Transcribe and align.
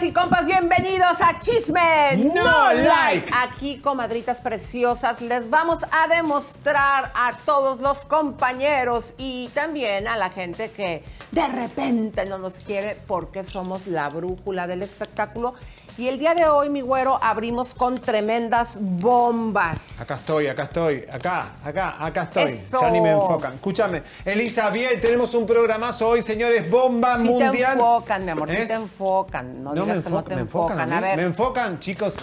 Comadritas 0.00 0.02
y 0.02 0.12
compas, 0.12 0.46
bienvenidos 0.46 1.20
a 1.20 1.38
Chisme 1.40 2.16
No 2.32 2.72
Like. 2.72 3.30
Aquí, 3.36 3.80
comadritas 3.80 4.40
preciosas, 4.40 5.20
les 5.20 5.50
vamos 5.50 5.84
a 5.90 6.08
demostrar 6.08 7.12
a 7.14 7.34
todos 7.44 7.80
los 7.80 8.06
compañeros 8.06 9.12
y 9.18 9.48
también 9.48 10.08
a 10.08 10.16
la 10.16 10.30
gente 10.30 10.70
que 10.70 11.04
de 11.32 11.46
repente 11.48 12.24
no 12.24 12.38
nos 12.38 12.60
quiere 12.60 12.98
porque 13.06 13.44
somos 13.44 13.86
la 13.86 14.08
brújula 14.08 14.66
del 14.66 14.82
espectáculo. 14.82 15.54
Y 15.98 16.08
el 16.08 16.18
día 16.18 16.34
de 16.34 16.46
hoy, 16.46 16.70
mi 16.70 16.80
güero, 16.80 17.18
abrimos 17.22 17.74
con 17.74 17.98
tremendas 17.98 18.78
bombas. 18.80 20.00
Acá 20.00 20.14
estoy, 20.14 20.46
acá 20.46 20.62
estoy, 20.62 21.04
acá, 21.12 21.52
acá, 21.62 21.96
acá 21.98 22.22
estoy. 22.22 22.52
Eso. 22.52 22.80
Ya 22.80 22.90
ni 22.90 23.00
me 23.02 23.10
enfocan. 23.10 23.54
Escúchame, 23.54 24.02
Elisa, 24.24 24.70
bien, 24.70 24.98
tenemos 25.00 25.34
un 25.34 25.46
programazo 25.46 26.08
hoy, 26.08 26.22
señores, 26.22 26.70
bomba 26.70 27.16
te 27.18 27.24
mundial. 27.24 27.74
enfocan, 27.74 28.24
mi 28.24 28.30
amor, 28.30 28.48
si 28.48 28.56
¿Eh? 28.56 28.66
te 28.66 28.72
enfocan. 28.74 29.62
No, 29.62 29.74
No 29.74 29.84
me 29.84 29.92
digas 29.92 30.02
que 30.02 30.10
no 30.10 30.22
te 30.24 30.34
me 30.36 30.40
enfocan. 30.42 30.78
enfocan, 30.80 30.92
A 30.92 31.00
ver, 31.06 31.16
Me 31.18 31.22
enfocan, 31.24 31.78
chicos. 31.80 32.14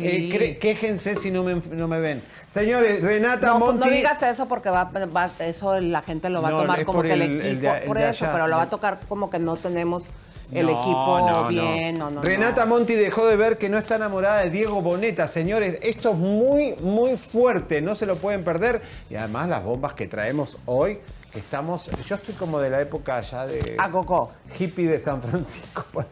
Eh, 0.00 0.30
cre- 0.32 0.58
quéjense 0.60 1.16
si 1.16 1.30
no 1.32 1.42
me, 1.42 1.56
no 1.56 1.88
me 1.88 1.98
ven. 1.98 2.22
Señores, 2.46 3.02
Renata 3.02 3.48
No, 3.48 3.58
pues 3.58 3.70
Monti. 3.74 3.88
no 3.88 3.90
digas 3.94 4.22
eso 4.22 4.46
porque 4.46 4.70
va, 4.70 4.84
va- 4.84 5.30
eso 5.40 5.78
la 5.80 6.02
gente 6.02 6.30
lo 6.30 6.40
va 6.40 6.50
No, 6.50 6.58
a 6.58 6.62
tomar 6.62 6.84
como 6.84 7.02
que 7.02 7.12
el, 7.14 7.22
el- 7.22 7.40
el 7.40 7.56
equipo, 7.56 7.72
de- 7.74 7.80
por 7.80 7.98
eso, 7.98 8.26
pero 8.32 8.46
lo 8.46 8.56
va 8.56 8.62
a 8.62 8.70
tocar 8.70 9.00
como 9.08 9.28
que 9.28 9.40
no 9.40 9.56
tenemos 9.56 10.04
el 10.52 10.66
No, 10.66 10.72
equipo 10.72 11.20
no, 11.30 11.48
bien. 11.48 11.98
No, 11.98 12.10
no, 12.10 12.22
Renata 12.22 12.64
no. 12.64 12.76
Monti 12.76 12.94
dejó 12.94 13.26
de 13.26 13.36
ver 13.36 13.58
que 13.58 13.68
no 13.68 13.78
está 13.78 13.96
enamorada 13.96 14.42
de 14.42 14.50
Diego 14.50 14.80
Boneta. 14.80 15.28
Señores, 15.28 15.78
esto 15.82 16.10
es 16.12 16.16
muy, 16.16 16.74
muy 16.76 17.16
fuerte. 17.16 17.80
No 17.82 17.94
se 17.94 18.06
lo 18.06 18.16
pueden 18.16 18.44
perder. 18.44 18.82
Y 19.10 19.16
además 19.16 19.48
las 19.48 19.64
bombas 19.64 19.94
que 19.94 20.08
traemos 20.08 20.56
hoy, 20.66 20.98
que 21.32 21.38
estamos... 21.38 21.90
Yo 22.06 22.14
estoy 22.14 22.34
como 22.34 22.60
de 22.60 22.70
la 22.70 22.80
época 22.80 23.20
ya 23.20 23.46
de... 23.46 23.76
A 23.78 23.90
Coco. 23.90 24.32
Hippie 24.58 24.86
de 24.86 24.98
San 24.98 25.20
Francisco. 25.20 25.84
por. 25.92 26.06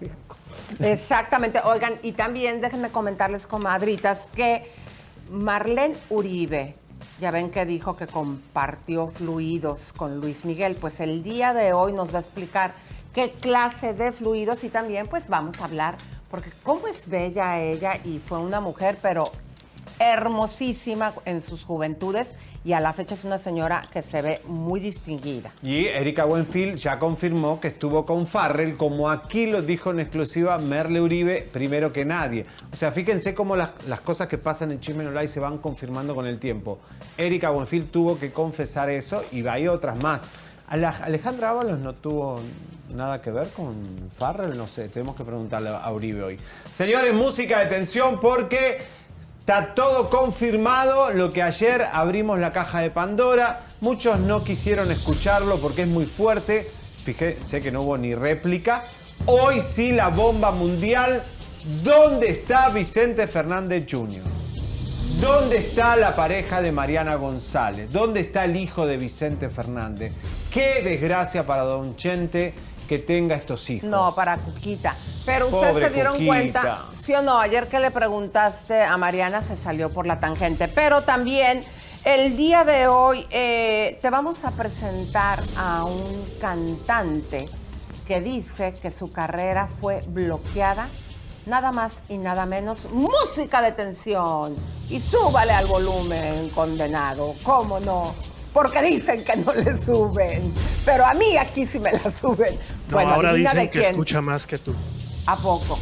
Exactamente. 0.81 1.61
Oigan, 1.65 1.99
y 2.03 2.13
también 2.13 2.61
déjenme 2.61 2.91
comentarles, 2.91 3.47
comadritas, 3.47 4.31
que 4.35 4.71
Marlene 5.31 5.97
Uribe, 6.11 6.75
ya 7.21 7.31
ven 7.31 7.51
que 7.51 7.65
dijo 7.65 7.97
que 7.97 8.07
compartió 8.07 9.09
fluidos 9.09 9.93
con 9.93 10.21
Luis 10.21 10.45
Miguel, 10.45 10.77
pues 10.77 11.01
el 11.01 11.23
día 11.23 11.55
de 11.55 11.73
hoy 11.73 11.93
nos 11.93 12.13
va 12.13 12.19
a 12.19 12.21
explicar 12.21 12.75
qué 13.17 13.31
clase 13.31 13.95
de 13.95 14.13
fluidos 14.13 14.63
y 14.63 14.69
también 14.69 15.07
pues 15.07 15.29
vamos 15.31 15.59
a 15.61 15.65
hablar, 15.65 15.97
porque 16.31 16.51
cómo 16.63 16.87
es 16.87 17.09
bella 17.09 17.59
ella 17.63 17.99
y 18.05 18.19
fue 18.19 18.39
una 18.39 18.61
mujer, 18.61 18.99
pero 19.01 19.33
hermosísima 19.99 21.15
en 21.25 21.41
sus 21.41 21.65
juventudes 21.65 22.37
y 22.63 22.75
a 22.75 22.81
la 22.81 22.93
fecha 22.93 23.15
es 23.15 23.25
una 23.25 23.39
señora 23.39 23.89
que 23.91 24.03
se 24.03 24.21
ve 24.21 24.43
muy 24.47 24.81
distinguida. 24.81 25.51
Y 25.63 25.87
Erika 25.87 26.27
Buenfil 26.27 26.77
ya 26.77 26.99
confirmó 26.99 27.59
que 27.59 27.69
estuvo 27.69 28.05
con 28.05 28.27
Farrell, 28.27 28.77
como 28.77 29.09
aquí 29.09 29.47
lo 29.47 29.63
dijo 29.63 29.93
en 29.93 30.01
exclusiva 30.01 30.59
Merle 30.59 31.01
Uribe, 31.01 31.49
primero 31.51 31.95
que 31.95 32.05
nadie. 32.05 32.45
O 32.71 32.77
sea, 32.77 32.93
fíjense 32.93 33.35
cómo 33.35 33.57
las, 33.57 33.71
las 33.87 34.01
cosas 34.03 34.29
que 34.29 34.37
pasan 34.37 34.73
en 34.73 34.81
Chisme 34.81 35.05
No 35.05 35.13
Like 35.13 35.29
se 35.29 35.41
van 35.41 35.57
confirmando 35.57 36.15
con 36.15 36.27
el 36.27 36.39
tiempo. 36.39 36.79
Erika 37.17 37.49
Buenfil 37.49 37.87
tuvo 37.87 38.19
que 38.19 38.31
confesar 38.31 38.91
eso 38.91 39.25
y 39.33 39.47
hay 39.47 39.69
otras 39.69 39.99
más. 40.03 40.29
Ale- 40.69 40.87
Alejandra 40.89 41.49
Ábalos 41.51 41.79
no 41.79 41.95
tuvo 41.95 42.41
nada 42.97 43.23
que 43.23 43.31
ver 43.31 43.49
con 43.51 43.77
Farrell, 44.19 44.57
no 44.57 44.67
sé, 44.67 44.89
tenemos 44.89 45.15
que 45.15 45.25
preguntarle 45.25 45.71
a 45.71 45.93
Uribe 45.93 46.23
hoy. 46.23 46.39
Señores, 46.73 47.15
música 47.15 47.61
de 47.61 47.67
tensión 47.67 48.21
porque 48.21 48.79
Está 49.47 49.75
todo 49.77 50.11
confirmado, 50.11 51.13
lo 51.13 51.33
que 51.33 51.41
ayer 51.41 51.81
abrimos 51.93 52.41
la 52.41 52.53
caja 52.53 52.81
de 52.81 52.91
Pandora. 52.91 53.61
Muchos 53.81 54.19
no 54.19 54.43
quisieron 54.43 54.91
escucharlo 54.91 55.59
porque 55.61 55.83
es 55.83 55.89
muy 55.89 56.07
fuerte. 56.07 56.69
Fíjense 57.05 57.61
que 57.61 57.71
no 57.71 57.83
hubo 57.83 57.97
ni 57.97 58.13
réplica. 58.13 58.83
Hoy 59.27 59.61
sí 59.61 59.93
la 59.93 60.09
bomba 60.09 60.51
mundial. 60.51 61.23
¿Dónde 61.85 62.27
está 62.27 62.71
Vicente 62.71 63.29
Fernández 63.29 63.87
Jr.? 63.89 64.25
¿Dónde 65.21 65.59
está 65.59 65.95
la 65.95 66.17
pareja 66.17 66.61
de 66.61 66.73
Mariana 66.73 67.15
González? 67.15 67.93
¿Dónde 67.93 68.23
está 68.23 68.47
el 68.47 68.57
hijo 68.57 68.85
de 68.85 68.97
Vicente 68.97 69.49
Fernández? 69.49 70.13
Qué 70.51 70.83
desgracia 70.83 71.47
para 71.47 71.63
Don 71.63 71.95
Chente 71.95 72.53
que 72.87 72.99
tenga 72.99 73.37
estos 73.37 73.69
hijos. 73.71 73.89
No, 73.89 74.15
para 74.15 74.39
Cuquita. 74.39 74.95
Pero 75.25 75.47
ustedes 75.47 75.73
Pobre 75.73 75.89
se 75.89 75.95
dieron 75.95 76.13
Cuquita. 76.15 76.31
cuenta, 76.31 76.87
sí 76.97 77.15
o 77.15 77.23
no, 77.23 77.39
ayer 77.39 77.69
que 77.69 77.81
le 77.81 77.91
preguntaste 77.91 78.83
a 78.83 78.97
Mariana 78.97 79.43
se 79.43 79.57
salió 79.57 79.91
por 79.91 80.07
la 80.07 80.21
tangente. 80.21 80.69
Pero 80.69 81.03
también 81.03 81.65
el 82.05 82.37
día 82.37 82.65
de 82.65 82.87
hoy 82.87 83.27
eh, 83.31 83.99
te 84.01 84.11
vamos 84.11 84.45
a 84.45 84.53
presentar 84.53 85.43
a 85.57 85.85
un 85.85 86.25
cantante 86.41 87.49
que 88.07 88.21
dice 88.21 88.75
que 88.75 88.91
su 88.91 89.11
carrera 89.11 89.69
fue 89.69 90.03
bloqueada. 90.07 90.89
Nada 91.47 91.71
más 91.71 92.03
y 92.09 92.19
nada 92.19 92.45
menos, 92.45 92.87
música 92.91 93.63
de 93.63 93.73
tensión. 93.73 94.57
Y 94.89 95.01
súbale 95.01 95.53
al 95.53 95.67
volumen, 95.67 96.49
condenado. 96.51 97.35
¿Cómo 97.45 97.79
no? 97.79 98.15
Porque 98.57 98.81
dicen 98.81 99.23
que 99.23 99.37
no 99.37 99.53
le 99.53 99.77
suben. 99.77 100.51
Pero 100.87 101.05
a 101.05 101.13
mí 101.13 101.37
aquí 101.37 101.67
sí 101.67 101.79
me 101.79 101.93
la 101.93 102.11
suben. 102.11 102.55
No, 102.89 102.95
bueno, 102.95 103.13
ahora 103.13 103.35
dicen 103.35 103.55
de 103.55 103.71
que 103.71 103.81
quién. 103.81 103.91
escucha 103.91 104.23
más 104.23 104.47
que 104.47 104.57
tú. 104.57 104.75
¿A 105.27 105.37
poco? 105.37 105.79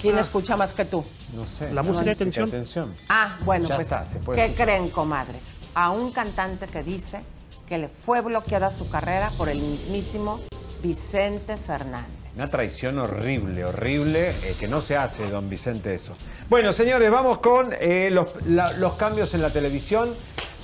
¿Quién 0.00 0.16
escucha 0.16 0.56
más 0.56 0.72
que 0.72 0.86
tú? 0.86 1.04
No 1.34 1.46
sé. 1.46 1.70
La 1.70 1.82
música 1.82 2.14
de 2.14 2.16
tensión. 2.16 2.94
Ah, 3.10 3.36
bueno, 3.44 3.68
Ya 3.68 3.74
pues, 3.74 3.88
está, 3.88 4.06
¿qué 4.10 4.18
escuchar. 4.20 4.54
creen, 4.54 4.88
comadres? 4.88 5.54
A 5.74 5.90
un 5.90 6.12
cantante 6.12 6.66
que 6.66 6.82
dice 6.82 7.20
que 7.68 7.76
le 7.76 7.88
fue 7.88 8.22
bloqueada 8.22 8.70
su 8.70 8.88
carrera 8.88 9.30
por 9.36 9.50
el 9.50 9.58
mismísimo 9.58 10.40
Vicente 10.82 11.58
Fernández. 11.58 12.23
Una 12.34 12.48
traición 12.48 12.98
horrible, 12.98 13.64
horrible, 13.64 14.30
eh, 14.30 14.56
que 14.58 14.66
no 14.66 14.80
se 14.80 14.96
hace, 14.96 15.30
don 15.30 15.48
Vicente, 15.48 15.94
eso. 15.94 16.16
Bueno, 16.48 16.72
señores, 16.72 17.08
vamos 17.08 17.38
con 17.38 17.72
eh, 17.78 18.10
los, 18.10 18.34
los 18.44 18.94
cambios 18.94 19.34
en 19.34 19.42
la 19.42 19.50
televisión. 19.50 20.12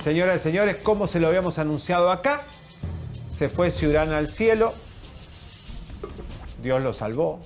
Señoras 0.01 0.41
y 0.41 0.43
señores, 0.43 0.77
como 0.83 1.07
se 1.07 1.21
lo 1.21 1.27
habíamos 1.27 1.59
anunciado 1.59 2.11
acá, 2.11 2.41
se 3.25 3.47
fue 3.47 3.71
Ciurana 3.71 4.17
al 4.17 4.27
cielo. 4.27 4.73
Dios 6.61 6.81
lo 6.81 6.91
salvó, 6.91 7.39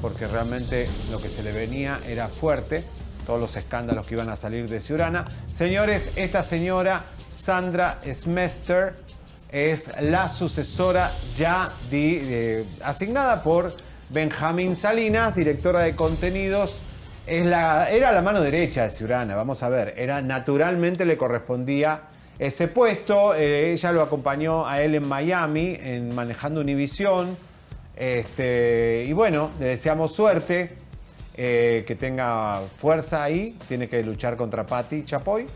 porque 0.00 0.26
realmente 0.26 0.88
lo 1.10 1.20
que 1.20 1.28
se 1.28 1.42
le 1.42 1.52
venía 1.52 2.00
era 2.06 2.28
fuerte, 2.28 2.82
todos 3.26 3.40
los 3.40 3.56
escándalos 3.56 4.06
que 4.06 4.14
iban 4.14 4.30
a 4.30 4.36
salir 4.36 4.70
de 4.70 4.80
Ciurana. 4.80 5.26
Señores, 5.50 6.10
esta 6.16 6.42
señora, 6.42 7.04
Sandra 7.28 8.00
Smester, 8.10 8.94
es 9.56 9.90
la 10.02 10.28
sucesora 10.28 11.10
ya 11.36 11.72
di- 11.90 12.18
eh, 12.22 12.64
asignada 12.84 13.42
por 13.42 13.72
Benjamín 14.10 14.76
Salinas, 14.76 15.34
directora 15.34 15.80
de 15.80 15.96
contenidos. 15.96 16.78
Era 17.26 18.12
la 18.12 18.22
mano 18.22 18.40
derecha 18.42 18.84
de 18.84 18.90
Ciurana, 18.90 19.34
vamos 19.34 19.62
a 19.62 19.68
ver. 19.70 19.94
Era, 19.96 20.20
naturalmente 20.20 21.04
le 21.06 21.16
correspondía 21.16 22.02
ese 22.38 22.68
puesto. 22.68 23.34
eh, 23.34 23.72
ella 23.72 23.92
lo 23.92 24.02
acompañó 24.02 24.66
a 24.66 24.82
él 24.82 24.94
en 24.94 25.08
Miami, 25.08 25.76
en 25.80 26.14
Manejando 26.14 26.60
Univisión. 26.60 27.36
Este, 27.96 29.04
y 29.08 29.12
bueno, 29.14 29.50
le 29.58 29.66
deseamos 29.68 30.12
suerte, 30.14 30.76
eh, 31.34 31.82
que 31.86 31.94
tenga 31.96 32.60
fuerza 32.76 33.24
ahí. 33.24 33.56
Tiene 33.66 33.88
que 33.88 34.02
luchar 34.02 34.36
contra 34.36 34.66
Patti 34.66 35.04
Chapoy. 35.04 35.46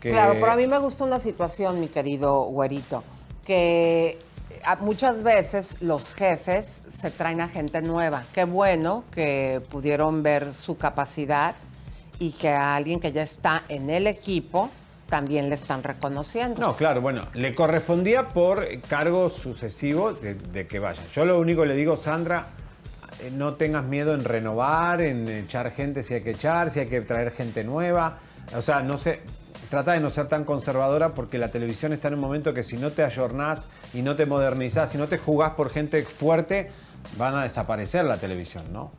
Claro, 0.00 0.34
pero 0.34 0.52
a 0.52 0.56
mí 0.56 0.66
me 0.66 0.78
gusta 0.78 1.04
una 1.04 1.18
situación, 1.20 1.80
mi 1.80 1.88
querido 1.88 2.42
güerito, 2.44 3.02
que 3.46 4.18
muchas 4.80 5.22
veces 5.22 5.80
los 5.80 6.14
jefes 6.14 6.82
se 6.88 7.10
traen 7.10 7.40
a 7.40 7.48
gente 7.48 7.80
nueva. 7.82 8.24
Qué 8.32 8.44
bueno 8.44 9.04
que 9.10 9.60
pudieron 9.70 10.22
ver 10.22 10.54
su 10.54 10.76
capacidad 10.76 11.54
y 12.18 12.32
que 12.32 12.48
a 12.48 12.74
alguien 12.74 12.98
que 12.98 13.12
ya 13.12 13.22
está 13.22 13.62
en 13.68 13.90
el 13.90 14.06
equipo 14.06 14.70
también 15.08 15.48
le 15.48 15.54
están 15.54 15.84
reconociendo. 15.84 16.60
No, 16.60 16.76
claro, 16.76 17.00
bueno, 17.00 17.28
le 17.34 17.54
correspondía 17.54 18.28
por 18.28 18.66
cargo 18.82 19.30
sucesivo 19.30 20.12
de, 20.12 20.34
de 20.34 20.66
que 20.66 20.80
vaya. 20.80 21.02
Yo 21.14 21.24
lo 21.24 21.38
único 21.38 21.62
que 21.62 21.68
le 21.68 21.76
digo, 21.76 21.96
Sandra, 21.96 22.46
eh, 23.20 23.30
no 23.30 23.54
tengas 23.54 23.84
miedo 23.84 24.14
en 24.14 24.24
renovar, 24.24 25.00
en 25.00 25.28
echar 25.28 25.70
gente 25.70 26.02
si 26.02 26.14
hay 26.14 26.22
que 26.22 26.32
echar, 26.32 26.70
si 26.70 26.80
hay 26.80 26.86
que 26.86 27.00
traer 27.02 27.30
gente 27.30 27.62
nueva. 27.62 28.18
O 28.56 28.62
sea, 28.62 28.80
no 28.80 28.98
sé, 28.98 29.20
trata 29.70 29.92
de 29.92 30.00
no 30.00 30.10
ser 30.10 30.28
tan 30.28 30.44
conservadora 30.44 31.14
porque 31.14 31.38
la 31.38 31.48
televisión 31.48 31.92
está 31.92 32.08
en 32.08 32.14
un 32.14 32.20
momento 32.20 32.54
que 32.54 32.62
si 32.62 32.76
no 32.76 32.92
te 32.92 33.02
ayornás 33.02 33.62
y 33.92 34.02
no 34.02 34.16
te 34.16 34.26
modernizás, 34.26 34.90
si 34.90 34.98
no 34.98 35.08
te 35.08 35.18
jugás 35.18 35.52
por 35.52 35.70
gente 35.70 36.02
fuerte, 36.04 36.70
van 37.18 37.36
a 37.36 37.42
desaparecer 37.42 38.04
la 38.04 38.18
televisión, 38.18 38.64
¿no? 38.72 38.90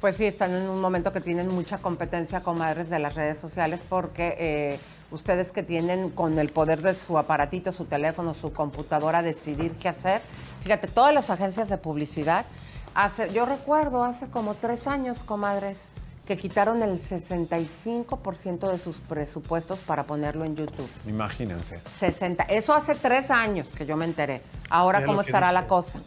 Pues 0.00 0.16
sí, 0.16 0.24
están 0.24 0.50
en 0.52 0.68
un 0.68 0.80
momento 0.80 1.12
que 1.12 1.20
tienen 1.20 1.46
mucha 1.46 1.78
competencia, 1.78 2.40
comadres, 2.40 2.90
de 2.90 2.98
las 2.98 3.14
redes 3.14 3.38
sociales, 3.38 3.80
porque 3.88 4.36
eh, 4.38 4.80
ustedes 5.12 5.52
que 5.52 5.62
tienen 5.62 6.10
con 6.10 6.38
el 6.40 6.48
poder 6.48 6.82
de 6.82 6.96
su 6.96 7.18
aparatito, 7.18 7.70
su 7.70 7.84
teléfono, 7.84 8.34
su 8.34 8.52
computadora, 8.52 9.22
decidir 9.22 9.72
qué 9.72 9.88
hacer. 9.88 10.20
Fíjate, 10.62 10.88
todas 10.88 11.14
las 11.14 11.30
agencias 11.30 11.68
de 11.68 11.78
publicidad, 11.78 12.46
hace, 12.94 13.32
yo 13.32 13.46
recuerdo 13.46 14.02
hace 14.02 14.26
como 14.26 14.54
tres 14.54 14.88
años, 14.88 15.22
comadres, 15.22 15.90
que 16.26 16.36
quitaron 16.36 16.82
el 16.82 17.00
65% 17.02 18.70
de 18.70 18.78
sus 18.78 18.96
presupuestos 18.98 19.80
para 19.80 20.04
ponerlo 20.04 20.44
en 20.44 20.54
YouTube. 20.56 20.88
Imagínense. 21.06 21.80
60. 21.98 22.44
Eso 22.44 22.74
hace 22.74 22.94
tres 22.94 23.30
años 23.30 23.68
que 23.76 23.86
yo 23.86 23.96
me 23.96 24.04
enteré. 24.04 24.40
Ahora, 24.70 24.98
Mira 25.00 25.06
¿cómo 25.08 25.20
estará 25.22 25.48
dice. 25.48 25.60
la 25.60 25.66
cosa? 25.66 25.98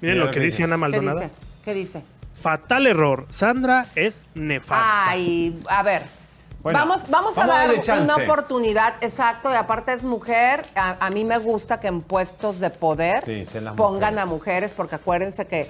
Miren 0.00 0.16
Mira 0.16 0.24
lo 0.26 0.30
que 0.32 0.40
dice 0.40 0.64
Ana 0.64 0.74
¿Qué 0.74 0.78
Maldonado. 0.80 1.20
dice? 1.20 1.30
¿Qué 1.64 1.74
dice? 1.74 2.02
Fatal 2.40 2.86
error. 2.88 3.26
Sandra 3.30 3.86
es 3.94 4.20
nefasta. 4.34 5.08
Ay, 5.10 5.62
a 5.68 5.82
ver. 5.84 6.02
Bueno, 6.60 6.78
vamos, 6.78 7.02
vamos, 7.08 7.34
vamos 7.34 7.38
a 7.38 7.44
a 7.44 7.66
dar 7.68 8.00
una 8.02 8.16
oportunidad, 8.16 8.94
exacto, 9.00 9.50
y 9.50 9.54
aparte 9.54 9.92
es 9.92 10.04
mujer. 10.04 10.64
A, 10.76 11.06
a 11.06 11.10
mí 11.10 11.24
me 11.24 11.38
gusta 11.38 11.80
que 11.80 11.88
en 11.88 12.02
puestos 12.02 12.60
de 12.60 12.70
poder 12.70 13.24
Sí, 13.24 13.46
pongan 13.76 14.14
mujeres. 14.14 14.18
a 14.18 14.26
mujeres, 14.26 14.74
porque 14.74 14.94
acuérdense 14.94 15.46
que, 15.48 15.68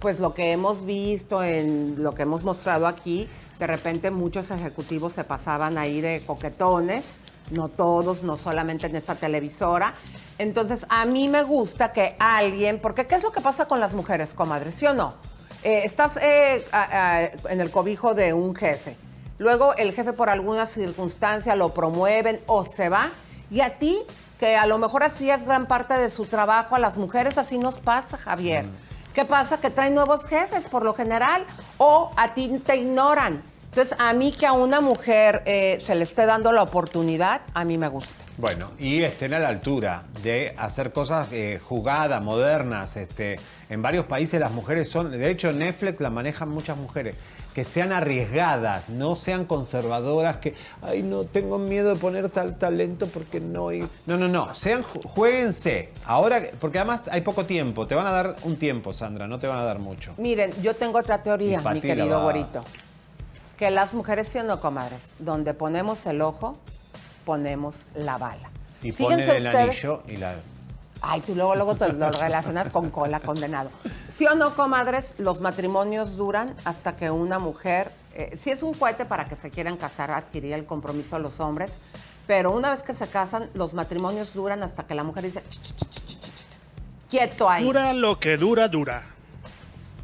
pues 0.00 0.20
lo 0.20 0.34
que 0.34 0.52
hemos 0.52 0.84
visto 0.84 1.42
en 1.42 2.02
lo 2.02 2.12
que 2.14 2.22
hemos 2.22 2.44
mostrado 2.44 2.86
aquí, 2.86 3.28
de 3.58 3.66
repente 3.66 4.10
muchos 4.10 4.50
ejecutivos 4.50 5.12
se 5.12 5.24
pasaban 5.24 5.78
ahí 5.78 6.00
de 6.00 6.22
coquetones, 6.26 7.20
no 7.50 7.68
todos, 7.68 8.22
no 8.22 8.36
solamente 8.36 8.86
en 8.86 8.96
esa 8.96 9.14
televisora. 9.14 9.94
Entonces, 10.38 10.86
a 10.88 11.04
mí 11.04 11.28
me 11.28 11.42
gusta 11.42 11.92
que 11.92 12.16
alguien, 12.18 12.80
porque 12.80 13.06
¿qué 13.06 13.14
es 13.14 13.22
lo 13.22 13.30
que 13.30 13.40
pasa 13.40 13.66
con 13.66 13.80
las 13.80 13.94
mujeres, 13.94 14.34
comadre? 14.34 14.72
¿Sí 14.72 14.86
o 14.86 14.94
no? 14.94 15.14
Eh, 15.62 15.82
estás 15.84 16.18
eh, 16.20 16.64
en 17.48 17.60
el 17.60 17.70
cobijo 17.70 18.14
de 18.14 18.32
un 18.32 18.54
jefe. 18.54 18.96
Luego 19.38 19.74
el 19.74 19.92
jefe 19.92 20.12
por 20.12 20.28
alguna 20.28 20.66
circunstancia 20.66 21.56
lo 21.56 21.72
promueven 21.72 22.40
o 22.46 22.64
se 22.64 22.88
va. 22.88 23.10
Y 23.50 23.60
a 23.60 23.78
ti, 23.78 23.98
que 24.38 24.56
a 24.56 24.66
lo 24.66 24.78
mejor 24.78 25.04
hacías 25.04 25.44
gran 25.44 25.66
parte 25.66 25.94
de 25.94 26.10
su 26.10 26.26
trabajo, 26.26 26.76
a 26.76 26.78
las 26.78 26.98
mujeres 26.98 27.38
así 27.38 27.58
nos 27.58 27.78
pasa, 27.78 28.16
Javier. 28.16 28.66
¿Qué 29.14 29.24
pasa? 29.24 29.58
Que 29.58 29.70
traen 29.70 29.94
nuevos 29.94 30.26
jefes 30.26 30.66
por 30.66 30.84
lo 30.84 30.92
general 30.92 31.46
o 31.78 32.10
a 32.16 32.34
ti 32.34 32.60
te 32.66 32.74
ignoran. 32.74 33.44
Entonces, 33.66 33.96
a 34.00 34.12
mí 34.12 34.32
que 34.32 34.44
a 34.44 34.52
una 34.52 34.80
mujer 34.80 35.42
eh, 35.46 35.78
se 35.80 35.94
le 35.94 36.02
esté 36.02 36.26
dando 36.26 36.50
la 36.50 36.64
oportunidad, 36.64 37.42
a 37.54 37.64
mí 37.64 37.78
me 37.78 37.86
gusta. 37.86 38.24
Bueno, 38.36 38.72
y 38.76 39.02
estén 39.02 39.32
a 39.32 39.38
la 39.38 39.48
altura 39.48 40.02
de 40.20 40.52
hacer 40.58 40.92
cosas 40.92 41.28
eh, 41.30 41.60
jugadas, 41.62 42.20
modernas. 42.20 42.96
Este, 42.96 43.38
en 43.68 43.82
varios 43.82 44.06
países 44.06 44.38
las 44.40 44.52
mujeres 44.52 44.88
son, 44.88 45.10
de 45.10 45.30
hecho 45.30 45.52
Netflix 45.52 46.00
la 46.00 46.10
manejan 46.10 46.48
muchas 46.48 46.76
mujeres, 46.76 47.16
que 47.54 47.64
sean 47.64 47.92
arriesgadas, 47.92 48.88
no 48.88 49.14
sean 49.16 49.44
conservadoras, 49.44 50.38
que, 50.38 50.54
ay, 50.82 51.02
no, 51.02 51.24
tengo 51.24 51.58
miedo 51.58 51.90
de 51.94 51.96
poner 52.00 52.28
tal 52.28 52.58
talento 52.58 53.06
porque 53.06 53.40
no... 53.40 53.72
y-". 53.72 53.88
No, 54.06 54.16
no, 54.16 54.28
no, 54.28 54.54
sean, 54.54 54.82
ju- 54.82 55.02
jueguense. 55.04 55.90
Ahora, 56.04 56.42
porque 56.60 56.78
además 56.78 57.02
hay 57.10 57.20
poco 57.20 57.46
tiempo, 57.46 57.86
te 57.86 57.94
van 57.94 58.06
a 58.06 58.10
dar 58.10 58.36
un 58.42 58.56
tiempo, 58.56 58.92
Sandra, 58.92 59.26
no 59.28 59.38
te 59.38 59.46
van 59.46 59.58
a 59.58 59.64
dar 59.64 59.78
mucho. 59.78 60.12
Miren, 60.18 60.52
yo 60.62 60.74
tengo 60.74 60.98
otra 60.98 61.22
teoría, 61.22 61.60
mi 61.60 61.80
querido 61.80 62.22
güerito. 62.22 62.64
Que 63.56 63.70
las 63.70 63.94
mujeres, 63.94 64.26
sí 64.28 64.38
o 64.40 64.42
no, 64.42 64.58
comadres, 64.60 65.12
donde 65.20 65.54
ponemos 65.54 66.04
el 66.06 66.20
ojo, 66.22 66.58
ponemos 67.24 67.86
la 67.94 68.18
bala. 68.18 68.50
Y 68.82 68.92
ponen 68.92 69.20
Fíjense 69.20 69.36
el 69.38 69.46
ustedes- 69.46 69.68
anillo 69.68 70.02
y 70.08 70.16
la... 70.16 70.34
Ay, 71.06 71.20
tú 71.20 71.34
luego, 71.34 71.54
luego 71.54 71.74
te 71.74 71.92
lo 71.92 72.10
relacionas 72.10 72.70
con 72.70 72.90
cola 72.90 73.20
condenado. 73.20 73.70
¿Sí 74.08 74.26
o 74.26 74.34
no, 74.34 74.54
comadres? 74.54 75.16
Los 75.18 75.40
matrimonios 75.40 76.16
duran 76.16 76.54
hasta 76.64 76.96
que 76.96 77.10
una 77.10 77.38
mujer, 77.38 77.92
eh, 78.14 78.30
si 78.36 78.50
es 78.50 78.62
un 78.62 78.72
cohete 78.72 79.04
para 79.04 79.26
que 79.26 79.36
se 79.36 79.50
quieran 79.50 79.76
casar, 79.76 80.10
adquirir 80.10 80.54
el 80.54 80.64
compromiso 80.64 81.16
de 81.16 81.22
los 81.22 81.40
hombres, 81.40 81.78
pero 82.26 82.52
una 82.52 82.70
vez 82.70 82.82
que 82.82 82.94
se 82.94 83.06
casan, 83.06 83.50
los 83.52 83.74
matrimonios 83.74 84.32
duran 84.32 84.62
hasta 84.62 84.84
que 84.84 84.94
la 84.94 85.04
mujer 85.04 85.24
dice, 85.24 85.42
quieto 87.10 87.50
ahí. 87.50 87.64
Dura 87.64 87.92
lo 87.92 88.18
que 88.18 88.38
dura, 88.38 88.68
dura. 88.68 89.13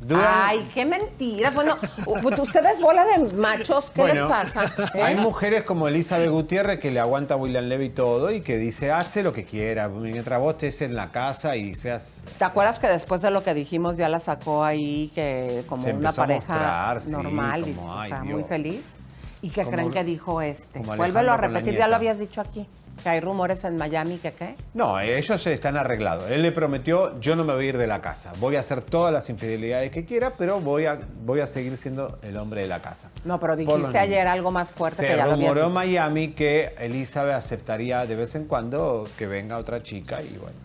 Duran- 0.01 0.25
Ay, 0.27 0.69
qué 0.73 0.87
mentiras. 0.87 1.55
Bueno, 1.55 1.77
u- 2.07 2.43
ustedes 2.43 2.81
bola 2.81 3.05
de 3.05 3.19
machos, 3.37 3.91
¿qué 3.91 4.01
Bueno, 4.01 4.29
les 4.29 4.33
pasa? 4.33 4.73
¿Eh? 4.95 5.03
Hay 5.03 5.15
mujeres 5.17 5.63
como 5.65 5.89
Elizabeth 5.89 6.31
Gutiérrez 6.31 6.81
que 6.81 6.91
le 6.91 7.01
aguanta 7.01 7.35
a 7.35 7.37
William 7.37 7.65
Levy 7.67 7.91
todo 7.91 8.31
y 8.31 8.41
que 8.41 8.57
dice, 8.57 8.93
hace 8.93 9.23
lo 9.23 9.33
que 9.35 9.45
quiera, 9.45 9.89
mientras 9.89 10.41
vos 10.41 10.53
estés 10.53 10.81
en 10.83 10.95
la 10.97 11.09
casa 11.09 11.55
y 11.57 11.75
seas... 11.75 12.23
¿Te 12.39 12.45
acuerdas 12.45 12.79
que 12.79 12.87
después 12.89 13.21
de 13.21 13.31
lo 13.31 13.43
que 13.43 13.53
dijimos 13.53 13.99
ya 13.99 14.09
la 14.09 14.21
sacó 14.21 14.65
ahí 14.65 15.11
que 15.15 15.65
como 15.67 15.85
Se 15.85 15.93
una 15.93 16.13
pareja 16.13 16.53
mostrar, 16.55 17.01
sí, 17.03 17.11
normal 17.11 17.69
y 17.69 17.77
o 17.79 17.93
ay, 17.93 18.11
sea, 18.11 18.25
muy 18.25 18.45
feliz? 18.45 19.03
¿Y 19.43 19.51
qué 19.51 19.65
creen 19.65 19.91
que 19.91 20.05
dijo 20.05 20.41
este? 20.43 20.81
Vuélvelo 20.81 21.33
a 21.33 21.37
repetir, 21.37 21.75
ya 21.77 21.89
lo 21.89 21.97
habías 21.97 22.19
dicho 22.19 22.41
aquí. 22.41 22.67
Que 23.03 23.09
hay 23.09 23.21
rumores 23.21 23.65
en 23.65 23.77
Miami 23.77 24.19
que 24.19 24.33
qué. 24.33 24.57
No, 24.75 25.01
ellos 25.01 25.47
están 25.47 25.77
arreglados. 25.79 26.31
Él 26.31 26.43
le 26.43 26.53
prometió, 26.53 27.19
yo 27.21 27.35
no 27.35 27.45
me 27.45 27.55
voy 27.55 27.67
a 27.67 27.69
ir 27.71 27.79
de 27.79 27.87
la 27.87 28.03
casa. 28.03 28.33
Voy 28.39 28.57
a 28.57 28.61
hacer 28.61 28.83
todas 28.83 29.11
las 29.13 29.31
infidelidades 29.31 29.91
que 29.91 30.05
quiera, 30.05 30.33
pero 30.37 30.61
voy 30.61 30.85
a, 30.87 30.99
voy 31.25 31.41
a 31.41 31.47
seguir 31.47 31.77
siendo 31.79 32.19
el 32.23 32.37
hombre 32.37 32.61
de 32.63 32.67
la 32.69 32.83
casa. 32.83 33.11
No, 33.25 33.41
pero 33.41 33.57
dijiste 33.57 33.99
ayer 33.99 34.27
algo 34.27 34.51
más 34.51 34.71
fuerte 34.75 34.99
Se 35.03 35.09
que 35.09 35.17
ya 35.17 35.25
rumoró 35.27 35.67
en. 35.69 35.73
Miami 35.73 36.29
que 36.33 36.75
Elizabeth 36.79 37.35
aceptaría 37.35 38.05
de 38.07 38.17
vez 38.17 38.35
en 38.35 38.45
cuando 38.47 39.09
que 39.17 39.27
venga 39.27 39.57
otra 39.57 39.83
chica 39.83 40.21
y 40.23 40.37
bueno, 40.37 40.59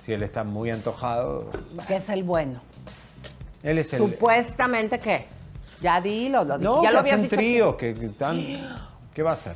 si 0.00 0.12
él 0.12 0.22
está 0.24 0.42
muy 0.42 0.70
antojado, 0.70 1.48
Que 1.86 1.96
es 1.96 2.08
el 2.08 2.24
bueno. 2.24 2.60
él 3.62 3.78
es 3.78 3.92
el... 3.92 4.00
Supuestamente 4.00 4.98
qué. 4.98 5.26
Ya 5.80 6.00
dilo, 6.00 6.42
lo, 6.42 6.58
No, 6.58 6.82
ya 6.82 6.88
que 6.88 6.92
lo 6.94 6.98
habías 7.00 7.14
hacen 7.16 7.22
dicho. 7.24 7.36
tríos, 7.36 7.76
que, 7.76 7.94
que 7.94 8.06
están... 8.06 8.40
¿Qué 9.14 9.22
va 9.22 9.30
a 9.30 9.34
hacer? 9.34 9.54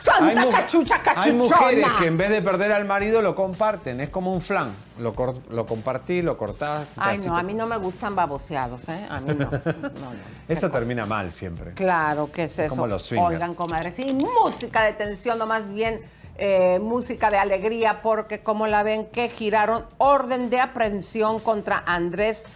¡Santa 0.00 0.40
mu- 0.46 0.50
cachucha 0.50 1.00
hay 1.16 1.32
mujeres 1.34 1.86
que 1.98 2.06
en 2.06 2.16
vez 2.16 2.30
de 2.30 2.40
perder 2.42 2.72
al 2.72 2.84
marido 2.86 3.20
lo 3.22 3.34
comparten, 3.34 4.00
es 4.00 4.08
como 4.08 4.32
un 4.32 4.40
flan. 4.40 4.74
Lo, 4.98 5.12
cor- 5.14 5.38
lo 5.50 5.66
compartí, 5.66 6.22
lo 6.22 6.36
cortás. 6.38 6.86
Ay, 6.96 7.18
no, 7.18 7.36
a 7.36 7.42
mí 7.42 7.54
no 7.54 7.66
me 7.66 7.76
gustan 7.76 8.14
baboseados, 8.16 8.88
¿eh? 8.88 9.06
A 9.10 9.20
mí 9.20 9.34
no. 9.34 9.50
No, 9.50 9.52
no. 9.52 10.20
Qué 10.46 10.54
Eso 10.54 10.68
cosa. 10.68 10.78
termina 10.80 11.06
mal 11.06 11.30
siempre. 11.32 11.72
Claro 11.74 12.30
que 12.32 12.44
es 12.44 12.58
eso. 12.58 12.74
Como 12.74 12.86
los 12.86 13.02
swingers. 13.02 13.34
Oigan, 13.34 13.54
comadres, 13.54 13.94
sí, 13.96 14.12
música 14.14 14.82
de 14.84 14.92
tensión, 14.94 15.38
no 15.38 15.46
más 15.46 15.68
bien 15.72 16.00
eh, 16.36 16.78
música 16.80 17.30
de 17.30 17.36
alegría, 17.38 18.00
porque 18.02 18.40
como 18.42 18.66
la 18.66 18.82
ven, 18.82 19.06
que 19.06 19.28
giraron 19.28 19.84
orden 19.98 20.48
de 20.50 20.60
aprehensión 20.60 21.38
contra 21.40 21.82
Andrés 21.86 22.46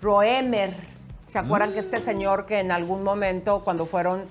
Roemer. 0.00 0.74
¿Se 1.30 1.38
acuerdan 1.38 1.72
que 1.72 1.80
este 1.80 2.00
señor 2.00 2.46
que 2.46 2.60
en 2.60 2.70
algún 2.70 3.02
momento, 3.02 3.60
cuando 3.64 3.86
fueron 3.86 4.24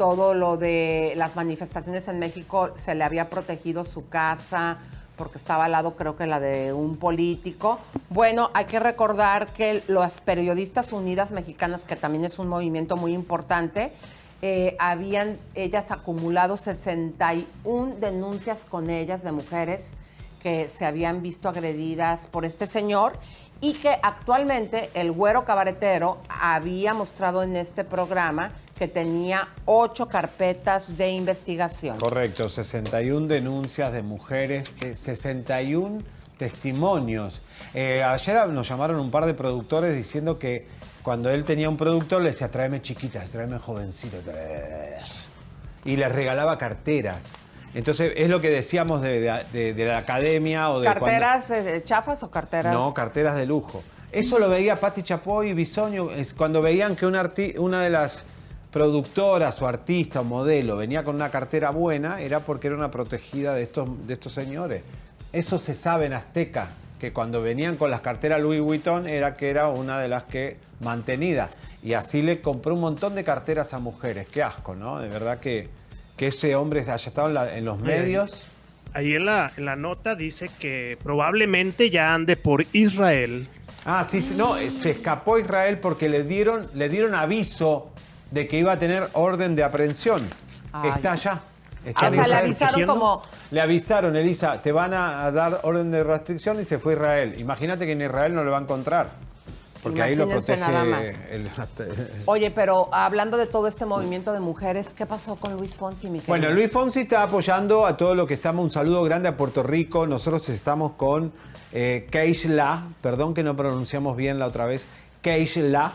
todo 0.00 0.32
lo 0.32 0.56
de 0.56 1.12
las 1.16 1.36
manifestaciones 1.36 2.08
en 2.08 2.18
México, 2.18 2.70
se 2.74 2.94
le 2.94 3.04
había 3.04 3.28
protegido 3.28 3.84
su 3.84 4.08
casa? 4.08 4.78
porque 5.18 5.36
estaba 5.36 5.66
al 5.66 5.72
lado 5.72 5.96
creo 5.96 6.16
que 6.16 6.26
la 6.26 6.40
de 6.40 6.72
un 6.72 6.96
político. 6.96 7.78
Bueno, 8.08 8.50
hay 8.54 8.64
que 8.64 8.80
recordar 8.80 9.48
que 9.48 9.82
las 9.86 10.22
periodistas 10.22 10.94
unidas 10.94 11.30
mexicanas, 11.30 11.84
que 11.84 11.94
también 11.94 12.24
es 12.24 12.38
un 12.38 12.48
movimiento 12.48 12.96
muy 12.96 13.12
importante, 13.12 13.92
eh, 14.40 14.76
habían 14.78 15.36
ellas 15.54 15.90
acumulado 15.90 16.56
61 16.56 17.96
denuncias 17.96 18.64
con 18.64 18.88
ellas 18.88 19.22
de 19.22 19.32
mujeres 19.32 19.94
que 20.42 20.70
se 20.70 20.86
habían 20.86 21.20
visto 21.20 21.50
agredidas 21.50 22.26
por 22.28 22.46
este 22.46 22.66
señor 22.66 23.12
y 23.60 23.74
que 23.74 23.98
actualmente 24.02 24.88
el 24.94 25.12
güero 25.12 25.44
cabaretero 25.44 26.16
había 26.30 26.94
mostrado 26.94 27.42
en 27.42 27.56
este 27.56 27.84
programa 27.84 28.52
que 28.80 28.88
tenía 28.88 29.46
ocho 29.66 30.08
carpetas 30.08 30.96
de 30.96 31.10
investigación. 31.10 31.98
Correcto, 31.98 32.48
61 32.48 33.26
denuncias 33.26 33.92
de 33.92 34.00
mujeres, 34.02 34.66
eh, 34.80 34.96
61 34.96 35.98
testimonios. 36.38 37.42
Eh, 37.74 38.02
ayer 38.02 38.48
nos 38.48 38.66
llamaron 38.66 38.98
un 38.98 39.10
par 39.10 39.26
de 39.26 39.34
productores 39.34 39.94
diciendo 39.94 40.38
que 40.38 40.66
cuando 41.02 41.28
él 41.28 41.44
tenía 41.44 41.68
un 41.68 41.76
productor 41.76 42.22
le 42.22 42.30
decía, 42.30 42.50
tráeme 42.50 42.80
chiquitas, 42.80 43.28
tráeme 43.28 43.58
jovencitas. 43.58 44.22
Y 45.84 45.96
les 45.96 46.10
regalaba 46.10 46.56
carteras. 46.56 47.24
Entonces, 47.74 48.14
es 48.16 48.30
lo 48.30 48.40
que 48.40 48.48
decíamos 48.48 49.02
de, 49.02 49.20
de- 49.52 49.74
de 49.74 49.84
la 49.84 49.98
academia 49.98 50.70
o 50.70 50.80
de 50.80 50.86
¿Carteras 50.86 51.50
eh, 51.50 51.82
chafas 51.84 52.22
o 52.22 52.30
carteras? 52.30 52.72
no, 52.72 52.94
carteras 52.94 53.36
de 53.36 53.44
lujo. 53.44 53.82
Eso 54.10 54.38
lo 54.38 54.48
veía 54.48 54.76
Patti 54.80 55.02
Chapoy 55.02 55.50
y 55.50 55.52
Bisoño 55.52 56.10
es 56.12 56.32
cuando 56.32 56.62
veían 56.62 56.96
que 56.96 57.04
un 57.04 57.14
arti- 57.14 57.58
una 57.58 57.82
de 57.82 57.90
las 57.90 58.24
productoras 58.70 59.60
o 59.62 59.66
artista 59.66 60.20
o 60.20 60.24
modelo 60.24 60.76
venía 60.76 61.02
con 61.04 61.16
una 61.16 61.30
cartera 61.30 61.70
buena, 61.70 62.20
era 62.20 62.40
porque 62.40 62.68
era 62.68 62.76
una 62.76 62.90
protegida 62.90 63.54
de 63.54 63.64
estos, 63.64 64.06
de 64.06 64.14
estos 64.14 64.32
señores. 64.32 64.84
Eso 65.32 65.58
se 65.58 65.74
sabe 65.74 66.06
en 66.06 66.12
Azteca, 66.12 66.68
que 66.98 67.12
cuando 67.12 67.40
venían 67.42 67.76
con 67.76 67.90
las 67.90 68.00
carteras 68.00 68.40
Louis 68.40 68.60
Vuitton 68.60 69.08
era 69.08 69.34
que 69.34 69.48
era 69.50 69.68
una 69.68 69.98
de 70.00 70.08
las 70.08 70.24
que 70.24 70.56
mantenida. 70.80 71.48
Y 71.82 71.94
así 71.94 72.20
le 72.22 72.40
compró 72.40 72.74
un 72.74 72.80
montón 72.80 73.14
de 73.14 73.24
carteras 73.24 73.72
a 73.74 73.78
mujeres. 73.78 74.26
Qué 74.30 74.42
asco, 74.42 74.74
¿no? 74.74 75.00
De 75.00 75.08
verdad 75.08 75.38
que, 75.40 75.68
que 76.16 76.26
ese 76.28 76.54
hombre 76.56 76.80
haya 76.80 76.94
estado 76.96 77.28
en, 77.28 77.34
la- 77.34 77.56
en 77.56 77.64
los 77.64 77.78
Ay, 77.80 77.86
medios. 77.86 78.46
Ahí 78.92 79.14
en 79.14 79.24
la, 79.24 79.52
en 79.56 79.64
la 79.64 79.76
nota 79.76 80.14
dice 80.14 80.50
que 80.58 80.98
probablemente 81.02 81.90
ya 81.90 82.12
ande 82.12 82.36
por 82.36 82.66
Israel. 82.72 83.48
Ah, 83.84 84.04
sí, 84.04 84.20
sí, 84.20 84.34
no, 84.36 84.58
eh, 84.58 84.70
se 84.70 84.90
escapó 84.90 85.38
Israel 85.38 85.78
porque 85.78 86.08
le 86.08 86.22
dieron, 86.24 86.68
le 86.74 86.88
dieron 86.90 87.14
aviso 87.14 87.92
de 88.30 88.46
que 88.48 88.58
iba 88.58 88.72
a 88.72 88.76
tener 88.78 89.08
orden 89.14 89.56
de 89.56 89.64
aprehensión. 89.64 90.26
Ay. 90.72 90.90
Está 90.96 91.12
allá. 91.12 91.40
Está 91.84 92.00
Ah, 92.04 92.08
en 92.08 92.12
o 92.12 92.16
sea, 92.16 92.28
le 92.28 92.34
avisaron 92.34 92.74
protegiendo. 92.74 92.92
como... 92.94 93.22
Le 93.50 93.60
avisaron, 93.60 94.14
Elisa, 94.16 94.60
te 94.60 94.70
van 94.70 94.92
a, 94.94 95.30
dar 95.30 95.60
orden 95.62 95.90
de 95.90 96.04
restricción 96.04 96.60
y 96.60 96.64
se 96.64 96.78
fue 96.78 96.92
a 96.92 96.96
Israel. 96.96 97.34
Imagínate 97.38 97.86
que 97.86 97.92
en 97.92 98.02
Israel 98.02 98.34
no 98.34 98.44
lo 98.44 98.50
va 98.50 98.58
a 98.58 98.60
encontrar. 98.60 99.08
Porque 99.82 100.02
ahí 100.02 100.14
lo 100.14 100.28
protege 100.28 100.60
nada 100.60 100.84
más. 100.84 101.00
el- 101.30 101.48
Oye, 102.26 102.50
pero 102.50 102.90
hablando 102.92 103.38
de 103.38 103.46
todo 103.46 103.66
este 103.66 103.86
movimiento 103.86 104.34
de 104.34 104.40
mujeres, 104.40 104.92
¿qué 104.92 105.06
pasó 105.06 105.36
con 105.36 105.54
Luis 105.56 105.74
Fonsi, 105.74 106.10
mi? 106.10 106.20
Bueno, 106.26 106.50
Luis 106.50 106.70
Fonsi 106.70 107.00
está 107.00 107.22
apoyando 107.22 107.86
a 107.86 107.96
todo 107.96 108.14
lo 108.14 108.26
que 108.26 108.34
estamos. 108.34 108.62
Un 108.62 108.70
saludo 108.70 109.02
grande 109.02 109.30
a 109.30 109.36
Puerto 109.38 109.62
Rico. 109.62 110.06
Nosotros 110.06 110.46
estamos 110.50 110.92
con 110.92 111.32
eh, 111.72 112.06
Keishla, 112.10 112.88
perdón 113.00 113.32
que 113.32 113.42
no 113.42 113.56
pronunciamos 113.56 114.18
bien 114.18 114.38
la 114.38 114.48
otra 114.48 114.66
vez. 114.66 114.84
Keishla, 115.22 115.92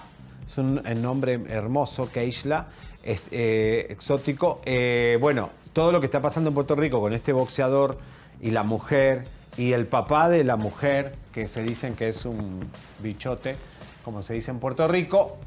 es 0.47 0.57
un 0.57 0.81
eh, 0.85 0.95
nombre 0.95 1.39
hermoso, 1.49 2.09
Keishla, 2.11 2.67
eh, 3.03 3.87
exótico. 3.89 4.61
Eh, 4.65 5.17
bueno, 5.19 5.49
todo 5.73 5.91
lo 5.91 5.99
que 5.99 6.05
está 6.05 6.21
pasando 6.21 6.49
en 6.49 6.53
Puerto 6.53 6.75
Rico 6.75 6.99
con 6.99 7.13
este 7.13 7.33
boxeador 7.33 7.97
y 8.41 8.51
la 8.51 8.63
mujer 8.63 9.23
y 9.57 9.73
el 9.73 9.87
papá 9.87 10.29
de 10.29 10.43
la 10.43 10.55
mujer, 10.55 11.13
que 11.33 11.47
se 11.47 11.63
dicen 11.63 11.95
que 11.95 12.09
es 12.09 12.25
un 12.25 12.59
bichote, 12.99 13.55
como 14.03 14.21
se 14.21 14.33
dice 14.33 14.51
en 14.51 14.59
Puerto 14.59 14.87
Rico, 14.87 15.37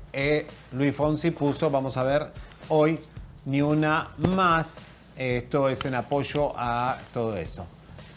Luis 0.73 0.97
Fonsi 0.97 1.31
puso, 1.31 1.71
vamos 1.71 1.97
a 1.97 2.03
ver, 2.03 2.33
hoy 2.69 2.99
ni 3.45 3.63
una 3.63 4.09
más. 4.19 4.89
Esto 5.17 5.69
es 5.69 5.85
en 5.85 5.97
apoyo 5.97 6.53
a 6.57 6.99
todo 7.13 7.37
eso. 7.37 7.67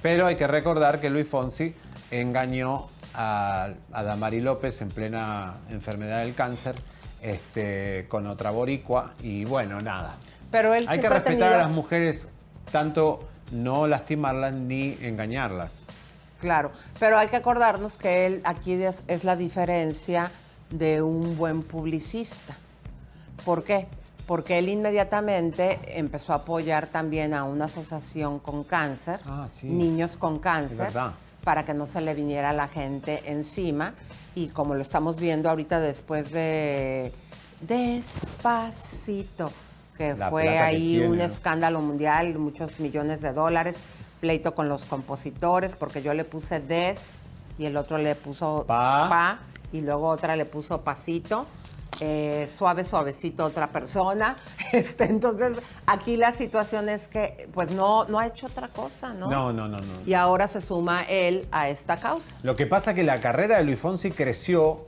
Pero 0.02 0.28
hay 0.28 0.36
que 0.36 0.48
recordar 0.48 1.00
que 1.00 1.10
Luis 1.10 1.28
Fonsi 1.28 1.74
engañó 2.12 2.91
a, 3.13 3.70
a 3.91 4.03
Damari 4.03 4.41
López 4.41 4.82
en 4.82 4.89
plena 4.89 5.56
enfermedad 5.70 6.22
del 6.22 6.34
cáncer 6.34 6.75
este, 7.22 8.06
con 8.08 8.27
otra 8.27 8.51
boricua 8.51 9.13
y 9.22 9.46
bueno, 9.46 9.80
nada. 9.82 10.15
Pero 10.50 10.74
él 10.74 10.86
Hay 10.88 11.00
que 11.00 11.10
respetar 11.10 11.53
a 11.53 11.58
las 11.58 11.70
mujeres, 11.70 12.27
tanto 12.72 13.27
no 13.51 13.88
lastimarlas 13.88 14.53
ni 14.53 14.98
engañarlas. 15.01 15.86
Claro, 16.39 16.72
pero 17.00 17.18
hay 17.18 17.27
que 17.27 17.36
acordarnos 17.36 17.98
que 17.98 18.25
él 18.25 18.41
aquí 18.46 18.74
es, 18.74 19.03
es 19.08 19.24
la 19.24 19.36
diferencia 19.36 20.32
de 20.72 21.01
un 21.01 21.38
buen 21.38 21.62
publicista. 21.62 22.56
¿Por 23.46 23.63
qué? 23.63 23.88
Porque 24.25 24.58
él 24.60 24.70
inmediatamente 24.70 25.80
empezó 26.00 26.34
a 26.34 26.38
apoyar 26.38 26.88
también 26.88 27.34
a 27.34 27.44
una 27.44 27.65
asociación 27.65 28.39
con 28.39 28.63
cáncer, 28.63 29.20
Ah, 29.25 29.48
sí. 29.51 29.68
niños 29.68 30.18
con 30.18 30.36
Es 30.36 30.41
cáncer, 30.41 30.77
verdad. 30.77 31.12
Para 31.44 31.66
que 31.66 31.74
no 31.74 31.86
se 31.86 32.02
le 32.02 32.14
viniera 32.14 32.54
la 32.54 32.68
gente 32.68 33.24
encima. 33.26 33.94
Y 34.36 34.48
como 34.48 34.76
lo 34.76 34.82
estamos 34.82 35.20
viendo 35.20 35.50
ahorita 35.50 35.80
después 35.80 36.32
de 36.32 37.12
Despacito, 37.62 39.52
que 39.98 40.14
La 40.16 40.30
fue 40.30 40.44
que 40.44 40.60
ahí 40.60 40.92
tiene, 40.94 41.10
un 41.10 41.18
¿no? 41.18 41.24
escándalo 41.24 41.82
mundial, 41.82 42.38
muchos 42.40 42.80
millones 42.80 43.22
de 43.22 43.34
dólares, 43.34 43.84
pleito 44.20 44.56
con 44.56 44.70
los 44.70 44.86
compositores, 44.86 45.76
porque 45.76 46.02
yo 46.02 46.14
le 46.14 46.24
puse 46.24 46.60
des 46.60 47.12
y 47.58 47.66
el 47.66 47.76
otro 47.78 47.98
le 47.98 48.16
puso 48.16 48.64
Pa. 48.68 49.08
pa, 49.10 49.40
y 49.72 49.82
luego 49.82 50.08
otra 50.08 50.36
le 50.36 50.46
puso 50.46 50.82
pasito. 50.82 51.46
Eh, 52.01 52.48
suave, 52.48 52.84
suavecito 52.84 53.46
otra 53.46 53.67
persona. 53.67 54.36
Este, 54.72 55.03
entonces, 55.03 55.58
aquí 55.86 56.15
la 56.15 56.31
situación 56.31 56.88
es 56.88 57.10
que, 57.10 57.50
pues, 57.53 57.72
no, 57.72 58.05
no 58.05 58.20
ha 58.20 58.27
hecho 58.27 58.48
otra 58.48 58.70
cosa, 58.70 59.13
¿no? 59.13 59.29
No, 59.29 59.51
no, 59.51 59.67
no, 59.67 59.79
no. 59.79 60.01
Y 60.05 60.13
ahora 60.13 60.48
se 60.48 60.62
suma 60.62 61.03
él 61.03 61.46
a 61.51 61.67
esta 61.67 61.98
causa. 61.98 62.38
Lo 62.41 62.55
que 62.55 62.65
pasa 62.67 62.91
es 62.91 62.96
que 62.96 63.03
la 63.03 63.20
carrera 63.20 63.58
de 63.58 63.65
Luis 63.65 63.79
Fonsi 63.79 64.12
creció 64.12 64.86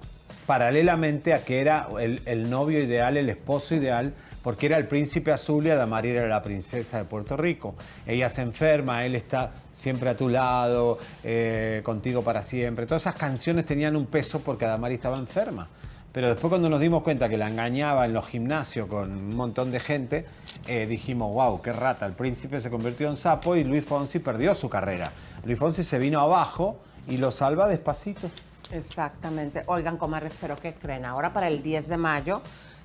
paralelamente 0.48 1.34
a 1.34 1.44
que 1.44 1.60
era 1.60 1.90
el, 2.00 2.22
el 2.26 2.50
novio 2.50 2.80
ideal, 2.82 3.18
el 3.18 3.30
esposo 3.30 3.76
ideal, 3.76 4.14
porque 4.44 4.66
era 4.66 4.78
el 4.78 4.88
príncipe 4.88 5.32
azul 5.32 5.66
y 5.66 5.70
Adamari 5.70 6.10
era 6.10 6.28
la 6.28 6.44
princesa 6.44 6.98
de 6.98 7.06
Puerto 7.06 7.38
Rico. 7.38 7.76
Ella 8.06 8.30
se 8.30 8.42
enferma, 8.42 9.06
él 9.06 9.16
está 9.16 9.52
siempre 9.72 10.10
a 10.10 10.18
tu 10.18 10.28
lado, 10.30 11.00
eh, 11.24 11.82
contigo 11.84 12.24
para 12.24 12.44
siempre. 12.44 12.86
Todas 12.86 13.04
esas 13.04 13.16
canciones 13.16 13.66
tenían 13.66 13.96
un 13.96 14.06
peso 14.06 14.42
porque 14.42 14.66
Adamari 14.66 14.96
estaba 14.96 15.18
enferma. 15.18 15.68
Pero 16.14 16.28
después 16.30 16.50
cuando 16.50 16.70
nos 16.70 16.80
dimos 16.80 17.02
cuenta 17.04 17.28
que 17.28 17.38
la 17.38 17.48
engañaba 17.48 18.06
en 18.06 18.14
los 18.14 18.28
gimnasios 18.28 18.88
con 18.88 19.12
un 19.12 19.36
montón 19.36 19.72
de 19.72 19.80
gente, 19.80 20.26
eh, 20.68 20.86
dijimos, 20.86 21.34
wow, 21.34 21.60
qué 21.62 21.74
rata, 21.74 22.06
el 22.06 22.14
príncipe 22.14 22.62
se 22.62 22.70
convirtió 22.70 23.10
en 23.10 23.18
sapo 23.18 23.56
y 23.56 23.64
Luis 23.64 23.84
Fonsi 23.84 24.20
perdió 24.20 24.54
su 24.54 24.70
carrera. 24.70 25.12
Luis 25.44 25.58
Fonsi 25.58 25.84
se 25.84 25.98
vino 25.98 26.20
abajo 26.20 26.78
y 27.08 27.18
lo 27.18 27.32
salva 27.32 27.68
despacito. 27.68 28.30
Exactamente. 28.72 29.64
Oigan, 29.66 29.98
comadres, 29.98 30.34
pero 30.40 30.56
¿qué 30.56 30.74
creen? 30.74 31.06
Ahora 31.06 31.34
para 31.34 31.48
el 31.48 31.64
10 31.64 31.88
de 31.90 31.98
mayo, 31.98 32.42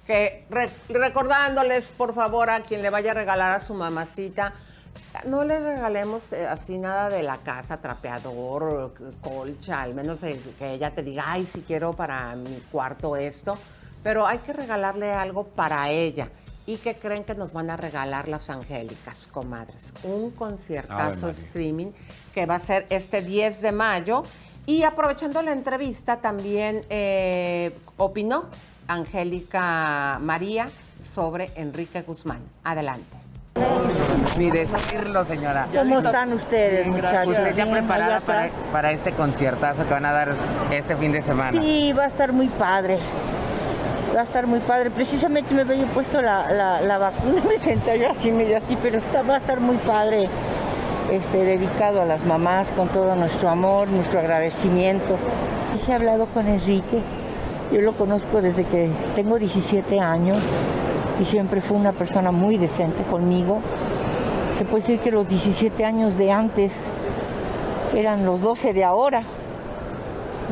que 0.07 0.47
re- 0.49 0.71
recordándoles, 0.89 1.89
por 1.89 2.15
favor, 2.15 2.49
a 2.49 2.61
quien 2.63 2.81
le 2.81 2.89
vaya 2.91 3.11
a 3.11 3.15
regalar 3.15 3.55
a 3.55 3.61
su 3.61 3.75
mamacita, 3.75 4.55
no 5.27 5.45
le 5.45 5.61
regalemos 5.61 6.33
eh, 6.33 6.47
así 6.47 6.79
nada 6.79 7.09
de 7.09 7.23
la 7.23 7.39
casa, 7.39 7.79
trapeador, 7.79 8.93
colcha, 9.21 9.83
al 9.83 9.95
menos 9.95 10.21
que 10.21 10.75
ella 10.75 10.91
te 10.91 11.03
diga, 11.03 11.25
ay, 11.27 11.49
si 11.53 11.63
quiero 11.63 11.93
para 11.93 12.35
mi 12.37 12.61
cuarto 12.71 13.17
esto, 13.17 13.57
pero 14.03 14.27
hay 14.27 14.39
que 14.39 14.53
regalarle 14.53 15.13
algo 15.13 15.45
para 15.45 15.91
ella. 15.91 16.29
¿Y 16.67 16.77
qué 16.77 16.97
creen 16.97 17.25
que 17.25 17.35
nos 17.35 17.55
van 17.55 17.71
a 17.71 17.79
regalar 17.79 18.29
las 18.29 18.51
angélicas, 18.51 19.27
comadres? 19.33 19.95
Un 20.03 20.33
conciertazo 20.33 21.31
streaming 21.31 21.93
que 22.35 22.45
va 22.45 22.57
a 22.57 22.61
ser 22.61 22.87
este 22.91 23.23
10 23.23 23.63
de 23.63 23.73
mayo. 23.73 24.23
Y 24.67 24.83
aprovechando 24.83 25.41
la 25.41 25.53
entrevista, 25.53 26.19
también 26.19 26.85
eh, 26.91 27.75
opinó 27.97 28.45
Angélica 28.87 30.19
María 30.21 30.69
sobre 31.01 31.51
Enrique 31.55 32.03
Guzmán. 32.03 32.43
Adelante. 32.65 33.28
Ni 34.39 34.51
decirlo, 34.51 35.25
señora. 35.25 35.67
¿Cómo 35.75 35.99
están 35.99 36.33
ustedes, 36.33 36.87
muchachos? 36.87 37.37
¿Usted 37.37 37.57
ya 37.57 37.67
preparada 37.67 38.21
para, 38.21 38.45
atrás. 38.45 38.63
para 38.73 38.93
este 38.93 39.13
conciertazo 39.13 39.87
que 39.87 39.95
van 39.95 40.05
a 40.05 40.13
dar 40.13 40.35
este 40.71 40.97
fin 40.97 41.13
de 41.13 41.23
semana? 41.23 41.51
Sí, 41.51 41.93
va 41.93 42.05
a 42.05 42.07
estar 42.07 42.33
muy 42.33 42.49
padre. 42.49 42.99
Va 44.15 44.21
a 44.21 44.25
estar 44.25 44.47
muy 44.47 44.61
padre. 44.61 44.91
Precisamente 44.91 45.55
me 45.55 45.63
había 45.63 45.87
puesto 45.87 46.23
la, 46.23 46.51
la, 46.53 46.81
la 46.81 46.99
vacuna, 46.99 47.43
me 47.49 47.59
senté 47.59 47.99
yo 47.99 48.11
así, 48.11 48.31
medio 48.31 48.59
así, 48.59 48.77
pero 48.81 48.99
está, 48.99 49.23
va 49.23 49.35
a 49.35 49.39
estar 49.39 49.61
muy 49.61 49.77
padre. 49.79 50.29
Este, 51.11 51.45
dedicado 51.45 52.03
a 52.03 52.05
las 52.05 52.25
mamás 52.25 52.71
con 52.73 52.89
todo 52.89 53.17
nuestro 53.17 53.49
amor, 53.49 53.89
nuestro 53.89 54.21
agradecimiento. 54.21 55.17
Y 55.75 55.79
se 55.79 55.93
ha 55.93 55.97
hablado 55.97 56.27
con 56.27 56.47
Enrique. 56.47 57.01
Yo 57.73 57.81
lo 57.81 57.93
conozco 57.95 58.41
desde 58.41 58.65
que 58.65 58.89
tengo 59.15 59.39
17 59.39 60.01
años 60.01 60.45
y 61.21 61.25
siempre 61.25 61.61
fue 61.61 61.77
una 61.77 61.93
persona 61.93 62.31
muy 62.33 62.57
decente 62.59 63.03
conmigo. 63.05 63.59
Se 64.57 64.65
puede 64.65 64.83
decir 64.83 65.01
que 65.01 65.11
los 65.11 65.29
17 65.29 65.85
años 65.85 66.17
de 66.19 66.31
antes 66.33 66.89
eran 67.95 68.25
los 68.27 68.41
12 68.41 68.73
de 68.73 68.85
ahora, 68.85 69.23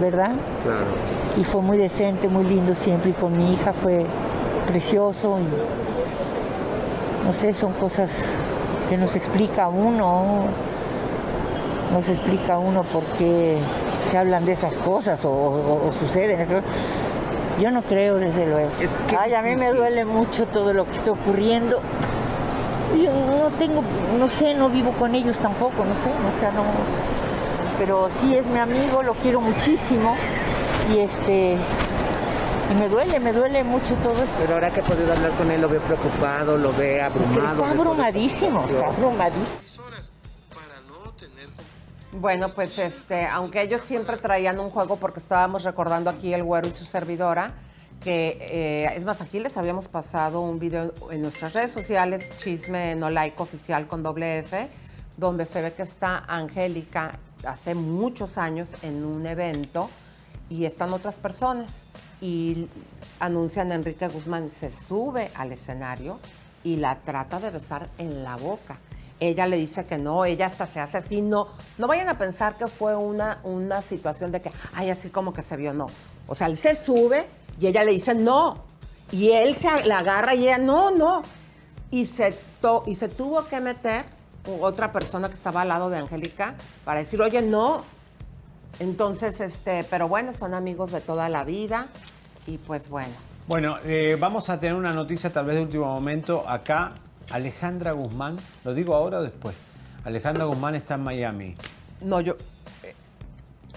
¿verdad? 0.01 0.33
Claro. 0.63 0.87
y 1.41 1.45
fue 1.45 1.61
muy 1.63 1.77
decente, 1.79 2.29
muy 2.29 2.45
lindo 2.45 2.75
siempre 2.75 3.11
y 3.11 3.13
con 3.13 3.37
mi 3.37 3.53
hija 3.55 3.73
fue 3.83 4.05
precioso 4.67 5.39
y 5.39 7.27
no 7.27 7.33
sé, 7.35 7.53
son 7.55 7.73
cosas 7.75 8.37
que 8.89 8.97
nos 8.97 9.17
explica 9.17 9.69
uno, 9.69 10.45
nos 11.93 12.09
explica 12.09 12.59
uno 12.59 12.83
por 12.85 13.05
qué 13.19 13.59
se 14.11 14.17
hablan 14.17 14.45
de 14.45 14.53
esas 14.53 14.77
cosas 14.79 15.25
o, 15.25 15.31
o- 15.31 15.89
o 15.89 15.93
suceden 15.93 16.41
eso. 16.41 16.55
Yo 17.61 17.71
no 17.71 17.83
creo 17.83 18.17
desde 18.17 18.47
luego. 18.47 18.71
Es 18.81 18.91
que 19.09 19.17
Ay, 19.17 19.35
a 19.35 19.43
mí 19.43 19.57
me 19.57 19.73
duele 19.73 20.05
mucho 20.05 20.47
todo 20.47 20.73
lo 20.75 20.85
que 20.85 20.95
está 20.95 21.11
ocurriendo. 21.13 21.81
Yo 23.03 23.11
no 23.13 23.51
tengo, 23.59 23.83
no 24.19 24.29
sé, 24.29 24.55
no 24.55 24.69
vivo 24.69 24.93
con 24.93 25.15
ellos 25.15 25.39
tampoco, 25.39 25.85
no 25.85 25.93
sé, 25.95 26.11
o 26.11 26.41
sea, 26.41 26.51
no, 26.53 26.63
pero 27.79 28.09
sí 28.21 28.35
es 28.37 28.47
mi 28.47 28.59
amigo, 28.59 29.03
lo 29.03 29.15
quiero 29.15 29.41
muchísimo 29.41 30.17
y 30.93 31.01
este 31.01 31.59
y 32.71 32.75
me 32.75 32.89
duele, 32.89 33.21
me 33.21 33.33
duele 33.33 33.65
mucho 33.65 33.95
todo 33.97 34.15
esto. 34.15 34.35
Pero 34.41 34.55
ahora 34.55 34.71
que 34.71 34.81
he 34.81 34.83
podido 34.83 35.13
hablar 35.13 35.31
con 35.33 35.51
él, 35.51 35.61
lo 35.61 35.69
veo 35.69 35.81
preocupado, 35.81 36.57
lo 36.57 36.73
ve 36.73 37.01
abrumado. 37.01 37.63
Está 37.63 37.71
abrumadísimo, 37.71 38.67
está 38.69 38.87
abrumadísimo. 38.87 40.06
Bueno, 42.19 42.55
pues 42.55 42.79
este, 42.79 43.27
aunque 43.27 43.61
ellos 43.61 43.83
siempre 43.83 44.17
traían 44.17 44.59
un 44.59 44.71
juego, 44.71 44.97
porque 44.97 45.21
estábamos 45.21 45.65
recordando 45.65 46.09
aquí 46.09 46.33
el 46.33 46.43
güero 46.43 46.67
y 46.67 46.73
su 46.73 46.87
servidora, 46.87 47.53
que 48.03 48.39
eh, 48.41 48.91
es 48.97 49.05
más, 49.05 49.21
aquí 49.21 49.39
les 49.39 49.59
habíamos 49.59 49.89
pasado 49.89 50.41
un 50.41 50.59
video 50.59 50.95
en 51.11 51.21
nuestras 51.21 51.53
redes 51.53 51.73
sociales, 51.73 52.33
Chisme 52.39 52.95
No 52.95 53.11
Like 53.11 53.41
Oficial 53.43 53.87
con 53.87 54.03
doble 54.03 54.39
F, 54.39 54.67
donde 55.19 55.45
se 55.45 55.61
ve 55.61 55.75
que 55.75 55.83
está 55.83 56.25
Angélica 56.27 57.19
hace 57.47 57.75
muchos 57.75 58.39
años 58.39 58.71
en 58.81 59.05
un 59.05 59.27
evento 59.27 59.91
y 60.49 60.65
están 60.65 60.95
otras 60.95 61.17
personas 61.17 61.85
y 62.23 62.67
anuncian 63.21 63.73
a 63.73 63.75
Enrique 63.75 64.09
Guzmán, 64.09 64.51
se 64.51 64.71
sube 64.71 65.31
al 65.35 65.53
escenario 65.53 66.19
y 66.65 66.77
la 66.77 66.97
trata 66.97 67.41
de 67.41 67.51
besar 67.51 67.91
en 67.99 68.25
la 68.25 68.37
boca. 68.37 68.79
Ella 69.19 69.47
le 69.47 69.57
dice 69.57 69.85
que 69.85 69.97
no, 69.97 70.25
ella 70.27 70.47
hasta 70.47 70.67
se 70.67 70.79
hace 70.79 70.99
así, 70.99 71.23
no, 71.23 71.49
no 71.79 71.87
vayan 71.87 72.09
a 72.11 72.19
pensar 72.19 72.57
que 72.59 72.67
fue 72.67 72.95
una, 72.95 73.39
una 73.45 73.81
situación 73.81 74.31
de 74.31 74.43
que, 74.43 74.51
ay, 74.75 74.91
así 74.91 75.09
como 75.09 75.33
que 75.33 75.43
se 75.43 75.57
vio, 75.57 75.73
no. 75.73 75.87
O 76.27 76.35
sea, 76.35 76.49
él 76.49 76.59
se 76.59 76.75
sube 76.75 77.27
y 77.59 77.67
ella 77.67 77.83
le 77.85 77.93
dice 77.93 78.15
no. 78.15 78.65
Y 79.13 79.31
él 79.31 79.55
se 79.55 79.87
la 79.87 80.01
agarra 80.01 80.35
y 80.35 80.43
ella, 80.45 80.59
no, 80.59 80.91
no. 80.91 81.23
Y 81.91 82.05
se, 82.05 82.37
to- 82.61 82.83
y 82.87 82.95
se 82.97 83.09
tuvo 83.09 83.45
que 83.47 83.61
meter 83.61 84.05
otra 84.61 84.93
persona 84.93 85.29
que 85.29 85.35
estaba 85.35 85.63
al 85.63 85.69
lado 85.69 85.89
de 85.89 85.99
Angélica 85.99 86.55
para 86.85 86.99
decir, 87.01 87.23
oye, 87.23 87.41
no. 87.41 87.85
Entonces, 88.81 89.41
este, 89.41 89.85
pero 89.85 90.09
bueno, 90.09 90.33
son 90.33 90.53
amigos 90.53 90.93
de 90.93 91.01
toda 91.01 91.29
la 91.29 91.45
vida 91.45 91.87
y 92.47 92.59
pues 92.59 92.91
bueno. 92.91 93.15
Bueno, 93.47 93.77
eh, 93.85 94.17
vamos 94.21 94.51
a 94.51 94.59
tener 94.61 94.75
una 94.75 94.93
noticia 94.93 95.33
tal 95.33 95.47
vez 95.47 95.55
de 95.57 95.63
último 95.63 95.87
momento 95.87 96.45
acá. 96.47 96.93
Alejandra 97.30 97.92
Guzmán, 97.92 98.37
¿lo 98.64 98.75
digo 98.75 98.95
ahora 98.95 99.18
o 99.18 99.23
después? 99.23 99.54
Alejandra 100.04 100.45
Guzmán 100.45 100.75
está 100.76 100.95
en 100.95 101.02
Miami. 101.04 101.56
No, 102.02 102.21
yo. 102.21 102.37
eh, 102.83 102.95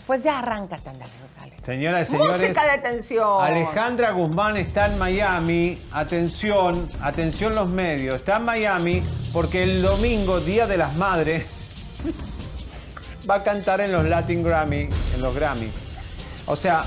Pues 0.06 0.24
ya 0.24 0.40
arráncate, 0.40 0.90
ándale, 0.90 1.12
dale. 1.40 1.54
Señoras 1.64 2.08
y 2.08 2.12
señores, 2.12 2.42
Música 2.42 2.72
de 2.72 2.78
tensión. 2.80 3.44
Alejandra 3.44 4.12
Guzmán 4.12 4.58
está 4.58 4.86
en 4.88 4.98
Miami. 4.98 5.82
Atención, 5.92 6.90
atención 7.02 7.56
los 7.56 7.68
medios. 7.68 8.18
Está 8.18 8.38
en 8.38 8.46
Miami 8.46 9.04
porque 9.34 9.64
el 9.64 9.82
domingo, 9.82 10.40
Día 10.40 10.68
de 10.68 10.78
las 10.78 10.96
Madres, 10.96 11.46
va 13.30 13.36
a 13.36 13.44
cantar 13.44 13.82
en 13.82 13.92
los 13.92 14.06
Latin 14.06 14.44
Grammy, 14.44 14.90
en 15.16 15.22
los 15.22 15.34
Grammy. 15.36 15.70
O 16.46 16.56
sea, 16.56 16.84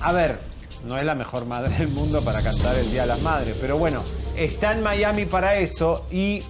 a 0.00 0.12
ver, 0.12 0.38
no 0.84 0.96
es 0.98 1.04
la 1.04 1.14
mejor 1.14 1.46
madre 1.46 1.76
del 1.78 1.88
mundo 1.88 2.22
para 2.22 2.42
cantar 2.42 2.76
el 2.76 2.90
Día 2.90 3.02
de 3.02 3.08
las 3.08 3.20
Madres, 3.22 3.56
pero 3.60 3.76
bueno, 3.78 4.02
está 4.36 4.72
en 4.72 4.82
Miami 4.82 5.26
para 5.26 5.56
eso 5.56 6.06
y 6.10 6.42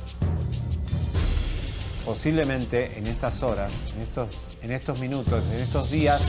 posiblemente 2.05 2.99
en 2.99 3.07
estas 3.07 3.43
horas, 3.43 3.73
en 3.95 4.03
estos, 4.03 4.49
en 4.63 4.73
estos 4.73 4.99
minutos, 5.01 5.43
en 5.53 5.61
estos 5.61 5.91
días, 5.91 6.21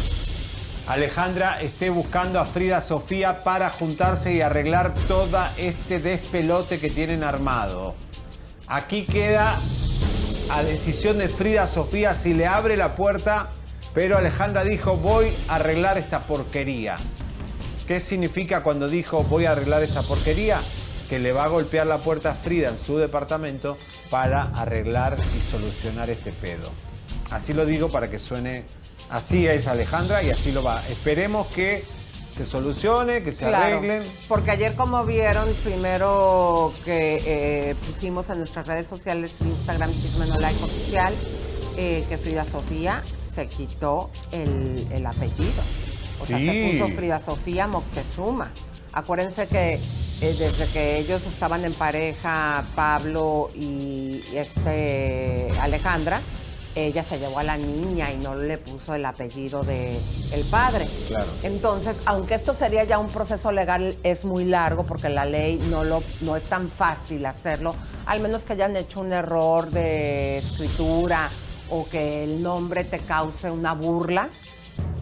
Alejandra 0.87 1.61
esté 1.61 1.89
buscando 1.89 2.39
a 2.39 2.45
Frida 2.45 2.81
Sofía 2.81 3.43
para 3.43 3.69
juntarse 3.69 4.33
y 4.33 4.41
arreglar 4.41 4.93
todo 5.07 5.39
este 5.57 5.99
despelote 5.99 6.79
que 6.79 6.89
tienen 6.89 7.23
armado. 7.23 7.95
Aquí 8.67 9.03
queda 9.03 9.59
a 10.49 10.63
decisión 10.63 11.17
de 11.19 11.29
Frida 11.29 11.67
Sofía 11.67 12.13
si 12.15 12.33
le 12.33 12.47
abre 12.47 12.75
la 12.75 12.95
puerta, 12.95 13.49
pero 13.93 14.17
Alejandra 14.17 14.63
dijo 14.63 14.97
voy 14.97 15.33
a 15.47 15.55
arreglar 15.55 15.97
esta 15.97 16.19
porquería. 16.19 16.95
¿Qué 17.87 17.99
significa 17.99 18.61
cuando 18.61 18.87
dijo 18.89 19.23
voy 19.23 19.45
a 19.45 19.51
arreglar 19.51 19.83
esta 19.83 20.01
porquería? 20.01 20.59
Que 21.13 21.19
le 21.19 21.31
va 21.31 21.43
a 21.43 21.47
golpear 21.47 21.85
la 21.85 21.99
puerta 21.99 22.31
a 22.31 22.33
Frida 22.33 22.69
en 22.69 22.79
su 22.79 22.97
departamento 22.97 23.77
para 24.09 24.45
arreglar 24.59 25.15
y 25.37 25.51
solucionar 25.51 26.09
este 26.09 26.31
pedo. 26.31 26.71
Así 27.29 27.53
lo 27.53 27.67
digo 27.67 27.89
para 27.89 28.09
que 28.09 28.17
suene. 28.17 28.65
Así 29.11 29.45
es 29.45 29.67
Alejandra 29.67 30.23
y 30.23 30.31
así 30.31 30.51
lo 30.51 30.63
va. 30.63 30.81
Esperemos 30.89 31.45
que 31.53 31.85
se 32.35 32.47
solucione, 32.47 33.21
que 33.21 33.31
se 33.31 33.45
Claro, 33.47 33.75
arreglen. 33.77 34.01
Porque 34.27 34.49
ayer, 34.49 34.73
como 34.73 35.05
vieron, 35.05 35.53
primero 35.63 36.73
que 36.83 37.21
eh, 37.27 37.75
pusimos 37.91 38.31
en 38.31 38.39
nuestras 38.39 38.65
redes 38.65 38.87
sociales, 38.87 39.39
Instagram, 39.41 39.91
Chisme 39.91 40.25
No 40.25 40.39
Like 40.39 40.63
Oficial, 40.63 41.13
eh, 41.77 42.05
que 42.09 42.17
Frida 42.17 42.43
Sofía 42.43 43.03
se 43.23 43.45
quitó 43.47 44.09
el, 44.31 44.87
el 44.91 45.05
apellido. 45.05 45.61
O 46.19 46.25
sea, 46.25 46.39
Sí. 46.39 46.47
se 46.47 46.79
puso 46.79 46.95
Frida 46.95 47.19
Sofía 47.19 47.67
Moctezuma. 47.67 48.51
Acuérdense 48.93 49.47
que 49.47 49.73
eh, 49.73 49.79
desde 50.21 50.67
que 50.67 50.97
ellos 50.99 51.25
estaban 51.25 51.65
en 51.65 51.73
pareja, 51.73 52.63
Pablo 52.75 53.49
y 53.55 54.21
este 54.33 55.49
Alejandra, 55.59 56.21
ella 56.75 57.03
se 57.03 57.19
llevó 57.19 57.39
a 57.39 57.43
la 57.43 57.57
niña 57.57 58.11
y 58.11 58.17
no 58.17 58.35
le 58.35 58.57
puso 58.57 58.95
el 58.95 59.05
apellido 59.05 59.63
de 59.63 59.99
el 60.31 60.43
padre. 60.45 60.87
Claro. 61.07 61.27
Entonces, 61.43 62.01
aunque 62.05 62.35
esto 62.35 62.55
sería 62.55 62.83
ya 62.83 62.99
un 62.99 63.09
proceso 63.09 63.51
legal, 63.51 63.97
es 64.03 64.25
muy 64.25 64.45
largo 64.45 64.83
porque 64.83 65.09
la 65.09 65.25
ley 65.25 65.57
no, 65.69 65.83
lo, 65.83 66.01
no 66.21 66.35
es 66.35 66.43
tan 66.45 66.71
fácil 66.71 67.25
hacerlo, 67.25 67.75
al 68.05 68.21
menos 68.21 68.43
que 68.43 68.53
hayan 68.53 68.75
hecho 68.75 69.01
un 69.01 69.13
error 69.13 69.69
de 69.69 70.37
escritura 70.37 71.29
o 71.69 71.87
que 71.87 72.23
el 72.23 72.41
nombre 72.41 72.83
te 72.83 72.99
cause 72.99 73.49
una 73.49 73.73
burla. 73.73 74.29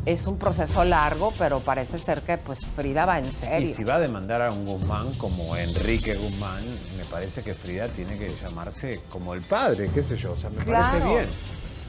Es 0.05 0.25
un 0.25 0.37
proceso 0.39 0.83
largo, 0.83 1.31
pero 1.37 1.59
parece 1.59 1.99
ser 1.99 2.23
que 2.23 2.37
pues 2.39 2.65
Frida 2.75 3.05
va 3.05 3.19
en 3.19 3.25
Y 3.27 3.31
serio. 3.31 3.75
si 3.75 3.83
va 3.83 3.95
a 3.95 3.99
demandar 3.99 4.41
a 4.41 4.51
un 4.51 4.65
Guzmán 4.65 5.13
como 5.13 5.55
Enrique 5.55 6.15
Guzmán, 6.15 6.63
me 6.97 7.05
parece 7.05 7.43
que 7.43 7.53
Frida 7.53 7.87
tiene 7.87 8.17
que 8.17 8.29
llamarse 8.41 9.01
como 9.11 9.35
el 9.35 9.41
padre, 9.41 9.91
qué 9.93 10.01
sé 10.03 10.17
yo. 10.17 10.31
O 10.31 10.37
sea, 10.37 10.49
me 10.49 10.57
Claro. 10.63 10.87
parece 10.99 11.07
bien. 11.07 11.29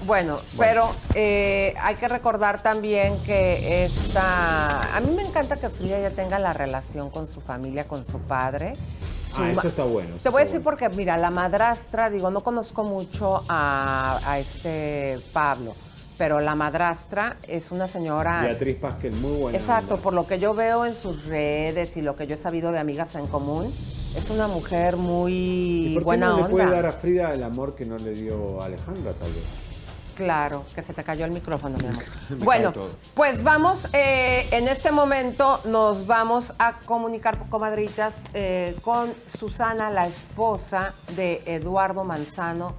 Bueno, 0.06 0.38
pero 0.58 0.92
eh, 1.14 1.74
hay 1.80 1.94
que 1.94 2.08
recordar 2.08 2.62
también 2.62 3.16
que 3.22 3.84
esta... 3.84 4.94
A 4.96 5.00
mí 5.00 5.14
me 5.14 5.22
encanta 5.22 5.56
que 5.56 5.70
Frida 5.70 5.98
ya 6.00 6.10
tenga 6.10 6.38
la 6.38 6.52
relación 6.52 7.08
con 7.08 7.26
su 7.26 7.40
familia, 7.40 7.84
con 7.88 8.04
su 8.04 8.18
padre. 8.18 8.74
Su 9.34 9.40
Ah, 9.42 9.52
eso 9.52 9.68
está 9.68 9.84
bueno. 9.84 10.10
eso 10.16 10.24
Te 10.24 10.28
voy 10.28 10.42
a 10.42 10.44
decir 10.44 10.60
bueno. 10.60 10.76
porque, 10.78 10.88
mira, 10.96 11.16
la 11.16 11.30
madrastra, 11.30 12.10
digo, 12.10 12.30
no 12.30 12.40
conozco 12.42 12.82
mucho 12.82 13.42
a, 13.48 14.20
a 14.26 14.38
este 14.40 15.20
Pablo, 15.32 15.74
pero 16.18 16.40
la 16.40 16.54
madrastra 16.54 17.36
es 17.46 17.72
una 17.72 17.88
señora... 17.88 18.42
Beatriz 18.42 18.76
Pasquel, 18.76 19.12
muy 19.14 19.36
buena. 19.36 19.58
Exacto, 19.58 19.94
onda. 19.94 20.02
por 20.02 20.12
lo 20.12 20.26
que 20.26 20.38
yo 20.38 20.54
veo 20.54 20.84
en 20.86 20.94
sus 20.94 21.26
redes 21.26 21.96
y 21.96 22.02
lo 22.02 22.16
que 22.16 22.26
yo 22.26 22.34
he 22.34 22.38
sabido 22.38 22.72
de 22.72 22.78
amigas 22.78 23.14
en 23.14 23.26
común, 23.26 23.72
es 24.16 24.30
una 24.30 24.46
mujer 24.46 24.96
muy 24.96 25.32
¿Y 25.32 25.94
por 25.94 26.02
qué 26.02 26.04
buena 26.04 26.28
no 26.28 26.36
le 26.36 26.42
onda. 26.42 26.50
puede 26.50 26.70
dar 26.70 26.86
a 26.86 26.92
Frida 26.92 27.32
el 27.32 27.42
amor 27.42 27.74
que 27.74 27.86
no 27.86 27.96
le 27.96 28.12
dio 28.12 28.60
a 28.60 28.66
Alejandra, 28.66 29.12
tal 29.14 29.32
vez? 29.32 29.44
Claro, 30.14 30.64
que 30.74 30.82
se 30.82 30.92
te 30.92 31.02
cayó 31.02 31.24
el 31.24 31.30
micrófono, 31.30 31.78
mi 31.78 31.86
amor. 31.86 32.04
Bueno, 32.38 32.72
pues 33.14 33.42
vamos, 33.42 33.88
eh, 33.94 34.46
en 34.50 34.68
este 34.68 34.92
momento 34.92 35.60
nos 35.64 36.06
vamos 36.06 36.52
a 36.58 36.80
comunicar, 36.80 37.38
comadritas, 37.48 38.24
eh, 38.34 38.76
con 38.82 39.12
Susana, 39.38 39.90
la 39.90 40.06
esposa 40.06 40.92
de 41.16 41.42
Eduardo 41.46 42.04
Manzano, 42.04 42.74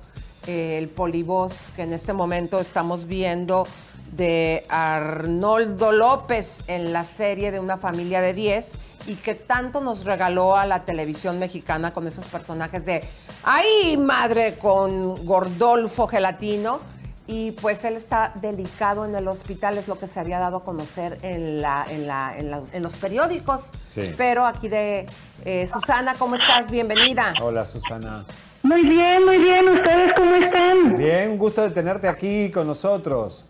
el 0.48 0.90
polivoz 0.90 1.54
que 1.76 1.84
en 1.84 1.94
este 1.94 2.14
momento 2.14 2.60
estamos 2.60 3.06
viendo 3.08 3.68
de 4.12 4.66
Arnoldo 4.70 5.92
López 5.92 6.64
en 6.68 6.94
la 6.94 7.04
serie 7.04 7.52
de 7.52 7.60
Una 7.60 7.78
familia 7.78 8.22
de 8.22 8.34
10 8.34 8.74
y 9.08 9.16
que 9.16 9.34
tanto 9.36 9.82
nos 9.82 10.06
regaló 10.06 10.56
a 10.56 10.66
la 10.66 10.86
televisión 10.86 11.40
mexicana 11.40 11.92
con 11.94 12.08
esos 12.08 12.26
personajes 12.26 12.86
de 12.86 13.04
¡Ay, 13.44 13.98
madre! 13.98 14.56
con 14.58 15.26
Gordolfo 15.26 16.08
Gelatino. 16.08 16.80
Y 17.26 17.52
pues 17.54 17.86
él 17.86 17.96
está 17.96 18.34
delicado 18.36 19.06
en 19.06 19.16
el 19.16 19.30
hospital, 19.30 19.78
es 19.78 19.88
lo 19.88 19.98
que 19.98 20.08
se 20.08 20.20
había 20.20 20.40
dado 20.40 20.58
a 20.58 20.64
conocer 20.66 21.18
en, 21.22 21.62
la, 21.62 21.86
en, 21.90 22.06
la- 22.06 22.38
en 22.38 22.52
la- 22.52 22.62
en 22.74 22.84
los 22.84 22.94
periódicos. 22.94 23.72
Sí. 23.90 24.14
Pero 24.18 24.46
aquí 24.46 24.68
de 24.68 25.06
eh, 25.46 25.70
Susana, 25.72 26.16
¿cómo 26.20 26.36
estás? 26.36 26.70
Bienvenida. 26.70 27.34
Hola, 27.42 27.66
Susana. 27.66 28.26
Muy 28.64 28.84
bien, 28.84 29.26
muy 29.26 29.38
bien. 29.40 29.68
¿Ustedes 29.68 30.14
cómo 30.14 30.36
están? 30.36 30.96
Bien, 30.96 31.32
un 31.32 31.38
gusto 31.38 31.64
de 31.64 31.72
tenerte 31.72 32.08
aquí 32.08 32.50
con 32.50 32.66
nosotros. 32.66 33.46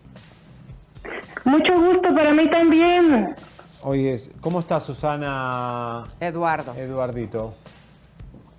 Mucho 1.44 1.72
gusto 1.80 2.12
para 2.12 2.32
mí 2.32 2.50
también. 2.50 3.36
Oye, 3.82 4.18
¿cómo 4.40 4.58
está 4.58 4.80
Susana 4.80 6.02
Eduardo. 6.18 6.74
Eduardito? 6.74 7.54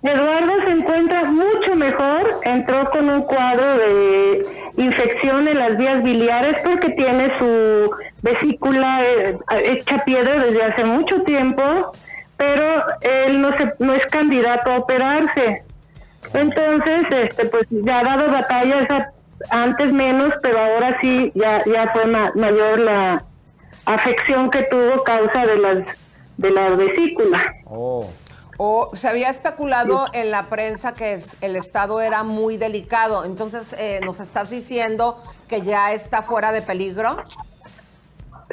Eduardo 0.02 0.52
se 0.64 0.70
encuentra 0.70 1.24
mucho 1.24 1.76
mejor. 1.76 2.40
Entró 2.44 2.88
con 2.88 3.10
un 3.10 3.22
cuadro 3.22 3.76
de 3.76 4.72
infección 4.78 5.48
en 5.48 5.58
las 5.58 5.76
vías 5.76 6.02
biliares 6.02 6.56
porque 6.64 6.88
tiene 6.90 7.36
su 7.38 7.90
vesícula 8.22 9.04
eh, 9.04 9.36
hecha 9.62 10.02
piedra 10.06 10.42
desde 10.42 10.62
hace 10.62 10.84
mucho 10.84 11.20
tiempo, 11.22 11.92
pero 12.38 12.82
él 13.02 13.42
no, 13.42 13.54
se, 13.58 13.74
no 13.78 13.92
es 13.92 14.06
candidato 14.06 14.70
a 14.70 14.78
operarse. 14.78 15.65
Entonces, 16.36 17.06
este, 17.10 17.46
pues 17.46 17.66
ya 17.70 18.00
ha 18.00 18.02
dado 18.04 18.30
batalla 18.30 18.80
esa 18.80 19.12
antes 19.50 19.92
menos, 19.92 20.32
pero 20.42 20.58
ahora 20.60 20.98
sí 21.00 21.30
ya, 21.34 21.62
ya 21.66 21.90
fue 21.92 22.06
ma- 22.06 22.32
mayor 22.34 22.78
la 22.78 23.22
afección 23.84 24.50
que 24.50 24.62
tuvo 24.64 25.02
causa 25.04 25.44
de 25.46 25.56
las 25.58 25.78
de 26.36 26.50
la 26.50 26.70
vesícula. 26.70 27.40
Oh. 27.64 28.08
O 28.58 28.90
se 28.94 29.08
había 29.08 29.28
especulado 29.30 30.06
en 30.12 30.30
la 30.30 30.44
prensa 30.46 30.94
que 30.94 31.12
es- 31.14 31.36
el 31.40 31.56
estado 31.56 32.00
era 32.00 32.22
muy 32.24 32.56
delicado. 32.56 33.24
Entonces, 33.24 33.74
eh, 33.78 34.00
¿nos 34.04 34.20
estás 34.20 34.50
diciendo 34.50 35.18
que 35.48 35.62
ya 35.62 35.92
está 35.92 36.22
fuera 36.22 36.52
de 36.52 36.62
peligro? 36.62 37.22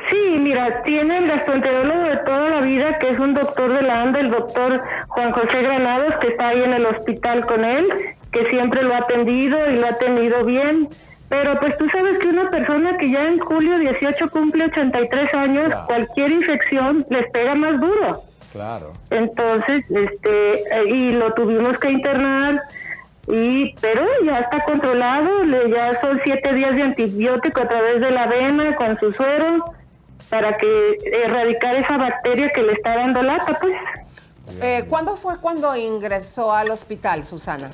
Sí, 0.10 0.38
mira, 0.40 0.82
tiene 0.84 1.18
el 1.20 1.28
gastroenterólogo 1.28 2.02
de 2.04 2.18
toda 2.26 2.50
la 2.50 2.62
vida, 2.62 2.98
que 2.98 3.10
es 3.10 3.20
un 3.20 3.36
doctor 3.36 3.74
de 3.74 3.84
la 3.84 4.02
ANDA, 4.02 4.20
el 4.22 4.32
doctor 4.32 4.82
Juan 5.08 5.32
José 5.32 5.62
Granados, 5.62 6.16
que 6.20 6.30
está 6.30 6.50
ahí 6.50 6.64
en 6.64 6.74
el 6.74 6.86
hospital 6.86 7.46
con 7.46 7.64
él, 7.64 7.88
que 8.32 8.46
siempre 8.50 8.82
lo 8.84 8.96
ha 8.96 9.00
atendido 9.00 9.70
y 9.70 9.76
lo 9.76 9.88
ha 9.88 9.98
tenido 10.00 10.44
bien. 10.46 10.90
Pero 11.30 11.60
pues 11.60 11.78
tú 11.78 11.88
sabes 11.90 12.18
que 12.20 12.28
una 12.28 12.50
persona 12.50 12.98
que 12.98 13.10
ya 13.12 13.26
en 13.28 13.40
julio 13.40 13.78
18 13.80 14.30
cumple 14.30 14.66
83 14.66 15.34
años, 15.36 15.66
Claro. 15.68 15.86
cualquier 15.86 16.32
infección 16.32 17.06
les 17.10 17.30
pega 17.32 17.56
más 17.56 17.80
duro. 17.80 18.22
Claro. 18.52 18.94
Entonces, 19.10 19.84
este, 19.90 20.64
y 20.90 21.12
lo 21.12 21.34
tuvimos 21.34 21.78
que 21.80 21.90
internar, 21.92 22.62
y 23.28 23.74
pero 23.80 24.06
ya 24.26 24.40
está 24.40 24.64
controlado, 24.64 25.44
le, 25.44 25.70
ya 25.72 26.00
son 26.02 26.20
siete 26.24 26.54
días 26.54 26.76
de 26.76 26.82
antibiótico 26.84 27.62
a 27.62 27.68
través 27.68 28.02
de 28.02 28.12
la 28.12 28.26
vena 28.28 28.76
con 28.76 29.00
su 29.00 29.12
suero 29.14 29.64
para 30.34 30.58
que 30.58 30.98
erradicar 31.26 31.76
esa 31.76 31.96
bacteria 31.96 32.50
que 32.50 32.64
le 32.64 32.74
está 32.74 32.96
dando 32.96 33.22
lata, 33.22 33.60
pues. 33.62 33.76
Eh, 34.64 34.84
¿Cuándo 34.90 35.16
fue 35.16 35.40
cuando 35.40 35.76
ingresó 35.76 36.52
al 36.52 36.72
hospital, 36.72 37.24
Susana? 37.24 37.70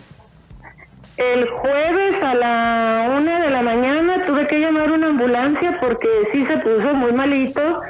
El 1.15 1.49
jueves 1.51 2.21
a 2.21 2.35
la 2.35 3.15
una 3.17 3.39
de 3.43 3.49
la 3.49 3.61
mañana 3.61 4.25
tuve 4.25 4.45
que 4.47 4.59
llamar 4.59 4.91
una 4.91 5.07
ambulancia 5.07 5.77
porque 5.79 6.09
sí 6.33 6.45
se 6.45 6.57
puso 6.57 6.93
muy 6.95 7.13
malito, 7.13 7.81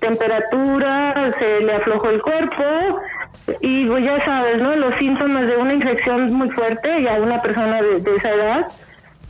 temperatura, 0.00 1.32
se 1.38 1.60
le 1.60 1.74
aflojó 1.74 2.10
el 2.10 2.20
cuerpo 2.20 2.64
y 3.60 3.86
pues 3.86 4.04
ya 4.04 4.24
sabes, 4.24 4.60
¿no? 4.60 4.74
Los 4.74 4.96
síntomas 4.96 5.46
de 5.46 5.56
una 5.58 5.74
infección 5.74 6.32
muy 6.32 6.50
fuerte 6.50 7.02
y 7.02 7.06
a 7.06 7.14
una 7.20 7.40
persona 7.40 7.80
de, 7.82 8.00
de 8.00 8.16
esa 8.16 8.30
edad. 8.30 8.66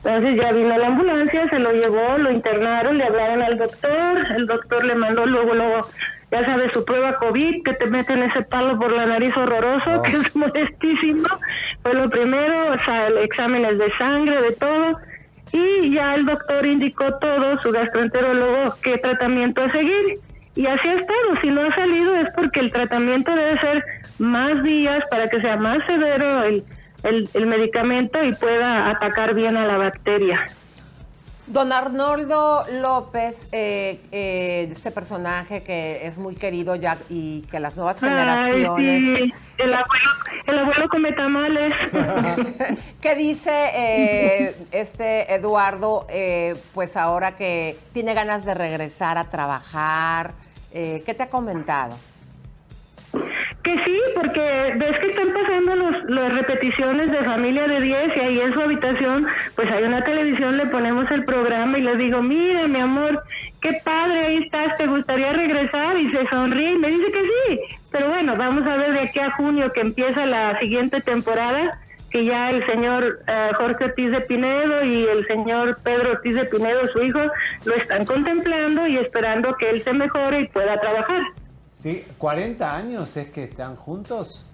Entonces 0.05 0.37
ya 0.37 0.53
vino 0.53 0.79
la 0.79 0.87
ambulancia, 0.87 1.49
se 1.49 1.59
lo 1.59 1.73
llevó, 1.73 2.19
lo 2.19 2.31
internaron, 2.31 2.99
le 2.99 3.05
hablaron 3.05 3.43
al 3.43 3.59
doctor, 3.59 4.27
el 4.37 4.47
doctor 4.47 4.85
le 4.85 4.95
mandó 4.95 5.27
luego, 5.27 5.55
luego, 5.55 5.89
ya 6.31 6.45
sabes, 6.45 6.73
su 6.73 6.85
prueba 6.85 7.17
COVID, 7.19 7.63
que 7.65 7.73
te 7.75 7.87
meten 7.87 8.23
ese 8.23 8.43
palo 8.43 8.79
por 8.79 8.93
la 8.93 9.07
nariz 9.07 9.37
horroroso, 9.37 10.03
que 10.03 10.13
es 10.13 10.37
molestísimo. 10.37 11.29
Fue 11.83 11.95
lo 11.95 12.09
primero, 12.09 12.75
o 12.75 12.85
sea, 12.85 13.09
exámenes 13.09 13.79
de 13.79 13.91
sangre, 13.99 14.41
de 14.41 14.53
todo. 14.53 15.01
Y 15.53 15.95
ya 15.95 16.15
el 16.15 16.27
doctor 16.27 16.65
indicó 16.65 17.07
todo, 17.19 17.61
su 17.61 17.73
gastroenterólogo, 17.73 18.75
qué 18.83 18.99
tratamiento 18.99 19.63
a 19.63 19.73
seguir. 19.73 20.15
Y 20.55 20.67
así 20.67 20.89
ha 20.89 20.95
estado. 20.95 21.37
Si 21.41 21.49
no 21.49 21.63
ha 21.63 21.75
salido 21.75 22.15
es 22.17 22.33
porque 22.35 22.61
el 22.61 22.73
tratamiento 22.73 23.35
debe 23.35 23.59
ser 23.59 23.85
más 24.19 24.63
días 24.63 25.03
para 25.11 25.29
que 25.29 25.41
sea 25.41 25.57
más 25.57 25.85
severo 25.87 26.43
el, 26.45 26.65
el, 27.03 27.29
el 27.35 27.47
medicamento 27.47 28.23
y 28.23 28.35
pueda 28.35 28.91
atacar 28.91 29.35
bien 29.35 29.57
a 29.57 29.67
la 29.67 29.77
bacteria. 29.77 30.47
Don 31.49 31.73
Arnoldo 31.73 32.67
López, 32.73 33.49
eh, 33.53 34.01
eh, 34.13 34.69
este 34.71 34.91
personaje 34.91 35.63
que 35.63 36.07
es 36.07 36.19
muy 36.19 36.35
querido 36.35 36.77
ya 36.77 36.99
y 37.09 37.41
que 37.51 37.59
las 37.59 37.75
nuevas 37.75 38.03
Ay, 38.03 38.11
generaciones... 38.11 39.19
sí, 39.19 39.33
el 39.57 39.73
abuelo, 39.73 40.11
el 40.47 40.59
abuelo 40.59 40.89
come 40.91 41.13
tamales. 41.13 41.73
¿Qué 43.01 43.15
dice 43.15 43.71
eh, 43.75 44.57
este 44.73 45.33
Eduardo, 45.33 46.07
eh, 46.11 46.55
pues 46.75 46.99
ahora 46.99 47.35
que 47.37 47.79
tiene 47.95 48.13
ganas 48.13 48.45
de 48.45 48.53
regresar 48.53 49.17
a 49.17 49.25
trabajar? 49.25 50.33
Eh, 50.73 51.03
¿Qué 51.07 51.15
te 51.15 51.23
ha 51.23 51.31
comentado? 51.31 51.97
Que 53.63 53.75
sí, 53.85 54.01
porque 54.15 54.75
ves 54.77 54.99
que 54.99 55.09
están 55.09 55.33
pasando 55.33 55.75
los, 55.75 56.05
las 56.11 56.33
repeticiones 56.33 57.11
de 57.11 57.25
Familia 57.25 57.67
de 57.67 57.81
10 57.81 58.17
y 58.17 58.21
ahí 58.21 58.41
en 58.41 58.53
su 58.53 58.61
habitación, 58.61 59.27
pues 59.57 59.71
hay 59.71 59.85
una 59.85 60.05
televisión, 60.05 60.57
le 60.57 60.67
ponemos 60.67 61.11
el 61.11 61.25
programa 61.25 61.79
y 61.79 61.83
le 61.83 61.97
digo, 61.97 62.23
mira 62.23 62.69
mi 62.69 62.79
amor, 62.79 63.23
qué 63.61 63.81
padre, 63.85 64.27
ahí 64.27 64.37
estás, 64.45 64.77
¿te 64.77 64.87
gustaría 64.87 65.33
regresar? 65.33 65.99
Y 65.99 66.11
se 66.11 66.27
sonríe 66.29 66.73
y 66.73 66.79
me 66.79 66.89
dice 66.89 67.11
que 67.11 67.23
sí. 67.23 67.61
Pero 67.91 68.09
bueno, 68.09 68.37
vamos 68.37 68.67
a 68.67 68.77
ver 68.77 68.93
de 68.93 69.01
aquí 69.01 69.19
a 69.19 69.33
junio 69.33 69.73
que 69.73 69.81
empieza 69.81 70.27
la 70.27 70.59
siguiente 70.59 71.01
temporada, 71.01 71.79
que 72.11 72.25
ya 72.25 72.51
el 72.51 72.65
señor 72.67 73.21
eh, 73.27 73.51
Jorge 73.57 73.85
Ortiz 73.85 74.11
de 74.11 74.21
Pinedo 74.21 74.85
y 74.85 75.05
el 75.05 75.27
señor 75.27 75.79
Pedro 75.83 76.13
Ortiz 76.13 76.35
de 76.35 76.45
Pinedo, 76.45 76.87
su 76.87 77.03
hijo, 77.03 77.21
lo 77.65 77.75
están 77.75 78.05
contemplando 78.05 78.87
y 78.87 78.99
esperando 78.99 79.55
que 79.57 79.71
él 79.71 79.83
se 79.83 79.93
mejore 79.93 80.43
y 80.43 80.49
pueda 80.49 80.81
trabajar. 80.81 81.23
Sí, 81.79 82.05
40 82.19 82.77
años 82.77 83.17
es 83.17 83.29
que 83.29 83.45
están 83.45 83.77
juntos. 83.77 84.45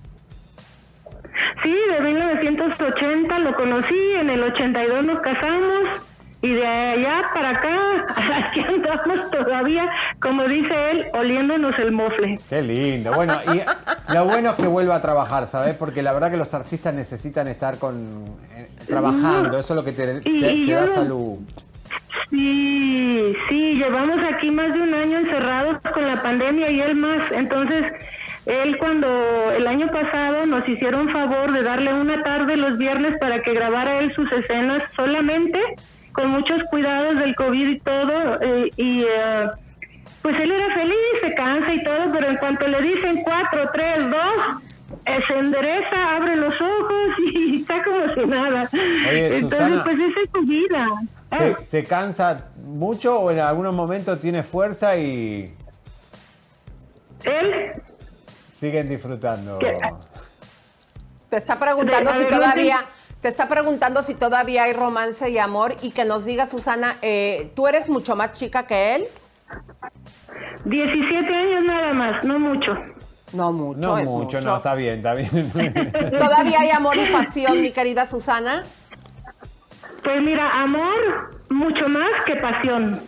Sí, 1.63 1.75
de 1.91 2.01
1980 2.03 3.39
lo 3.39 3.55
conocí, 3.57 3.99
en 4.21 4.29
el 4.29 4.43
82 4.43 5.05
nos 5.07 5.21
casamos 5.23 6.03
y 6.43 6.53
de 6.53 6.67
allá 6.67 7.23
para 7.33 7.51
acá, 7.53 8.05
aquí 8.51 8.61
andamos 8.61 9.31
todavía, 9.31 9.87
como 10.21 10.43
dice 10.47 10.91
él, 10.91 11.07
oliéndonos 11.15 11.75
el 11.79 11.93
mofle. 11.93 12.39
Qué 12.51 12.61
lindo. 12.61 13.11
Bueno, 13.15 13.39
y 13.55 14.13
lo 14.13 14.27
bueno 14.27 14.51
es 14.51 14.57
que 14.57 14.67
vuelva 14.67 14.97
a 14.97 15.01
trabajar, 15.01 15.47
¿sabes? 15.47 15.75
Porque 15.77 16.03
la 16.03 16.13
verdad 16.13 16.31
que 16.31 16.37
los 16.37 16.53
artistas 16.53 16.93
necesitan 16.93 17.49
estar 17.49 17.79
con 17.79 18.27
eh, 18.55 18.69
trabajando. 18.87 19.59
Eso 19.59 19.73
es 19.73 19.77
lo 19.77 19.83
que 19.85 19.93
te, 19.93 20.21
te- 20.21 20.67
da 20.71 20.87
salud. 20.87 21.39
Sí, 22.31 23.33
sí, 23.49 23.73
llevamos 23.73 24.19
aquí 24.27 24.51
más 24.51 24.73
de 24.73 24.81
un 24.81 24.95
año 24.95 25.19
encerrados 25.19 25.79
con 25.93 26.07
la 26.07 26.23
pandemia 26.23 26.71
y 26.71 26.81
él 26.81 26.97
más. 26.97 27.23
Entonces, 27.33 27.93
él 28.47 28.77
cuando 28.79 29.53
el 29.53 29.67
año 29.67 29.87
pasado 29.89 30.45
nos 30.47 30.69
hicieron 30.69 31.09
favor 31.11 31.53
de 31.53 31.63
darle 31.63 31.95
una 31.95 32.23
tarde 32.23 32.57
los 32.57 32.77
viernes 32.77 33.15
para 33.19 33.41
que 33.43 33.55
grabara 33.55 34.01
él 34.01 34.15
sus 34.15 34.31
escenas 34.33 34.83
solamente, 34.97 35.59
con 36.13 36.29
muchos 36.29 36.63
cuidados 36.65 37.17
del 37.19 37.35
COVID 37.35 37.69
y 37.69 37.79
todo, 37.81 38.41
eh, 38.43 38.71
y 38.77 39.03
eh, 39.03 39.49
pues 40.23 40.39
él 40.41 40.53
era 40.53 40.75
feliz, 40.75 40.97
se 41.21 41.35
cansa 41.35 41.75
y 41.75 41.83
todo, 41.85 42.13
pero 42.13 42.29
en 42.29 42.37
cuanto 42.37 42.69
le 42.69 42.83
dicen 42.83 43.23
cuatro, 43.25 43.69
tres, 43.73 44.11
dos, 44.11 44.63
eh, 45.07 45.21
se 45.27 45.39
endereza, 45.39 46.17
abre 46.17 46.37
los 46.37 46.55
ojos 46.61 47.07
y 47.33 47.61
está 47.61 47.83
como 47.83 48.15
si 48.15 48.27
nada. 48.27 48.69
Oye, 48.73 49.39
Entonces, 49.39 49.59
Susana. 49.59 49.85
pues 49.85 49.99
esa 49.99 50.21
es 50.21 50.31
su 50.33 50.43
vida. 50.43 50.87
Ah. 51.35 51.55
¿Se, 51.59 51.65
se 51.65 51.85
cansa 51.85 52.49
mucho 52.65 53.19
o 53.19 53.31
en 53.31 53.41
algunos 53.41 53.75
momentos 53.75 54.21
tiene 54.21 54.43
fuerza 54.43 54.97
y 54.97 55.55
Él, 57.25 57.83
siguen 58.55 58.89
disfrutando? 58.89 59.59
¿Qué? 59.59 59.75
Te 61.29 61.37
está 61.39 61.59
preguntando 61.59 62.15
si 62.15 62.25
todavía... 62.27 62.87
Te 63.21 63.31
está 63.31 63.49
preguntando 63.49 64.03
si 64.03 64.13
todavía 64.15 64.65
hay 64.65 64.75
romance 64.75 65.31
y 65.31 65.39
amor 65.39 65.77
y 65.81 65.93
que 65.93 66.05
nos 66.05 66.27
diga, 66.27 66.45
Susana, 66.45 66.99
eh, 67.01 67.51
¿tú 67.57 67.67
eres 67.67 67.89
mucho 67.89 68.15
más 68.17 68.33
chica 68.33 68.67
que 68.67 68.97
él? 68.97 69.07
17 70.67 71.35
años 71.35 71.65
nada 71.65 71.95
más, 71.95 72.23
no 72.23 72.39
mucho. 72.39 72.73
No 73.33 73.51
mucho, 73.51 73.81
No 73.81 73.99
es 73.99 74.07
mucho, 74.07 74.41
no, 74.43 74.57
está 74.57 74.75
bien, 74.75 74.97
está 74.97 75.15
bien. 75.15 75.51
¿Todavía 76.19 76.61
hay 76.61 76.71
amor 76.71 76.99
y 76.99 77.11
pasión, 77.11 77.63
mi 77.63 77.71
querida 77.71 78.05
Susana? 78.05 78.65
Pues 80.05 80.23
mira, 80.23 80.63
amor, 80.63 81.31
mucho 81.51 81.89
más 81.89 82.11
que 82.27 82.37
pasión. 82.37 83.01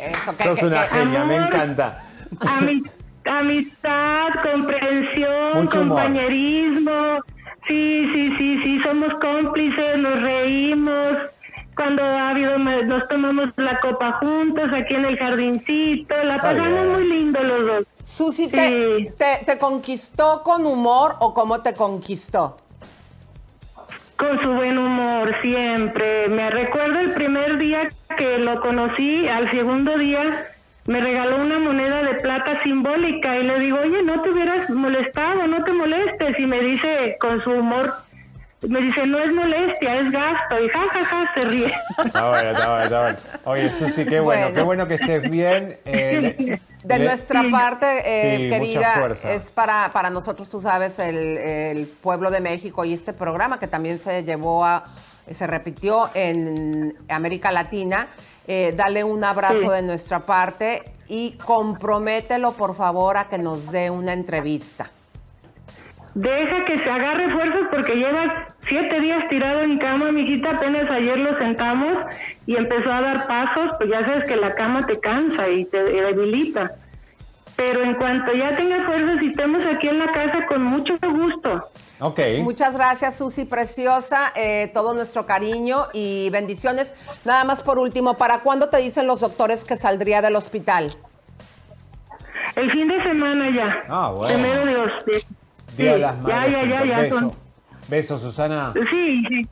Eso, 0.00 0.36
que- 0.36 0.44
Sos 0.44 0.58
que- 0.60 0.66
una 0.66 0.82
que- 0.82 0.88
genia, 0.88 1.24
me 1.24 1.36
encanta. 1.36 2.02
Ami- 2.40 2.82
amistad, 3.24 4.28
comprensión, 4.52 5.54
Mucho 5.64 5.80
humor. 5.80 6.02
compañerismo. 6.02 7.18
Sí, 7.66 8.06
sí, 8.12 8.34
sí, 8.36 8.60
sí, 8.62 8.80
somos 8.86 9.12
cómplices, 9.20 9.98
nos 9.98 10.20
reímos. 10.22 11.16
Cuando 11.74 12.02
ha 12.02 12.30
habido, 12.30 12.56
nos 12.58 13.06
tomamos 13.08 13.48
la 13.56 13.78
copa 13.80 14.12
juntos 14.14 14.68
aquí 14.72 14.94
en 14.94 15.04
el 15.04 15.18
jardincito. 15.18 16.14
La 16.24 16.36
pasamos 16.38 16.86
muy 16.92 17.06
lindo 17.08 17.42
los 17.42 17.66
dos. 17.66 17.84
Susi, 18.04 18.48
¿te, 18.48 18.68
Sí. 18.98 19.08
te, 19.18 19.44
te 19.44 19.58
conquistó 19.58 20.42
con 20.42 20.64
humor 20.64 21.16
o 21.18 21.34
cómo 21.34 21.60
te 21.60 21.72
conquistó? 21.74 22.56
Con 24.16 24.40
su 24.42 24.50
buen 24.50 24.78
humor 24.78 25.34
siempre. 25.42 26.28
Me 26.28 26.50
recuerdo 26.50 27.00
el 27.00 27.12
primer 27.12 27.58
día 27.58 27.88
que 28.16 28.38
lo 28.38 28.60
conocí, 28.60 29.28
al 29.28 29.50
segundo 29.50 29.98
día 29.98 30.46
me 30.86 31.00
regaló 31.00 31.42
una 31.42 31.58
moneda 31.58 32.02
de 32.02 32.14
plata 32.14 32.62
simbólica 32.62 33.36
y 33.36 33.42
le 33.42 33.58
digo, 33.58 33.78
oye, 33.78 34.02
no 34.04 34.22
te 34.22 34.30
hubieras 34.30 34.70
molestado, 34.70 35.46
no 35.46 35.64
te 35.64 35.72
molestes. 35.72 36.38
Y 36.38 36.46
me 36.46 36.60
dice 36.60 37.16
con 37.20 37.42
su 37.42 37.50
humor 37.50 37.92
Me 38.62 38.80
dice, 38.80 39.06
no 39.06 39.18
es 39.18 39.32
molestia, 39.34 39.94
es 39.94 40.10
gasto. 40.10 40.58
Y 40.60 40.68
jajaja, 40.68 41.04
ja, 41.04 41.26
ja, 41.26 41.34
se 41.34 41.40
ríe. 41.48 41.72
Está 42.06 42.28
bueno, 42.28 42.50
está 42.50 42.68
bueno, 42.68 42.82
está 42.84 43.00
bueno. 43.02 43.18
Oye, 43.44 43.70
Susi, 43.72 44.06
qué 44.06 44.18
bueno, 44.20 44.42
Bueno. 44.42 44.54
qué 44.54 44.62
bueno 44.62 44.88
que 44.88 44.94
estés 44.94 45.22
bien. 45.30 45.78
Eh, 45.84 46.58
De 46.82 46.98
le- 46.98 47.04
nuestra 47.04 47.42
parte, 47.50 47.86
eh, 48.04 48.36
Sí, 48.38 48.48
querida, 48.48 49.08
es 49.28 49.50
para, 49.50 49.90
para 49.92 50.08
nosotros, 50.08 50.48
tú 50.48 50.60
sabes, 50.60 50.98
el, 51.00 51.16
el 51.36 51.86
pueblo 51.86 52.30
de 52.30 52.40
México 52.40 52.84
y 52.84 52.92
este 52.94 53.12
programa 53.12 53.58
que 53.58 53.66
también 53.66 53.98
se 53.98 54.22
llevó 54.24 54.64
a, 54.64 54.84
se 55.30 55.46
repitió 55.48 56.10
en 56.14 56.96
América 57.08 57.50
Latina. 57.52 58.06
Eh, 58.46 58.72
dale 58.76 59.02
un 59.02 59.22
abrazo 59.24 59.60
Sí. 59.62 59.68
de 59.68 59.82
nuestra 59.82 60.20
parte 60.20 60.84
y 61.08 61.32
compromételo, 61.44 62.52
por 62.52 62.74
favor, 62.76 63.16
a 63.16 63.28
que 63.28 63.38
nos 63.38 63.70
dé 63.72 63.90
una 63.90 64.12
entrevista. 64.12 64.88
Deja 66.16 66.64
que 66.64 66.78
se 66.78 66.90
agarre 66.90 67.28
fuerzas 67.28 67.60
porque 67.70 67.94
lleva 67.94 68.46
siete 68.66 69.00
días 69.00 69.28
tirado 69.28 69.60
en 69.60 69.76
cama, 69.76 70.10
mijita. 70.12 70.52
Apenas 70.52 70.90
ayer 70.90 71.18
lo 71.18 71.36
sentamos 71.36 72.06
y 72.46 72.56
empezó 72.56 72.90
a 72.90 73.02
dar 73.02 73.26
pasos. 73.26 73.72
Pues 73.76 73.90
ya 73.90 74.00
sabes 74.00 74.26
que 74.26 74.36
la 74.36 74.54
cama 74.54 74.86
te 74.86 74.98
cansa 74.98 75.46
y 75.50 75.66
te 75.66 75.84
debilita. 75.84 76.72
Pero 77.54 77.82
en 77.82 77.96
cuanto 77.96 78.32
ya 78.32 78.56
tenga 78.56 78.86
fuerzas 78.86 79.22
y 79.22 79.26
estemos 79.28 79.62
aquí 79.66 79.88
en 79.88 79.98
la 79.98 80.10
casa, 80.10 80.46
con 80.46 80.62
mucho 80.62 80.94
gusto. 81.02 81.68
Ok. 82.00 82.20
Muchas 82.40 82.72
gracias, 82.72 83.18
Susi 83.18 83.44
Preciosa. 83.44 84.32
eh, 84.36 84.70
todo 84.72 84.94
nuestro 84.94 85.26
cariño 85.26 85.88
y 85.92 86.30
bendiciones. 86.30 86.94
Nada 87.26 87.44
más 87.44 87.62
por 87.62 87.78
último, 87.78 88.14
¿para 88.14 88.38
cuándo 88.38 88.70
te 88.70 88.78
dicen 88.78 89.06
los 89.06 89.20
doctores 89.20 89.66
que 89.66 89.76
saldría 89.76 90.22
del 90.22 90.36
hospital? 90.36 90.96
El 92.54 92.72
fin 92.72 92.88
de 92.88 93.02
semana 93.02 93.50
ya. 93.54 93.84
Ah, 93.90 94.12
bueno. 94.16 94.32
Primero 94.32 94.64
Dios. 94.64 95.26
Sí, 95.76 95.82
Día 95.82 95.92
de 95.92 95.98
las 95.98 96.16
ya, 96.16 96.22
Madres. 96.22 96.52
ya, 96.52 96.64
ya, 96.64 96.84
ya. 96.84 96.98
Beso. 96.98 97.18
son- 97.20 97.32
Beso, 97.88 98.18
Susana. 98.18 98.72
Sí, 98.90 99.22
sí. 99.28 99.42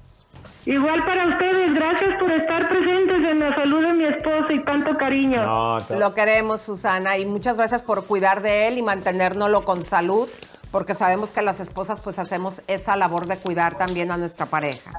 Igual 0.66 1.04
para 1.04 1.28
ustedes, 1.28 1.74
gracias 1.74 2.10
por 2.18 2.32
estar 2.32 2.68
presentes 2.70 3.30
en 3.30 3.38
la 3.38 3.54
salud 3.54 3.82
de 3.82 3.92
mi 3.92 4.04
esposo 4.06 4.50
y 4.50 4.64
tanto 4.64 4.96
cariño. 4.96 5.44
No, 5.44 5.78
Lo 5.98 6.14
queremos, 6.14 6.62
Susana, 6.62 7.18
y 7.18 7.26
muchas 7.26 7.58
gracias 7.58 7.82
por 7.82 8.06
cuidar 8.06 8.40
de 8.40 8.66
él 8.68 8.78
y 8.78 8.82
mantenérnoslo 8.82 9.60
con 9.62 9.84
salud, 9.84 10.26
porque 10.70 10.94
sabemos 10.94 11.32
que 11.32 11.42
las 11.42 11.60
esposas 11.60 12.00
pues 12.00 12.18
hacemos 12.18 12.62
esa 12.66 12.96
labor 12.96 13.26
de 13.26 13.36
cuidar 13.36 13.76
también 13.76 14.10
a 14.10 14.16
nuestra 14.16 14.46
pareja. 14.46 14.90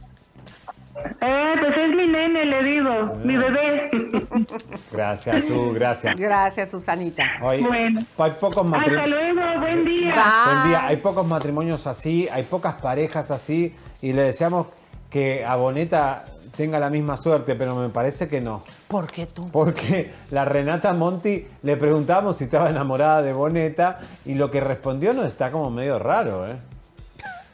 Eh, 1.21 1.53
pues 1.59 1.77
es 1.77 1.89
mi 1.95 2.07
nene, 2.07 2.45
le 2.45 2.63
digo, 2.63 3.13
mi 3.23 3.35
bebé. 3.35 3.89
Gracias, 4.91 5.43
Su, 5.45 5.73
gracias. 5.73 6.15
Gracias, 6.15 6.71
Susanita. 6.71 7.23
Hoy, 7.41 7.61
Bueno. 7.61 8.01
hay 8.17 8.31
pocos 8.31 8.65
Hasta 8.65 8.77
matrimonios. 8.77 9.09
luego, 9.09 9.59
buen 9.59 9.83
día. 9.83 10.15
Buen 10.45 10.67
día. 10.69 10.85
Hay 10.87 10.97
pocos 10.97 11.27
matrimonios 11.27 11.85
así, 11.87 12.29
hay 12.31 12.43
pocas 12.43 12.75
parejas 12.75 13.29
así, 13.31 13.75
y 14.01 14.13
le 14.13 14.21
deseamos 14.23 14.67
que 15.09 15.43
a 15.45 15.55
Boneta 15.57 16.23
tenga 16.55 16.79
la 16.79 16.89
misma 16.89 17.17
suerte, 17.17 17.55
pero 17.55 17.75
me 17.75 17.89
parece 17.89 18.29
que 18.29 18.39
no. 18.39 18.63
¿Por 18.87 19.11
qué 19.11 19.25
tú? 19.25 19.49
Porque 19.51 20.11
la 20.31 20.45
Renata 20.45 20.93
Monti 20.93 21.45
le 21.63 21.75
preguntamos 21.75 22.37
si 22.37 22.45
estaba 22.45 22.69
enamorada 22.69 23.21
de 23.21 23.33
Boneta 23.33 23.99
y 24.23 24.35
lo 24.35 24.49
que 24.49 24.61
respondió 24.61 25.13
nos 25.13 25.25
está 25.25 25.51
como 25.51 25.69
medio 25.69 25.99
raro, 25.99 26.47
¿eh? 26.49 26.55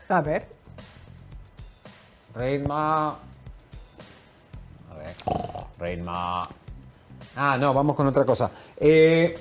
A 0.10 0.22
ver. 0.22 0.46
Reina. 2.36 3.16
A 5.26 5.34
ver. 5.34 5.98
Reina. 5.98 6.44
Ah, 7.36 7.58
no, 7.60 7.74
vamos 7.74 7.96
con 7.96 8.08
otra 8.08 8.26
cosa. 8.26 8.52
Eh, 8.78 9.38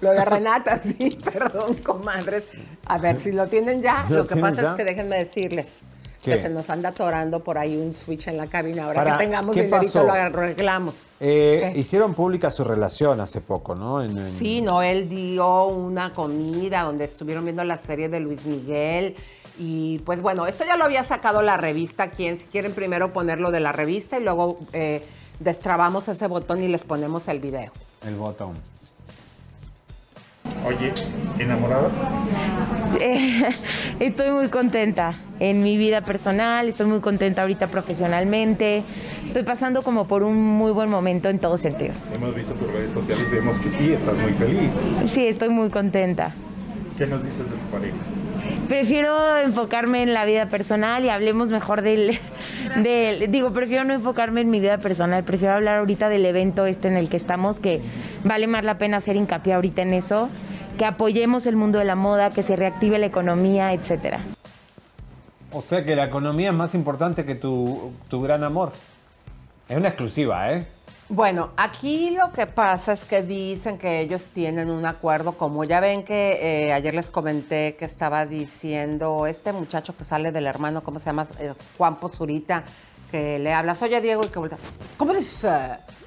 Lo 0.00 0.10
de 0.10 0.24
Renata, 0.24 0.80
sí, 0.82 1.16
perdón, 1.22 1.74
comadres. 1.84 2.44
A 2.86 2.98
ver 2.98 3.20
si 3.20 3.32
lo 3.32 3.46
tienen 3.46 3.82
ya. 3.82 4.04
¿Lo 4.08 4.18
Lo 4.18 4.26
que 4.26 4.36
pasa 4.36 4.62
ya? 4.62 4.70
es 4.70 4.74
que 4.76 4.84
déjenme 4.84 5.18
decirles 5.18 5.82
¿Qué? 6.22 6.32
que 6.32 6.38
se 6.38 6.48
nos 6.48 6.70
anda 6.70 6.88
atorando 6.90 7.40
por 7.44 7.58
ahí 7.58 7.76
un 7.76 7.92
switch 7.92 8.28
en 8.28 8.38
la 8.38 8.46
cabina. 8.46 8.84
Ahora 8.84 9.04
Para- 9.04 9.18
que 9.18 9.24
tengamos 9.24 9.54
¿qué 9.54 9.62
dinerito 9.64 9.92
pasó? 9.92 10.04
lo 10.06 10.12
arreglamos. 10.12 10.94
eh, 11.20 11.72
hicieron 11.76 12.14
pública 12.14 12.50
su 12.50 12.64
relación 12.64 13.20
hace 13.20 13.40
poco, 13.42 13.74
¿no? 13.74 14.02
En- 14.02 14.16
en- 14.16 14.26
Sí, 14.26 14.62
no, 14.62 14.82
él 14.82 15.08
dio 15.08 15.66
una 15.66 16.12
comida 16.12 16.82
donde 16.84 17.04
estuvieron 17.04 17.44
viendo 17.44 17.62
la 17.64 17.76
serie 17.78 18.08
de 18.08 18.20
Luis 18.20 18.46
Miguel. 18.46 19.14
Y 19.58 20.00
pues 20.00 20.20
bueno, 20.20 20.46
esto 20.46 20.64
ya 20.64 20.76
lo 20.76 20.84
había 20.84 21.04
sacado 21.04 21.42
la 21.42 21.56
revista. 21.56 22.10
Quien, 22.10 22.38
si 22.38 22.46
quieren 22.46 22.72
primero 22.72 23.12
ponerlo 23.12 23.50
de 23.50 23.60
la 23.60 23.72
revista 23.72 24.18
y 24.18 24.24
luego 24.24 24.58
eh, 24.72 25.04
destrabamos 25.40 26.08
ese 26.08 26.26
botón 26.26 26.62
y 26.62 26.68
les 26.68 26.84
ponemos 26.84 27.28
el 27.28 27.40
video. 27.40 27.70
El 28.06 28.16
botón. 28.16 28.54
Oye, 30.66 30.92
¿enamorada? 31.38 31.90
Eh, 33.00 33.50
estoy 34.00 34.30
muy 34.30 34.48
contenta 34.48 35.20
en 35.40 35.62
mi 35.62 35.76
vida 35.76 36.02
personal, 36.02 36.68
estoy 36.68 36.86
muy 36.86 37.00
contenta 37.00 37.42
ahorita 37.42 37.66
profesionalmente, 37.66 38.82
estoy 39.26 39.42
pasando 39.42 39.82
como 39.82 40.06
por 40.06 40.22
un 40.22 40.38
muy 40.38 40.72
buen 40.72 40.90
momento 40.90 41.28
en 41.28 41.38
todo 41.38 41.58
sentido. 41.58 41.92
Hemos 42.14 42.34
visto 42.34 42.52
tus 42.54 42.70
redes 42.72 42.92
sociales, 42.92 43.30
vemos 43.30 43.58
que 43.60 43.70
sí, 43.70 43.92
estás 43.92 44.16
muy 44.16 44.32
feliz. 44.32 44.70
Sí, 45.06 45.26
estoy 45.26 45.48
muy 45.48 45.70
contenta. 45.70 46.32
¿Qué 46.96 47.06
nos 47.06 47.22
dices 47.22 47.38
de 47.38 47.56
tu 47.56 47.70
pareja? 47.70 47.96
Prefiero 48.68 49.36
enfocarme 49.38 50.02
en 50.02 50.14
la 50.14 50.24
vida 50.24 50.46
personal 50.46 51.04
y 51.04 51.10
hablemos 51.10 51.48
mejor 51.50 51.82
del, 51.82 52.18
del... 52.82 53.30
Digo, 53.30 53.52
prefiero 53.52 53.84
no 53.84 53.92
enfocarme 53.92 54.40
en 54.40 54.50
mi 54.50 54.60
vida 54.60 54.78
personal, 54.78 55.22
prefiero 55.22 55.54
hablar 55.54 55.78
ahorita 55.80 56.08
del 56.08 56.24
evento 56.24 56.64
este 56.66 56.88
en 56.88 56.96
el 56.96 57.08
que 57.08 57.16
estamos, 57.16 57.60
que 57.60 57.80
vale 58.24 58.46
más 58.46 58.64
la 58.64 58.78
pena 58.78 58.96
hacer 58.98 59.16
hincapié 59.16 59.52
ahorita 59.52 59.82
en 59.82 59.92
eso, 59.92 60.28
que 60.78 60.84
apoyemos 60.86 61.46
el 61.46 61.56
mundo 61.56 61.78
de 61.78 61.84
la 61.84 61.94
moda, 61.94 62.30
que 62.30 62.42
se 62.42 62.56
reactive 62.56 62.98
la 62.98 63.06
economía, 63.06 63.72
etcétera. 63.72 64.20
O 65.52 65.62
sea 65.62 65.84
que 65.84 65.94
la 65.94 66.04
economía 66.04 66.48
es 66.48 66.54
más 66.56 66.74
importante 66.74 67.24
que 67.24 67.34
tu, 67.34 67.92
tu 68.08 68.20
gran 68.20 68.42
amor. 68.44 68.72
Es 69.68 69.76
una 69.76 69.88
exclusiva, 69.88 70.52
¿eh? 70.52 70.66
Bueno, 71.08 71.50
aquí 71.58 72.10
lo 72.10 72.32
que 72.32 72.46
pasa 72.46 72.94
es 72.94 73.04
que 73.04 73.22
dicen 73.22 73.76
que 73.76 74.00
ellos 74.00 74.26
tienen 74.32 74.70
un 74.70 74.86
acuerdo, 74.86 75.32
como 75.36 75.64
ya 75.64 75.80
ven 75.80 76.02
que 76.02 76.38
eh, 76.66 76.72
ayer 76.72 76.94
les 76.94 77.10
comenté 77.10 77.76
que 77.76 77.84
estaba 77.84 78.24
diciendo 78.24 79.26
este 79.26 79.52
muchacho 79.52 79.94
que 79.94 80.04
sale 80.04 80.32
del 80.32 80.46
hermano, 80.46 80.82
¿cómo 80.82 80.98
se 80.98 81.06
llama? 81.06 81.26
Eh, 81.38 81.52
Juan 81.76 81.96
Pozurita, 81.96 82.64
que 83.10 83.38
le 83.38 83.52
hablas, 83.52 83.82
oye 83.82 84.00
Diego, 84.00 84.24
y 84.24 84.28
que 84.28 84.38
voltea, 84.38 84.56
¿cómo 84.96 85.12
dices? 85.12 85.46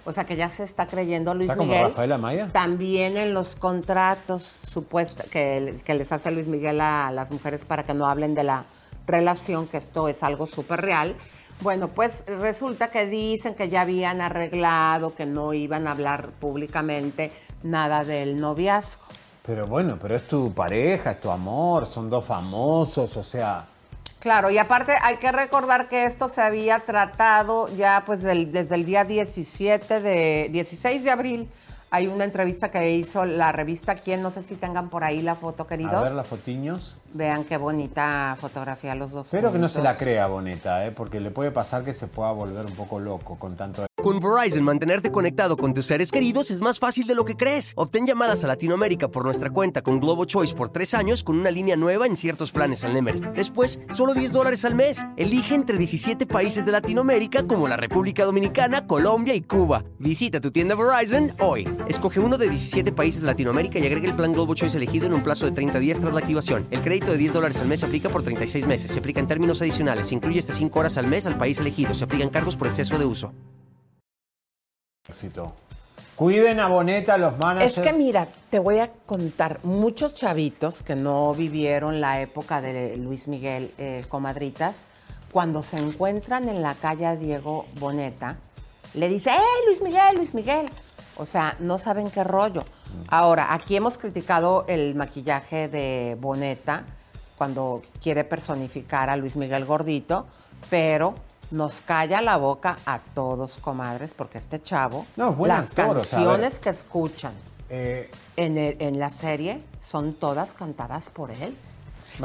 O 0.03 0.11
sea 0.11 0.25
que 0.25 0.35
ya 0.35 0.49
se 0.49 0.63
está 0.63 0.87
creyendo 0.87 1.33
Luis 1.35 1.49
¿Está 1.49 1.57
como 1.57 1.71
Miguel. 1.71 1.87
Rafael 1.89 2.11
Amaya? 2.13 2.47
También 2.47 3.17
en 3.17 3.35
los 3.35 3.55
contratos 3.55 4.41
supuesta 4.67 5.25
que, 5.25 5.75
que 5.85 5.93
les 5.93 6.11
hace 6.11 6.31
Luis 6.31 6.47
Miguel 6.47 6.81
a 6.81 7.11
las 7.11 7.29
mujeres 7.29 7.65
para 7.65 7.83
que 7.83 7.93
no 7.93 8.07
hablen 8.07 8.33
de 8.33 8.43
la 8.43 8.65
relación, 9.05 9.67
que 9.67 9.77
esto 9.77 10.07
es 10.07 10.23
algo 10.23 10.47
súper 10.47 10.81
real. 10.81 11.15
Bueno, 11.61 11.87
pues 11.87 12.23
resulta 12.27 12.89
que 12.89 13.05
dicen 13.07 13.55
que 13.55 13.67
ya 13.69 13.81
habían 13.81 14.21
arreglado, 14.21 15.15
que 15.15 15.25
no 15.25 15.53
iban 15.53 15.87
a 15.87 15.91
hablar 15.91 16.27
públicamente 16.39 17.31
nada 17.63 18.03
del 18.03 18.39
noviazgo. 18.39 19.03
Pero 19.43 19.65
bueno, 19.65 19.97
pero 19.99 20.15
es 20.15 20.27
tu 20.27 20.53
pareja, 20.53 21.11
es 21.11 21.21
tu 21.21 21.31
amor, 21.31 21.87
son 21.87 22.09
dos 22.09 22.25
famosos, 22.25 23.15
o 23.17 23.23
sea... 23.23 23.65
Claro, 24.19 24.49
y 24.49 24.57
aparte 24.57 24.93
hay 25.01 25.17
que 25.17 25.31
recordar 25.31 25.87
que 25.89 26.03
esto 26.05 26.27
se 26.27 26.41
había 26.41 26.79
tratado 26.79 27.69
ya 27.75 28.03
pues 28.05 28.23
del- 28.23 28.51
desde 28.51 28.75
el 28.75 28.83
día 28.85 29.05
17 29.05 30.01
de 30.01 30.49
16 30.51 31.03
de 31.03 31.11
abril. 31.11 31.49
Hay 31.91 32.07
una 32.07 32.25
entrevista 32.25 32.69
que 32.69 32.91
hizo 32.91 33.23
la 33.25 33.51
revista 33.53 33.95
Quién, 33.95 34.21
no 34.21 34.29
sé 34.31 34.43
si 34.43 34.55
tengan 34.55 34.89
por 34.89 35.03
ahí 35.05 35.21
la 35.21 35.35
foto, 35.35 35.65
queridos. 35.65 35.93
A 35.93 36.01
ver 36.03 36.11
las 36.13 36.27
fotiños. 36.27 36.97
Vean 37.13 37.45
qué 37.45 37.57
bonita 37.57 38.37
fotografía 38.39 38.95
los 38.95 39.11
dos. 39.11 39.27
Espero 39.27 39.51
que 39.51 39.59
no 39.59 39.69
se 39.69 39.81
la 39.81 39.97
crea 39.97 40.27
Boneta, 40.27 40.85
¿eh? 40.85 40.91
porque 40.91 41.19
le 41.19 41.31
puede 41.31 41.51
pasar 41.51 41.83
que 41.83 41.93
se 41.93 42.07
pueda 42.07 42.31
volver 42.31 42.65
un 42.65 42.73
poco 42.73 42.99
loco 42.99 43.37
con 43.39 43.55
tanto... 43.55 43.85
Con 44.03 44.19
Verizon, 44.19 44.63
mantenerte 44.63 45.11
conectado 45.11 45.57
con 45.57 45.73
tus 45.73 45.87
seres 45.87 46.11
queridos 46.11 46.51
es 46.51 46.61
más 46.61 46.77
fácil 46.77 47.07
de 47.07 47.15
lo 47.15 47.25
que 47.25 47.35
crees. 47.35 47.73
Obtén 47.75 48.05
llamadas 48.05 48.43
a 48.43 48.47
Latinoamérica 48.47 49.07
por 49.07 49.25
nuestra 49.25 49.49
cuenta 49.49 49.81
con 49.81 49.99
Globo 49.99 50.25
Choice 50.25 50.53
por 50.53 50.69
tres 50.69 50.93
años 50.93 51.23
con 51.23 51.39
una 51.39 51.49
línea 51.49 51.75
nueva 51.75 52.05
en 52.05 52.15
ciertos 52.15 52.51
planes 52.51 52.83
al 52.83 52.93
Nemery. 52.93 53.21
Después, 53.35 53.81
solo 53.91 54.13
10 54.13 54.33
dólares 54.33 54.65
al 54.65 54.75
mes. 54.75 55.05
Elige 55.17 55.55
entre 55.55 55.77
17 55.77 56.27
países 56.27 56.65
de 56.65 56.71
Latinoamérica 56.71 57.47
como 57.47 57.67
la 57.67 57.75
República 57.75 58.23
Dominicana, 58.23 58.85
Colombia 58.85 59.33
y 59.33 59.41
Cuba. 59.41 59.83
Visita 59.97 60.39
tu 60.39 60.51
tienda 60.51 60.75
Verizon 60.75 61.33
hoy. 61.39 61.67
Escoge 61.87 62.19
uno 62.19 62.37
de 62.37 62.49
17 62.49 62.91
países 62.91 63.21
de 63.21 63.27
Latinoamérica 63.27 63.79
y 63.79 63.87
agrega 63.87 64.07
el 64.07 64.15
plan 64.15 64.31
Globo 64.31 64.53
Choice 64.53 64.77
elegido 64.77 65.07
en 65.07 65.15
un 65.15 65.23
plazo 65.23 65.45
de 65.45 65.51
30 65.51 65.79
días 65.79 65.99
tras 65.99 66.13
la 66.13 66.19
activación. 66.19 66.67
El 66.69 66.81
crédito 66.81 66.96
de 67.05 67.17
10 67.17 67.33
dólares 67.33 67.59
al 67.61 67.67
mes 67.67 67.79
se 67.81 67.85
aplica 67.85 68.09
por 68.09 68.23
36 68.23 68.67
meses. 68.67 68.91
Se 68.91 68.99
aplica 68.99 69.19
en 69.19 69.27
términos 69.27 69.61
adicionales. 69.61 70.07
Se 70.07 70.15
incluye 70.15 70.39
hasta 70.39 70.53
5 70.53 70.79
horas 70.79 70.97
al 70.97 71.07
mes 71.07 71.25
al 71.27 71.37
país 71.37 71.59
elegido. 71.59 71.93
Se 71.93 72.03
aplican 72.03 72.29
cargos 72.29 72.55
por 72.57 72.67
exceso 72.67 72.97
de 72.97 73.05
uso. 73.05 73.33
éxito. 75.07 75.53
Cuiden 76.17 76.59
a 76.59 76.67
Boneta 76.67 77.15
los 77.19 77.37
managers. 77.37 77.77
Es 77.77 77.83
que 77.83 77.93
mira, 77.93 78.27
te 78.49 78.57
voy 78.57 78.79
a 78.79 78.87
contar, 78.87 79.59
muchos 79.63 80.15
chavitos 80.15 80.81
que 80.81 80.95
no 80.95 81.31
vivieron 81.35 82.01
la 82.01 82.21
época 82.21 82.59
de 82.59 82.97
Luis 82.97 83.27
Miguel, 83.27 83.71
eh, 83.77 84.03
comadritas, 84.09 84.89
cuando 85.31 85.61
se 85.61 85.77
encuentran 85.77 86.49
en 86.49 86.63
la 86.63 86.73
calle 86.73 87.05
a 87.05 87.15
Diego 87.15 87.67
Boneta, 87.79 88.37
le 88.95 89.09
dice, 89.09 89.29
¡eh, 89.29 89.65
Luis 89.67 89.83
Miguel, 89.83 90.15
Luis 90.15 90.33
Miguel! 90.33 90.67
O 91.17 91.25
sea, 91.25 91.55
no 91.59 91.79
saben 91.79 92.09
qué 92.11 92.23
rollo. 92.23 92.63
Ahora, 93.09 93.53
aquí 93.53 93.75
hemos 93.75 93.97
criticado 93.97 94.65
el 94.67 94.95
maquillaje 94.95 95.67
de 95.67 96.15
Boneta, 96.19 96.83
cuando 97.37 97.81
quiere 98.01 98.23
personificar 98.23 99.09
a 99.09 99.15
Luis 99.15 99.35
Miguel 99.35 99.65
Gordito, 99.65 100.25
pero 100.69 101.13
nos 101.51 101.81
calla 101.81 102.21
la 102.21 102.37
boca 102.37 102.77
a 102.85 102.99
todos, 102.99 103.53
comadres, 103.61 104.13
porque 104.13 104.37
este 104.37 104.61
chavo, 104.61 105.05
No, 105.15 105.35
las 105.45 105.69
actor, 105.69 105.97
o 105.97 106.03
sea, 106.03 106.19
a 106.19 106.23
canciones 106.23 106.59
que 106.59 106.69
escuchan 106.69 107.33
Eh, 107.69 108.09
en, 108.37 108.57
el- 108.57 108.77
en 108.81 108.97
la 108.99 109.11
serie 109.11 109.61
son 109.89 110.13
todas 110.13 110.53
cantadas 110.53 111.09
por 111.09 111.31
él. 111.31 111.55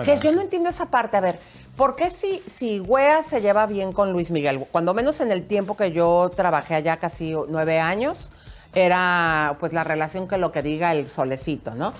Que 0.04 0.18
yo 0.20 0.32
no 0.32 0.40
entiendo 0.40 0.70
esa 0.70 0.86
parte. 0.86 1.16
A 1.16 1.20
ver, 1.20 1.38
¿por 1.76 1.96
qué 1.96 2.08
si, 2.08 2.42
si 2.46 2.80
Wea 2.80 3.22
se 3.22 3.40
lleva 3.42 3.66
bien 3.66 3.92
con 3.92 4.12
Luis 4.12 4.30
Miguel? 4.30 4.66
Cuando 4.70 4.94
menos 4.94 5.20
en 5.20 5.30
el 5.32 5.46
tiempo 5.46 5.76
que 5.76 5.90
yo 5.92 6.30
trabajé 6.34 6.76
allá, 6.76 6.96
casi 6.96 7.34
nueve 7.48 7.78
años, 7.78 8.30
era 8.74 9.56
pues 9.60 9.72
la 9.72 9.84
relación 9.84 10.28
que 10.28 10.38
lo 10.38 10.50
que 10.52 10.62
diga 10.62 10.92
el 10.92 11.08
solecito, 11.08 11.74
¿no? 11.74 11.92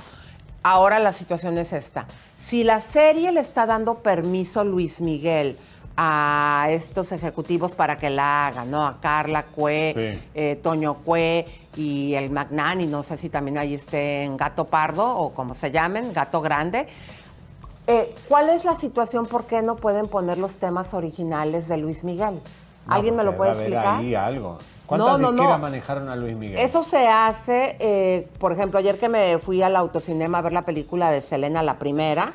Ahora 0.63 0.99
la 0.99 1.13
situación 1.13 1.59
es 1.59 1.73
esta. 1.73 2.07
Si 2.37 2.63
la 2.65 2.81
serie 2.81 3.33
le 3.33 3.41
está 3.41 3.67
dando 3.67 3.97
permiso 3.97 4.63
Luis 4.65 5.01
Miguel 5.01 5.59
a 5.97 6.67
estos 6.71 7.13
ejecutivos 7.13 7.75
para 7.75 7.99
que 7.99 8.09
la 8.11 8.47
hagan, 8.47 8.71
¿no? 8.71 8.87
A 8.87 8.99
Carla 9.01 9.43
Cue, 9.45 9.93
Sí. 9.95 10.29
eh, 10.35 10.57
Toño 10.63 10.95
Cue 11.05 11.45
y 11.77 12.15
el 12.15 12.31
Magnani, 12.31 12.87
no 12.87 13.03
sé 13.03 13.19
si 13.19 13.29
también 13.29 13.59
ahí 13.59 13.75
esté 13.75 14.23
en 14.23 14.37
Gato 14.37 14.67
Pardo 14.67 15.17
o 15.19 15.33
como 15.35 15.55
se 15.55 15.71
llamen, 15.71 16.13
Gato 16.13 16.41
Grande. 16.41 16.89
Eh, 17.89 18.15
¿Cuál 18.29 18.49
es 18.51 18.65
la 18.65 18.77
situación? 18.77 19.27
¿Por 19.27 19.45
qué 19.47 19.61
no 19.61 19.77
pueden 19.77 20.07
poner 20.07 20.39
los 20.39 20.57
temas 20.59 20.95
originales 20.95 21.69
de 21.69 21.77
Luis 21.77 22.05
Miguel? 22.05 22.41
no, 22.87 22.95
¿Alguien 22.95 23.17
me 23.17 23.25
lo 23.25 23.37
puede 23.37 23.51
explicar? 23.51 23.99
ahí 23.99 24.15
algo. 24.15 24.59
¿Cuántas 24.87 25.09
No, 25.09 25.19
no, 25.19 25.27
no. 25.29 25.33
disqueras 25.33 25.61
manejaron 25.61 26.09
a 26.09 26.17
Luis 26.17 26.37
Miguel? 26.37 26.59
Eso 26.59 26.83
se 26.83 27.07
hace, 27.09 27.77
eh, 27.79 28.29
por 28.39 28.53
ejemplo, 28.53 28.79
ayer 28.79 28.99
que 28.99 29.09
me 29.09 29.39
fui 29.39 29.63
al 29.63 29.77
autocinema 29.77 30.39
a 30.39 30.43
ver 30.43 30.53
la 30.53 30.63
película 30.63 31.11
de 31.11 31.23
Selena, 31.23 31.63
la 31.63 31.79
primera, 31.79 32.35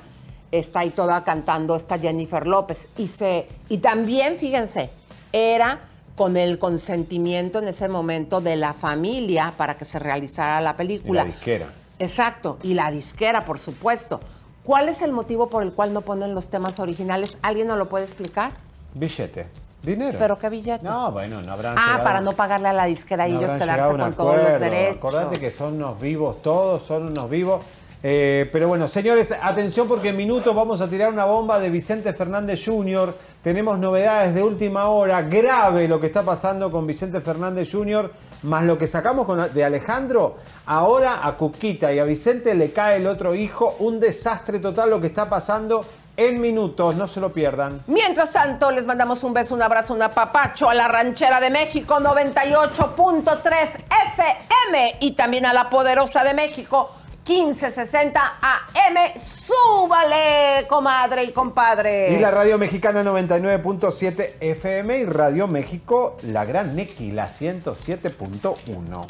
está 0.51 0.79
ahí 0.79 0.89
toda 0.91 1.23
cantando 1.23 1.75
esta 1.75 1.99
Jennifer 1.99 2.47
López. 2.47 2.87
Y, 2.97 3.07
se, 3.09 3.47
y 3.69 3.79
también, 3.79 4.37
fíjense, 4.37 4.89
era 5.33 5.81
con 6.15 6.35
el 6.37 6.57
consentimiento 6.57 7.59
en 7.59 7.67
ese 7.67 7.87
momento 7.89 8.41
de 8.41 8.55
la 8.55 8.73
familia 8.73 9.53
para 9.55 9.75
que 9.77 9.85
se 9.85 9.99
realizara 9.99 10.61
la 10.61 10.71
Y 10.71 10.73
película. 10.73 11.21
la 11.23 11.25
disquera. 11.29 11.67
Exacto, 11.99 12.57
y 12.63 12.73
la 12.73 12.89
disquera, 12.91 13.45
por 13.45 13.59
supuesto. 13.59 14.19
¿Cuál 14.63 14.89
es 14.89 15.01
el 15.01 15.11
motivo 15.11 15.49
por 15.49 15.63
el 15.63 15.73
cual 15.73 15.93
no 15.93 16.01
ponen 16.01 16.33
los 16.35 16.49
temas 16.49 16.79
originales? 16.79 17.37
¿Alguien 17.41 17.67
nos 17.67 17.77
lo 17.77 17.87
puede 17.87 18.03
explicar? 18.05 18.51
Billete. 18.93 19.47
Dinero. 19.83 20.17
¿Pero 20.19 20.37
qué 20.37 20.49
billete? 20.49 20.83
No, 20.83 21.11
bueno, 21.11 21.41
no 21.41 21.53
habrán 21.53 21.75
ah, 21.77 21.81
llegado- 21.85 22.03
para 22.03 22.21
no 22.21 22.33
pagarle 22.33 22.67
a 22.69 22.73
la 22.73 22.85
disquera 22.85 23.27
y 23.27 23.33
no 23.33 23.39
ellos 23.39 23.55
quedarse 23.55 23.97
con 23.97 24.13
todos 24.13 24.35
los 24.37 24.59
derechos. 24.59 24.97
Acordate 24.97 25.39
que 25.39 25.51
son 25.51 25.75
unos 25.75 25.99
vivos 25.99 26.41
todos, 26.41 26.83
son 26.83 27.07
unos 27.07 27.29
vivos. 27.29 27.63
Eh, 28.03 28.47
pero 28.51 28.67
bueno, 28.67 28.87
señores, 28.87 29.33
atención 29.41 29.87
porque 29.87 30.09
en 30.09 30.17
minutos 30.17 30.55
vamos 30.55 30.81
a 30.81 30.87
tirar 30.89 31.11
una 31.11 31.25
bomba 31.25 31.59
de 31.59 31.69
Vicente 31.69 32.13
Fernández 32.13 32.61
Jr. 32.63 33.15
Tenemos 33.41 33.79
novedades 33.79 34.35
de 34.35 34.43
última 34.43 34.87
hora, 34.89 35.23
grave 35.23 35.87
lo 35.87 35.99
que 35.99 36.07
está 36.07 36.21
pasando 36.23 36.69
con 36.69 36.85
Vicente 36.85 37.21
Fernández 37.21 37.69
Jr., 37.71 38.11
más 38.43 38.63
lo 38.65 38.77
que 38.77 38.85
sacamos 38.87 39.25
con- 39.25 39.51
de 39.51 39.63
Alejandro. 39.65 40.35
Ahora 40.67 41.25
a 41.25 41.31
Cuquita 41.33 41.91
y 41.91 41.97
a 41.97 42.03
Vicente 42.03 42.53
le 42.53 42.71
cae 42.71 42.97
el 42.97 43.07
otro 43.07 43.33
hijo, 43.33 43.75
un 43.79 43.99
desastre 43.99 44.59
total 44.59 44.91
lo 44.91 45.01
que 45.01 45.07
está 45.07 45.27
pasando 45.27 45.83
en 46.17 46.41
minutos, 46.41 46.95
no 46.95 47.07
se 47.07 47.19
lo 47.19 47.31
pierdan. 47.31 47.81
Mientras 47.87 48.31
tanto, 48.31 48.71
les 48.71 48.85
mandamos 48.85 49.23
un 49.23 49.33
beso, 49.33 49.53
un 49.53 49.61
abrazo, 49.61 49.93
un 49.93 50.01
apapacho 50.01 50.69
a 50.69 50.73
la 50.73 50.87
ranchera 50.87 51.39
de 51.39 51.51
México 51.51 51.95
98.3 51.99 53.83
FM 54.15 54.97
y 54.99 55.11
también 55.11 55.45
a 55.45 55.53
la 55.53 55.69
poderosa 55.69 56.23
de 56.23 56.33
México 56.33 56.91
1560 57.27 58.37
AM. 58.41 58.97
¡Súbale, 59.17 60.65
comadre 60.67 61.25
y 61.25 61.31
compadre! 61.31 62.13
Y 62.13 62.19
la 62.19 62.31
Radio 62.31 62.57
Mexicana 62.57 63.03
99.7 63.03 64.35
FM 64.39 64.99
y 64.99 65.05
Radio 65.05 65.47
México, 65.47 66.17
la 66.23 66.45
Gran 66.45 66.75
Neki, 66.75 67.11
la 67.11 67.29
107.1. 67.29 69.07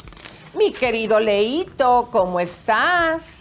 Mi 0.54 0.72
querido 0.72 1.20
Leito, 1.20 2.08
¿cómo 2.10 2.40
estás? 2.40 3.37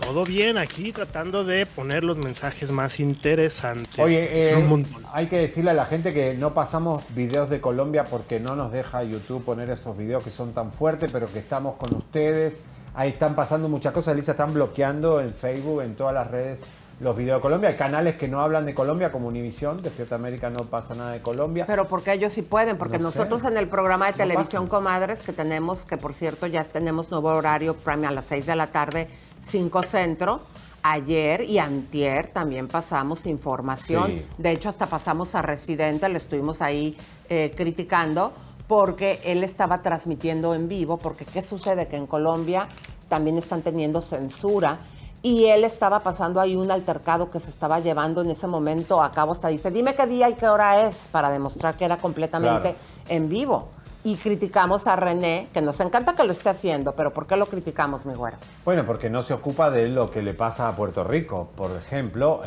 Todo 0.00 0.24
bien 0.24 0.58
aquí, 0.58 0.92
tratando 0.92 1.44
de 1.44 1.66
poner 1.66 2.04
los 2.04 2.18
mensajes 2.18 2.70
más 2.70 3.00
interesantes. 3.00 3.98
Oye, 3.98 4.52
eh, 4.52 4.56
montón. 4.56 5.04
hay 5.12 5.28
que 5.28 5.38
decirle 5.38 5.70
a 5.70 5.74
la 5.74 5.86
gente 5.86 6.12
que 6.12 6.34
no 6.34 6.52
pasamos 6.52 7.02
videos 7.14 7.48
de 7.48 7.60
Colombia 7.60 8.04
porque 8.04 8.38
no 8.40 8.54
nos 8.56 8.72
deja 8.72 9.02
YouTube 9.02 9.44
poner 9.44 9.70
esos 9.70 9.96
videos 9.96 10.22
que 10.22 10.30
son 10.30 10.52
tan 10.52 10.72
fuertes, 10.72 11.10
pero 11.12 11.32
que 11.32 11.38
estamos 11.38 11.76
con 11.76 11.94
ustedes. 11.94 12.60
Ahí 12.94 13.10
están 13.10 13.34
pasando 13.34 13.68
muchas 13.68 13.92
cosas, 13.92 14.14
Elisa, 14.14 14.32
están 14.32 14.52
bloqueando 14.52 15.20
en 15.20 15.30
Facebook, 15.30 15.82
en 15.82 15.94
todas 15.94 16.12
las 16.14 16.30
redes, 16.30 16.62
los 17.00 17.16
videos 17.16 17.38
de 17.38 17.42
Colombia. 17.42 17.70
Hay 17.70 17.76
canales 17.76 18.16
que 18.16 18.28
no 18.28 18.40
hablan 18.40 18.66
de 18.66 18.74
Colombia, 18.74 19.10
como 19.10 19.26
Univisión, 19.28 19.82
Despierta 19.82 20.14
América 20.16 20.50
no 20.50 20.64
pasa 20.66 20.94
nada 20.94 21.12
de 21.12 21.20
Colombia. 21.22 21.64
Pero 21.66 21.88
porque 21.88 22.12
ellos 22.12 22.32
sí 22.32 22.42
pueden, 22.42 22.76
porque 22.78 22.98
No 22.98 23.10
sé. 23.10 23.18
nosotros 23.18 23.44
en 23.50 23.56
el 23.56 23.68
programa 23.68 24.06
de 24.06 24.12
No 24.12 24.18
televisión 24.18 24.64
pasa. 24.64 24.76
Comadres 24.76 25.22
que 25.22 25.32
tenemos, 25.32 25.84
que 25.84 25.96
por 25.96 26.14
cierto 26.14 26.46
ya 26.46 26.62
tenemos 26.64 27.10
nuevo 27.10 27.30
horario 27.30 27.74
prime 27.74 28.06
a 28.06 28.10
las 28.12 28.26
6 28.26 28.46
de 28.46 28.54
la 28.56 28.68
tarde, 28.68 29.08
5 29.44 29.82
centro. 29.84 30.40
Ayer 30.86 31.42
y 31.42 31.58
antier 31.58 32.28
también 32.28 32.68
pasamos 32.68 33.24
información. 33.26 34.06
Sí. 34.06 34.24
De 34.36 34.50
hecho, 34.52 34.68
hasta 34.68 34.86
pasamos 34.86 35.34
a 35.34 35.40
Residente, 35.40 36.08
le 36.10 36.18
estuvimos 36.18 36.60
ahí 36.60 36.94
eh, 37.30 37.52
criticando 37.56 38.32
porque 38.68 39.20
él 39.24 39.42
estaba 39.44 39.80
transmitiendo 39.80 40.54
en 40.54 40.68
vivo, 40.68 40.98
porque 40.98 41.24
¿qué 41.24 41.40
sucede? 41.40 41.86
Que 41.88 41.96
en 41.96 42.06
Colombia 42.06 42.68
también 43.08 43.38
están 43.38 43.62
teniendo 43.62 44.02
censura 44.02 44.78
y 45.22 45.46
él 45.46 45.64
estaba 45.64 46.02
pasando 46.02 46.38
ahí 46.38 46.54
un 46.54 46.70
altercado 46.70 47.30
que 47.30 47.40
se 47.40 47.48
estaba 47.48 47.80
llevando 47.80 48.20
en 48.20 48.30
ese 48.30 48.46
momento 48.46 49.02
a 49.02 49.10
cabo. 49.10 49.32
Hasta 49.32 49.48
dice, 49.48 49.70
dime 49.70 49.94
qué 49.94 50.06
día 50.06 50.28
y 50.28 50.34
qué 50.34 50.48
hora 50.48 50.86
es, 50.86 51.08
para 51.10 51.30
demostrar 51.30 51.76
que 51.76 51.86
era 51.86 51.96
completamente 51.96 52.60
Claro. 52.74 52.76
en 53.08 53.28
vivo. 53.30 53.68
Y 54.06 54.16
criticamos 54.16 54.86
a 54.86 54.96
René, 54.96 55.48
que 55.54 55.62
nos 55.62 55.80
encanta 55.80 56.14
que 56.14 56.24
lo 56.24 56.32
esté 56.32 56.50
haciendo, 56.50 56.92
pero 56.92 57.14
¿por 57.14 57.26
qué 57.26 57.38
lo 57.38 57.46
criticamos, 57.46 58.04
mi 58.04 58.12
güero? 58.12 58.36
Bueno, 58.62 58.84
porque 58.84 59.08
no 59.08 59.22
se 59.22 59.32
ocupa 59.32 59.70
de 59.70 59.88
lo 59.88 60.10
que 60.10 60.20
le 60.20 60.34
pasa 60.34 60.68
a 60.68 60.76
Puerto 60.76 61.04
Rico. 61.04 61.48
Por 61.56 61.70
ejemplo, 61.74 62.42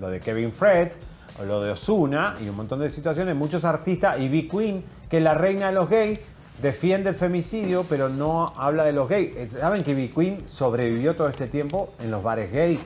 lo 0.00 0.08
de 0.08 0.20
Kevin 0.20 0.50
Fred, 0.50 0.92
o 1.38 1.44
lo 1.44 1.60
de 1.60 1.72
Osuna 1.72 2.34
y 2.40 2.48
un 2.48 2.56
montón 2.56 2.80
de 2.80 2.90
situaciones. 2.90 3.36
Muchos 3.36 3.64
artistas, 3.64 4.18
y 4.20 4.28
B. 4.30 4.48
Queen, 4.48 4.84
que 5.10 5.18
es 5.18 5.22
la 5.22 5.34
reina 5.34 5.66
de 5.66 5.72
los 5.72 5.88
gays, 5.88 6.18
defiende 6.62 7.10
el 7.10 7.16
femicidio, 7.16 7.84
pero 7.88 8.08
no 8.08 8.54
habla 8.56 8.84
de 8.84 8.92
los 8.92 9.08
gays. 9.08 9.36
Eh, 9.36 9.48
¿Saben 9.48 9.84
que 9.84 9.94
B. 9.94 10.10
Queen 10.14 10.48
sobrevivió 10.48 11.14
todo 11.14 11.28
este 11.28 11.46
tiempo 11.46 11.92
en 12.00 12.10
los 12.10 12.22
bares 12.22 12.50
gay? 12.50 12.80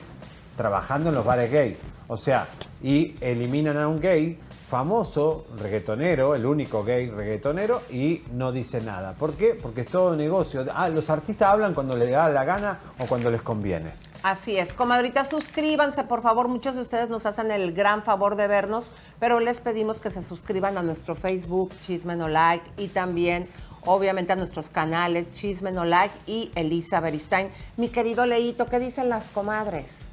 Trabajando 0.57 1.09
en 1.09 1.15
los 1.15 1.25
bares 1.25 1.51
gay. 1.51 1.77
O 2.07 2.17
sea, 2.17 2.47
y 2.81 3.15
eliminan 3.21 3.77
a 3.77 3.87
un 3.87 3.99
gay 3.99 4.37
famoso, 4.73 5.45
reggaetonero, 5.59 6.33
el 6.33 6.47
único 6.47 6.83
gay 6.83 7.05
reggaetonero, 7.05 7.83
y 7.91 8.23
no 8.31 8.51
dice 8.51 8.81
nada. 8.81 9.13
¿Por 9.13 9.33
qué? 9.33 9.53
Porque 9.53 9.81
es 9.81 9.87
todo 9.87 10.15
negocio. 10.15 10.65
Ah, 10.73 10.89
los 10.89 11.11
artistas 11.11 11.49
hablan 11.49 11.75
cuando 11.75 11.95
les 11.95 12.09
da 12.09 12.27
la 12.29 12.43
gana 12.43 12.79
o 12.97 13.05
cuando 13.05 13.29
les 13.29 13.43
conviene. 13.43 13.91
Así 14.23 14.57
es. 14.57 14.73
Comadritas, 14.73 15.29
suscríbanse, 15.29 16.05
por 16.05 16.23
favor. 16.23 16.47
Muchos 16.47 16.73
de 16.73 16.81
ustedes 16.81 17.07
nos 17.07 17.27
hacen 17.27 17.51
el 17.51 17.73
gran 17.73 18.01
favor 18.01 18.35
de 18.35 18.47
vernos, 18.47 18.91
pero 19.19 19.39
les 19.39 19.59
pedimos 19.59 19.99
que 19.99 20.09
se 20.09 20.23
suscriban 20.23 20.75
a 20.75 20.81
nuestro 20.81 21.13
Facebook, 21.13 21.71
Chisme 21.81 22.15
No 22.15 22.27
Like, 22.27 22.71
y 22.77 22.87
también, 22.87 23.47
obviamente, 23.85 24.33
a 24.33 24.35
nuestros 24.35 24.71
canales, 24.71 25.31
Chisme 25.33 25.71
No 25.71 25.85
Like 25.85 26.15
y 26.25 26.49
Elisa 26.55 26.99
Beristain. 26.99 27.49
Mi 27.77 27.89
querido 27.89 28.25
Leito, 28.25 28.65
¿qué 28.65 28.79
dicen 28.79 29.07
las 29.07 29.29
comadres? 29.29 30.12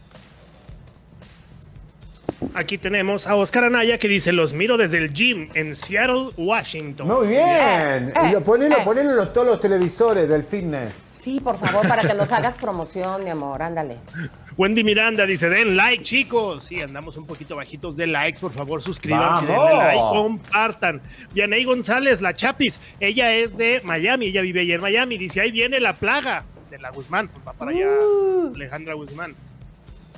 Aquí 2.55 2.79
tenemos 2.79 3.27
a 3.27 3.37
Oscar 3.37 3.65
Anaya 3.65 3.99
que 3.99 4.09
dice, 4.09 4.33
los 4.33 4.53
miro 4.53 4.77
desde 4.77 4.99
el 4.99 5.13
gym 5.13 5.49
en 5.55 5.75
Seattle, 5.75 6.31
Washington. 6.37 7.07
Muy 7.07 7.29
bien. 7.29 7.41
Eh, 8.09 8.13
y 8.29 8.33
lo 8.33 8.43
ponelo, 8.43 8.77
eh. 8.77 8.83
ponelo 8.85 9.11
en 9.11 9.17
los, 9.17 9.33
todos 9.33 9.47
los 9.47 9.61
televisores 9.61 10.29
del 10.29 10.45
fitness. 10.45 11.09
Sí, 11.13 11.39
por 11.39 11.59
favor, 11.59 11.87
para 11.87 12.03
que 12.03 12.15
nos 12.15 12.33
hagas 12.33 12.55
promoción, 12.55 13.23
mi 13.23 13.31
amor. 13.31 13.61
Ándale. 13.63 13.99
Wendy 14.57 14.83
Miranda 14.83 15.27
dice, 15.27 15.51
den 15.51 15.77
like, 15.77 16.03
chicos. 16.03 16.65
Sí, 16.65 16.81
andamos 16.81 17.17
un 17.19 17.27
poquito 17.27 17.57
bajitos 17.57 17.97
de 17.97 18.07
likes. 18.07 18.41
Por 18.41 18.53
favor, 18.53 18.81
suscríbanse, 18.81 19.47
¡Vamos! 19.47 19.69
denle 19.69 19.85
like, 19.85 20.01
compartan. 20.01 21.03
Vianey 21.35 21.65
González, 21.65 22.23
la 22.23 22.33
Chapis. 22.33 22.81
Ella 23.01 23.35
es 23.35 23.57
de 23.59 23.83
Miami, 23.85 24.27
ella 24.27 24.41
vive 24.41 24.61
ahí 24.61 24.73
en 24.73 24.81
Miami. 24.81 25.19
Dice, 25.19 25.43
ahí 25.43 25.51
viene 25.51 25.79
la 25.79 25.93
plaga 25.93 26.45
de 26.71 26.79
la 26.79 26.91
Guzmán. 26.91 27.31
Va 27.47 27.53
para 27.53 27.71
allá 27.71 27.87
Alejandra 28.55 28.95
Guzmán. 28.95 29.35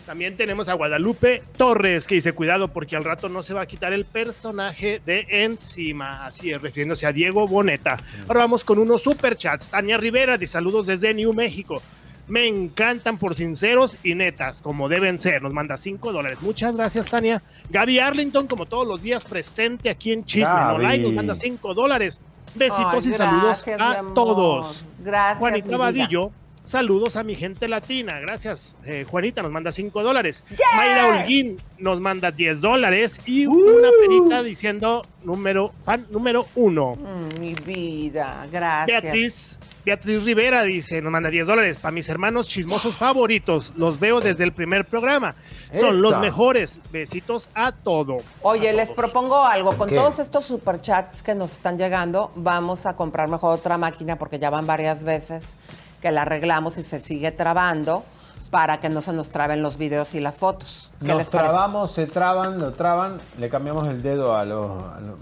También 0.06 0.36
tenemos 0.36 0.68
a 0.68 0.74
Guadalupe 0.74 1.42
Torres, 1.56 2.06
que 2.06 2.16
dice, 2.16 2.32
cuidado 2.32 2.68
porque 2.68 2.96
al 2.96 3.04
rato 3.04 3.28
no 3.28 3.42
se 3.42 3.54
va 3.54 3.62
a 3.62 3.66
quitar 3.66 3.92
el 3.92 4.04
personaje 4.04 5.00
de 5.06 5.26
encima. 5.28 6.26
Así 6.26 6.50
es, 6.50 6.60
refiriéndose 6.60 7.06
a 7.06 7.12
Diego 7.12 7.46
Boneta. 7.46 7.96
Ahora 8.26 8.40
vamos 8.40 8.64
con 8.64 8.78
unos 8.78 9.02
superchats. 9.02 9.68
Tania 9.68 9.96
Rivera, 9.96 10.36
de 10.38 10.46
saludos 10.46 10.86
desde 10.88 11.14
New 11.14 11.32
México. 11.32 11.80
Me 12.28 12.46
encantan 12.46 13.18
por 13.18 13.34
sinceros 13.34 13.96
y 14.02 14.14
netas, 14.14 14.60
como 14.60 14.88
deben 14.88 15.18
ser. 15.18 15.42
Nos 15.42 15.52
manda 15.52 15.76
5 15.76 16.12
dólares. 16.12 16.38
Muchas 16.40 16.74
gracias, 16.74 17.06
Tania. 17.06 17.42
Gaby 17.70 17.98
Arlington, 17.98 18.46
como 18.46 18.66
todos 18.66 18.86
los 18.86 19.02
días, 19.02 19.22
presente 19.24 19.90
aquí 19.90 20.12
en 20.12 20.24
Chisme 20.24 20.48
No 20.48 20.72
Gaby. 20.72 20.82
Like, 20.82 21.04
nos 21.04 21.14
manda 21.14 21.34
5 21.34 21.74
dólares. 21.74 22.20
Besitos 22.54 23.06
Ay, 23.06 23.10
y 23.10 23.12
saludos 23.12 23.64
a 23.78 24.02
todos. 24.14 24.84
Gracias, 24.98 25.38
Juanita. 25.38 25.76
Vadillo 25.76 26.32
Saludos 26.64 27.16
a 27.16 27.24
mi 27.24 27.34
gente 27.34 27.68
latina. 27.68 28.20
Gracias. 28.20 28.74
Eh, 28.84 29.04
Juanita 29.08 29.42
nos 29.42 29.50
manda 29.50 29.72
5 29.72 30.02
dólares. 30.02 30.44
Mayra 30.76 31.08
Holguín 31.08 31.58
nos 31.78 32.00
manda 32.00 32.30
10 32.30 32.60
dólares. 32.60 33.20
Y 33.26 33.46
una 33.46 33.88
perita 34.00 34.42
diciendo 34.42 35.02
número, 35.24 35.72
fan 35.84 36.06
número 36.10 36.46
uno. 36.54 36.94
Mm, 36.94 37.40
mi 37.40 37.54
vida, 37.54 38.46
gracias. 38.50 39.02
Beatriz, 39.02 39.60
Beatriz 39.84 40.22
Rivera 40.22 40.62
dice, 40.62 41.02
nos 41.02 41.10
manda 41.10 41.30
10 41.30 41.46
dólares. 41.48 41.78
Para 41.78 41.92
mis 41.92 42.08
hermanos 42.08 42.48
chismosos 42.48 42.94
favoritos. 42.94 43.72
Los 43.76 43.98
veo 43.98 44.20
desde 44.20 44.44
el 44.44 44.52
primer 44.52 44.84
programa. 44.84 45.34
Son 45.78 46.00
los 46.00 46.18
mejores. 46.20 46.78
Besitos 46.92 47.48
a 47.54 47.72
todo. 47.72 48.18
Oye, 48.42 48.72
les 48.72 48.92
propongo 48.92 49.44
algo. 49.44 49.76
Con 49.76 49.88
¿Qué? 49.88 49.96
todos 49.96 50.20
estos 50.20 50.44
superchats 50.44 51.24
que 51.24 51.34
nos 51.34 51.52
están 51.52 51.76
llegando, 51.76 52.30
vamos 52.36 52.86
a 52.86 52.94
comprar 52.94 53.28
mejor 53.28 53.54
otra 53.54 53.78
máquina 53.78 54.16
porque 54.16 54.38
ya 54.38 54.48
van 54.48 54.66
varias 54.66 55.02
veces 55.02 55.56
que 56.02 56.10
la 56.12 56.22
arreglamos 56.22 56.76
y 56.76 56.82
se 56.82 57.00
sigue 57.00 57.30
trabando 57.30 58.04
para 58.50 58.80
que 58.80 58.90
no 58.90 59.00
se 59.00 59.14
nos 59.14 59.30
traben 59.30 59.62
los 59.62 59.78
videos 59.78 60.14
y 60.14 60.20
las 60.20 60.38
fotos. 60.40 60.90
¿Qué 61.00 61.06
Nos 61.14 61.30
trabamos, 61.30 61.92
se 61.92 62.06
traban, 62.06 62.58
lo 62.58 62.72
traban, 62.74 63.18
le 63.38 63.48
cambiamos 63.48 63.88
el 63.88 64.02
dedo 64.02 64.36
a 64.36 64.44
los... 64.44 64.70
a 64.92 65.00
los- 65.00 65.18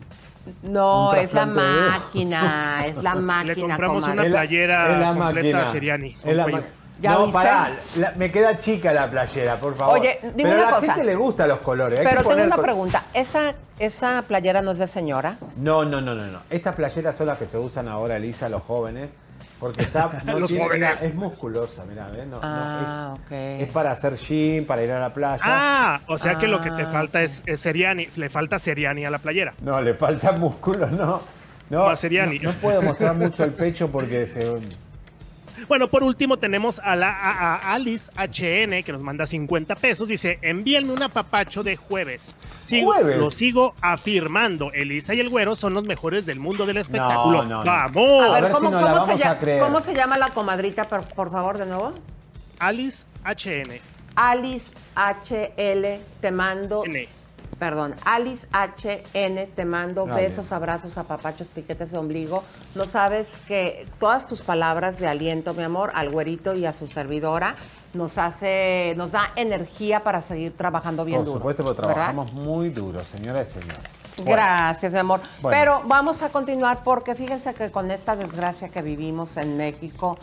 No, 0.63 1.13
es 1.15 1.33
la 1.35 1.47
máquina, 1.47 2.83
es 2.87 2.97
la 2.97 3.15
máquina. 3.15 3.55
Le 3.55 3.61
compramos 3.61 4.01
comadre. 4.01 4.13
una 4.15 4.25
Es 4.27 4.31
la- 4.33 4.39
playera 4.41 4.93
es 4.95 4.99
la 4.99 5.07
completa 5.15 5.57
máquina. 5.59 5.73
Seriani. 5.73 6.15
con 6.15 6.31
Es 6.31 6.37
la 6.37 6.47
ma- 6.49 6.61
¿Ya 7.01 7.13
no, 7.13 7.19
viste? 7.27 7.33
pará, 7.33 7.71
la- 7.97 8.13
me 8.17 8.31
queda 8.33 8.59
chica 8.59 8.93
la 8.93 9.09
playera, 9.09 9.57
por 9.57 9.75
favor. 9.77 9.99
Oye, 9.99 10.19
dime 10.35 10.51
Pero 10.51 10.55
una 10.55 10.63
a 10.63 10.67
la 10.67 10.71
cosa. 10.81 10.87
gente 10.95 11.05
le 11.05 11.15
gustan 11.15 11.49
los 11.49 11.59
colores. 11.61 11.99
hay 12.01 12.05
Pero 12.07 12.23
que 12.23 12.29
tengo 12.31 12.45
una 12.47 12.57
col- 12.57 12.65
pregunta. 12.65 13.05
¿Esa, 13.15 13.55
¿Esa 13.79 14.23
playera 14.27 14.61
no 14.61 14.73
es 14.73 14.79
de 14.79 14.89
señora? 14.89 15.37
No, 15.57 15.85
no, 15.85 16.01
no, 16.01 16.15
no, 16.15 16.27
no. 16.27 16.41
Estas 16.51 16.75
playeras 16.75 17.17
son 17.17 17.29
las 17.29 17.39
que 17.39 17.47
se 17.47 17.57
usan 17.59 17.87
ahora, 17.89 18.17
Elisa, 18.17 18.49
los 18.49 18.63
jóvenes. 18.65 19.09
Porque 19.61 19.83
está. 19.83 20.11
no 20.25 20.39
Los 20.41 20.49
tiene- 20.49 20.65
jóvenes. 20.65 21.03
es 21.03 21.15
musculosa, 21.15 21.85
mira, 21.85 22.09
¿ves? 22.09 22.27
No, 22.27 22.37
no, 22.37 22.41
Ah, 22.43 23.13
es, 23.15 23.21
ok. 23.21 23.31
es 23.33 23.69
para 23.73 23.91
hacer 23.93 24.17
gym, 24.17 24.65
para 24.65 24.83
ir 24.83 24.91
a 24.91 24.99
la 24.99 25.13
playa. 25.13 25.43
Ah, 25.45 26.01
o 26.09 26.17
sea 26.19 26.37
que 26.39 26.49
lo 26.49 26.61
que 26.61 26.71
te 26.71 26.83
Ah. 26.83 26.91
falta 26.91 27.23
es, 27.23 27.43
es 27.47 27.61
Seriani. 27.61 28.09
Le 28.17 28.31
falta 28.31 28.59
Seriani 28.59 29.05
a 29.05 29.11
la 29.11 29.19
playera. 29.19 29.53
No, 29.63 29.81
le 29.81 29.95
falta 29.95 30.33
músculo, 30.39 30.87
no. 30.91 31.21
No, 31.69 31.87
Más 31.87 32.01
Seriani. 32.01 32.39
no, 32.41 32.53
no 32.53 32.59
puedo 32.59 32.83
mostrar 32.83 33.15
mucho 33.15 33.45
el 33.45 33.53
pecho 33.53 33.89
porque 33.93 34.27
se. 34.27 34.41
Bueno, 35.71 35.87
por 35.87 36.03
último 36.03 36.37
tenemos 36.37 36.81
a 36.81 36.97
la 36.97 37.13
a, 37.13 37.55
a 37.55 37.75
Alice 37.75 38.11
HN 38.17 38.83
que 38.83 38.91
nos 38.91 39.01
manda 39.03 39.25
50 39.25 39.77
pesos. 39.77 40.09
Dice, 40.09 40.41
envíenme 40.43 40.93
un 40.93 41.01
apapacho 41.01 41.63
de 41.63 41.77
jueves. 41.77 42.35
Sigo, 42.65 42.93
¿Jueves? 42.93 43.19
Lo 43.19 43.31
sigo 43.31 43.77
afirmando. 43.81 44.73
Elisa 44.73 45.15
y 45.15 45.21
el 45.21 45.29
güero 45.29 45.55
son 45.55 45.75
los 45.75 45.87
mejores 45.87 46.27
del 46.27 46.41
mundo 46.41 46.67
del 46.67 46.79
espectáculo. 46.79 47.45
no, 47.45 47.63
no. 47.63 47.65
¡Vamos! 47.65 48.25
A 48.25 48.33
ver, 48.33 48.43
ver 48.43 48.53
si 48.53 48.59
¿cómo, 48.59 49.07
se 49.07 49.17
llama. 49.17 49.39
¿cómo 49.61 49.81
se 49.81 49.95
llama 49.95 50.19
la 50.19 50.31
comadrita, 50.31 50.89
por, 50.89 51.05
por 51.05 51.31
favor, 51.31 51.57
de 51.57 51.67
nuevo? 51.67 51.93
Alice 52.59 53.05
HN. 53.25 53.79
Alice 54.17 54.73
HL, 54.97 56.01
te 56.21 56.31
mando. 56.33 56.85
N. 56.85 57.20
Perdón, 57.61 57.95
Alice 58.07 58.49
HN, 58.53 59.55
te 59.55 59.67
mando 59.67 60.07
besos, 60.07 60.51
abrazos, 60.51 60.97
apapachos, 60.97 61.49
piquetes 61.49 61.91
de 61.91 61.99
ombligo. 61.99 62.43
No 62.75 62.85
sabes 62.85 63.29
que 63.47 63.87
todas 63.99 64.27
tus 64.27 64.41
palabras 64.41 64.99
de 64.99 65.07
aliento, 65.07 65.53
mi 65.53 65.63
amor, 65.63 65.93
al 65.95 66.09
güerito 66.09 66.55
y 66.55 66.65
a 66.65 66.73
su 66.73 66.89
servidora, 66.89 67.57
nos 67.93 68.17
hace, 68.17 68.95
nos 68.97 69.13
da 69.13 69.31
energía 69.37 70.03
para 70.03 70.23
seguir 70.23 70.57
trabajando 70.57 71.05
bien 71.05 71.19
Por 71.19 71.27
duro. 71.27 71.39
supuesto, 71.39 71.63
porque 71.63 71.83
¿verdad? 71.83 71.95
trabajamos 71.95 72.33
muy 72.33 72.71
duro, 72.71 73.05
señoras 73.05 73.51
y 73.51 73.61
señores. 73.61 73.83
Bueno, 74.17 74.31
Gracias, 74.33 74.93
mi 74.93 74.99
amor. 74.99 75.21
Bueno. 75.43 75.59
Pero 75.59 75.83
vamos 75.87 76.23
a 76.23 76.31
continuar 76.31 76.83
porque 76.83 77.15
fíjense 77.15 77.53
que 77.53 77.71
con 77.71 77.91
esta 77.91 78.17
desgracia 78.17 78.71
que 78.71 78.81
vivimos 78.81 79.37
en 79.37 79.59
México, 79.59 80.17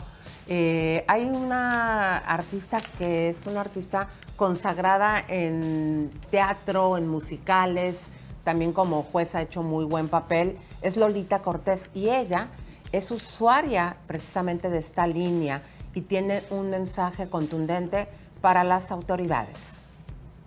eh, 0.48 1.04
hay 1.06 1.24
una 1.24 2.16
artista 2.16 2.80
que 2.96 3.28
es 3.28 3.46
una 3.46 3.60
artista 3.60 4.08
consagrada 4.36 5.22
en 5.28 6.10
teatro, 6.30 6.96
en 6.96 7.06
musicales, 7.06 8.08
también 8.44 8.72
como 8.72 9.02
juez 9.02 9.34
ha 9.34 9.42
hecho 9.42 9.62
muy 9.62 9.84
buen 9.84 10.08
papel, 10.08 10.56
es 10.80 10.96
Lolita 10.96 11.40
Cortés 11.40 11.90
y 11.94 12.08
ella 12.08 12.48
es 12.92 13.10
usuaria 13.10 13.96
precisamente 14.06 14.70
de 14.70 14.78
esta 14.78 15.06
línea 15.06 15.62
y 15.94 16.00
tiene 16.00 16.42
un 16.48 16.70
mensaje 16.70 17.28
contundente 17.28 18.08
para 18.40 18.64
las 18.64 18.90
autoridades. 18.90 19.77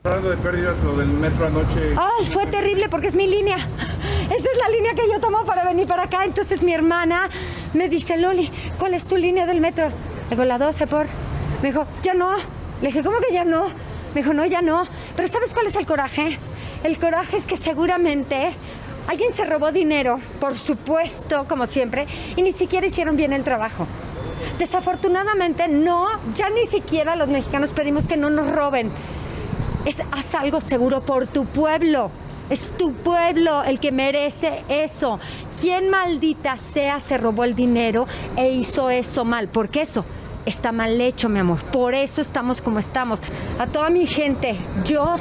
Hablando 0.03 0.31
de 0.31 0.37
pérdidas, 0.37 0.75
lo 0.83 0.95
del 0.97 1.09
metro 1.09 1.45
anoche. 1.45 1.95
Ay, 1.95 2.25
fue 2.25 2.47
terrible 2.47 2.89
porque 2.89 3.05
es 3.05 3.13
mi 3.13 3.27
línea. 3.27 3.55
Esa 3.55 4.35
es 4.35 4.57
la 4.57 4.69
línea 4.69 4.95
que 4.95 5.07
yo 5.07 5.19
tomo 5.19 5.45
para 5.45 5.63
venir 5.63 5.85
para 5.85 6.05
acá. 6.05 6.25
Entonces 6.25 6.63
mi 6.63 6.73
hermana 6.73 7.29
me 7.75 7.87
dice, 7.87 8.17
Loli, 8.17 8.49
¿cuál 8.79 8.95
es 8.95 9.05
tu 9.05 9.15
línea 9.15 9.45
del 9.45 9.61
metro? 9.61 9.89
Le 9.89 10.29
digo, 10.31 10.43
la 10.43 10.57
12 10.57 10.87
por. 10.87 11.05
Me 11.61 11.69
dijo, 11.69 11.85
ya 12.01 12.15
no. 12.15 12.33
Le 12.81 12.87
dije, 12.87 13.03
¿cómo 13.03 13.19
que 13.19 13.31
ya 13.31 13.45
no? 13.45 13.65
Me 14.15 14.21
dijo, 14.21 14.33
no, 14.33 14.43
ya 14.43 14.63
no. 14.63 14.87
Pero 15.15 15.27
¿sabes 15.27 15.53
cuál 15.53 15.67
es 15.67 15.75
el 15.75 15.85
coraje? 15.85 16.39
El 16.83 16.97
coraje 16.97 17.37
es 17.37 17.45
que 17.45 17.55
seguramente 17.55 18.53
alguien 19.07 19.33
se 19.33 19.45
robó 19.45 19.71
dinero, 19.71 20.19
por 20.39 20.57
supuesto, 20.57 21.45
como 21.47 21.67
siempre, 21.67 22.07
y 22.35 22.41
ni 22.41 22.53
siquiera 22.53 22.87
hicieron 22.87 23.17
bien 23.17 23.33
el 23.33 23.43
trabajo. 23.43 23.85
Desafortunadamente, 24.57 25.67
no, 25.67 26.07
ya 26.33 26.49
ni 26.49 26.65
siquiera 26.65 27.15
los 27.15 27.27
mexicanos 27.27 27.71
pedimos 27.71 28.07
que 28.07 28.17
no 28.17 28.31
nos 28.31 28.49
roben 28.49 28.91
es 29.85 30.01
haz 30.11 30.35
algo 30.35 30.61
seguro 30.61 31.01
por 31.01 31.27
tu 31.27 31.45
pueblo. 31.45 32.11
Es 32.49 32.73
tu 32.77 32.93
pueblo 32.93 33.63
el 33.63 33.79
que 33.79 33.91
merece 33.91 34.63
eso. 34.67 35.19
¿Quién 35.59 35.89
maldita 35.89 36.57
sea 36.57 36.99
se 36.99 37.17
robó 37.17 37.45
el 37.45 37.55
dinero 37.55 38.07
e 38.35 38.51
hizo 38.51 38.89
eso 38.89 39.23
mal? 39.23 39.47
Porque 39.47 39.81
eso 39.81 40.03
está 40.45 40.71
mal 40.71 40.99
hecho, 40.99 41.29
mi 41.29 41.39
amor. 41.39 41.59
Por 41.63 41.93
eso 41.93 42.19
estamos 42.19 42.61
como 42.61 42.79
estamos. 42.79 43.21
A 43.57 43.67
toda 43.67 43.89
mi 43.89 44.05
gente, 44.05 44.57
yo 44.83 45.15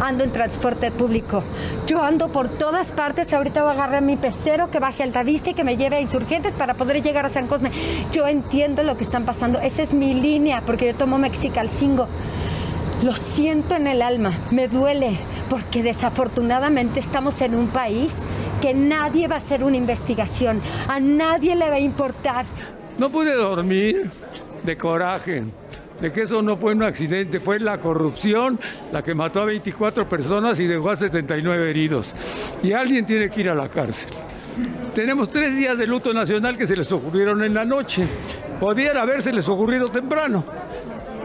ando 0.00 0.24
en 0.24 0.32
transporte 0.32 0.90
público. 0.90 1.44
Yo 1.86 2.02
ando 2.02 2.32
por 2.32 2.48
todas 2.48 2.90
partes. 2.90 3.32
Ahorita 3.32 3.62
voy 3.62 3.70
a 3.70 3.74
agarrar 3.74 4.02
mi 4.02 4.16
pecero 4.16 4.70
que 4.70 4.80
baje 4.80 5.04
al 5.04 5.12
Davista 5.12 5.50
y 5.50 5.54
que 5.54 5.62
me 5.64 5.76
lleve 5.76 5.96
a 5.96 6.00
Insurgentes 6.00 6.54
para 6.54 6.74
poder 6.74 7.02
llegar 7.02 7.26
a 7.26 7.30
San 7.30 7.46
Cosme. 7.46 7.70
Yo 8.12 8.26
entiendo 8.26 8.82
lo 8.82 8.96
que 8.96 9.04
están 9.04 9.24
pasando. 9.24 9.60
Esa 9.60 9.82
es 9.82 9.94
mi 9.94 10.14
línea 10.14 10.62
porque 10.66 10.86
yo 10.86 10.94
tomo 10.96 11.18
Mexicalcingo. 11.18 12.08
Lo 13.02 13.12
siento 13.12 13.74
en 13.74 13.88
el 13.88 14.00
alma, 14.00 14.32
me 14.52 14.68
duele, 14.68 15.18
porque 15.50 15.82
desafortunadamente 15.82 17.00
estamos 17.00 17.40
en 17.40 17.56
un 17.56 17.66
país 17.66 18.20
que 18.60 18.74
nadie 18.74 19.26
va 19.26 19.34
a 19.34 19.38
hacer 19.38 19.64
una 19.64 19.76
investigación, 19.76 20.62
a 20.86 21.00
nadie 21.00 21.56
le 21.56 21.68
va 21.68 21.76
a 21.76 21.80
importar. 21.80 22.46
No 22.98 23.10
pude 23.10 23.34
dormir 23.34 24.08
de 24.62 24.76
coraje, 24.76 25.42
de 26.00 26.12
que 26.12 26.22
eso 26.22 26.42
no 26.42 26.56
fue 26.56 26.74
un 26.74 26.84
accidente, 26.84 27.40
fue 27.40 27.58
la 27.58 27.78
corrupción 27.78 28.60
la 28.92 29.02
que 29.02 29.16
mató 29.16 29.40
a 29.40 29.46
24 29.46 30.08
personas 30.08 30.60
y 30.60 30.68
dejó 30.68 30.90
a 30.90 30.96
79 30.96 31.70
heridos. 31.70 32.14
Y 32.62 32.72
alguien 32.72 33.04
tiene 33.04 33.30
que 33.30 33.40
ir 33.40 33.50
a 33.50 33.54
la 33.54 33.68
cárcel. 33.68 34.10
Tenemos 34.94 35.28
tres 35.28 35.56
días 35.56 35.76
de 35.76 35.88
luto 35.88 36.14
nacional 36.14 36.56
que 36.56 36.68
se 36.68 36.76
les 36.76 36.92
ocurrieron 36.92 37.42
en 37.42 37.54
la 37.54 37.64
noche. 37.64 38.06
Podían 38.60 38.96
habérseles 38.96 39.48
ocurrido 39.48 39.88
temprano. 39.88 40.44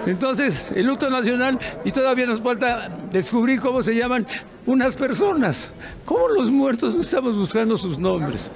Entonces, 0.08 0.72
el 0.74 0.86
luto 0.86 1.10
nacional 1.10 1.60
y 1.84 1.92
todavía 1.92 2.26
nos 2.26 2.42
falta 2.42 2.90
descubrir 3.12 3.60
cómo 3.60 3.84
se 3.84 3.94
llaman 3.94 4.26
unas 4.66 4.96
personas. 4.96 5.70
¿Cómo 6.06 6.30
los 6.30 6.50
muertos 6.50 6.96
no 6.96 7.02
estamos 7.02 7.36
buscando 7.36 7.76
sus 7.76 8.00
nombres? 8.00 8.50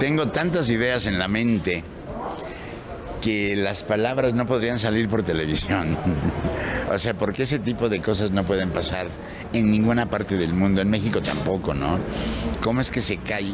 Tengo 0.00 0.26
tantas 0.28 0.68
ideas 0.68 1.06
en 1.06 1.18
la 1.18 1.28
mente 1.28 1.84
que 3.20 3.54
las 3.54 3.84
palabras 3.84 4.34
no 4.34 4.46
podrían 4.46 4.80
salir 4.80 5.08
por 5.08 5.22
televisión. 5.22 5.96
o 6.92 6.98
sea, 6.98 7.14
porque 7.14 7.44
ese 7.44 7.60
tipo 7.60 7.88
de 7.88 8.00
cosas 8.00 8.32
no 8.32 8.44
pueden 8.44 8.70
pasar 8.70 9.06
en 9.52 9.70
ninguna 9.70 10.10
parte 10.10 10.36
del 10.36 10.54
mundo, 10.54 10.80
en 10.80 10.90
México 10.90 11.20
tampoco, 11.20 11.72
¿no? 11.72 11.98
¿Cómo 12.62 12.80
es 12.80 12.90
que 12.90 13.02
se 13.02 13.18
cae 13.18 13.52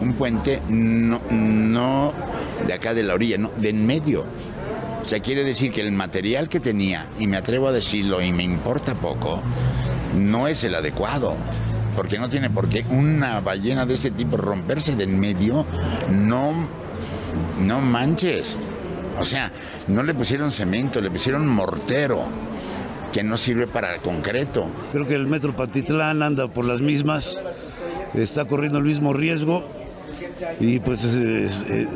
un 0.00 0.12
puente 0.12 0.60
no, 0.68 1.20
no 1.30 2.12
de 2.64 2.74
acá 2.74 2.94
de 2.94 3.02
la 3.02 3.14
orilla, 3.14 3.38
no, 3.38 3.50
de 3.56 3.70
en 3.70 3.86
medio? 3.86 4.24
O 5.06 5.08
sea, 5.08 5.20
quiere 5.20 5.44
decir 5.44 5.70
que 5.70 5.82
el 5.82 5.92
material 5.92 6.48
que 6.48 6.58
tenía, 6.58 7.06
y 7.16 7.28
me 7.28 7.36
atrevo 7.36 7.68
a 7.68 7.72
decirlo 7.72 8.20
y 8.20 8.32
me 8.32 8.42
importa 8.42 8.92
poco, 8.96 9.40
no 10.16 10.48
es 10.48 10.64
el 10.64 10.74
adecuado. 10.74 11.36
Porque 11.94 12.18
no 12.18 12.28
tiene 12.28 12.50
por 12.50 12.68
qué 12.68 12.84
una 12.90 13.38
ballena 13.38 13.86
de 13.86 13.94
ese 13.94 14.10
tipo 14.10 14.36
romperse 14.36 14.96
de 14.96 15.04
en 15.04 15.20
medio. 15.20 15.64
No, 16.10 16.68
no 17.60 17.80
manches. 17.80 18.56
O 19.20 19.24
sea, 19.24 19.52
no 19.86 20.02
le 20.02 20.12
pusieron 20.12 20.50
cemento, 20.50 21.00
le 21.00 21.08
pusieron 21.08 21.46
mortero, 21.46 22.24
que 23.12 23.22
no 23.22 23.36
sirve 23.36 23.68
para 23.68 23.98
concreto. 23.98 24.66
Creo 24.90 25.06
que 25.06 25.14
el 25.14 25.28
metro 25.28 25.54
Patitlán 25.54 26.20
anda 26.24 26.48
por 26.48 26.64
las 26.64 26.80
mismas, 26.80 27.40
está 28.12 28.44
corriendo 28.46 28.78
el 28.80 28.84
mismo 28.84 29.12
riesgo 29.12 29.68
y 30.58 30.80
pues 30.80 31.04
es- 31.04 31.14
es- 31.14 31.70
eh, 31.70 31.88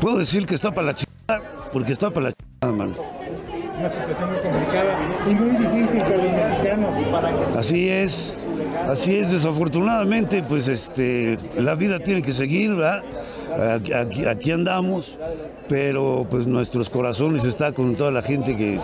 puedo 0.00 0.18
decir 0.18 0.44
que 0.44 0.56
está 0.56 0.74
para 0.74 0.88
la 0.88 0.94
chingada, 0.96 1.52
porque 1.72 1.92
está 1.92 2.10
para 2.10 2.28
la 2.30 2.32
chingada, 2.32 2.72
mano. 2.84 2.94
Una 3.78 3.90
situación 3.90 4.30
muy 4.30 4.40
complicada 4.40 4.98
y 5.28 5.34
muy 5.34 5.50
difícil 5.50 6.00
para 6.00 6.16
los 6.16 6.94
mexicanos. 6.96 7.56
Así 7.56 7.88
es, 7.90 8.36
así 8.88 9.16
es, 9.18 9.32
desafortunadamente 9.32 10.42
pues 10.42 10.66
este, 10.68 11.38
la 11.58 11.74
vida 11.74 11.98
tiene 11.98 12.22
que 12.22 12.32
seguir, 12.32 12.74
¿verdad? 12.74 13.02
Aquí, 13.76 13.92
aquí- 13.92 14.24
aquí 14.24 14.50
andamos, 14.52 15.18
pero 15.68 16.26
pues 16.30 16.46
nuestros 16.46 16.88
corazones 16.88 17.44
están 17.44 17.74
con 17.74 17.94
toda 17.96 18.10
la 18.10 18.22
gente 18.22 18.56
que, 18.56 18.80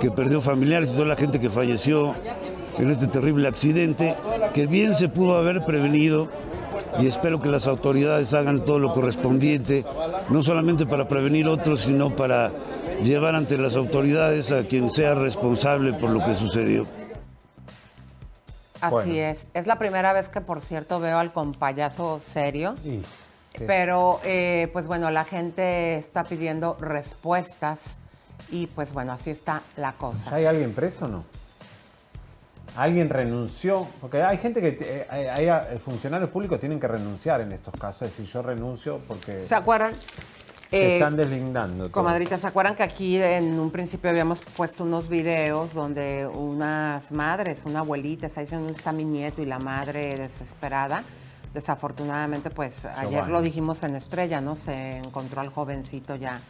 que 0.00 0.10
perdió 0.12 0.40
familiares 0.40 0.90
y 0.90 0.92
toda 0.92 1.06
la 1.08 1.16
gente 1.16 1.40
que 1.40 1.50
falleció 1.50 2.14
en 2.78 2.90
este 2.90 3.08
terrible 3.08 3.48
accidente, 3.48 4.14
que 4.54 4.66
bien 4.66 4.94
se 4.94 5.08
pudo 5.08 5.36
haber 5.36 5.62
prevenido 5.62 6.28
y 6.98 7.06
espero 7.06 7.40
que 7.40 7.48
las 7.48 7.66
autoridades 7.66 8.34
hagan 8.34 8.64
todo 8.64 8.78
lo 8.78 8.92
correspondiente, 8.92 9.84
no 10.28 10.42
solamente 10.42 10.86
para 10.86 11.08
prevenir 11.08 11.48
otros, 11.48 11.80
sino 11.82 12.10
para 12.14 12.52
llevar 13.02 13.34
ante 13.34 13.56
las 13.56 13.76
autoridades 13.76 14.52
a 14.52 14.62
quien 14.64 14.90
sea 14.90 15.14
responsable 15.14 15.92
por 15.94 16.10
lo 16.10 16.24
que 16.24 16.34
sucedió. 16.34 16.84
Así 18.80 18.94
Bueno. 18.94 19.12
es. 19.14 19.48
Es 19.54 19.66
la 19.66 19.78
primera 19.78 20.12
vez 20.12 20.28
que, 20.28 20.40
por 20.40 20.60
cierto, 20.60 20.98
veo 20.98 21.18
al 21.18 21.32
compayazo 21.32 22.18
serio. 22.20 22.74
Sí. 22.82 23.00
Pero, 23.66 24.18
eh, 24.24 24.68
pues 24.72 24.86
bueno, 24.86 25.10
la 25.10 25.24
gente 25.24 25.96
está 25.96 26.24
pidiendo 26.24 26.76
respuestas 26.80 27.98
y 28.50 28.66
pues 28.66 28.92
bueno, 28.92 29.12
así 29.12 29.30
está 29.30 29.62
la 29.76 29.92
cosa. 29.92 30.34
¿Hay 30.34 30.46
alguien 30.46 30.72
preso 30.72 31.04
o 31.04 31.08
no? 31.08 31.24
¿Alguien 32.76 33.08
renunció? 33.08 33.86
Porque 34.00 34.22
hay 34.22 34.38
gente 34.38 34.60
que, 34.60 34.78
eh, 34.80 35.06
hay, 35.10 35.26
hay, 35.48 35.48
eh, 35.74 35.78
funcionarios 35.78 36.30
públicos 36.30 36.58
tienen 36.58 36.80
que 36.80 36.88
renunciar 36.88 37.40
en 37.42 37.52
estos 37.52 37.74
casos. 37.78 38.02
Es 38.02 38.16
decir, 38.16 38.26
yo 38.32 38.42
renuncio 38.42 39.00
porque 39.06 39.38
¿Se 39.38 39.54
acuerdan? 39.54 39.92
te 40.70 40.78
Eh, 40.78 40.94
están 40.94 41.16
deslindando. 41.16 41.84
todo. 41.84 41.92
Comadrita, 41.92 42.38
¿se 42.38 42.46
acuerdan 42.46 42.74
que 42.74 42.82
aquí 42.82 43.20
en 43.20 43.60
un 43.60 43.70
principio 43.70 44.08
habíamos 44.08 44.40
puesto 44.56 44.84
unos 44.84 45.08
videos 45.10 45.74
donde 45.74 46.26
unas 46.26 47.12
madres, 47.12 47.64
una 47.66 47.80
abuelita, 47.80 48.26
está 48.26 48.40
diciendo 48.40 48.64
dónde 48.64 48.78
está 48.78 48.90
mi 48.90 49.04
nieto 49.04 49.42
y 49.42 49.46
la 49.46 49.58
madre 49.58 50.16
desesperada? 50.16 51.04
Desafortunadamente, 51.52 52.48
pues 52.48 52.86
ayer 52.86 53.10
Giovanni. 53.10 53.32
lo 53.32 53.42
dijimos 53.42 53.82
en 53.82 53.96
Estrella, 53.96 54.40
¿no? 54.40 54.56
Se 54.56 54.96
encontró 54.96 55.42
al 55.42 55.50
jovencito 55.50 56.16
ya 56.16 56.40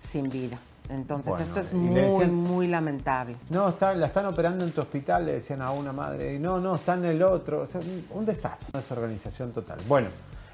sin 0.00 0.28
vida. 0.28 0.58
Entonces, 0.90 1.30
Bueno, 1.30 1.44
esto 1.46 1.60
es 1.60 1.72
muy, 1.72 2.00
decían- 2.00 2.34
muy 2.34 2.66
lamentable. 2.66 3.36
No, 3.48 3.68
está, 3.70 3.94
la 3.94 4.06
están 4.06 4.26
operando 4.26 4.64
en 4.64 4.72
tu 4.72 4.80
hospital, 4.80 5.24
le 5.26 5.32
decían 5.34 5.62
a 5.62 5.70
una 5.70 5.92
madre. 5.92 6.34
Y 6.34 6.38
no, 6.38 6.58
no, 6.58 6.74
está 6.74 6.94
en 6.94 7.04
el 7.04 7.22
otro. 7.22 7.62
O 7.62 7.66
sea, 7.66 7.80
un, 7.80 8.06
un 8.10 8.26
desastre, 8.26 8.66
una 8.72 8.80
desorganización 8.82 9.52
total. 9.52 9.78
Bueno, 9.86 10.08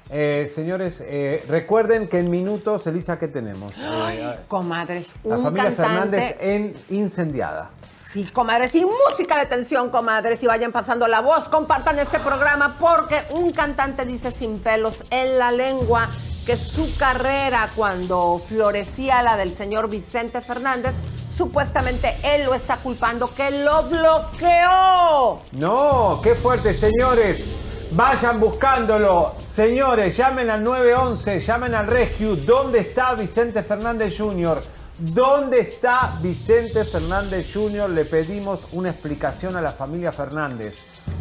eh, 0.09 0.49
señores, 0.53 1.01
eh, 1.01 1.43
recuerden 1.47 2.07
que 2.07 2.19
en 2.19 2.29
minutos, 2.29 2.85
Elisa, 2.87 3.17
¿qué 3.17 3.27
tenemos? 3.27 3.77
Eh, 3.77 4.23
a- 4.23 4.47
Comadres, 4.47 5.15
la 5.23 5.37
un 5.37 5.43
familia 5.43 5.75
cantante 5.75 6.21
Fernández 6.21 6.37
en 6.39 6.73
incendiada. 6.89 7.71
Sí, 7.97 8.23
comadres, 8.23 8.73
y 8.73 8.85
música 8.85 9.37
de 9.37 9.47
tensión, 9.47 9.89
comadres, 9.89 10.41
y 10.41 10.47
vayan 10.47 10.71
pasando 10.71 11.07
la 11.09 11.19
voz, 11.19 11.49
compartan 11.49 11.99
este 11.99 12.19
programa 12.19 12.77
porque 12.79 13.17
un 13.31 13.51
cantante 13.51 14.05
dice 14.05 14.31
sin 14.31 14.59
pelos 14.59 15.03
en 15.09 15.37
la 15.37 15.51
lengua 15.51 16.07
que 16.47 16.55
su 16.55 16.95
carrera 16.95 17.71
cuando 17.75 18.39
florecía 18.39 19.21
la 19.21 19.35
del 19.35 19.53
señor 19.53 19.89
Vicente 19.89 20.39
Fernández, 20.39 21.01
supuestamente 21.35 22.15
él 22.23 22.45
lo 22.45 22.55
está 22.55 22.77
culpando 22.77 23.27
que 23.27 23.51
lo 23.51 23.83
bloqueó. 23.83 25.41
No, 25.51 26.21
qué 26.23 26.35
fuerte, 26.35 26.73
señores. 26.73 27.43
Vayan 27.91 28.39
buscándolo. 28.39 29.35
Señores, 29.39 30.15
llamen 30.15 30.49
al 30.49 30.63
911, 30.63 31.41
llamen 31.41 31.75
al 31.75 31.87
Rescue. 31.87 32.37
¿Dónde 32.37 32.79
está 32.79 33.13
Vicente 33.13 33.61
Fernández 33.61 34.17
Jr.? 34.17 34.61
¿Dónde 34.99 35.59
está 35.59 36.17
Vicente 36.21 36.85
Fernández 36.85 37.51
Jr.? 37.53 37.89
Le 37.89 38.05
pedimos 38.05 38.61
una 38.71 38.91
explicación 38.91 39.57
a 39.57 39.61
la 39.61 39.71
familia 39.71 40.13
Fernández. 40.13 40.79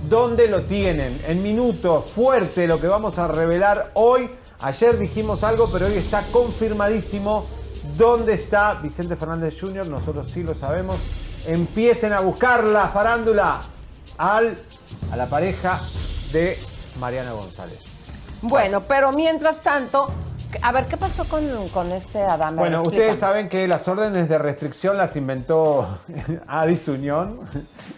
¿Dónde 0.09 0.47
lo 0.47 0.65
tienen? 0.65 1.21
En 1.27 1.43
minutos, 1.43 2.13
fuerte 2.13 2.69
lo 2.69 2.81
que 2.81 2.87
vamos 2.87 3.19
a 3.19 3.27
revelar 3.27 3.91
hoy. 3.95 4.31
Ayer 4.61 4.99
dijimos 4.99 5.45
algo, 5.45 5.69
pero 5.73 5.87
hoy 5.87 5.95
está 5.95 6.23
confirmadísimo. 6.33 7.47
¿Dónde 7.97 8.35
está 8.35 8.75
Vicente 8.75 9.17
Fernández 9.17 9.57
Jr.? 9.61 9.89
Nosotros 9.89 10.29
sí 10.31 10.43
lo 10.43 10.55
sabemos. 10.55 10.97
Empiecen 11.47 12.13
a 12.13 12.21
buscar 12.21 12.65
la 12.65 12.89
farándula 12.89 13.61
al, 14.19 14.59
a 15.13 15.17
la 15.17 15.27
pareja 15.27 15.79
de 16.33 16.59
Mariana 16.99 17.33
González. 17.33 18.07
Bueno, 18.43 18.83
pero 18.83 19.13
mientras 19.13 19.61
tanto, 19.61 20.11
a 20.63 20.73
ver, 20.73 20.87
¿qué 20.87 20.97
pasó 20.97 21.25
con, 21.27 21.69
con 21.69 21.93
este 21.93 22.21
Adame? 22.23 22.59
Bueno, 22.59 22.79
Explícame. 22.79 23.03
ustedes 23.05 23.21
saben 23.21 23.49
que 23.49 23.69
las 23.69 23.87
órdenes 23.89 24.29
de 24.29 24.39
restricción 24.39 24.97
las 24.97 25.15
inventó 25.17 25.99
Adis 26.49 26.85
Tuñón. 26.85 27.39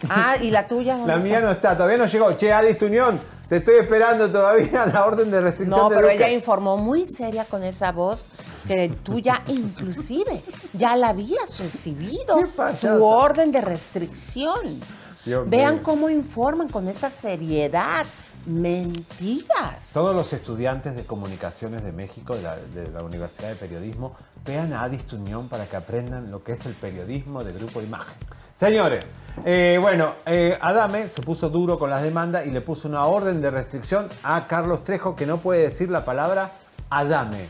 Ah, 0.09 0.35
¿y 0.39 0.51
la 0.51 0.67
tuya? 0.67 0.97
La 0.97 1.15
está? 1.15 1.25
mía 1.25 1.39
no 1.41 1.49
está, 1.51 1.73
todavía 1.75 1.97
no 1.97 2.05
llegó. 2.05 2.31
Che, 2.33 2.53
Adis 2.53 2.77
Tuñón, 2.77 3.19
te 3.49 3.57
estoy 3.57 3.75
esperando 3.75 4.29
todavía 4.29 4.85
la 4.85 5.05
orden 5.05 5.31
de 5.31 5.41
restricción. 5.41 5.79
No, 5.79 5.89
de 5.89 5.95
pero 5.95 6.09
ella 6.09 6.29
informó 6.29 6.77
muy 6.77 7.07
seria 7.07 7.45
con 7.45 7.63
esa 7.63 7.91
voz 7.91 8.29
que 8.67 8.89
tú 9.03 9.19
ya 9.19 9.43
inclusive 9.47 10.43
ya 10.73 10.95
la 10.95 11.09
habías 11.09 11.57
recibido 11.59 12.37
tu 12.79 13.03
orden 13.03 13.51
de 13.51 13.61
restricción. 13.61 14.79
Dios 15.25 15.49
Vean 15.49 15.79
cómo 15.79 16.09
informan 16.09 16.69
con 16.69 16.87
esa 16.87 17.09
seriedad. 17.09 18.05
Mentiras. 18.45 19.91
Todos 19.93 20.15
los 20.15 20.31
estudiantes 20.31 20.95
de 20.95 21.03
comunicaciones 21.03 21.83
de 21.83 21.91
México, 21.91 22.35
de 22.35 22.41
la, 22.41 22.55
de 22.55 22.89
la 22.89 23.03
Universidad 23.03 23.49
de 23.49 23.55
Periodismo, 23.55 24.15
vean 24.45 24.71
a 24.71 24.83
Adis 24.83 25.05
Tuñón 25.05 25.49
para 25.49 25.65
que 25.65 25.75
aprendan 25.75 26.31
lo 26.31 26.41
que 26.41 26.53
es 26.53 26.65
el 26.65 26.73
periodismo 26.73 27.43
de 27.43 27.51
grupo 27.51 27.81
imagen. 27.81 28.15
Señores, 28.59 29.05
eh, 29.45 29.77
bueno, 29.79 30.15
eh, 30.25 30.57
Adame 30.59 31.07
se 31.07 31.21
puso 31.21 31.49
duro 31.49 31.79
con 31.79 31.89
las 31.89 32.03
demandas 32.03 32.45
y 32.45 32.51
le 32.51 32.59
puso 32.59 32.89
una 32.89 33.05
orden 33.05 33.41
de 33.41 33.49
restricción 33.49 34.09
a 34.21 34.47
Carlos 34.47 34.83
Trejo 34.83 35.15
que 35.15 35.25
no 35.25 35.37
puede 35.37 35.61
decir 35.61 35.89
la 35.89 36.03
palabra 36.03 36.51
Adame. 36.89 37.47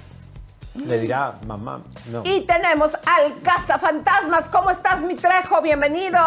Le 0.76 1.00
dirá 1.00 1.40
mamá, 1.48 1.82
no. 2.12 2.22
Y 2.26 2.42
tenemos 2.42 2.94
al 2.94 3.40
cazafantasmas. 3.42 4.50
¿Cómo 4.50 4.70
estás, 4.70 5.02
mi 5.02 5.16
Trejo? 5.16 5.64
Bienvenido. 5.64 6.20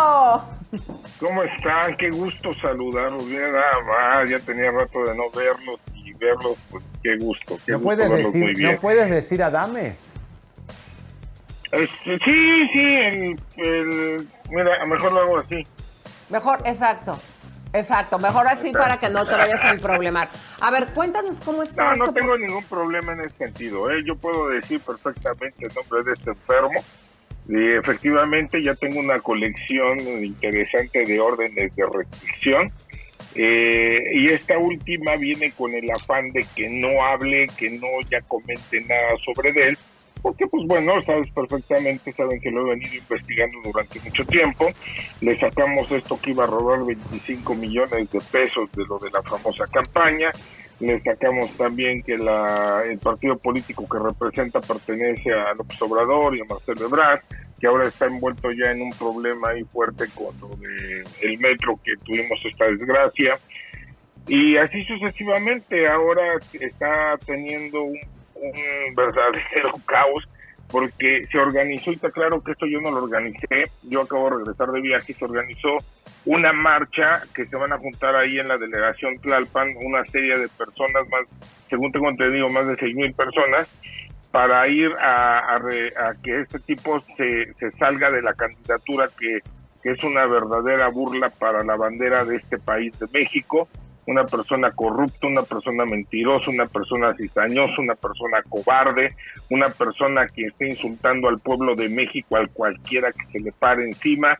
¿Cómo 1.21 1.45
están? 1.45 1.97
Qué 1.97 2.11
gusto 2.11 2.53
saludarlos. 2.55 3.23
Más, 3.23 4.29
ya 4.29 4.41
tenía 4.41 4.73
rato 4.73 5.05
de 5.05 5.15
no 5.15 5.31
verlos 5.31 5.79
y 5.95 6.13
verlos, 6.15 6.59
pues 6.69 6.85
qué 7.05 7.17
gusto. 7.19 7.57
Qué 7.65 7.71
¿No 7.71 7.79
gusto 7.79 7.85
puedes, 7.85 8.11
verlos 8.11 8.33
decir, 8.33 8.57
bien. 8.57 8.75
¿No 8.75 8.81
puedes 8.81 9.09
decir 9.09 9.45
Adame? 9.45 9.95
Este, 11.73 12.19
sí, 12.25 12.69
sí, 12.73 12.81
el, 12.85 13.37
el- 13.57 14.29
mira, 14.51 14.85
mejor 14.87 15.13
lo 15.13 15.21
hago 15.21 15.39
así. 15.39 15.65
Mejor, 16.29 16.61
exacto. 16.67 17.19
Exacto, 17.75 18.19
mejor 18.19 18.47
así 18.49 18.71
para 18.71 18.99
que 19.01 19.09
no 19.09 19.25
te 19.25 19.35
vayas 19.35 19.65
a 19.65 19.75
problemar. 19.83 20.29
A 20.61 20.71
ver, 20.71 20.89
cuéntanos 20.89 21.41
cómo 21.41 21.63
está 21.63 21.85
No, 21.87 21.93
esto. 21.95 22.07
no 22.07 22.13
tengo 22.13 22.37
ningún 22.37 22.65
problema 22.65 23.13
en 23.15 23.21
ese 23.23 23.37
sentido. 23.39 23.91
¿eh? 23.91 24.03
Yo 24.05 24.15
puedo 24.17 24.49
decir 24.49 24.81
perfectamente 24.81 25.67
el 25.67 25.73
nombre 25.75 26.03
de 26.05 26.13
este 26.13 26.31
enfermo. 26.31 26.85
Y 27.49 27.73
efectivamente 27.73 28.63
ya 28.63 28.75
tengo 28.75 29.01
una 29.01 29.19
colección 29.21 29.99
interesante 30.23 31.05
de 31.07 31.19
órdenes 31.19 31.75
de 31.75 31.85
restricción. 31.91 32.71
Eh, 33.35 33.99
y 34.13 34.29
esta 34.29 34.59
última 34.59 35.17
viene 35.17 35.51
con 35.53 35.73
el 35.73 35.91
afán 35.91 36.29
de 36.33 36.47
que 36.55 36.69
no 36.69 37.03
hable, 37.07 37.49
que 37.57 37.71
no 37.71 37.87
ya 38.11 38.21
comente 38.29 38.83
nada 38.83 39.09
sobre 39.25 39.49
él, 39.69 39.79
porque 40.23 40.47
pues 40.47 40.65
bueno, 40.67 40.93
sabes 41.05 41.31
perfectamente, 41.31 42.13
saben 42.13 42.41
que 42.41 42.51
lo 42.51 42.67
he 42.67 42.71
venido 42.71 42.95
investigando 42.95 43.59
durante 43.65 44.01
mucho 44.01 44.25
tiempo, 44.25 44.69
le 45.21 45.39
sacamos 45.39 45.91
esto 45.91 46.19
que 46.21 46.31
iba 46.31 46.45
a 46.45 46.47
robar 46.47 46.85
25 46.85 47.55
millones 47.55 48.11
de 48.11 48.21
pesos 48.21 48.71
de 48.73 48.85
lo 48.87 48.99
de 48.99 49.11
la 49.11 49.23
famosa 49.23 49.67
campaña, 49.67 50.31
le 50.81 51.01
sacamos 51.01 51.51
también 51.57 52.03
que 52.03 52.17
la, 52.17 52.83
el 52.85 52.99
partido 52.99 53.37
político 53.37 53.89
que 53.89 53.99
representa 53.99 54.61
pertenece 54.61 55.33
a 55.33 55.55
López 55.55 55.81
Obrador 55.83 56.37
y 56.37 56.41
a 56.41 56.45
Marcelo 56.45 56.87
Ebrard, 56.87 57.21
que 57.61 57.67
ahora 57.69 57.87
está 57.87 58.07
envuelto 58.07 58.51
ya 58.51 58.73
en 58.73 58.83
un 58.83 58.93
problema 58.93 59.51
ahí 59.51 59.63
fuerte 59.65 60.07
con 60.15 60.37
lo 60.41 60.57
de 60.57 61.05
el 61.21 61.39
metro 61.39 61.79
que 61.85 61.93
tuvimos 62.05 62.39
esta 62.45 62.65
desgracia. 62.67 63.39
Y 64.27 64.57
así 64.57 64.83
sucesivamente, 64.85 65.87
ahora 65.87 66.39
está 66.53 67.17
teniendo 67.25 67.83
un, 67.83 67.99
un 68.43 68.95
verdadero 68.95 69.75
caos 69.87 70.29
porque 70.71 71.27
se 71.31 71.39
organizó, 71.39 71.91
y 71.93 71.97
está 71.97 72.11
claro 72.11 72.43
que 72.43 72.53
esto 72.53 72.65
yo 72.67 72.81
no 72.81 72.91
lo 72.91 73.03
organicé, 73.05 73.65
yo 73.83 74.01
acabo 74.03 74.31
de 74.31 74.37
regresar 74.39 74.73
de 74.73 74.81
viaje, 74.81 75.13
se 75.13 75.25
organizó 75.25 75.77
una 76.25 76.53
marcha 76.55 77.23
que 77.35 77.45
se 77.47 77.57
van 77.57 77.73
a 77.75 77.79
juntar 77.79 78.17
ahí 78.17 78.39
en 78.39 78.49
la 78.49 78.57
delegación 78.57 79.17
Tlalpan, 79.19 79.69
una 79.85 80.03
serie 80.07 80.39
de 80.39 80.49
personas, 80.49 81.07
más, 81.11 81.27
según 81.69 81.93
tengo 81.93 82.09
entendido, 82.09 82.49
más 82.49 82.67
de 82.67 82.77
seis 82.77 82.95
mil 82.95 83.13
personas, 83.13 83.69
para 84.31 84.67
ir 84.67 84.91
a, 84.99 85.59
re- 85.59 85.93
a 85.95 86.15
que 86.23 86.41
este 86.41 86.59
tipo 86.61 87.05
se, 87.19 87.53
se 87.55 87.71
salga 87.73 88.11
de 88.11 88.23
la 88.23 88.33
candidatura 88.33 89.11
que 89.19 89.41
es 89.85 90.03
una 90.05 90.25
verdadera 90.25 90.89
burla 90.89 91.29
para 91.29 91.63
la 91.65 91.77
bandera 91.77 92.25
de 92.25 92.37
este 92.37 92.59
país 92.59 92.99
de 92.99 93.09
México, 93.13 93.69
una 94.07 94.25
persona 94.25 94.71
corrupta, 94.73 95.27
una 95.27 95.43
persona 95.43 95.85
mentirosa, 95.85 96.51
una 96.51 96.67
persona 96.67 97.15
cizañosa, 97.15 97.81
una 97.81 97.95
persona 97.95 98.43
cobarde, 98.49 99.15
una 99.51 99.69
persona 99.69 100.27
que 100.27 100.47
está 100.47 100.67
insultando 100.67 101.29
al 101.29 101.39
pueblo 101.39 101.75
de 101.75 101.89
México, 101.89 102.37
al 102.37 102.51
cualquiera 102.51 103.13
que 103.13 103.27
se 103.27 103.41
le 103.41 103.53
pare 103.53 103.85
encima. 103.85 104.39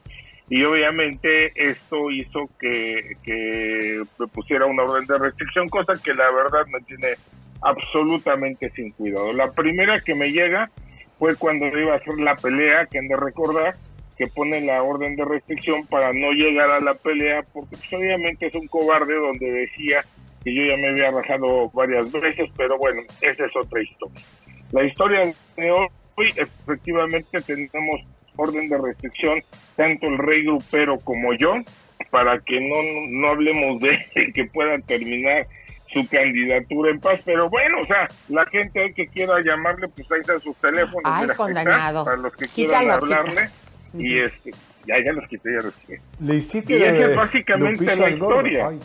Y 0.49 0.65
obviamente 0.65 1.53
esto 1.55 2.11
hizo 2.11 2.51
que, 2.59 3.13
que 3.23 4.03
pusiera 4.33 4.67
una 4.67 4.83
orden 4.83 5.07
de 5.07 5.19
restricción, 5.19 5.69
cosa 5.69 5.95
que 6.03 6.13
la 6.13 6.31
verdad 6.31 6.67
me 6.67 6.81
tiene 6.81 7.15
absolutamente 7.63 8.71
sin 8.71 8.91
cuidado. 8.91 9.33
La 9.33 9.53
primera 9.53 10.01
que 10.01 10.15
me 10.15 10.33
llega 10.33 10.69
fue 11.19 11.37
cuando 11.37 11.67
iba 11.67 11.93
a 11.93 11.97
hacer 11.97 12.19
la 12.19 12.35
pelea, 12.35 12.87
que 12.87 12.99
han 12.99 13.09
de 13.09 13.17
recordar, 13.17 13.77
que 14.17 14.27
pone 14.27 14.61
la 14.61 14.83
orden 14.83 15.17
de 15.17 15.25
restricción 15.25 15.87
para 15.87 16.13
no 16.13 16.33
llegar 16.33 16.71
a 16.71 16.81
la 16.81 16.95
pelea, 16.95 17.43
porque 17.53 17.77
pues, 17.77 17.93
obviamente 17.93 18.47
es 18.47 18.55
un 18.55 18.67
cobarde 18.69 19.15
donde 19.15 19.51
decía 19.51 20.05
que 20.45 20.55
yo 20.55 20.65
ya 20.65 20.77
me 20.77 20.89
había 20.89 21.11
rajado 21.11 21.71
varias 21.71 22.11
veces, 22.13 22.51
pero 22.57 22.77
bueno, 22.79 23.03
esa 23.21 23.45
es 23.45 23.57
otra 23.57 23.83
historia. 23.83 24.21
La 24.73 24.85
historia 24.85 25.35
de 25.57 25.71
hoy, 25.71 25.89
efectivamente 26.37 27.41
tenemos 27.43 28.01
orden 28.37 28.69
de 28.69 28.79
restricción, 28.79 29.41
tanto 29.77 30.07
el 30.07 30.19
rey 30.19 30.45
grupero 30.45 30.99
como 30.99 31.33
yo, 31.35 31.55
para 32.11 32.39
que 32.41 32.61
no, 32.61 32.77
no 33.11 33.29
hablemos 33.29 33.81
de 33.81 33.99
que 34.35 34.45
puedan 34.47 34.83
terminar 34.83 35.47
su 35.93 36.07
candidatura 36.09 36.91
en 36.91 37.01
paz, 37.01 37.21
pero 37.25 37.49
bueno, 37.51 37.79
o 37.83 37.87
sea, 37.87 38.09
la 38.29 38.47
gente 38.47 38.93
que 38.95 39.07
quiera 39.07 39.35
llamarle, 39.45 39.89
pues 39.89 40.11
ahí 40.11 40.21
están 40.21 40.41
sus 40.41 40.57
teléfonos. 40.57 41.03
Ay, 41.05 41.23
mira, 41.23 41.35
condenado. 41.35 42.05
Para 42.05 42.17
los 42.17 42.33
que 42.35 42.47
Quítalo, 42.47 42.79
quieran 42.79 42.91
hablarle. 42.91 43.31
quita. 43.33 43.51
Y 43.95 44.21
este, 44.21 44.53
ya, 44.87 44.97
ya 45.05 45.13
los 45.13 45.29
quité, 45.29 45.53
ya 45.53 45.63
los 45.63 45.75
quité. 45.75 46.01
Le 46.21 46.35
hiciste 46.37 46.79
Y 46.79 46.83
esa 46.83 47.11
es 47.11 47.17
básicamente 47.17 47.97
la 47.97 48.11
historia. 48.11 48.69
Ay. 48.69 48.81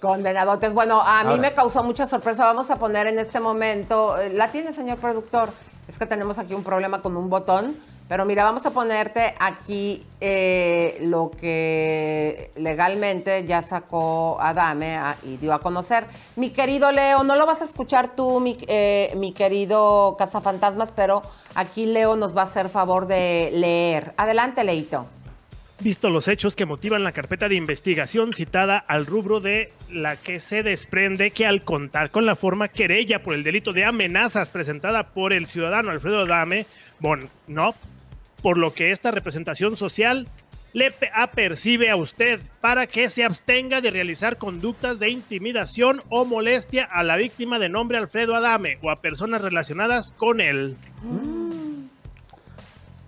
Condenadotes. 0.00 0.72
Bueno, 0.72 1.00
a 1.02 1.24
mí 1.24 1.38
me 1.38 1.52
causó 1.52 1.82
mucha 1.84 2.06
sorpresa. 2.06 2.44
Vamos 2.44 2.70
a 2.70 2.76
poner 2.78 3.06
en 3.06 3.18
este 3.18 3.40
momento. 3.40 4.20
eh, 4.20 4.30
¿La 4.30 4.50
tiene, 4.50 4.72
señor 4.72 4.98
productor? 4.98 5.50
Es 5.88 5.98
que 5.98 6.06
tenemos 6.06 6.38
aquí 6.38 6.54
un 6.54 6.64
problema 6.64 7.02
con 7.02 7.16
un 7.16 7.28
botón. 7.30 7.76
Pero 8.06 8.26
mira, 8.26 8.44
vamos 8.44 8.66
a 8.66 8.70
ponerte 8.70 9.34
aquí 9.40 10.02
eh, 10.20 10.98
lo 11.02 11.30
que 11.30 12.50
legalmente 12.56 13.46
ya 13.46 13.62
sacó 13.62 14.36
Adame 14.40 14.96
a- 14.96 15.16
y 15.22 15.38
dio 15.38 15.54
a 15.54 15.60
conocer. 15.60 16.04
Mi 16.36 16.50
querido 16.50 16.92
Leo, 16.92 17.24
no 17.24 17.34
lo 17.34 17.46
vas 17.46 17.62
a 17.62 17.64
escuchar 17.64 18.14
tú, 18.14 18.40
mi, 18.40 18.58
eh, 18.68 19.10
mi 19.16 19.32
querido 19.32 20.16
Cazafantasmas, 20.18 20.90
pero 20.90 21.22
aquí 21.54 21.86
Leo 21.86 22.14
nos 22.16 22.36
va 22.36 22.42
a 22.42 22.44
hacer 22.44 22.68
favor 22.68 23.06
de 23.06 23.50
leer. 23.54 24.12
Adelante, 24.18 24.64
Leito. 24.64 25.06
Visto 25.80 26.08
los 26.10 26.28
hechos 26.28 26.54
que 26.56 26.66
motivan 26.66 27.04
la 27.04 27.12
carpeta 27.12 27.48
de 27.48 27.56
investigación 27.56 28.32
citada 28.34 28.78
al 28.78 29.06
rubro 29.06 29.40
de 29.40 29.72
la 29.90 30.16
que 30.16 30.40
se 30.40 30.62
desprende 30.62 31.30
que 31.32 31.46
al 31.46 31.62
contar 31.64 32.10
con 32.10 32.26
la 32.26 32.36
forma 32.36 32.68
querella 32.68 33.22
por 33.22 33.34
el 33.34 33.42
delito 33.42 33.72
de 33.72 33.84
amenazas 33.84 34.50
presentada 34.50 35.08
por 35.08 35.32
el 35.32 35.46
ciudadano 35.46 35.90
Alfredo 35.90 36.20
Adame, 36.20 36.66
bon, 37.00 37.28
no, 37.48 37.74
por 38.44 38.58
lo 38.58 38.74
que 38.74 38.90
esta 38.92 39.10
representación 39.10 39.74
social 39.74 40.28
le 40.74 40.90
pe- 40.90 41.08
apercibe 41.14 41.88
a 41.88 41.96
usted 41.96 42.40
para 42.60 42.86
que 42.86 43.08
se 43.08 43.24
abstenga 43.24 43.80
de 43.80 43.90
realizar 43.90 44.36
conductas 44.36 44.98
de 44.98 45.08
intimidación 45.08 46.02
o 46.10 46.26
molestia 46.26 46.84
a 46.84 47.02
la 47.04 47.16
víctima 47.16 47.58
de 47.58 47.70
nombre 47.70 47.96
Alfredo 47.96 48.34
Adame 48.34 48.76
o 48.82 48.90
a 48.90 48.96
personas 48.96 49.40
relacionadas 49.40 50.12
con 50.18 50.42
él. 50.42 50.76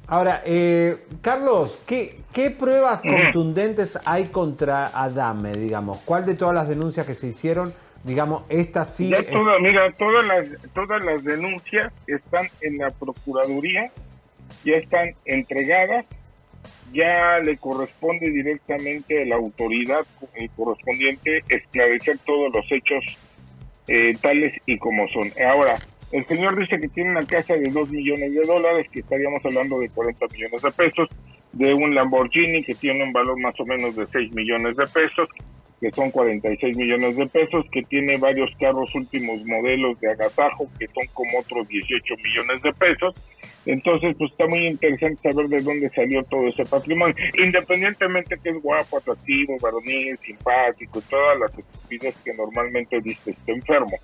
Ahora, 0.08 0.40
eh, 0.46 1.04
Carlos, 1.20 1.78
¿qué, 1.86 2.20
qué 2.32 2.50
pruebas 2.50 3.02
contundentes 3.02 3.98
hay 4.06 4.26
contra 4.28 4.86
Adame, 4.86 5.52
digamos? 5.52 5.98
¿Cuál 6.06 6.24
de 6.24 6.34
todas 6.34 6.54
las 6.54 6.68
denuncias 6.70 7.04
que 7.04 7.14
se 7.14 7.26
hicieron, 7.26 7.74
digamos, 8.04 8.44
esta 8.48 8.86
sí? 8.86 9.10
Ya 9.10 9.18
es- 9.18 9.28
toda- 9.30 9.58
mira, 9.60 9.92
todas 9.98 10.24
las, 10.24 10.46
todas 10.72 11.04
las 11.04 11.22
denuncias 11.24 11.92
están 12.06 12.46
en 12.62 12.78
la 12.78 12.88
Procuraduría, 12.90 13.90
ya 14.66 14.76
están 14.76 15.14
entregadas, 15.24 16.04
ya 16.92 17.38
le 17.38 17.56
corresponde 17.56 18.30
directamente 18.30 19.22
a 19.22 19.26
la 19.26 19.36
autoridad 19.36 20.04
eh, 20.34 20.48
correspondiente 20.56 21.42
esclarecer 21.48 22.18
todos 22.26 22.52
los 22.52 22.70
hechos 22.70 23.04
eh, 23.88 24.14
tales 24.20 24.54
y 24.66 24.76
como 24.78 25.08
son. 25.08 25.32
Ahora, 25.42 25.78
el 26.10 26.26
señor 26.26 26.58
dice 26.58 26.80
que 26.80 26.88
tiene 26.88 27.10
una 27.10 27.26
casa 27.26 27.54
de 27.54 27.70
2 27.70 27.90
millones 27.90 28.34
de 28.34 28.44
dólares, 28.44 28.88
que 28.92 29.00
estaríamos 29.00 29.44
hablando 29.44 29.78
de 29.78 29.88
40 29.88 30.26
millones 30.32 30.62
de 30.62 30.70
pesos, 30.72 31.08
de 31.52 31.72
un 31.72 31.94
Lamborghini 31.94 32.62
que 32.64 32.74
tiene 32.74 33.04
un 33.04 33.12
valor 33.12 33.38
más 33.40 33.58
o 33.60 33.64
menos 33.64 33.94
de 33.94 34.06
6 34.12 34.34
millones 34.34 34.76
de 34.76 34.86
pesos, 34.86 35.28
que 35.80 35.90
son 35.90 36.10
46 36.10 36.76
millones 36.76 37.16
de 37.16 37.26
pesos, 37.26 37.64
que 37.70 37.82
tiene 37.82 38.16
varios 38.16 38.50
carros 38.58 38.94
últimos 38.94 39.44
modelos 39.44 39.98
de 40.00 40.10
agasajo, 40.10 40.68
que 40.78 40.86
son 40.88 41.06
como 41.12 41.38
otros 41.38 41.68
18 41.68 42.14
millones 42.22 42.62
de 42.62 42.72
pesos. 42.72 43.14
Entonces, 43.66 44.14
pues 44.16 44.30
está 44.30 44.46
muy 44.46 44.66
interesante 44.66 45.28
saber 45.30 45.48
de 45.48 45.60
dónde 45.60 45.90
salió 45.90 46.22
todo 46.24 46.46
ese 46.46 46.64
patrimonio, 46.64 47.14
independientemente 47.42 48.36
que 48.42 48.50
es 48.50 48.62
guapo, 48.62 48.98
atractivo, 48.98 49.56
varonil, 49.60 50.16
simpático, 50.24 51.00
todas 51.02 51.38
las 51.40 51.58
estupideces 51.58 52.20
que 52.24 52.32
normalmente 52.34 53.00
dice 53.00 53.32
este 53.32 53.52
enfermo. 53.52 53.96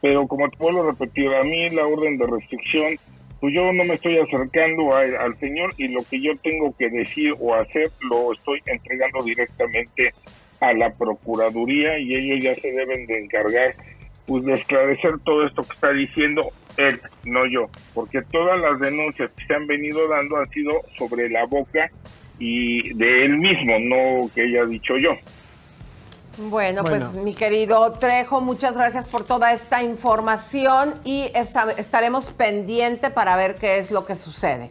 Pero 0.00 0.26
como 0.26 0.48
te 0.50 0.56
vuelvo 0.58 0.82
a 0.82 0.90
repetir, 0.90 1.28
a 1.34 1.42
mí 1.42 1.70
la 1.70 1.86
orden 1.86 2.18
de 2.18 2.26
restricción, 2.26 2.96
pues 3.40 3.54
yo 3.54 3.72
no 3.72 3.84
me 3.84 3.94
estoy 3.94 4.18
acercando 4.18 4.94
a- 4.94 5.02
al 5.24 5.38
señor 5.38 5.72
y 5.78 5.88
lo 5.88 6.02
que 6.04 6.20
yo 6.20 6.32
tengo 6.42 6.74
que 6.76 6.88
decir 6.90 7.32
o 7.38 7.54
hacer 7.54 7.88
lo 8.10 8.32
estoy 8.32 8.60
entregando 8.66 9.22
directamente 9.22 10.12
a 10.60 10.72
la 10.72 10.90
Procuraduría 10.90 11.98
y 11.98 12.14
ellos 12.14 12.42
ya 12.42 12.54
se 12.60 12.72
deben 12.72 13.06
de 13.06 13.18
encargar 13.20 13.74
pues 14.26 14.44
de 14.44 14.54
esclarecer 14.54 15.12
todo 15.24 15.46
esto 15.46 15.62
que 15.62 15.74
está 15.74 15.92
diciendo 15.92 16.42
él, 16.76 17.00
no 17.24 17.46
yo, 17.46 17.70
porque 17.94 18.22
todas 18.22 18.58
las 18.60 18.78
denuncias 18.78 19.30
que 19.36 19.46
se 19.46 19.54
han 19.54 19.66
venido 19.66 20.08
dando 20.08 20.36
han 20.36 20.48
sido 20.50 20.72
sobre 20.96 21.28
la 21.28 21.44
boca 21.46 21.90
y 22.38 22.92
de 22.94 23.24
él 23.24 23.38
mismo, 23.38 23.78
no 23.78 24.30
que 24.34 24.42
haya 24.42 24.64
dicho 24.64 24.96
yo. 24.96 25.12
Bueno, 26.38 26.84
pues 26.84 27.14
mi 27.14 27.34
querido 27.34 27.90
Trejo, 27.92 28.42
muchas 28.42 28.76
gracias 28.76 29.08
por 29.08 29.24
toda 29.24 29.54
esta 29.54 29.82
información 29.82 30.94
y 31.02 31.30
estaremos 31.34 32.28
pendiente 32.30 33.10
para 33.10 33.36
ver 33.36 33.54
qué 33.54 33.78
es 33.78 33.90
lo 33.90 34.04
que 34.04 34.16
sucede. 34.16 34.70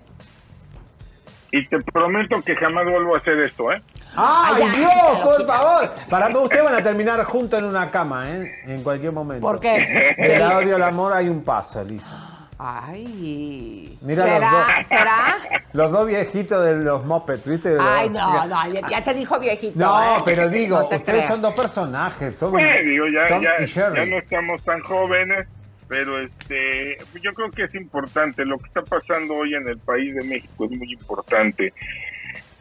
Y 1.51 1.65
te 1.65 1.79
prometo 1.79 2.41
que 2.43 2.55
jamás 2.55 2.85
vuelvo 2.85 3.15
a 3.15 3.17
hacer 3.17 3.39
esto, 3.39 3.71
¿eh? 3.71 3.81
¡Ay, 4.17 4.55
Dios, 4.63 4.75
quítalo, 4.75 5.23
por 5.23 5.37
quítalo, 5.37 5.63
favor! 5.63 5.91
Para 6.09 6.29
mí, 6.29 6.35
ustedes 6.35 6.63
van 6.63 6.75
a 6.75 6.83
terminar 6.83 7.23
juntos 7.25 7.59
en 7.59 7.65
una 7.65 7.91
cama, 7.91 8.29
¿eh? 8.31 8.61
En 8.65 8.83
cualquier 8.83 9.11
momento. 9.11 9.41
¿Por 9.45 9.59
qué? 9.59 10.15
Del 10.17 10.39
lado 10.39 10.59
del 10.61 10.83
amor 10.83 11.13
hay 11.13 11.27
un 11.29 11.43
paso, 11.43 11.81
Elisa. 11.81 12.31
Ay. 12.57 13.97
Mira 14.01 14.23
¿Será? 14.23 14.39
los 14.39 14.51
dos. 14.51 14.87
¿Será? 14.87 15.37
Los 15.73 15.91
dos 15.91 16.07
viejitos 16.07 16.63
de 16.65 16.75
los 16.77 17.03
mopeds, 17.05 17.45
¿viste? 17.47 17.69
De 17.69 17.75
los- 17.75 17.83
Ay, 17.85 18.09
no, 18.09 18.45
no, 18.47 18.67
ya, 18.69 18.81
ya 18.87 19.03
te 19.03 19.13
dijo 19.13 19.37
viejito. 19.39 19.77
No, 19.77 20.01
¿eh? 20.17 20.21
pero 20.23 20.47
digo, 20.47 20.77
No 20.77 20.83
ustedes 20.83 21.03
creas. 21.03 21.27
son 21.27 21.41
dos 21.41 21.53
personajes. 21.53 22.35
Son 22.37 22.51
Bueno, 22.51 22.69
digo, 22.89 23.05
ya, 23.07 23.27
Tom 23.27 23.41
ya, 23.43 23.61
y 23.61 23.65
Sherry. 23.65 23.97
ya 23.97 24.05
no 24.05 24.17
estamos 24.19 24.63
tan 24.63 24.79
jóvenes, 24.81 25.47
pero 25.89 26.19
este, 26.21 26.97
yo 27.21 27.33
creo 27.33 27.51
que 27.51 27.65
es 27.65 27.75
importante. 27.75 28.45
Lo 28.45 28.57
que 28.57 28.67
está 28.67 28.81
pasando 28.83 29.33
hoy 29.35 29.53
en 29.55 29.67
el 29.67 29.77
país 29.79 30.15
de 30.15 30.23
México 30.23 30.65
es 30.65 30.71
muy 30.77 30.93
importante. 30.93 31.73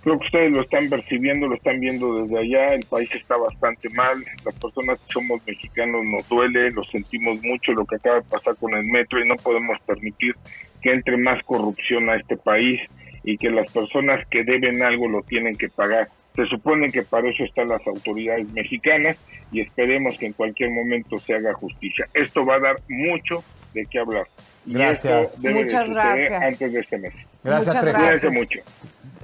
Creo 0.05 0.19
que 0.19 0.27
ustedes 0.27 0.53
lo 0.53 0.61
están 0.61 0.91
percibiendo, 0.91 1.49
lo 1.49 1.55
están 1.55 1.81
viendo 1.81 2.23
desde 2.23 2.39
allá. 2.39 2.75
El 2.75 2.85
país 2.85 3.09
está 3.15 3.39
bastante 3.39 3.89
mal. 3.89 4.23
Las 4.45 4.55
personas 4.57 5.01
que 5.01 5.13
somos 5.15 5.41
mexicanos 5.47 6.05
nos 6.05 6.29
duele, 6.29 6.71
lo 6.73 6.85
sentimos 6.85 7.43
mucho 7.43 7.73
lo 7.73 7.87
que 7.87 7.97
acaba 7.97 8.17
de 8.17 8.23
pasar 8.25 8.55
con 8.57 8.75
el 8.75 8.85
metro 8.85 9.19
y 9.19 9.27
no 9.27 9.37
podemos 9.37 9.81
permitir 9.87 10.35
que 10.83 10.93
entre 10.93 11.17
más 11.17 11.43
corrupción 11.45 12.11
a 12.11 12.17
este 12.17 12.37
país 12.37 12.83
y 13.23 13.39
que 13.39 13.49
las 13.49 13.71
personas 13.71 14.23
que 14.27 14.45
deben 14.45 14.83
algo 14.83 15.09
lo 15.09 15.23
tienen 15.23 15.57
que 15.57 15.71
pagar. 15.71 16.09
Se 16.37 16.45
supone 16.47 16.93
que 16.93 17.03
para 17.03 17.31
eso 17.31 17.43
están 17.43 17.69
las 17.69 17.87
autoridades 17.87 18.47
mexicanas 18.53 19.17
y 19.53 19.63
esperemos 19.63 20.19
que 20.19 20.27
en 20.27 20.35
cualquier 20.35 20.71
momento 20.71 21.17
se 21.17 21.33
haga 21.33 21.55
justicia. 21.55 22.07
Esto 22.13 22.45
va 22.45 22.57
a 22.57 22.61
dar 22.61 22.77
mucho 22.91 23.43
de 23.73 23.87
qué 23.87 24.01
hablar. 24.01 24.27
Y 24.67 24.75
Gracias. 24.75 25.31
esto 25.35 25.49
debe 25.49 25.55
de 25.55 25.65
Muchas 25.65 25.89
gracias. 25.89 26.43
antes 26.43 26.73
de 26.75 26.81
este 26.81 26.99
mes. 26.99 27.15
Gracias, 27.43 27.75
Muchas 27.75 27.85
gracias. 27.87 28.33
mucho. 28.33 28.61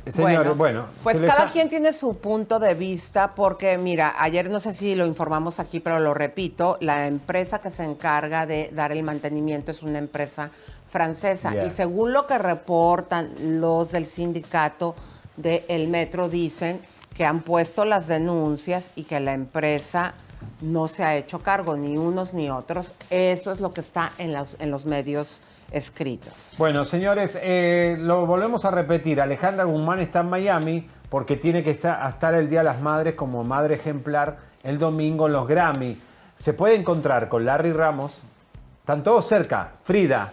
Señor, 0.06 0.54
bueno. 0.56 0.86
Pues 1.02 1.18
cada 1.22 1.50
quien 1.52 1.68
tiene 1.68 1.92
su 1.92 2.16
punto 2.18 2.58
de 2.58 2.74
vista 2.74 3.30
porque, 3.32 3.76
mira, 3.78 4.14
ayer 4.18 4.48
no 4.50 4.60
sé 4.60 4.72
si 4.72 4.94
lo 4.94 5.06
informamos 5.06 5.60
aquí, 5.60 5.80
pero 5.80 5.98
lo 6.00 6.14
repito, 6.14 6.78
la 6.80 7.06
empresa 7.06 7.58
que 7.60 7.70
se 7.70 7.84
encarga 7.84 8.46
de 8.46 8.70
dar 8.72 8.92
el 8.92 9.02
mantenimiento 9.02 9.70
es 9.70 9.82
una 9.82 9.98
empresa 9.98 10.50
francesa 10.88 11.52
y 11.66 11.70
según 11.70 12.12
lo 12.12 12.26
que 12.26 12.38
reportan 12.38 13.30
los 13.60 13.92
del 13.92 14.06
sindicato 14.06 14.94
del 15.36 15.88
metro 15.88 16.28
dicen 16.28 16.80
que 17.14 17.24
han 17.24 17.42
puesto 17.42 17.84
las 17.84 18.06
denuncias 18.08 18.90
y 18.96 19.04
que 19.04 19.20
la 19.20 19.32
empresa 19.34 20.14
no 20.62 20.88
se 20.88 21.04
ha 21.04 21.16
hecho 21.16 21.40
cargo, 21.40 21.76
ni 21.76 21.98
unos 21.98 22.32
ni 22.34 22.48
otros. 22.50 22.92
Eso 23.10 23.52
es 23.52 23.60
lo 23.60 23.72
que 23.74 23.82
está 23.82 24.12
en, 24.18 24.32
las- 24.32 24.56
en 24.58 24.70
los 24.70 24.86
medios 24.86 25.40
escritos. 25.70 26.54
Bueno, 26.58 26.84
señores, 26.84 27.38
eh, 27.40 27.96
lo 27.98 28.26
volvemos 28.26 28.64
a 28.64 28.70
repetir. 28.70 29.20
Alejandra 29.20 29.64
Guzmán 29.64 30.00
está 30.00 30.20
en 30.20 30.30
Miami 30.30 30.88
porque 31.08 31.36
tiene 31.36 31.62
que 31.62 31.72
estar, 31.72 32.08
estar 32.08 32.34
el 32.34 32.48
Día 32.48 32.60
de 32.60 32.66
las 32.66 32.80
Madres 32.80 33.14
como 33.14 33.44
madre 33.44 33.74
ejemplar 33.74 34.38
el 34.62 34.78
domingo 34.78 35.26
en 35.26 35.32
los 35.32 35.46
Grammy. 35.46 36.00
Se 36.38 36.52
puede 36.52 36.74
encontrar 36.74 37.28
con 37.28 37.44
Larry 37.44 37.72
Ramos. 37.72 38.22
Están 38.80 39.02
todos 39.02 39.26
cerca. 39.26 39.70
Frida, 39.82 40.32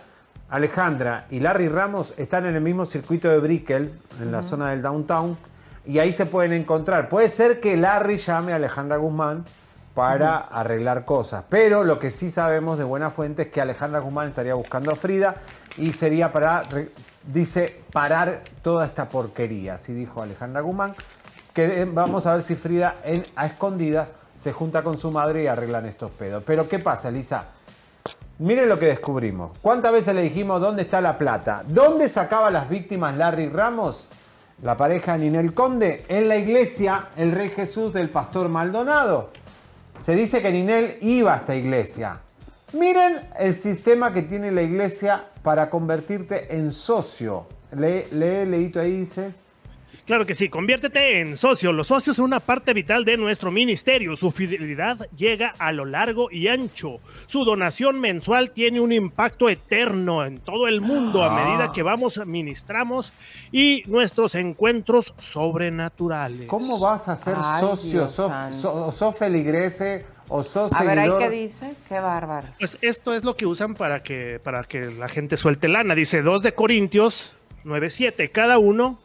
Alejandra 0.49 1.25
y 1.29 1.39
Larry 1.39 1.67
Ramos 1.67 2.13
están 2.17 2.45
en 2.45 2.55
el 2.55 2.61
mismo 2.61 2.85
circuito 2.85 3.29
de 3.29 3.39
Brickell, 3.39 3.91
en 4.21 4.31
la 4.31 4.41
zona 4.41 4.69
del 4.69 4.81
downtown. 4.81 5.37
Y 5.85 5.99
ahí 5.99 6.11
se 6.11 6.25
pueden 6.25 6.53
encontrar. 6.53 7.09
Puede 7.09 7.29
ser 7.29 7.59
que 7.59 7.77
Larry 7.77 8.17
llame 8.17 8.53
a 8.53 8.57
Alejandra 8.57 8.97
Guzmán 8.97 9.45
para 9.97 10.37
arreglar 10.37 11.05
cosas. 11.05 11.43
Pero 11.49 11.83
lo 11.83 11.97
que 11.97 12.11
sí 12.11 12.29
sabemos 12.29 12.77
de 12.77 12.83
buena 12.83 13.09
fuente 13.09 13.41
es 13.41 13.47
que 13.47 13.61
Alejandra 13.61 13.99
Guzmán 13.99 14.27
estaría 14.27 14.53
buscando 14.53 14.91
a 14.91 14.95
Frida 14.95 15.33
y 15.75 15.91
sería 15.91 16.31
para, 16.31 16.61
dice, 17.25 17.81
parar 17.91 18.43
toda 18.61 18.85
esta 18.85 19.09
porquería. 19.09 19.73
Así 19.73 19.95
dijo 19.95 20.21
Alejandra 20.21 20.61
Guzmán. 20.61 20.93
Que 21.51 21.81
eh, 21.81 21.85
vamos 21.91 22.27
a 22.27 22.35
ver 22.35 22.43
si 22.43 22.53
Frida 22.53 22.97
en, 23.03 23.23
a 23.35 23.47
escondidas 23.47 24.13
se 24.39 24.53
junta 24.53 24.83
con 24.83 24.99
su 24.99 25.09
madre 25.09 25.41
y 25.41 25.47
arreglan 25.47 25.87
estos 25.87 26.11
pedos. 26.11 26.43
Pero 26.45 26.69
¿qué 26.69 26.77
pasa, 26.77 27.09
Elisa? 27.09 27.45
Miren 28.37 28.69
lo 28.69 28.77
que 28.77 28.85
descubrimos. 28.85 29.57
¿Cuántas 29.63 29.91
veces 29.91 30.13
le 30.13 30.21
dijimos 30.21 30.61
dónde 30.61 30.83
está 30.83 31.01
la 31.01 31.17
plata? 31.17 31.63
¿Dónde 31.65 32.07
sacaba 32.07 32.51
las 32.51 32.69
víctimas 32.69 33.17
Larry 33.17 33.49
Ramos? 33.49 34.05
La 34.61 34.77
pareja 34.77 35.17
Ninel 35.17 35.55
Conde. 35.55 36.05
En 36.07 36.27
la 36.27 36.37
iglesia 36.37 37.07
El 37.17 37.31
Rey 37.31 37.49
Jesús 37.49 37.91
del 37.93 38.11
Pastor 38.11 38.47
Maldonado. 38.47 39.31
Se 39.99 40.15
dice 40.15 40.41
que 40.41 40.51
Ninel 40.51 40.97
iba 41.01 41.33
a 41.33 41.37
esta 41.37 41.55
iglesia. 41.55 42.19
Miren 42.73 43.21
el 43.39 43.53
sistema 43.53 44.13
que 44.13 44.21
tiene 44.21 44.51
la 44.51 44.61
iglesia 44.61 45.23
para 45.43 45.69
convertirte 45.69 46.55
en 46.55 46.71
socio. 46.71 47.47
Lee, 47.71 48.05
lee 48.11 48.45
leíto 48.45 48.79
ahí, 48.79 48.97
dice. 48.97 49.33
Claro 50.07 50.25
que 50.25 50.35
sí, 50.35 50.47
conviértete 50.47 51.19
en 51.19 51.35
socio. 51.35 51.73
Los 51.73 51.87
socios 51.87 52.15
son 52.15 52.23
una 52.25 52.39
parte 52.39 52.73
vital 52.73 53.03
de 53.03 53.17
nuestro 53.17 53.51
ministerio. 53.51 54.15
Su 54.15 54.31
fidelidad 54.31 55.05
llega 55.17 55.53
a 55.59 55.73
lo 55.73 55.83
largo 55.83 56.31
y 56.31 56.47
ancho. 56.47 56.99
Su 57.25 57.43
donación 57.43 57.99
mensual 57.99 58.51
tiene 58.51 58.79
un 58.79 58.93
impacto 58.93 59.49
eterno 59.49 60.23
en 60.23 60.37
todo 60.39 60.69
el 60.69 60.79
mundo 60.79 61.21
a 61.23 61.27
Ah. 61.37 61.43
medida 61.45 61.73
que 61.73 61.83
vamos, 61.83 62.25
ministramos 62.25 63.11
y 63.51 63.83
nuestros 63.87 64.35
encuentros 64.35 65.13
sobrenaturales. 65.19 66.47
¿Cómo 66.47 66.79
vas 66.79 67.09
a 67.09 67.17
ser 67.17 67.35
Ay, 67.37 67.59
socio? 67.59 68.07
¿Sos, 68.07 68.31
so- 68.61 68.91
sos 68.93 69.13
feligrese 69.17 70.05
o 70.29 70.41
sos 70.41 70.71
A 70.71 70.83
ver, 70.85 70.99
¿ahí 70.99 71.11
qué 71.19 71.29
dice? 71.29 71.75
Qué 71.85 71.99
bárbaro. 71.99 72.47
Pues 72.57 72.77
esto 72.81 73.13
es 73.13 73.25
lo 73.25 73.35
que 73.35 73.45
usan 73.45 73.75
para 73.75 74.01
que, 74.03 74.39
para 74.41 74.63
que 74.63 74.89
la 74.89 75.09
gente 75.09 75.35
suelte 75.35 75.67
lana. 75.67 75.95
Dice 75.95 76.21
2 76.21 76.43
de 76.43 76.53
Corintios 76.53 77.33
9.7. 77.65 78.31
Cada 78.31 78.57
uno 78.57 78.97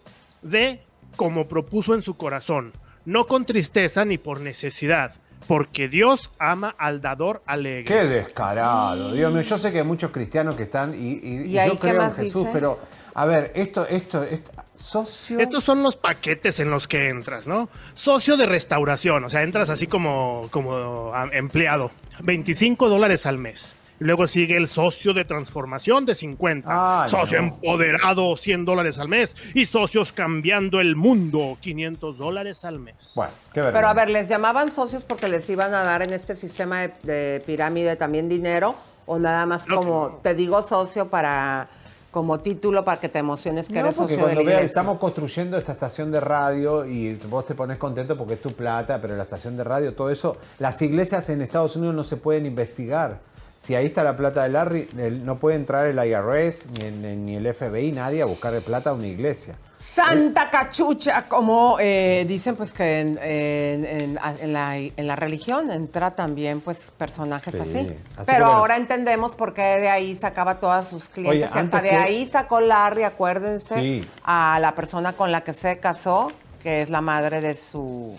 de 0.42 0.80
como 1.16 1.48
propuso 1.48 1.94
en 1.94 2.02
su 2.02 2.16
corazón, 2.16 2.72
no 3.04 3.26
con 3.26 3.44
tristeza 3.46 4.04
ni 4.04 4.18
por 4.18 4.40
necesidad, 4.40 5.14
porque 5.48 5.88
Dios 5.88 6.30
ama 6.38 6.74
al 6.78 7.00
dador 7.00 7.42
alegre. 7.46 7.84
Qué 7.84 8.04
descarado, 8.04 9.12
Dios 9.12 9.32
mío. 9.32 9.42
Yo 9.42 9.58
sé 9.58 9.72
que 9.72 9.78
hay 9.78 9.84
muchos 9.84 10.10
cristianos 10.10 10.54
que 10.54 10.62
están 10.64 10.94
y, 10.94 11.12
y- 11.14 11.42
¿Y 11.58 11.66
yo 11.66 11.78
creo 11.78 12.02
en 12.02 12.12
Jesús, 12.12 12.34
dice? 12.44 12.50
pero 12.52 12.78
a 13.14 13.24
ver, 13.26 13.52
esto, 13.54 13.86
esto, 13.86 14.22
esto, 14.22 14.50
socio. 14.74 15.38
Estos 15.38 15.64
son 15.64 15.82
los 15.82 15.96
paquetes 15.96 16.60
en 16.60 16.70
los 16.70 16.88
que 16.88 17.08
entras, 17.10 17.46
¿no? 17.46 17.68
Socio 17.94 18.36
de 18.36 18.46
restauración, 18.46 19.24
o 19.24 19.28
sea, 19.28 19.42
entras 19.42 19.68
así 19.68 19.86
como, 19.86 20.48
como 20.50 21.12
empleado, 21.32 21.90
25 22.22 22.88
dólares 22.88 23.26
al 23.26 23.36
mes. 23.38 23.74
Luego 24.02 24.26
sigue 24.26 24.56
el 24.56 24.68
socio 24.68 25.14
de 25.14 25.24
transformación 25.24 26.04
de 26.04 26.14
50. 26.14 26.68
Ah, 26.68 27.06
socio 27.08 27.40
no. 27.40 27.48
empoderado, 27.48 28.36
100 28.36 28.64
dólares 28.64 28.98
al 28.98 29.08
mes. 29.08 29.34
Y 29.54 29.66
socios 29.66 30.12
cambiando 30.12 30.80
el 30.80 30.96
mundo, 30.96 31.56
500 31.60 32.18
dólares 32.18 32.64
al 32.64 32.78
mes. 32.78 33.12
Bueno, 33.14 33.32
qué 33.52 33.62
Pero 33.62 33.86
a 33.86 33.94
ver, 33.94 34.10
¿les 34.10 34.28
llamaban 34.28 34.72
socios 34.72 35.04
porque 35.04 35.28
les 35.28 35.48
iban 35.48 35.72
a 35.74 35.82
dar 35.82 36.02
en 36.02 36.12
este 36.12 36.34
sistema 36.36 36.80
de, 36.80 36.92
de 37.02 37.42
pirámide 37.46 37.96
también 37.96 38.28
dinero? 38.28 38.74
¿O 39.06 39.18
nada 39.18 39.46
más 39.46 39.66
como, 39.66 40.20
te 40.22 40.34
digo 40.34 40.62
socio 40.62 41.08
para 41.08 41.68
como 42.12 42.40
título 42.40 42.84
para 42.84 43.00
que 43.00 43.08
te 43.08 43.18
emociones 43.18 43.68
que 43.68 43.74
No, 43.74 43.80
eres 43.80 43.96
porque 43.96 44.14
socio 44.14 44.26
de 44.28 44.34
la 44.34 44.34
cuando 44.34 44.44
veas, 44.44 44.60
iglesia? 44.60 44.66
estamos 44.66 44.98
construyendo 44.98 45.56
esta 45.56 45.72
estación 45.72 46.12
de 46.12 46.20
radio 46.20 46.84
y 46.84 47.14
vos 47.14 47.46
te 47.46 47.54
pones 47.54 47.78
contento 47.78 48.16
porque 48.18 48.34
es 48.34 48.42
tu 48.42 48.52
plata, 48.52 49.00
pero 49.00 49.16
la 49.16 49.22
estación 49.22 49.56
de 49.56 49.64
radio, 49.64 49.94
todo 49.94 50.10
eso, 50.10 50.36
las 50.58 50.80
iglesias 50.82 51.28
en 51.30 51.40
Estados 51.40 51.74
Unidos 51.74 51.94
no 51.94 52.04
se 52.04 52.18
pueden 52.18 52.44
investigar. 52.44 53.18
Si 53.62 53.76
ahí 53.76 53.86
está 53.86 54.02
la 54.02 54.16
plata 54.16 54.42
de 54.42 54.48
Larry, 54.48 54.88
no 55.22 55.36
puede 55.36 55.54
entrar 55.54 55.86
el 55.86 55.96
IRS 55.96 56.66
ni, 56.72 56.84
el- 56.84 57.24
ni 57.24 57.36
el 57.36 57.46
FBI, 57.54 57.92
nadie 57.92 58.20
a 58.20 58.24
buscarle 58.24 58.60
plata 58.60 58.90
a 58.90 58.92
una 58.92 59.06
iglesia. 59.06 59.54
Santa 59.76 60.50
cachucha, 60.50 61.28
como 61.28 61.76
eh, 61.78 62.24
dicen 62.26 62.56
pues 62.56 62.72
que 62.72 62.98
en, 63.00 63.18
en- 63.22 63.84
en- 63.84 64.18
en 64.40 64.52
la, 64.52 64.76
en 64.78 65.06
la 65.06 65.14
religión 65.14 65.70
entra 65.70 66.10
también 66.10 66.60
pues 66.60 66.90
personajes 66.98 67.54
Sí, 67.54 67.60
así. 67.60 67.78
así 67.78 67.96
Pero 68.26 68.46
bueno. 68.46 68.58
ahora 68.60 68.76
entendemos 68.76 69.36
por 69.36 69.54
qué 69.54 69.62
de 69.62 69.88
ahí 69.88 70.16
sacaba 70.16 70.58
todas 70.58 70.88
sus 70.88 71.08
clientes. 71.08 71.50
Oye, 71.52 71.60
hasta 71.60 71.80
de 71.82 71.90
que- 71.90 71.94
ahí 71.96 72.26
sacó 72.26 72.60
Larry, 72.60 73.04
acuérdense, 73.04 73.78
Sí. 73.78 74.08
a 74.24 74.58
la 74.60 74.74
persona 74.74 75.12
con 75.12 75.30
la 75.30 75.42
que 75.42 75.52
se 75.52 75.78
casó, 75.78 76.32
que 76.64 76.82
es 76.82 76.90
la 76.90 77.00
madre 77.00 77.40
de 77.40 77.54
su... 77.54 78.16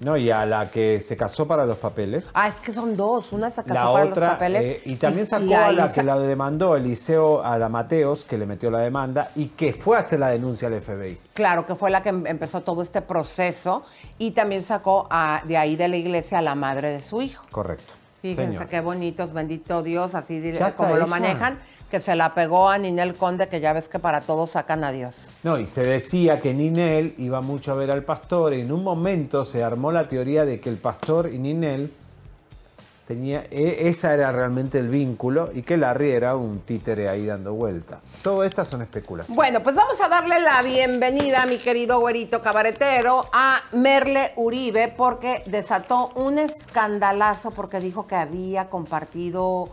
No, 0.00 0.16
y 0.16 0.30
a 0.30 0.46
la 0.46 0.70
que 0.70 0.98
se 1.00 1.14
casó 1.16 1.46
para 1.46 1.66
los 1.66 1.76
papeles. 1.76 2.24
Ah, 2.32 2.48
es 2.48 2.54
que 2.56 2.72
son 2.72 2.96
dos. 2.96 3.32
Una 3.32 3.50
se 3.50 3.62
casó 3.62 3.74
La 3.74 3.92
para 3.92 4.04
otra, 4.10 4.26
los 4.28 4.34
papeles. 4.36 4.62
eh, 4.64 4.82
y 4.86 4.96
también 4.96 5.26
sacó 5.26 5.44
y 5.44 5.52
a 5.54 5.70
la 5.72 5.92
que 5.92 6.02
la 6.02 6.18
demandó 6.18 6.74
Eliseo, 6.74 7.42
a 7.44 7.58
la 7.58 7.68
Mateos, 7.68 8.24
que 8.24 8.38
le 8.38 8.46
metió 8.46 8.70
la 8.70 8.78
demanda 8.78 9.30
y 9.36 9.46
que 9.48 9.74
fue 9.74 9.98
a 9.98 10.00
hacer 10.00 10.18
la 10.20 10.28
denuncia 10.30 10.68
al 10.68 10.80
FBI. 10.80 11.18
Claro, 11.34 11.66
que 11.66 11.74
fue 11.74 11.90
la 11.90 12.02
que 12.02 12.08
em- 12.08 12.26
empezó 12.26 12.62
todo 12.62 12.80
este 12.82 13.02
proceso 13.02 13.84
y 14.18 14.30
también 14.30 14.62
sacó 14.62 15.06
a- 15.10 15.42
de 15.44 15.56
ahí 15.58 15.76
de 15.76 15.88
la 15.88 15.96
iglesia 15.96 16.38
a 16.38 16.42
la 16.42 16.54
madre 16.54 16.88
de 16.88 17.02
su 17.02 17.20
hijo. 17.20 17.44
Correcto. 17.50 17.92
Fíjense 18.22 18.52
Señor. 18.54 18.68
qué 18.68 18.80
bonitos, 18.80 19.32
bendito 19.32 19.82
Dios, 19.82 20.14
así 20.14 20.40
Ya 20.52 20.74
como 20.76 20.96
lo 20.96 21.06
manejan, 21.06 21.58
que 21.90 22.00
se 22.00 22.16
la 22.16 22.32
pegó 22.34 22.68
a 22.68 22.78
Ninel 22.78 23.14
Conde, 23.16 23.48
que 23.48 23.60
ya 23.60 23.72
ves 23.72 23.88
que 23.88 23.98
para 23.98 24.22
todos 24.22 24.50
sacan 24.52 24.84
a 24.84 24.92
Dios. 24.92 25.32
No, 25.42 25.58
y 25.58 25.66
se 25.66 25.82
decía 25.82 26.40
que 26.40 26.54
Ninel 26.54 27.14
iba 27.18 27.40
mucho 27.40 27.72
a 27.72 27.74
ver 27.74 27.90
al 27.90 28.04
pastor 28.04 28.54
y 28.54 28.60
en 28.62 28.72
un 28.72 28.82
momento 28.82 29.44
se 29.44 29.62
armó 29.62 29.92
la 29.92 30.08
teoría 30.08 30.44
de 30.44 30.60
que 30.60 30.70
el 30.70 30.78
pastor 30.78 31.28
y 31.32 31.38
Ninel 31.38 31.92
tenía, 33.08 33.44
e- 33.50 33.88
esa 33.88 34.14
era 34.14 34.30
realmente 34.30 34.78
el 34.78 34.88
vínculo 34.88 35.50
y 35.52 35.62
que 35.62 35.76
Larry 35.76 36.10
era 36.12 36.36
un 36.36 36.60
títere 36.60 37.08
ahí 37.08 37.26
dando 37.26 37.54
vuelta. 37.54 37.98
Todo 38.22 38.44
estas 38.44 38.68
son 38.68 38.82
especulaciones. 38.82 39.34
Bueno, 39.34 39.58
pues 39.60 39.74
vamos 39.74 40.00
a 40.00 40.08
darle 40.08 40.38
la 40.38 40.62
bienvenida, 40.62 41.44
mi 41.46 41.58
querido 41.58 41.98
güerito 41.98 42.40
cabaretero, 42.40 43.24
a 43.32 43.62
Merle 43.72 44.32
Uribe, 44.36 44.94
porque 44.96 45.42
desató 45.46 46.10
un 46.14 46.38
escandalazo 46.38 47.50
porque 47.50 47.80
dijo 47.80 48.06
que 48.06 48.14
había 48.14 48.68
compartido 48.70 49.70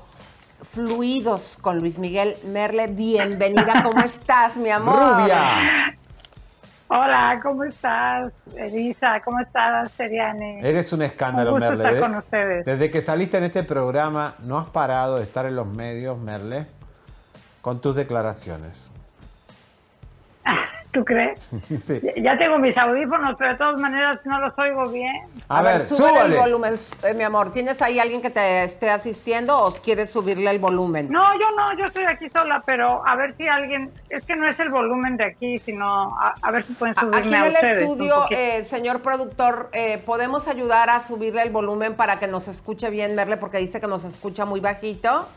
fluidos 0.68 1.58
con 1.62 1.80
Luis 1.80 1.98
Miguel. 2.00 2.38
Merle, 2.44 2.88
bienvenida, 2.88 3.84
¿cómo 3.84 4.02
estás, 4.02 4.58
mi 4.58 4.70
amor? 4.70 4.96
Rubia. 4.96 5.94
Hola, 6.90 7.40
¿cómo 7.44 7.64
estás, 7.66 8.32
Elisa? 8.56 9.20
¿Cómo 9.26 9.40
estás, 9.42 9.92
Seriane? 9.98 10.62
Eres 10.62 10.94
un 10.94 11.02
escándalo, 11.02 11.54
Un 11.56 11.60
gusto 11.60 11.76
Merle. 11.76 11.94
estar 11.96 12.10
con 12.10 12.18
ustedes. 12.18 12.66
Desde 12.66 12.92
que 12.92 13.02
saliste 13.02 13.38
en 13.38 13.44
este 13.46 13.64
programa, 13.64 14.36
no 14.40 14.58
has 14.58 14.70
parado 14.70 15.18
de 15.18 15.24
estar 15.24 15.46
en 15.46 15.56
los 15.56 15.68
medios, 15.68 16.18
Merle, 16.20 16.66
con 17.62 17.82
tus 17.82 17.96
declaraciones. 17.96 18.90
¿Tú 20.98 21.06
crees? 21.06 21.40
Sí. 21.86 22.02
Ya 22.18 22.38
tengo 22.38 22.58
mis 22.58 22.76
audífonos, 22.76 23.36
pero 23.38 23.52
de 23.52 23.58
todas 23.58 23.80
maneras 23.80 24.18
no 24.26 24.40
los 24.40 24.58
oigo 24.58 24.90
bien. 24.90 25.14
A, 25.48 25.62
ver, 25.62 25.80
súbele 25.80 26.10
súbale. 26.10 26.36
el 26.36 26.42
volumen, 26.42 26.74
eh, 27.04 27.14
mi 27.14 27.24
amor. 27.24 27.52
¿Tienes 27.52 27.82
ahí 27.84 28.00
alguien 28.00 28.22
que 28.22 28.32
te 28.32 28.64
esté 28.64 28.90
asistiendo 28.90 29.58
o 29.58 29.74
quieres 29.74 30.10
subirle 30.10 30.50
el 30.50 30.58
volumen? 30.58 31.12
No, 31.12 31.22
yo 31.40 31.52
no, 31.56 31.78
yo 31.78 31.86
estoy 31.86 32.06
aquí 32.06 32.30
sola, 32.30 32.64
pero 32.66 33.06
a 33.06 33.16
ver 33.16 33.36
si 33.38 33.48
alguien, 33.48 33.92
es 34.10 34.26
que 34.26 34.36
no 34.36 34.50
es 34.50 34.60
el 34.60 34.70
volumen 34.70 35.18
de 35.18 35.26
aquí, 35.26 35.60
sino 35.60 36.18
a, 36.18 36.34
a 36.42 36.52
ver 36.52 36.66
si 36.66 36.74
pueden 36.74 36.96
subirme 36.96 37.18
Aquí 37.18 37.28
en 37.28 37.36
a 37.36 37.48
el 37.48 37.56
estudio, 37.56 38.26
eh, 38.32 38.64
señor 38.64 39.02
productor, 39.02 39.70
eh, 39.74 40.00
¿podemos 40.04 40.48
ayudar 40.48 40.90
a 40.90 41.00
subirle 41.00 41.44
el 41.44 41.52
volumen 41.52 41.94
para 41.94 42.18
que 42.18 42.28
nos 42.28 42.48
escuche 42.48 42.90
bien, 42.90 43.14
Merle? 43.14 43.38
Porque 43.38 43.60
dice 43.60 43.80
que 43.80 43.88
nos 43.88 44.04
escucha 44.04 44.46
muy 44.46 44.62
bajito. 44.62 45.28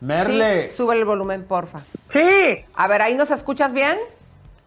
Merle. 0.00 0.62
Sí, 0.64 0.76
sube 0.76 0.96
el 0.96 1.04
volumen, 1.04 1.44
porfa. 1.44 1.80
Sí. 2.12 2.64
A 2.74 2.88
ver, 2.88 3.02
¿ahí 3.02 3.14
nos 3.14 3.30
escuchas 3.30 3.72
bien? 3.72 3.98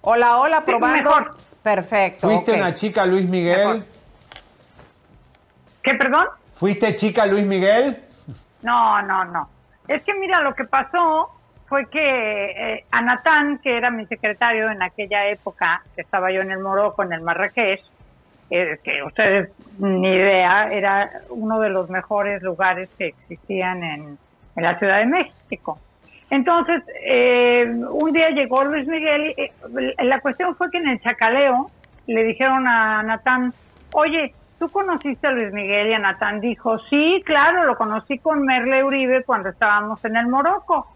Hola, 0.08 0.38
hola, 0.38 0.58
Sí, 0.60 0.64
probando. 0.66 1.10
mejor. 1.10 1.36
Perfecto. 1.64 2.28
¿Fuiste 2.30 2.54
una 2.54 2.76
chica 2.76 3.06
Luis 3.08 3.28
Miguel? 3.28 3.84
¿Qué, 5.82 5.96
perdón? 5.96 6.28
¿Fuiste 6.58 6.96
chica 6.96 7.26
Luis 7.26 7.44
Miguel? 7.44 8.04
No, 8.62 9.02
no, 9.02 9.26
no. 9.26 9.50
Es 9.88 10.04
que 10.04 10.14
mira, 10.14 10.42
lo 10.42 10.54
que 10.54 10.66
pasó 10.66 11.32
fue 11.68 11.88
que 11.90 12.52
eh, 12.76 12.86
a 12.92 13.02
Natán, 13.02 13.58
que 13.64 13.76
era 13.76 13.90
mi 13.90 14.06
secretario 14.06 14.70
en 14.70 14.84
aquella 14.84 15.28
época, 15.28 15.82
que 15.96 16.02
estaba 16.02 16.32
yo 16.32 16.42
en 16.42 16.52
el 16.52 16.60
Morocco, 16.60 17.02
en 17.02 17.14
el 17.14 17.22
Marrakech, 17.22 17.82
eh, 18.52 18.80
que 18.84 19.02
ustedes 19.04 19.50
ni 19.80 20.08
idea, 20.08 20.68
era 20.72 21.10
uno 21.30 21.60
de 21.60 21.70
los 21.70 21.90
mejores 21.90 22.44
lugares 22.44 22.90
que 22.98 23.08
existían 23.08 23.84
en, 23.84 24.18
en 24.56 24.64
la 24.64 24.78
Ciudad 24.78 25.00
de 25.00 25.08
México. 25.08 25.80
Entonces, 26.30 26.84
eh, 27.04 27.66
un 27.90 28.12
día 28.12 28.30
llegó 28.30 28.64
Luis 28.64 28.88
Miguel 28.88 29.34
y 29.38 29.42
eh, 29.42 29.54
la 30.00 30.20
cuestión 30.22 30.56
fue 30.56 30.72
que 30.72 30.80
en 30.80 30.88
el 30.88 31.00
chacaleo 31.02 31.70
le 32.08 32.24
dijeron 32.24 32.68
a 32.68 33.04
Natán, 33.04 33.54
oye, 33.94 34.34
¿tú 34.60 34.70
conociste 34.70 35.28
a 35.28 35.32
Luis 35.32 35.54
Miguel? 35.54 35.90
Y 35.90 35.94
a 35.94 36.00
Natán 36.00 36.40
dijo, 36.40 36.80
sí, 36.90 37.22
claro, 37.26 37.66
lo 37.66 37.76
conocí 37.76 38.18
con 38.20 38.44
Merle 38.44 38.84
Uribe 38.84 39.24
cuando 39.24 39.50
estábamos 39.50 40.04
en 40.04 40.16
el 40.16 40.28
Morocco. 40.28 40.88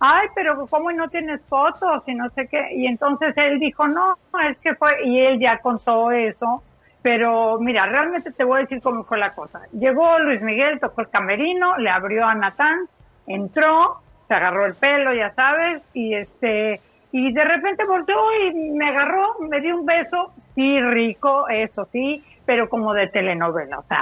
Ay, 0.00 0.28
pero 0.34 0.66
¿cómo 0.66 0.90
no 0.90 1.08
tienes 1.08 1.40
fotos 1.48 2.02
y 2.08 2.14
no 2.14 2.28
sé 2.30 2.48
qué? 2.48 2.74
Y 2.74 2.86
entonces 2.86 3.34
él 3.36 3.60
dijo, 3.60 3.86
no, 3.86 4.16
es 4.50 4.58
que 4.58 4.74
fue, 4.74 4.88
y 5.04 5.20
él 5.20 5.38
ya 5.38 5.58
contó 5.58 6.10
eso, 6.10 6.62
Pero 7.02 7.58
mira, 7.60 7.86
realmente 7.86 8.30
te 8.32 8.44
voy 8.44 8.58
a 8.58 8.62
decir 8.62 8.80
cómo 8.82 9.04
fue 9.04 9.18
la 9.18 9.34
cosa. 9.34 9.60
Llegó 9.72 10.18
Luis 10.20 10.40
Miguel, 10.40 10.80
tocó 10.80 11.02
el 11.02 11.10
camerino, 11.10 11.76
le 11.76 11.90
abrió 11.90 12.26
a 12.26 12.34
Natán, 12.34 12.86
entró, 13.26 14.00
se 14.32 14.36
agarró 14.38 14.64
el 14.64 14.74
pelo, 14.74 15.12
ya 15.12 15.34
sabes, 15.34 15.82
y 15.92 16.14
este 16.14 16.80
y 17.14 17.32
de 17.34 17.44
repente 17.44 17.84
volteó 17.84 18.16
y 18.48 18.70
me 18.70 18.88
agarró, 18.88 19.38
me 19.40 19.60
dio 19.60 19.76
un 19.76 19.84
beso, 19.84 20.32
sí 20.54 20.80
rico, 20.80 21.46
eso 21.50 21.86
sí, 21.92 22.24
pero 22.46 22.70
como 22.70 22.94
de 22.94 23.08
telenovela, 23.08 23.80
o 23.80 23.82
sea, 23.82 24.00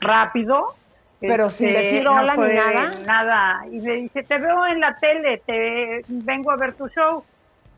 rápido. 0.00 0.74
Pero 1.20 1.50
sin 1.50 1.68
este, 1.68 1.82
decir 1.82 2.04
no 2.04 2.14
hola 2.14 2.36
ni 2.36 2.54
nada. 2.54 2.90
Nada. 3.06 3.66
Y 3.70 3.80
me 3.80 3.92
dice, 3.96 4.22
te 4.22 4.38
veo 4.38 4.66
en 4.66 4.80
la 4.80 4.98
tele, 4.98 5.42
te 5.44 6.02
vengo 6.08 6.52
a 6.52 6.56
ver 6.56 6.72
tu 6.72 6.88
show. 6.88 7.22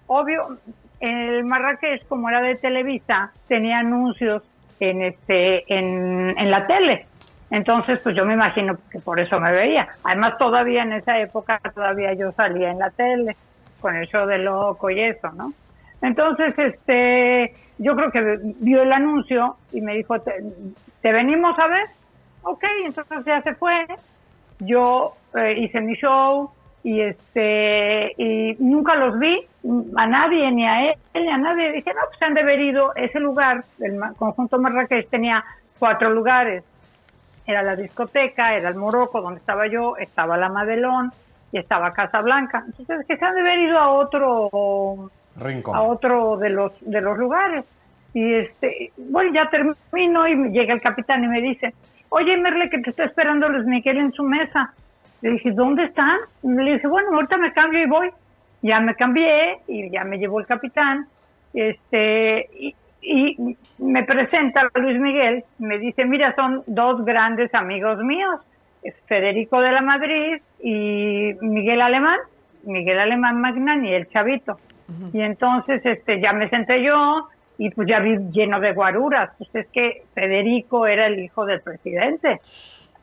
Obvio, 0.06 0.58
el 1.00 1.42
Marrakech, 1.44 2.06
como 2.06 2.28
era 2.28 2.40
de 2.42 2.54
Televisa, 2.54 3.32
tenía 3.48 3.78
anuncios 3.78 4.44
en 4.78 5.02
este 5.02 5.64
en, 5.74 6.38
en 6.38 6.50
la 6.50 6.68
tele. 6.68 7.06
Entonces, 7.50 7.98
pues 7.98 8.14
yo 8.14 8.24
me 8.24 8.34
imagino 8.34 8.76
que 8.90 9.00
por 9.00 9.18
eso 9.18 9.40
me 9.40 9.52
veía. 9.52 9.88
Además, 10.04 10.38
todavía 10.38 10.82
en 10.82 10.92
esa 10.92 11.18
época, 11.18 11.60
todavía 11.74 12.14
yo 12.14 12.30
salía 12.32 12.70
en 12.70 12.78
la 12.78 12.90
tele 12.90 13.36
con 13.80 13.96
el 13.96 14.06
show 14.06 14.26
de 14.26 14.38
loco 14.38 14.88
y 14.90 15.00
eso, 15.00 15.30
¿no? 15.32 15.52
Entonces, 16.00 16.56
este, 16.56 17.54
yo 17.78 17.96
creo 17.96 18.10
que 18.12 18.38
vio 18.60 18.82
el 18.82 18.92
anuncio 18.92 19.56
y 19.72 19.80
me 19.80 19.94
dijo, 19.96 20.20
¿te, 20.20 21.12
venimos 21.12 21.58
a 21.58 21.66
ver? 21.66 21.86
Ok, 22.42 22.64
entonces 22.84 23.24
ya 23.26 23.42
se 23.42 23.54
fue. 23.54 23.86
Yo 24.60 25.14
eh, 25.34 25.54
hice 25.58 25.80
mi 25.80 25.94
show 25.94 26.50
y 26.82 27.00
este 27.00 28.12
y 28.16 28.56
nunca 28.58 28.96
los 28.96 29.18
vi 29.18 29.38
a 29.96 30.06
nadie 30.06 30.50
ni 30.50 30.66
a 30.66 30.90
él 30.90 30.94
ni 31.14 31.28
a 31.28 31.36
nadie 31.36 31.72
dije 31.72 31.92
no 31.92 32.00
pues 32.08 32.22
han 32.22 32.32
de 32.32 32.40
haber 32.40 32.58
ido 32.58 32.94
ese 32.96 33.20
lugar 33.20 33.64
el 33.80 34.00
conjunto 34.16 34.58
Marrakech 34.58 35.10
tenía 35.10 35.44
cuatro 35.78 36.10
lugares 36.10 36.64
era 37.50 37.62
la 37.62 37.76
discoteca 37.76 38.54
era 38.54 38.68
el 38.68 38.76
Morocco 38.76 39.20
donde 39.20 39.40
estaba 39.40 39.66
yo 39.66 39.96
estaba 39.96 40.36
la 40.36 40.48
Madelón 40.48 41.12
y 41.52 41.58
estaba 41.58 41.92
Casa 41.92 42.20
Blanca 42.20 42.62
entonces 42.66 43.06
que 43.06 43.16
se 43.16 43.24
han 43.24 43.34
de 43.34 43.40
haber 43.40 43.58
ido 43.60 43.78
a 43.78 43.90
otro 43.90 45.10
Rincón. 45.36 45.76
a 45.76 45.82
otro 45.82 46.36
de 46.36 46.50
los 46.50 46.72
de 46.80 47.00
los 47.00 47.16
lugares. 47.18 47.64
Y 48.12 48.34
este 48.34 48.92
bueno 48.96 49.32
ya 49.34 49.48
termino 49.48 50.26
y 50.26 50.36
me 50.36 50.50
llega 50.50 50.74
el 50.74 50.80
capitán 50.80 51.22
y 51.24 51.28
me 51.28 51.40
dice 51.40 51.74
oye 52.08 52.36
Merle 52.36 52.68
que 52.68 52.78
te 52.78 52.90
está 52.90 53.04
esperando 53.04 53.48
Luis 53.48 53.66
Miguel 53.66 53.98
en 53.98 54.12
su 54.12 54.24
mesa 54.24 54.72
le 55.22 55.30
dije 55.30 55.52
¿dónde 55.52 55.84
están? 55.84 56.18
le 56.42 56.72
dije 56.72 56.88
bueno 56.88 57.14
ahorita 57.14 57.38
me 57.38 57.52
cambio 57.52 57.82
y 57.82 57.86
voy 57.86 58.10
ya 58.62 58.80
me 58.80 58.94
cambié 58.94 59.58
y 59.68 59.90
ya 59.90 60.04
me 60.04 60.18
llevó 60.18 60.40
el 60.40 60.46
capitán 60.46 61.06
este 61.54 62.48
y, 62.58 62.74
y 63.02 63.56
me 63.78 64.04
presenta 64.04 64.62
a 64.62 64.78
Luis 64.78 64.98
Miguel 64.98 65.44
me 65.58 65.78
dice 65.78 66.04
mira 66.04 66.34
son 66.34 66.62
dos 66.66 67.04
grandes 67.04 67.54
amigos 67.54 67.98
míos 67.98 68.40
es 68.82 68.94
Federico 69.06 69.60
de 69.60 69.72
la 69.72 69.82
Madrid 69.82 70.42
y 70.62 71.34
Miguel 71.40 71.82
Alemán 71.82 72.18
Miguel 72.64 72.98
Alemán 72.98 73.40
Magnani 73.40 73.92
el 73.92 74.08
chavito 74.10 74.58
y 75.12 75.20
entonces 75.20 75.80
este 75.84 76.20
ya 76.20 76.32
me 76.32 76.48
senté 76.48 76.82
yo 76.82 77.28
y 77.58 77.70
pues 77.70 77.88
ya 77.88 78.00
vi 78.00 78.16
lleno 78.32 78.60
de 78.60 78.72
guaruras 78.72 79.30
pues 79.38 79.54
es 79.54 79.66
que 79.68 80.02
Federico 80.14 80.86
era 80.86 81.06
el 81.06 81.20
hijo 81.20 81.44
del 81.46 81.60
presidente 81.60 82.40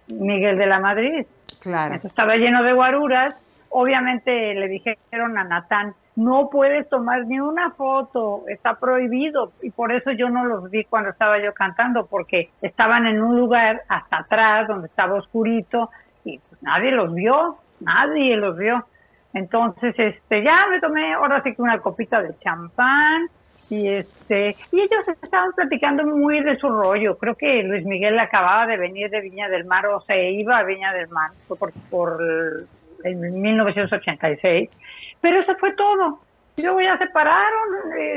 Miguel 0.07 0.57
de 0.57 0.65
la 0.67 0.79
Madrid 0.79 1.25
Claro. 1.59 1.95
Entonces, 1.95 2.11
estaba 2.11 2.35
lleno 2.35 2.63
de 2.63 2.73
guaruras. 2.73 3.35
Obviamente 3.69 4.53
le 4.53 4.67
dijeron 4.67 5.37
a 5.37 5.43
Natán, 5.43 5.93
no 6.18 6.49
puedes 6.49 6.89
tomar 6.89 7.28
ni 7.28 7.39
una 7.39 7.70
foto, 7.72 8.43
está 8.47 8.74
prohibido. 8.80 9.51
Y 9.61 9.70
por 9.70 9.91
eso 9.91 10.11
yo 10.11 10.30
no 10.30 10.45
los 10.45 10.70
vi 10.72 10.84
cuando 10.84 11.11
estaba 11.11 11.39
yo 11.39 11.53
cantando, 11.53 12.07
porque 12.07 12.49
estaban 12.59 13.05
en 13.05 13.22
un 13.22 13.38
lugar 13.38 13.84
hasta 13.88 14.22
atrás, 14.22 14.68
donde 14.68 14.88
estaba 14.88 15.13
oscurito, 15.13 15.91
y 16.26 16.39
pues 16.39 16.63
nadie 16.63 16.91
los 16.91 17.13
vio, 17.13 17.57
nadie 17.82 18.36
los 18.36 18.57
vio. 18.57 18.84
Entonces, 19.32 19.93
este, 19.95 20.43
ya 20.43 20.65
me 20.72 20.82
tomé 20.82 21.13
ahora 21.13 21.43
sí 21.43 21.53
que 21.53 21.61
una 21.61 21.78
copita 21.78 22.20
de 22.20 22.36
champán, 22.39 23.30
y 23.70 23.88
este 23.88 24.55
y 24.72 24.80
ellos 24.80 25.07
estaban 25.22 25.51
platicando 25.51 26.05
muy 26.05 26.39
de 26.41 26.55
su 26.55 26.70
rollo 26.70 27.18
creo 27.18 27.36
que 27.36 27.63
Luis 27.63 27.86
Miguel 27.86 28.18
acababa 28.18 28.65
de 28.65 28.78
venir 28.78 29.09
de 29.09 29.20
Viña 29.20 29.49
del 29.49 29.65
Mar 29.65 29.86
o 29.88 29.99
se 29.99 30.32
iba 30.32 30.55
a 30.55 30.63
Viña 30.63 30.93
del 30.93 31.09
Mar 31.09 31.32
fue 31.49 31.57
por, 31.57 31.74
por 31.89 32.18
en 33.03 33.41
1986 33.41 34.70
pero 35.22 35.41
eso 35.41 35.55
fue 35.59 35.74
todo 35.74 36.20
y 36.55 36.63
luego 36.63 36.82
ya 36.82 36.97
se 36.97 37.07
pararon 37.07 37.68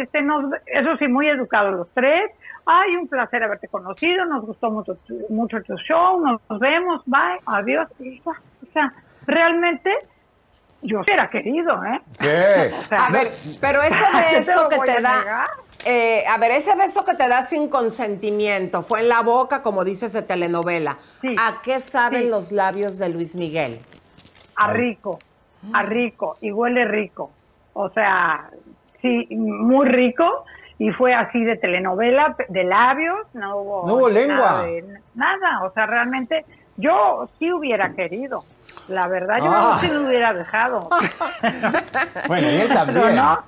este 0.01 0.23
nos, 0.23 0.45
eso 0.67 0.97
sí 0.99 1.09
muy 1.09 1.29
educados 1.29 1.75
los 1.75 1.89
tres 1.95 2.31
ay 2.67 2.97
un 2.97 3.09
placer 3.09 3.43
haberte 3.43 3.69
conocido 3.69 4.25
nos 4.27 4.45
gustó 4.45 4.71
mucho 4.71 4.95
tu- 5.07 5.27
mucho 5.29 5.63
tu 5.63 5.77
show 5.79 6.21
nos 6.21 6.41
vemos 6.61 7.03
bye 7.07 7.39
adiós 7.47 7.89
o 8.25 8.73
sea 8.73 8.93
realmente 9.27 9.91
yo 10.83 11.03
sí 11.05 11.13
era 11.13 11.29
querido 11.29 11.83
eh 11.85 12.01
O 12.81 12.85
sea, 12.87 13.07
A 13.07 13.11
ver, 13.11 13.33
pero 13.61 13.83
ese 13.83 13.95
¿qué 14.31 14.39
beso 14.39 14.69
que 14.69 14.79
te 14.79 15.01
da, 15.03 15.47
eh, 15.85 16.25
a 16.27 16.37
ver, 16.39 16.51
ese 16.53 16.75
beso 16.77 17.05
que 17.05 17.15
te 17.15 17.27
da 17.29 17.43
sin 17.43 17.69
consentimiento, 17.69 18.83
fue 18.83 19.01
en 19.01 19.09
la 19.09 19.21
boca, 19.23 19.63
como 19.63 19.83
dices 19.85 20.13
de 20.13 20.21
telenovela. 20.23 20.99
¿A 21.39 21.61
qué 21.63 21.81
saben 21.81 22.23
Sí. 22.25 22.29
los 22.29 22.53
labios 22.53 22.99
de 22.99 23.09
Luis 23.09 23.35
Miguel? 23.35 23.81
a 24.57 24.73
rico, 24.73 25.19
a 25.73 25.83
rico, 25.83 26.37
y 26.41 26.51
huele 26.53 26.85
rico. 26.87 27.31
O 27.75 27.89
sea, 27.91 28.51
sí, 29.03 29.27
muy 29.31 29.87
rico, 29.89 30.45
y 30.79 30.91
fue 30.91 31.13
así 31.13 31.45
de 31.45 31.57
telenovela, 31.57 32.35
de 32.49 32.65
labios, 32.65 33.19
no 33.35 33.57
hubo, 33.59 33.87
No 33.87 33.95
hubo 33.95 34.09
lengua. 34.09 34.37
Nada, 34.37 34.63
de- 34.65 34.99
nada, 35.15 35.63
o 35.65 35.73
sea, 35.73 35.87
realmente 35.87 36.45
yo 36.77 37.29
sí 37.39 37.53
hubiera 37.53 37.91
querido. 37.93 38.45
La 38.89 39.07
verdad, 39.09 39.39
yo 39.39 39.51
Ah. 39.53 39.79
sí 39.81 39.89
lo 39.89 40.03
hubiera 40.07 40.33
dejado. 40.33 40.89
Bueno, 42.29 42.51
y 42.51 42.57
él 42.57 42.69
también. 42.73 43.15
no, 43.17 43.39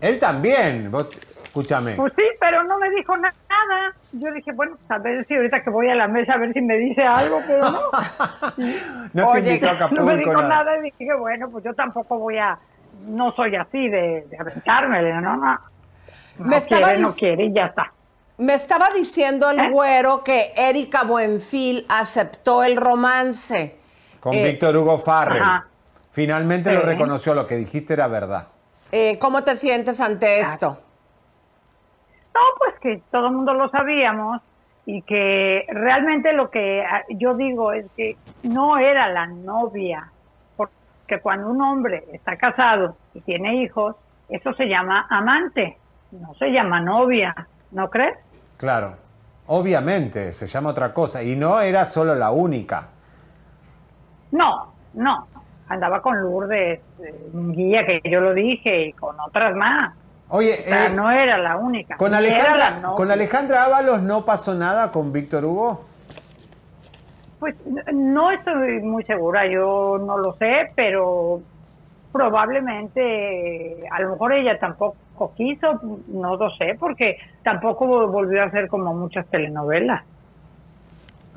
Él 0.00 0.18
también. 0.18 0.90
Escúchame. 1.52 1.92
pues 1.96 2.14
sí, 2.16 2.24
pero 2.40 2.62
no 2.64 2.78
me 2.78 2.88
dijo 2.90 3.14
na- 3.18 3.34
nada. 3.50 3.94
Yo 4.12 4.32
dije, 4.32 4.52
bueno, 4.52 4.74
pues 4.78 4.90
a 4.90 5.02
ver 5.02 5.26
si 5.26 5.34
ahorita 5.34 5.62
que 5.62 5.68
voy 5.68 5.86
a 5.90 5.94
la 5.94 6.08
mesa 6.08 6.32
a 6.32 6.38
ver 6.38 6.50
si 6.54 6.62
me 6.62 6.78
dice 6.78 7.02
algo, 7.02 7.40
pero 7.46 7.70
no. 7.70 7.80
No 9.12 9.32
te 9.32 9.38
invitó 9.40 9.68
a 9.68 9.72
Acapulco, 9.72 10.02
no 10.04 10.10
me 10.10 10.16
dijo 10.16 10.32
nada. 10.32 10.48
nada. 10.48 10.78
y 10.78 10.90
dije, 10.98 11.14
bueno, 11.14 11.50
pues 11.50 11.62
yo 11.64 11.74
tampoco 11.74 12.18
voy 12.18 12.38
a, 12.38 12.58
no 13.06 13.32
soy 13.32 13.54
así 13.56 13.86
de, 13.88 14.26
de 14.30 14.38
no, 15.20 15.20
no. 15.36 15.36
No 15.36 15.58
Me 16.46 16.56
estaba 16.56 16.86
quiere, 16.88 17.00
no 17.02 17.12
quiere 17.14 17.44
y 17.44 17.52
ya 17.52 17.66
está. 17.66 17.92
Me 18.38 18.54
estaba 18.54 18.88
diciendo 18.94 19.50
¿Eh? 19.50 19.56
el 19.58 19.70
güero 19.70 20.24
que 20.24 20.54
Erika 20.56 21.04
Buenfil 21.04 21.84
aceptó 21.90 22.64
el 22.64 22.76
romance. 22.78 23.76
Con 24.20 24.32
Eh, 24.32 24.42
Víctor 24.44 24.74
Hugo 24.74 24.98
Farrell. 24.98 25.42
ajá. 25.42 25.66
Finalmente 26.12 26.72
lo 26.72 26.80
reconoció, 26.80 27.34
lo 27.34 27.46
que 27.46 27.56
dijiste 27.56 27.92
era 27.92 28.06
verdad. 28.06 28.48
Eh, 28.90 29.18
¿Cómo 29.18 29.44
te 29.44 29.56
sientes 29.56 30.00
ante 30.00 30.40
Ah. 30.40 30.44
No, 32.34 32.40
pues 32.58 32.74
que 32.80 33.02
todo 33.10 33.26
el 33.26 33.34
mundo 33.34 33.54
lo 33.54 33.68
sabíamos 33.68 34.40
y 34.86 35.02
que 35.02 35.66
realmente 35.68 36.32
lo 36.32 36.50
que 36.50 36.82
ah, 36.82 37.02
yo 37.10 37.34
digo 37.34 37.72
es 37.72 37.86
que 37.96 38.16
no 38.42 38.78
era 38.78 39.08
la 39.08 39.26
novia, 39.26 40.10
porque 40.56 41.20
cuando 41.22 41.48
un 41.48 41.60
hombre 41.60 42.04
está 42.12 42.36
casado 42.36 42.96
y 43.14 43.20
tiene 43.20 43.62
hijos, 43.62 43.96
eso 44.28 44.52
se 44.54 44.66
llama 44.66 45.06
amante, 45.10 45.76
no 46.10 46.34
se 46.34 46.50
llama 46.50 46.80
novia, 46.80 47.34
¿no 47.70 47.90
crees? 47.90 48.18
Claro. 48.56 48.96
Obviamente, 49.46 50.32
se 50.32 50.46
llama 50.46 50.70
otra 50.70 50.94
cosa. 50.94 51.22
Y 51.22 51.36
no 51.36 51.60
era 51.60 51.84
solo 51.84 52.14
la 52.14 52.30
única. 52.30 52.88
No, 54.30 54.72
no, 54.94 55.26
andaba 55.68 56.00
con 56.00 56.20
Lourdes, 56.20 56.80
eh, 57.02 57.30
guía 57.32 57.84
que 57.86 58.00
yo 58.08 58.20
lo 58.20 58.32
dije, 58.32 58.86
y 58.86 58.92
con 58.92 59.18
otras 59.20 59.54
más. 59.54 59.94
Oye, 60.34 60.60
O 60.60 60.64
sea, 60.64 60.86
eh, 60.86 60.88
no 60.88 61.10
era 61.10 61.36
la 61.36 61.58
única. 61.58 61.98
con, 61.98 62.10
la 62.10 62.16
Alejandra, 62.16 62.80
con 62.96 63.10
Alejandra 63.10 63.64
Ábalos 63.64 64.00
no 64.00 64.24
pasó 64.24 64.54
nada 64.54 64.90
con 64.90 65.12
Víctor 65.12 65.44
Hugo. 65.44 65.84
Pues 67.38 67.54
no 67.92 68.30
estoy 68.30 68.80
muy 68.80 69.04
segura, 69.04 69.46
yo 69.46 69.98
no 69.98 70.16
lo 70.16 70.32
sé, 70.36 70.72
pero 70.74 71.42
probablemente, 72.12 73.84
a 73.90 74.00
lo 74.00 74.12
mejor 74.12 74.32
ella 74.32 74.58
tampoco 74.58 75.34
quiso, 75.36 75.78
no 76.08 76.36
lo 76.36 76.48
sé, 76.56 76.76
porque 76.80 77.18
tampoco 77.42 78.08
volvió 78.08 78.42
a 78.42 78.46
hacer 78.46 78.68
como 78.68 78.94
muchas 78.94 79.26
telenovelas. 79.26 80.02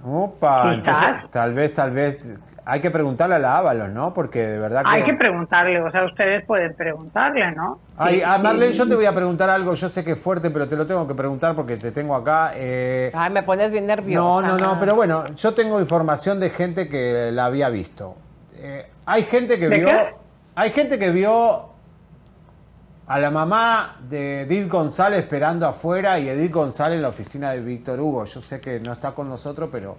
Opa, 0.05 0.73
entonces, 0.73 1.31
tal 1.31 1.53
vez, 1.53 1.73
tal 1.73 1.91
vez. 1.91 2.25
Hay 2.67 2.81
que 2.81 2.89
preguntarle 2.89 3.35
a 3.35 3.39
la 3.39 3.57
Ábalos, 3.57 3.89
¿no? 3.89 4.11
Porque 4.13 4.41
de 4.45 4.57
verdad 4.59 4.83
que. 4.83 4.89
Hay 4.91 5.03
que 5.03 5.13
preguntarle, 5.13 5.79
o 5.81 5.91
sea, 5.91 6.03
ustedes 6.05 6.43
pueden 6.45 6.73
preguntarle, 6.75 7.51
¿no? 7.51 7.79
Ay, 7.95 8.21
a 8.21 8.39
Marlene, 8.39 8.73
yo 8.73 8.87
te 8.87 8.95
voy 8.95 9.05
a 9.05 9.13
preguntar 9.13 9.51
algo. 9.51 9.75
Yo 9.75 9.87
sé 9.87 10.03
que 10.03 10.13
es 10.13 10.19
fuerte, 10.19 10.49
pero 10.49 10.67
te 10.67 10.75
lo 10.75 10.87
tengo 10.87 11.07
que 11.07 11.13
preguntar 11.13 11.53
porque 11.55 11.77
te 11.77 11.91
tengo 11.91 12.15
acá. 12.15 12.53
eh, 12.55 13.11
Ay, 13.13 13.31
me 13.31 13.43
pones 13.43 13.71
bien 13.71 13.85
No, 13.85 13.95
nerviosa. 13.95 14.47
no, 14.47 14.57
no, 14.57 14.79
pero 14.79 14.95
bueno, 14.95 15.25
yo 15.35 15.53
tengo 15.53 15.79
información 15.79 16.39
de 16.39 16.49
gente 16.49 16.87
que 16.89 17.29
la 17.31 17.45
había 17.45 17.69
visto. 17.69 18.15
Eh, 18.57 18.87
hay 19.05 19.23
gente 19.23 19.59
que 19.59 19.69
¿De 19.69 19.77
vio. 19.77 19.87
qué? 19.87 20.15
Hay 20.55 20.71
gente 20.71 20.97
que 20.97 21.11
vio 21.11 21.69
A 23.07 23.19
la 23.19 23.29
mamá 23.29 23.97
de 24.09 24.41
Edith 24.41 24.67
González 24.71 25.19
esperando 25.19 25.67
afuera 25.67 26.17
y 26.17 26.27
Edith 26.29 26.51
González 26.51 26.95
en 26.95 27.03
la 27.03 27.09
oficina 27.09 27.51
de 27.51 27.59
Víctor 27.61 27.99
Hugo. 27.99 28.25
Yo 28.25 28.41
sé 28.41 28.59
que 28.59 28.79
no 28.79 28.93
está 28.93 29.11
con 29.11 29.29
nosotros, 29.29 29.69
pero 29.71 29.95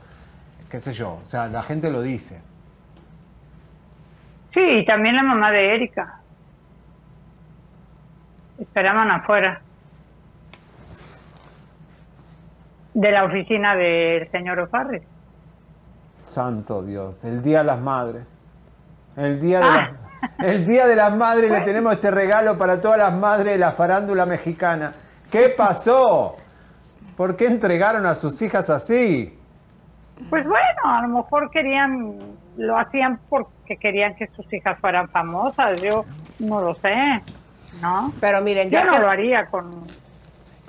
qué 0.69 0.81
sé 0.81 0.93
yo. 0.93 1.21
O 1.25 1.29
sea, 1.29 1.47
la 1.47 1.63
gente 1.63 1.89
lo 1.93 2.03
dice. 2.03 2.41
Sí, 4.57 4.63
y 4.63 4.85
también 4.87 5.15
la 5.15 5.23
mamá 5.23 5.51
de 5.51 5.75
Erika. 5.75 6.19
Esperaban 8.59 9.13
afuera. 9.13 9.61
De 12.95 13.11
la 13.11 13.25
oficina 13.27 13.77
del 13.77 14.31
señor 14.31 14.61
O'Farrill. 14.61 15.03
Santo 16.23 16.83
Dios, 16.83 17.23
el 17.23 17.43
Día 17.43 17.59
de 17.59 17.65
las 17.65 17.81
Madres. 17.83 18.27
El 19.15 19.43
Día 19.43 19.61
de, 19.61 19.67
las, 19.67 19.91
el 20.39 20.67
día 20.67 20.87
de 20.87 20.97
las 20.97 21.15
Madres 21.15 21.51
le 21.51 21.61
tenemos 21.67 21.93
este 21.93 22.11
regalo 22.11 22.57
para 22.57 22.81
todas 22.81 22.97
las 22.97 23.13
madres 23.13 23.53
de 23.53 23.59
la 23.59 23.73
farándula 23.73 24.25
mexicana. 24.25 24.95
¿Qué 25.31 25.51
pasó? 25.55 26.37
¿Por 27.15 27.37
qué 27.37 27.47
entregaron 27.47 28.07
a 28.07 28.15
sus 28.15 28.41
hijas 28.41 28.71
así? 28.71 29.39
Pues 30.31 30.47
bueno, 30.47 30.81
a 30.85 31.03
lo 31.03 31.09
mejor 31.09 31.51
querían, 31.51 32.19
lo 32.57 32.79
hacían 32.79 33.19
porque 33.67 33.77
querían 33.79 34.15
que 34.15 34.29
sus 34.29 34.51
hijas 34.53 34.79
fueran 34.81 35.09
famosas. 35.09 35.81
Yo 35.83 36.05
no 36.39 36.61
lo 36.61 36.75
sé, 36.77 36.95
¿no? 37.83 38.13
Pero 38.21 38.41
miren, 38.41 38.71
yo 38.71 38.79
ya 38.79 38.85
no 38.85 38.93
que- 38.93 38.99
lo 39.01 39.11
haría 39.11 39.47
con. 39.47 39.85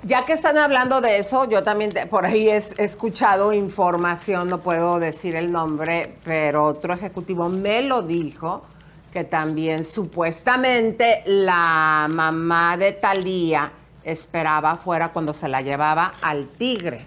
Ya 0.04 0.24
que 0.24 0.32
están 0.32 0.56
hablando 0.58 1.00
de 1.00 1.18
eso, 1.18 1.48
yo 1.48 1.62
también 1.62 1.90
te- 1.90 2.06
por 2.06 2.24
ahí 2.24 2.48
he, 2.48 2.56
he 2.56 2.84
escuchado 2.84 3.52
información, 3.52 4.48
no 4.48 4.58
puedo 4.58 4.98
decir 5.00 5.34
el 5.36 5.50
nombre, 5.50 6.14
pero 6.24 6.64
otro 6.64 6.92
ejecutivo 6.94 7.48
me 7.48 7.82
lo 7.82 8.02
dijo, 8.02 8.64
que 9.12 9.24
también 9.24 9.84
supuestamente 9.84 11.22
la 11.26 12.06
mamá 12.10 12.76
de 12.76 12.92
Talía 12.92 13.70
esperaba 14.04 14.72
afuera 14.72 15.08
cuando 15.08 15.32
se 15.32 15.48
la 15.48 15.62
llevaba 15.62 16.12
al 16.22 16.46
tigre. 16.48 17.06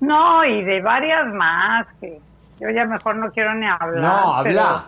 No, 0.00 0.44
y 0.44 0.64
de 0.64 0.80
varias 0.82 1.26
más 1.32 1.86
que 2.00 2.20
yo 2.62 2.70
ya 2.70 2.84
mejor 2.84 3.16
no 3.16 3.30
quiero 3.32 3.54
ni 3.54 3.66
hablar. 3.66 4.00
No, 4.00 4.34
habla. 4.34 4.84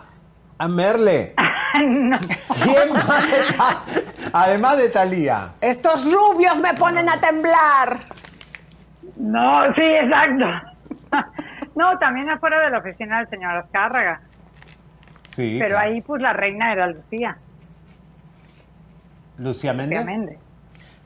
A 0.57 0.67
Merle. 0.69 1.33
no. 1.85 2.17
¿Quién 2.63 2.93
más 2.93 3.29
está? 3.29 3.83
Además 4.31 4.77
de 4.77 4.89
Talía. 4.89 5.49
Estos 5.59 6.09
rubios 6.09 6.61
me 6.61 6.73
ponen 6.75 7.09
a 7.09 7.19
temblar. 7.19 7.97
No, 9.17 9.65
sí, 9.75 9.83
exacto. 9.83 10.45
No, 11.75 11.97
también 11.99 12.29
afuera 12.29 12.61
de 12.61 12.69
la 12.69 12.77
oficina 12.77 13.17
del 13.19 13.27
señor 13.29 13.57
Azcárraga. 13.57 14.21
Sí. 15.31 15.57
Pero 15.59 15.75
claro. 15.75 15.89
ahí 15.91 15.99
pues 16.01 16.21
la 16.21 16.31
reina 16.31 16.71
era 16.71 16.87
Lucía. 16.87 17.37
Lucía 19.37 19.73
Méndez. 19.73 19.99
Lucía 19.99 20.17
Méndez. 20.17 20.39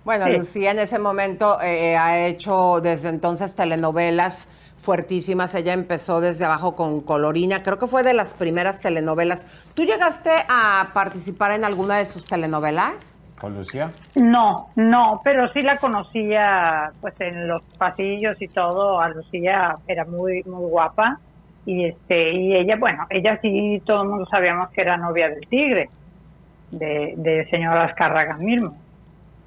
Bueno, 0.06 0.26
Sí. 0.28 0.34
Lucía 0.34 0.70
en 0.72 0.78
ese 0.78 1.00
momento 1.00 1.60
eh, 1.64 1.98
ha 1.98 2.20
hecho 2.20 2.82
desde 2.82 3.10
entonces 3.10 3.56
telenovelas 3.56 4.48
fuertísimas. 4.80 5.54
Ella 5.56 5.74
empezó 5.74 6.22
desde 6.22 6.46
abajo 6.46 6.76
con 6.76 7.02
Colorina. 7.02 7.62
Creo 7.64 7.78
que 7.78 7.88
fue 7.88 8.02
de 8.04 8.14
las 8.14 8.32
primeras 8.34 8.82
telenovelas. 8.82 9.46
¿Tú 9.76 9.84
llegaste 9.84 10.32
a 10.48 10.90
participar 10.94 11.52
en 11.52 11.64
alguna 11.66 11.98
de 11.98 12.06
sus 12.06 12.26
telenovelas? 12.26 13.18
¿Con 13.40 13.56
Lucía? 13.56 13.92
No, 14.16 14.70
no, 14.76 15.22
pero 15.24 15.52
sí 15.54 15.62
la 15.62 15.78
conocía 15.78 16.92
pues 17.00 17.14
en 17.20 17.48
los 17.48 17.62
pasillos 17.78 18.36
y 18.42 18.48
todo. 18.48 19.00
A 19.00 19.10
Lucía 19.10 19.78
era 19.88 20.04
muy 20.06 20.44
muy 20.44 20.70
guapa 20.70 21.20
y 21.66 21.86
este 21.86 22.32
y 22.34 22.56
ella 22.56 22.76
bueno, 22.78 23.06
ella 23.10 23.38
sí 23.42 23.82
todo 23.86 24.04
el 24.04 24.10
mundo 24.10 24.26
sabíamos 24.30 24.70
que 24.72 24.82
era 24.82 24.98
novia 24.98 25.30
del 25.30 25.48
tigre 25.48 25.90
de 26.72 27.14
del 27.18 27.50
señor 27.50 27.78
Azcárraga 27.78 28.36
mismo. 28.38 28.76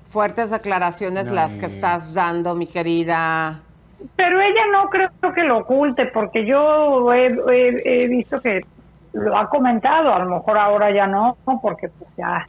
Fuertes 0.08 0.50
declaraciones 0.50 1.28
No, 1.28 1.34
las 1.34 1.56
y- 1.56 1.58
que 1.58 1.66
estás 1.66 2.14
dando, 2.14 2.54
mi 2.54 2.66
querida. 2.66 3.60
Pero 4.16 4.40
ella 4.40 4.62
no 4.72 4.88
creo 4.90 5.10
que 5.34 5.42
lo 5.44 5.58
oculte 5.58 6.06
porque 6.06 6.44
yo 6.44 7.12
he, 7.12 7.26
he- 7.26 7.82
he 8.04 8.08
visto 8.08 8.40
que 8.40 8.60
lo 9.12 9.36
ha 9.36 9.48
comentado, 9.48 10.12
a 10.14 10.18
lo 10.20 10.36
mejor 10.36 10.58
ahora 10.58 10.90
ya 10.90 11.06
no, 11.06 11.36
porque 11.60 11.88
pues 11.88 12.10
ya, 12.16 12.48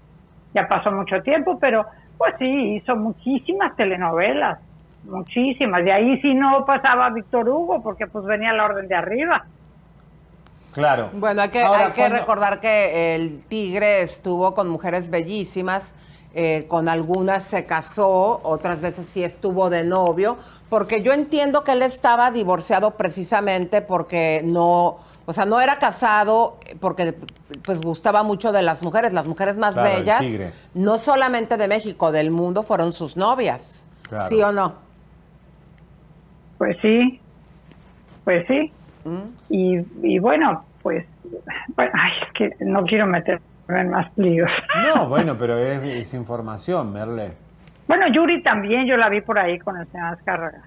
ya 0.53 0.67
pasó 0.67 0.91
mucho 0.91 1.21
tiempo, 1.21 1.57
pero 1.59 1.85
pues 2.17 2.35
sí, 2.39 2.75
hizo 2.75 2.95
muchísimas 2.95 3.75
telenovelas, 3.75 4.59
muchísimas. 5.03 5.83
De 5.83 5.91
ahí 5.91 6.19
sí 6.21 6.33
no 6.33 6.65
pasaba 6.65 7.09
Víctor 7.09 7.49
Hugo 7.49 7.81
porque 7.83 8.07
pues 8.07 8.25
venía 8.25 8.53
la 8.53 8.65
orden 8.65 8.87
de 8.87 8.95
arriba. 8.95 9.45
Claro. 10.73 11.09
Bueno, 11.13 11.41
hay 11.41 11.49
que, 11.49 11.61
Ahora, 11.61 11.79
hay 11.87 11.91
que 11.91 12.01
cuando- 12.01 12.17
recordar 12.17 12.59
que 12.59 13.15
el 13.15 13.43
tigre 13.47 14.01
estuvo 14.01 14.53
con 14.55 14.69
mujeres 14.69 15.11
bellísimas, 15.11 15.93
eh, 16.35 16.65
con 16.67 16.89
algunas 16.89 17.43
se 17.43 17.65
casó, 17.65 18.39
otras 18.43 18.81
veces 18.81 19.05
sí 19.05 19.23
estuvo 19.23 19.69
de 19.69 19.83
novio, 19.83 20.37
porque 20.69 21.01
yo 21.03 21.13
entiendo 21.13 21.63
que 21.63 21.73
él 21.73 21.81
estaba 21.83 22.31
divorciado 22.31 22.91
precisamente 22.97 23.81
porque 23.81 24.41
no, 24.43 24.97
o 25.25 25.33
sea, 25.33 25.45
no 25.45 25.61
era 25.61 25.77
casado 25.77 26.57
eh, 26.67 26.75
porque 26.79 27.13
pues 27.63 27.81
gustaba 27.81 28.23
mucho 28.23 28.51
de 28.51 28.63
las 28.63 28.81
mujeres, 28.81 29.13
las 29.13 29.27
mujeres 29.27 29.57
más 29.57 29.75
Claro, 29.75 29.89
bellas, 29.89 30.25
no 30.73 30.97
solamente 30.97 31.55
de 31.57 31.67
México, 31.67 32.11
del 32.11 32.31
mundo 32.31 32.63
fueron 32.63 32.91
sus 32.93 33.15
novias, 33.15 33.85
Claro. 34.09 34.27
¿sí 34.27 34.41
o 34.41 34.51
no? 34.51 34.73
Pues 36.57 36.77
sí, 36.81 37.19
pues 38.23 38.45
sí. 38.47 38.71
Y, 39.49 39.79
y 40.01 40.17
bueno, 40.19 40.63
pues, 40.81 41.05
bueno, 41.75 41.91
ay, 41.93 42.11
es 42.21 42.33
que 42.57 42.65
no 42.65 42.83
quiero 42.85 43.05
meterme 43.05 43.43
en 43.69 43.89
más 43.89 44.07
líos. 44.17 44.49
No, 44.95 45.07
bueno, 45.07 45.35
pero 45.37 45.57
es, 45.57 45.81
es 45.83 46.13
información, 46.13 46.91
Merle. 46.93 47.33
Bueno, 47.87 48.07
Yuri 48.13 48.41
también, 48.43 48.85
yo 48.87 48.95
la 48.97 49.09
vi 49.09 49.21
por 49.21 49.37
ahí 49.39 49.59
con 49.59 49.77
el 49.77 49.87
señor 49.87 50.13
Azcárraga. 50.13 50.61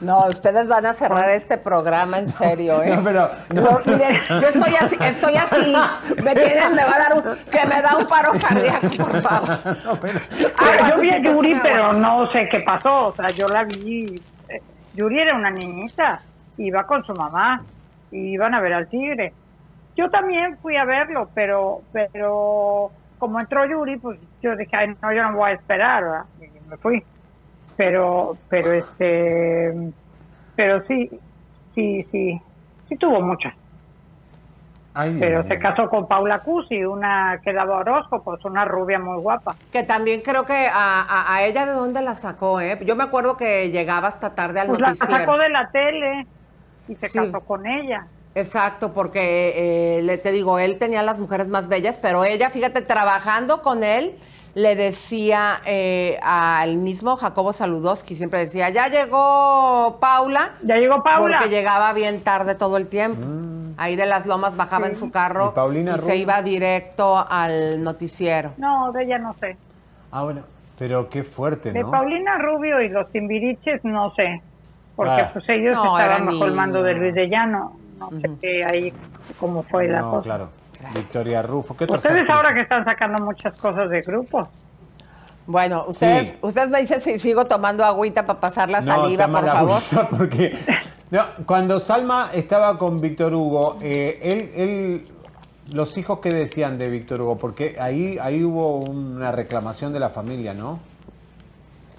No, 0.00 0.26
ustedes 0.26 0.66
van 0.68 0.84
a 0.84 0.92
cerrar 0.92 1.30
este 1.30 1.56
programa 1.56 2.18
en 2.18 2.28
serio, 2.28 2.82
¿eh? 2.82 2.94
No, 2.94 3.02
pero- 3.02 3.30
No, 3.54 3.80
miren, 3.86 4.20
yo 4.28 4.48
estoy 4.48 4.74
así, 4.74 4.96
estoy 5.00 5.34
así. 5.36 5.74
Me 6.22 6.34
tienen, 6.34 6.72
me 6.74 6.84
va 6.84 6.94
a 6.94 6.98
dar 6.98 7.12
un, 7.14 7.22
que 7.50 7.66
me 7.66 7.80
da 7.80 7.96
un 7.96 8.06
paro 8.06 8.32
cardíaco, 8.32 8.88
por 8.98 9.22
favor. 9.22 9.58
Pero 10.58 10.88
yo 10.90 11.00
vi 11.00 11.10
a 11.10 11.18
Yuri, 11.22 11.58
pero 11.62 11.92
no 11.94 12.26
sé 12.32 12.48
qué 12.50 12.60
pasó. 12.60 13.08
O 13.08 13.12
sea, 13.14 13.30
yo 13.30 13.48
la 13.48 13.64
vi. 13.64 14.14
eh, 14.48 14.60
Yuri 14.94 15.20
era 15.20 15.36
una 15.36 15.50
niñita, 15.50 16.20
iba 16.58 16.84
con 16.86 17.02
su 17.04 17.14
mamá, 17.14 17.62
y 18.10 18.32
iban 18.34 18.52
a 18.54 18.60
ver 18.60 18.74
al 18.74 18.88
tigre. 18.88 19.32
Yo 19.96 20.10
también 20.10 20.58
fui 20.60 20.76
a 20.76 20.84
verlo, 20.84 21.30
pero, 21.34 21.82
pero 21.92 22.92
como 23.18 23.40
entró 23.40 23.64
Yuri, 23.66 23.98
pues 23.98 24.20
yo 24.42 24.56
dije, 24.56 24.76
Ay, 24.76 24.88
no, 25.02 25.12
yo 25.14 25.22
no 25.24 25.36
voy 25.36 25.50
a 25.50 25.54
esperar, 25.54 26.02
¿verdad? 26.04 26.24
Y 26.38 26.60
me 26.60 26.76
fui. 26.78 27.02
Pero, 27.76 28.40
pero 28.48 28.72
este, 28.72 29.72
pero 30.54 30.84
sí, 30.86 31.10
sí, 31.74 32.04
sí, 32.12 32.40
sí 32.88 32.96
tuvo 32.98 33.20
muchas. 33.22 33.54
Ay, 34.94 35.12
Pero 35.18 35.42
se 35.48 35.58
casó 35.58 35.88
con 35.88 36.06
Paula 36.08 36.40
Cusi, 36.40 36.84
una 36.84 37.40
que 37.42 37.52
daba 37.52 37.78
horóscopos, 37.78 38.44
una 38.44 38.64
rubia 38.64 38.98
muy 38.98 39.18
guapa. 39.20 39.56
Que 39.70 39.82
también 39.82 40.22
creo 40.22 40.44
que 40.46 40.68
a, 40.68 41.02
a- 41.02 41.34
a 41.34 41.44
ella 41.44 41.66
de 41.66 41.72
dónde 41.72 42.00
la 42.00 42.14
sacó, 42.14 42.60
¿eh? 42.60 42.78
Yo 42.86 42.94
me 42.96 43.02
acuerdo 43.04 43.36
que 43.36 43.70
llegaba 43.70 44.08
hasta 44.08 44.34
tarde 44.34 44.60
al 44.60 44.68
Pues 44.68 44.80
la 44.80 44.88
noticiero. 44.88 45.20
sacó 45.20 45.38
de 45.38 45.48
la 45.50 45.70
tele 45.70 46.26
y 46.88 46.96
se 46.96 47.10
Sí. 47.10 47.18
casó 47.32 47.44
con 47.44 47.66
ella. 47.66 48.13
Exacto, 48.34 48.92
porque 48.92 49.98
eh, 49.98 50.02
le 50.02 50.18
te 50.18 50.32
digo, 50.32 50.58
él 50.58 50.78
tenía 50.78 51.02
las 51.02 51.20
mujeres 51.20 51.48
más 51.48 51.68
bellas, 51.68 51.98
pero 51.98 52.24
ella, 52.24 52.50
fíjate, 52.50 52.82
trabajando 52.82 53.62
con 53.62 53.84
él, 53.84 54.16
le 54.54 54.74
decía 54.76 55.60
eh, 55.66 56.18
al 56.22 56.76
mismo 56.76 57.16
Jacobo 57.16 57.52
Saludowski, 57.52 58.14
siempre 58.16 58.40
decía, 58.40 58.70
ya 58.70 58.88
llegó 58.88 59.98
Paula. 60.00 60.52
Ya 60.62 60.76
llegó 60.76 61.02
Paula. 61.02 61.38
Porque 61.38 61.48
llegaba 61.48 61.92
bien 61.92 62.22
tarde 62.22 62.54
todo 62.54 62.76
el 62.76 62.88
tiempo. 62.88 63.24
Ahí 63.76 63.96
de 63.96 64.06
las 64.06 64.26
lomas 64.26 64.56
bajaba 64.56 64.86
en 64.86 64.94
su 64.94 65.10
carro 65.10 65.50
¿Y 65.50 65.54
Paulina 65.56 65.98
se 65.98 66.16
iba 66.16 66.40
directo 66.42 67.24
al 67.28 67.82
noticiero. 67.82 68.52
No, 68.56 68.92
de 68.92 69.02
ella 69.04 69.18
no 69.18 69.34
sé. 69.40 69.56
Ah, 70.12 70.22
bueno, 70.22 70.42
pero 70.78 71.08
qué 71.08 71.24
fuerte, 71.24 71.72
De. 71.72 71.84
Paulina 71.84 72.38
Rubio 72.38 72.80
y 72.80 72.88
los 72.88 73.10
Timbiriches 73.10 73.80
no 73.84 74.12
sé. 74.14 74.40
Porque 74.94 75.22
Ah. 75.22 75.30
pues 75.32 75.44
ellos 75.48 75.74
No, 75.74 75.98
estaban 75.98 76.26
bajo 76.26 76.44
el 76.46 76.52
mando 76.52 76.82
de. 76.84 76.94
Luis 76.94 77.14
de 77.14 77.28
Llano. 77.28 77.76
No 78.10 78.20
sé 78.20 78.30
qué 78.40 78.64
ahí 78.64 78.92
cómo 79.38 79.62
fue 79.62 79.88
la 79.88 80.00
no, 80.00 80.10
cosa. 80.10 80.22
claro. 80.22 80.48
Victoria 80.94 81.42
Rufo. 81.42 81.76
¿Qué 81.76 81.84
otras 81.84 82.04
Ustedes 82.04 82.28
ahora 82.28 82.52
que 82.52 82.60
están 82.60 82.84
sacando 82.84 83.24
muchas 83.24 83.54
cosas 83.56 83.88
de 83.90 84.02
grupos. 84.02 84.46
Bueno, 85.46 85.84
ustedes, 85.88 86.28
Sí. 86.28 86.38
ustedes 86.40 86.68
me 86.70 86.80
dicen 86.80 87.00
si 87.00 87.18
sigo 87.18 87.44
tomando 87.46 87.84
agüita 87.84 88.24
para 88.26 88.40
pasar 88.40 88.70
la 88.70 88.82
saliva, 88.82 89.28
por 89.28 89.44
la 89.44 89.52
favor. 89.52 89.80
Porque, 90.16 90.54
no, 91.10 91.22
cuando 91.46 91.80
Salma 91.80 92.30
estaba 92.32 92.76
con 92.78 93.00
Víctor 93.00 93.34
Hugo, 93.34 93.78
eh, 93.82 94.18
él, 94.22 94.50
él, 94.56 95.06
los 95.72 95.96
hijos 95.98 96.20
qué 96.22 96.30
decían 96.30 96.78
de 96.78 96.88
Víctor 96.88 97.20
Hugo, 97.22 97.36
porque 97.38 97.76
ahí, 97.78 98.18
ahí 98.20 98.42
hubo 98.42 98.78
una 98.78 99.32
reclamación 99.32 99.92
de 99.92 100.00
la 100.00 100.10
familia, 100.10 100.54
¿no? 100.54 100.80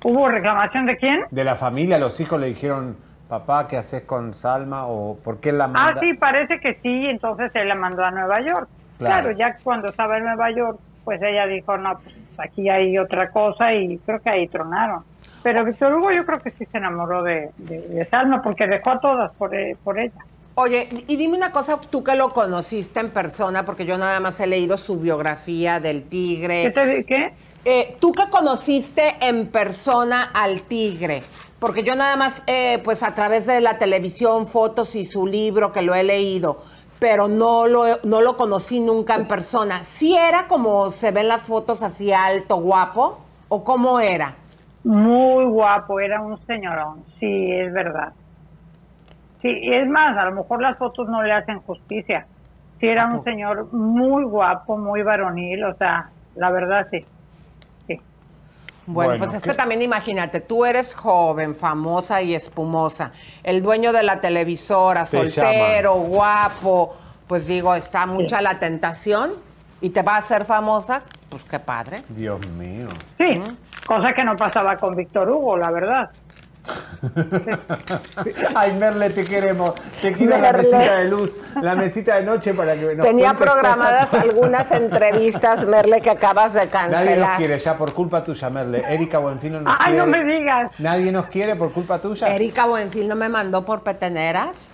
¿Hubo 0.03 0.28
reclamación 0.28 0.86
de 0.86 0.97
quién? 0.97 1.20
De 1.32 1.43
la 1.43 1.56
familia, 1.56 1.97
los 1.97 2.20
hijos 2.20 2.39
le 2.39 2.47
dijeron, 2.47 2.97
papá, 3.28 3.67
¿qué 3.67 3.78
haces 3.78 4.03
con 4.03 4.34
Salma? 4.34 4.88
o 4.88 5.15
¿por 5.17 5.39
qué 5.39 5.51
la 5.51 5.67
manda? 5.67 5.93
Ah, 5.95 5.99
sí, 5.99 6.13
parece 6.13 6.59
que 6.59 6.76
sí, 6.82 7.05
entonces 7.07 7.51
él 7.53 7.67
la 7.67 7.76
mandó 7.76 8.03
a 8.03 8.11
Nueva 8.11 8.41
York. 8.41 8.67
Claro. 8.97 9.21
Claro, 9.23 9.38
ya 9.38 9.57
cuando 9.63 9.89
estaba 9.89 10.17
en 10.17 10.26
Nueva 10.26 10.51
York, 10.51 10.80
pues 11.03 11.21
ella 11.21 11.45
dijo, 11.45 11.78
no, 11.78 11.99
pues 11.99 12.15
aquí 12.38 12.69
hay 12.69 12.97
otra 12.97 13.30
cosa 13.30 13.73
y 13.73 13.97
creo 13.99 14.19
que 14.21 14.30
ahí 14.30 14.47
tronaron. 14.47 15.03
Pero 15.43 15.63
Víctor 15.63 15.93
Hugo 15.93 16.11
yo 16.11 16.26
creo 16.26 16.39
que 16.41 16.51
sí 16.51 16.65
se 16.65 16.78
enamoró 16.78 17.21
de, 17.21 17.51
de, 17.57 17.82
de 17.82 18.05
Salma 18.05 18.41
porque 18.41 18.65
dejó 18.67 18.91
a 18.91 18.99
todas 18.99 19.32
por, 19.34 19.53
e- 19.53 19.78
por 19.84 19.99
ella. 19.99 20.13
Oye, 20.55 20.88
y 21.07 21.17
dime 21.17 21.38
una 21.38 21.51
cosa, 21.51 21.80
tú 21.91 22.03
que 22.03 22.15
lo 22.15 22.30
conociste 22.30 23.01
en 23.01 23.09
persona, 23.09 23.63
porque 23.63 23.86
yo 23.86 23.97
nada 23.97 24.19
más 24.21 24.39
he 24.39 24.47
leído 24.47 24.78
su 24.78 24.97
biografía 24.99 25.82
del 25.82 26.03
tigre. 26.05 26.63
¿Qué 26.63 26.69
te 26.71 27.03
qué? 27.03 27.34
Eh, 27.65 27.97
tú 27.99 28.13
que 28.13 28.30
conociste 28.30 29.15
en 29.21 29.47
persona 29.47 30.32
al 30.34 30.61
tigre, 30.61 31.23
porque 31.60 31.84
yo 31.84 31.95
nada 31.95 32.16
más, 32.18 32.43
eh, 32.47 32.80
pues 32.84 33.03
a 33.03 33.16
través 33.16 33.45
de 33.45 33.62
la 33.62 33.78
televisión, 33.78 34.45
fotos 34.45 34.95
y 34.95 35.06
su 35.06 35.26
libro 35.26 35.72
que 35.72 35.82
lo 35.82 35.95
he 35.95 36.03
leído, 36.03 36.62
pero 36.99 37.28
no 37.28 37.68
lo, 37.68 37.86
no 38.03 38.22
lo 38.22 38.38
conocí 38.38 38.80
nunca 38.80 39.16
en 39.16 39.28
persona. 39.28 39.84
¿Sí 39.84 40.16
era 40.16 40.47
como 40.47 40.91
se 40.91 41.12
ven 41.12 41.28
las 41.28 41.45
fotos 41.45 41.84
así 41.84 42.12
alto, 42.12 42.58
guapo? 42.58 43.20
¿O 43.47 43.64
cómo 43.64 43.99
era? 43.99 44.36
Muy 44.84 45.45
guapo, 45.45 45.99
era 45.99 46.22
un 46.22 46.38
señorón, 46.45 47.03
sí, 47.20 47.51
es 47.51 47.74
verdad. 47.74 48.14
Sí, 49.41 49.49
y 49.49 49.74
es 49.74 49.88
más, 49.88 50.18
a 50.18 50.26
lo 50.26 50.32
mejor 50.32 50.62
las 50.62 50.78
fotos 50.78 51.08
no 51.08 51.24
le 51.24 51.32
hacen 51.32 51.60
justicia. 51.62 52.28
Sí, 52.80 52.88
era 52.88 53.08
un 53.08 53.24
señor 53.24 53.72
muy 53.74 54.24
guapo, 54.24 54.78
muy 54.78 55.01
varonil, 55.01 55.64
o 55.64 55.74
sea, 55.76 56.10
la 56.36 56.51
verdad 56.51 56.88
sí. 56.91 57.06
Bueno, 58.88 59.11
Bueno, 59.11 59.23
pues 59.23 59.33
es 59.36 59.43
que 59.43 59.53
también 59.55 59.81
imagínate, 59.81 60.41
tú 60.41 60.63
eres 60.63 60.93
joven, 60.93 61.55
famosa 61.55 62.21
y 62.21 62.36
espumosa, 62.36 63.11
el 63.43 63.61
dueño 63.63 63.91
de 63.91 64.03
la 64.03 64.21
televisora, 64.21 65.05
Te 65.05 65.17
soltero, 65.17 65.95
guapo, 65.95 66.95
pues 67.27 67.47
digo, 67.47 67.73
está 67.73 68.05
mucha 68.05 68.41
la 68.41 68.59
tentación 68.59 69.33
y 69.81 69.89
te 69.89 70.03
va 70.03 70.15
a 70.15 70.17
hacer 70.17 70.45
famosa, 70.45 71.03
pues 71.29 71.43
qué 71.45 71.59
padre. 71.59 72.03
Dios 72.09 72.45
mío. 72.49 72.89
Sí, 73.17 73.41
cosa 73.88 74.13
que 74.13 74.23
no 74.23 74.36
pasaba 74.36 74.77
con 74.77 74.95
Víctor 74.95 75.29
Hugo, 75.29 75.57
la 75.57 75.71
verdad. 75.71 76.11
Ay, 78.55 78.74
Merle, 78.76 79.09
te 79.09 79.26
queremos. 79.26 79.76
Te 80.01 80.11
quiero 80.13 80.38
la 80.38 80.51
mesita 80.53 80.95
de 80.97 81.09
luz, 81.09 81.38
la 81.61 81.76
mesita 81.76 82.16
de 82.16 82.24
noche 82.24 82.53
para 82.53 82.74
que 82.76 82.95
nos 82.95 83.05
Tenía 83.05 83.34
programadas 83.34 84.07
cosas. 84.07 84.24
algunas 84.30 84.72
entrevistas, 84.72 85.66
Merle, 85.66 86.01
que 86.01 86.09
acabas 86.09 86.53
de 86.53 86.66
Nadie 86.66 86.89
nos 86.89 86.91
cancelar. 86.95 87.38
quiere 87.38 87.59
ya 87.59 87.78
por 87.78 87.93
culpa 87.93 88.24
tuya, 88.24 88.49
Merle. 88.49 88.84
Erika 88.88 89.20
Buenfil 89.20 89.51
no 89.53 89.61
nos 89.61 89.74
Ay, 89.80 89.93
quiere. 89.93 89.97
no 89.97 90.07
me 90.07 90.24
digas. 90.24 90.80
Nadie 90.80 91.11
nos 91.11 91.26
quiere 91.28 91.55
por 91.55 91.72
culpa 91.72 91.99
tuya. 91.99 92.28
Erika 92.34 92.66
Buenfil 92.66 93.07
no 93.07 93.16
me 93.16 93.30
mandó 93.30 93.63
por 93.66 93.84
peteneras. 93.84 94.74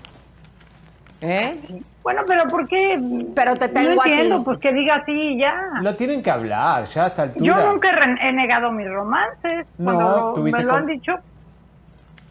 ¿Eh? 1.23 1.83
Bueno, 2.01 2.23
pero 2.27 2.45
¿por 2.49 2.67
qué? 2.67 2.99
Pero 3.35 3.55
te 3.55 3.67
tengo 3.67 3.93
no 3.93 4.01
a 4.01 4.03
ti. 4.05 4.09
entiendo, 4.09 4.43
pues 4.43 4.57
que 4.57 4.73
diga 4.73 4.95
así 4.95 5.11
y 5.11 5.39
ya. 5.39 5.53
Lo 5.81 5.95
tienen 5.95 6.23
que 6.23 6.31
hablar 6.31 6.85
ya 6.85 7.03
a 7.03 7.07
esta 7.09 7.21
altura. 7.23 7.45
Yo 7.45 7.71
nunca 7.71 7.89
he, 8.21 8.33
negado 8.33 8.71
mis 8.71 8.89
romances. 8.89 9.67
No, 9.77 10.33
Cuando 10.33 10.37
me 10.41 10.63
lo 10.63 10.69
con- 10.71 10.79
han 10.79 10.87
dicho 10.87 11.11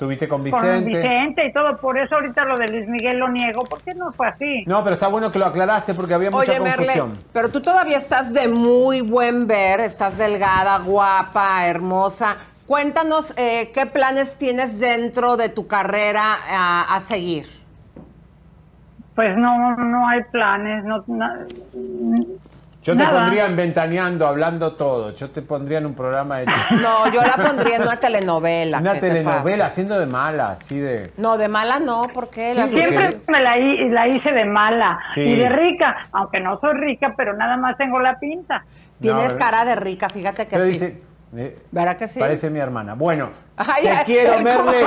Tuviste 0.01 0.27
con 0.27 0.41
con 0.41 0.45
Vicente. 0.45 0.89
Vicente 0.97 1.47
y 1.47 1.53
todo. 1.53 1.77
Por 1.77 1.99
eso 1.99 2.15
ahorita 2.15 2.47
lo 2.47 2.57
de 2.57 2.69
Luis 2.69 2.89
Miguel 2.89 3.19
lo 3.19 3.29
niego, 3.29 3.65
porque 3.69 3.93
no 3.95 4.11
fue 4.13 4.29
así. 4.29 4.65
No, 4.67 4.83
pero 4.83 4.95
está 4.95 5.09
bueno 5.09 5.31
que 5.31 5.39
lo 5.39 5.45
aclaraste 5.45 5.93
porque 5.93 6.15
había 6.15 6.31
mucha 6.31 6.53
Oye, 6.53 6.59
Merle, 6.59 6.87
confusión. 6.87 7.13
pero 7.35 7.51
tú 7.51 7.61
todavía 7.61 7.99
estás 7.99 8.33
de 8.33 8.49
muy 8.49 9.03
buen 9.03 9.47
ver, 9.47 9.81
estás 9.81 10.17
delgada, 10.17 10.79
guapa, 10.79 11.67
hermosa. 11.67 12.39
Cuéntanos 12.67 13.35
eh, 13.37 13.73
qué 13.75 13.85
planes 13.85 14.37
tienes 14.39 14.81
dentro 14.81 15.37
de 15.37 15.51
tu 15.51 15.67
carrera 15.67 16.39
a, 16.51 16.95
a 16.97 17.01
seguir. 17.01 17.47
Pues 19.15 19.37
no, 19.37 19.77
no 19.77 20.09
hay 20.09 20.23
planes, 20.33 20.83
no, 20.83 21.05
Yo 22.83 22.97
te 22.97 23.05
pondría 23.05 23.45
en 23.47 23.57
Ventaneando, 23.57 24.27
hablando 24.27 24.73
todo. 24.73 25.15
Yo 25.15 25.29
te 25.31 25.43
pondría 25.43 25.79
en 25.79 25.87
un 25.87 25.95
programa 25.95 26.39
de... 26.39 26.47
No, 26.81 27.13
yo 27.13 27.21
la 27.21 27.37
pondría 27.37 27.77
en 27.77 27.83
una 27.83 27.97
telenovela. 28.01 28.79
Una 28.79 28.95
¿qué 28.95 29.01
te 29.01 29.09
telenovela, 29.09 29.67
haciendo 29.67 29.99
de 29.99 30.07
mala, 30.07 30.53
así 30.53 30.79
de... 30.79 31.13
No, 31.19 31.37
de 31.37 31.49
mala 31.49 31.79
no, 31.79 32.05
porque 32.15 32.55
Sí, 32.55 32.69
Siempre 32.71 33.21
me 33.29 33.41
la, 33.43 33.59
hi- 33.59 33.89
la 33.91 34.09
hice 34.09 34.33
de 34.33 34.45
mala 34.47 34.99
Sí. 35.15 35.21
y 35.21 35.37
de 35.37 35.49
rica, 35.51 36.09
aunque 36.13 36.41
no 36.41 36.59
soy 36.61 36.73
rica, 36.79 37.13
pero 37.17 37.37
nada 37.37 37.59
más 37.59 37.77
tengo 37.77 38.01
la 38.01 38.19
pinta. 38.19 38.65
Tienes 38.99 39.33
No, 39.35 39.39
cara 39.39 39.65
de 39.67 39.77
rica, 39.77 40.09
fíjate 40.09 40.45
que 40.47 40.51
Pero 40.57 40.65
sí. 40.65 40.71
dice... 40.73 41.03
eh, 41.37 41.59
¿Verdad 41.71 41.97
que 41.99 42.09
sí? 42.09 42.19
Parece 42.19 42.49
mi 42.49 42.61
hermana. 42.61 42.95
Bueno, 42.95 43.29
Ay, 43.59 43.85
te 43.99 44.05
quiero. 44.07 44.39
Merle. 44.43 44.85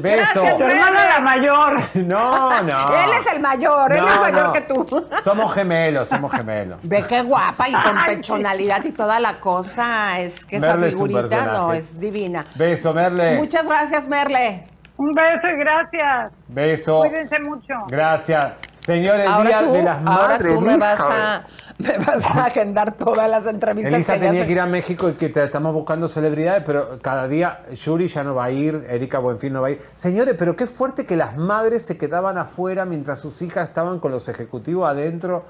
Beso. 0.00 0.42
Gracias, 0.42 0.56
Tu 0.58 0.62
hermana 0.64 1.08
la 1.14 1.20
mayor. 1.20 1.80
No, 1.94 2.62
no. 2.62 2.94
Él 3.04 3.10
es 3.20 3.32
el 3.32 3.40
mayor, 3.40 3.92
él 3.92 4.00
No, 4.00 4.08
es 4.08 4.20
mayor 4.20 4.46
no. 4.46 4.52
que 4.52 4.60
tú. 4.62 5.06
Somos 5.22 5.54
gemelos, 5.54 6.08
somos 6.08 6.32
gemelos. 6.32 6.78
Ve 6.82 7.04
qué 7.08 7.22
guapa 7.22 7.68
y 7.68 7.72
con 7.72 8.04
pechonalidad 8.04 8.84
y 8.84 8.92
toda 8.92 9.20
la 9.20 9.34
cosa. 9.34 10.20
Es 10.20 10.44
que 10.44 10.56
esa 10.56 10.74
es 10.74 10.92
figurita 10.92 11.46
no 11.46 11.72
es 11.72 11.98
divina. 11.98 12.44
Beso, 12.54 12.92
Merle. 12.92 13.36
Muchas 13.36 13.66
gracias, 13.66 14.08
Merle. 14.08 14.66
Un 14.96 15.10
beso 15.12 15.48
y 15.52 15.58
gracias. 15.58 16.32
Beso. 16.48 16.98
Cuídense 17.00 17.40
mucho. 17.40 17.74
Gracias. 17.88 18.54
Señor, 18.80 19.18
el 19.18 19.26
Ahora 19.26 19.48
día 19.48 19.58
tú, 19.66 19.72
de 19.72 19.82
las 19.82 19.96
ahora 20.06 20.28
madres. 20.28 20.54
tú 20.54 20.60
me 20.60 20.76
vas, 20.76 21.00
a, 21.00 21.42
me 21.78 21.96
vas 21.98 22.24
a 22.26 22.44
agendar 22.44 22.92
todas 22.92 23.30
las 23.30 23.46
entrevistas 23.46 23.94
Elisa 23.94 24.12
que 24.12 24.18
tenía 24.20 24.40
se- 24.42 24.46
que 24.46 24.52
ir 24.52 24.60
a 24.60 24.66
México 24.66 25.08
y 25.08 25.14
que 25.14 25.30
te 25.30 25.42
estamos 25.42 25.72
buscando 25.72 26.06
celebridades, 26.06 26.62
pero 26.66 26.98
cada 27.00 27.26
día 27.26 27.60
Yuri 27.72 28.08
ya 28.08 28.22
no 28.22 28.34
va 28.34 28.44
a 28.44 28.50
ir, 28.50 28.84
Erika 28.90 29.18
Buenfil 29.20 29.52
no 29.54 29.62
va 29.62 29.68
a 29.68 29.70
ir. 29.70 29.80
Señores, 29.94 30.34
pero 30.38 30.54
qué 30.54 30.66
fuerte 30.66 31.06
que 31.06 31.16
las 31.16 31.34
madres 31.34 31.86
se 31.86 31.96
quedaban 31.96 32.36
afuera 32.36 32.84
mientras 32.84 33.20
sus 33.20 33.40
hijas 33.40 33.68
estaban 33.70 33.98
con 34.00 34.12
los 34.12 34.28
ejecutivos 34.28 34.86
adentro, 34.86 35.46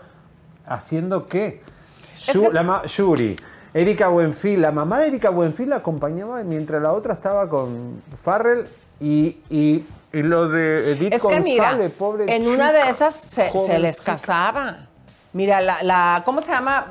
haciendo 0.64 1.26
qué. 1.26 1.60
Yu- 2.32 2.52
la 2.52 2.62
ma- 2.62 2.84
Yuri, 2.84 3.36
Erika 3.74 4.06
Buenfil, 4.08 4.62
la 4.62 4.70
mamá 4.70 5.00
de 5.00 5.08
Erika 5.08 5.30
Buenfil 5.30 5.70
la 5.70 5.76
acompañaba 5.76 6.40
mientras 6.44 6.80
la 6.80 6.92
otra 6.92 7.14
estaba 7.14 7.48
con 7.48 8.00
Farrell 8.22 8.64
y, 9.04 9.38
y, 9.50 9.84
y 10.12 10.22
lo 10.22 10.48
de 10.48 10.92
Edith 10.92 11.12
Es 11.12 11.22
que 11.22 11.40
mira, 11.40 11.78
pobre 11.98 12.34
en 12.34 12.48
una 12.48 12.72
de 12.72 12.88
esas 12.90 13.14
se, 13.14 13.78
les 13.78 13.98
chica. 13.98 14.12
casaba. 14.12 14.76
Mira, 15.32 15.60
la, 15.60 15.82
la- 15.82 16.22
¿cómo 16.24 16.40
se 16.42 16.52
llama? 16.52 16.86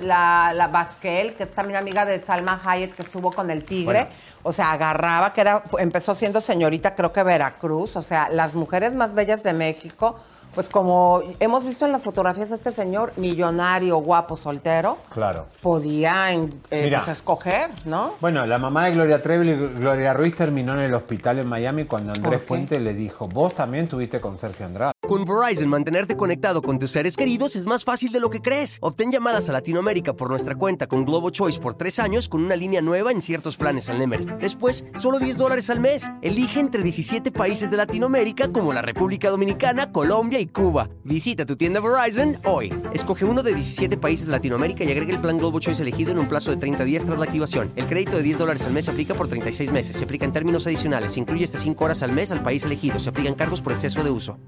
La, 0.00 0.52
la 0.52 0.66
Basquel, 0.66 1.34
que 1.34 1.44
es 1.44 1.50
también 1.54 1.76
amiga 1.78 2.04
de 2.04 2.18
Salma 2.18 2.60
Hayek, 2.64 2.96
que 2.96 3.02
estuvo 3.02 3.30
con 3.30 3.50
el 3.50 3.64
tigre. 3.64 4.00
Bueno. 4.00 4.08
O 4.42 4.52
sea, 4.52 4.72
agarraba, 4.72 5.32
que 5.32 5.40
era, 5.42 5.62
empezó 5.78 6.16
siendo 6.16 6.40
señorita, 6.40 6.96
creo 6.96 7.12
que 7.12 7.22
Veracruz. 7.22 7.94
O 7.94 8.02
sea, 8.02 8.28
las 8.30 8.56
mujeres 8.56 8.94
más 8.94 9.14
bellas 9.14 9.44
de 9.44 9.52
México, 9.52 10.18
pues 10.54 10.68
como 10.68 11.22
hemos 11.40 11.64
visto 11.64 11.84
en 11.84 11.92
las 11.92 12.02
fotografías 12.04 12.52
a 12.52 12.54
este 12.54 12.72
señor, 12.72 13.12
millonario, 13.16 13.96
guapo, 13.98 14.36
soltero, 14.36 14.98
Claro. 15.12 15.46
podía 15.62 16.32
en- 16.32 16.60
eh, 16.70 16.84
Mira. 16.84 17.02
pues, 17.04 17.16
escoger, 17.18 17.70
¿no? 17.84 18.14
Bueno, 18.20 18.44
la 18.46 18.58
mamá 18.58 18.86
de 18.86 18.92
Gloria 18.92 19.22
Trevi, 19.22 19.54
Gloria 19.78 20.12
Ruiz, 20.14 20.36
terminó 20.36 20.74
en 20.74 20.80
el 20.80 20.94
hospital 20.94 21.38
en 21.40 21.46
Miami 21.46 21.84
cuando 21.84 22.12
Andrés? 22.12 22.40
Puente 22.42 22.78
le 22.80 22.94
dijo, 22.94 23.26
vos 23.28 23.54
también 23.54 23.88
tuviste 23.88 24.20
con 24.20 24.38
Sergio 24.38 24.66
Andrade. 24.66 24.92
Con 25.06 25.24
Verizon, 25.24 25.68
mantenerte 25.68 26.16
conectado 26.16 26.62
con 26.62 26.78
tus 26.78 26.90
seres 26.90 27.16
queridos 27.16 27.56
es 27.56 27.66
más 27.66 27.84
fácil 27.84 28.10
de 28.12 28.20
lo 28.20 28.30
que 28.30 28.40
crees. 28.40 28.78
Obtén 28.80 29.10
llamadas 29.12 29.48
a 29.50 29.52
Latinoamérica 29.52 30.14
por 30.14 30.30
nuestra 30.30 30.54
cuenta 30.54 30.86
con 30.86 31.04
Globo 31.04 31.30
Choice 31.30 31.60
por 31.60 31.74
tres 31.74 31.98
años 31.98 32.28
con 32.28 32.42
una 32.44 32.56
línea 32.56 32.80
nueva 32.80 33.10
en 33.12 33.20
ciertos 33.20 33.56
planes 33.56 33.90
al 33.90 33.98
Nemery. 33.98 34.24
Después, 34.40 34.86
solo 34.98 35.18
10 35.18 35.36
dólares 35.38 35.68
al 35.68 35.80
mes. 35.80 36.10
Elige 36.22 36.58
entre 36.60 36.82
17 36.82 37.30
países 37.32 37.70
de 37.70 37.76
Latinoamérica 37.76 38.48
como 38.50 38.72
la 38.72 38.80
República 38.82 39.28
Dominicana, 39.30 39.92
Colombia 39.92 40.40
y 40.40 40.43
Cuba. 40.52 40.88
Visita 41.04 41.44
tu 41.44 41.56
tienda 41.56 41.80
Verizon 41.80 42.38
hoy. 42.44 42.72
Escoge 42.92 43.24
uno 43.24 43.42
de 43.42 43.54
17 43.54 43.96
países 43.96 44.26
de 44.26 44.32
Latinoamérica 44.32 44.84
y 44.84 44.90
agrega 44.90 45.12
el 45.12 45.20
plan 45.20 45.38
Globo 45.38 45.60
Choice 45.60 45.82
elegido 45.82 46.12
en 46.12 46.18
un 46.18 46.28
plazo 46.28 46.50
de 46.50 46.56
30 46.56 46.84
días 46.84 47.04
tras 47.04 47.18
la 47.18 47.24
activación. 47.24 47.72
El 47.76 47.86
crédito 47.86 48.16
de 48.16 48.22
10 48.22 48.38
dólares 48.38 48.66
al 48.66 48.72
mes 48.72 48.84
se 48.86 48.90
aplica 48.90 49.14
por 49.14 49.28
36 49.28 49.72
meses. 49.72 49.96
Se 49.96 50.04
aplica 50.04 50.24
en 50.24 50.32
términos 50.32 50.66
adicionales. 50.66 51.12
Se 51.12 51.20
incluye 51.20 51.44
hasta 51.44 51.58
5 51.58 51.84
horas 51.84 52.02
al 52.02 52.12
mes 52.12 52.32
al 52.32 52.42
país 52.42 52.64
elegido. 52.64 52.98
Se 52.98 53.10
aplican 53.10 53.34
cargos 53.34 53.62
por 53.62 53.72
exceso 53.72 54.02
de 54.02 54.10
uso. 54.10 54.38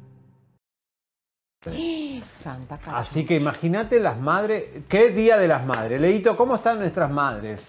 Santa 2.33 2.79
cara. 2.79 2.99
Así 2.99 3.25
que 3.25 3.37
imagínate 3.37 3.99
las 3.99 4.20
madres, 4.20 4.65
¿qué 4.89 5.11
día 5.11 5.37
de 5.37 5.49
las 5.49 5.66
madres? 5.66 6.01
Leito, 6.01 6.37
¿cómo 6.37 6.57
están 6.57 6.79
nuestras 6.79 7.11
madres? 7.11 7.61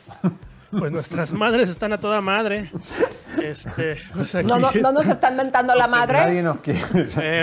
Pues 0.72 0.92
nuestras 0.92 1.32
madres 1.34 1.70
están 1.70 1.94
a 1.94 1.98
toda 1.98 2.20
madre. 2.22 2.72
Este, 3.42 3.98
pues 4.14 4.34
aquí 4.36 4.48
No, 4.48 4.60
no, 4.60 4.72
no 4.72 4.92
nos 4.92 5.04
está- 5.04 5.14
están 5.14 5.36
mentando 5.38 5.74
la 5.76 5.88
madre. 5.88 6.18
Nadie 6.20 6.42
nos 6.44 6.60
quiere. 6.60 6.82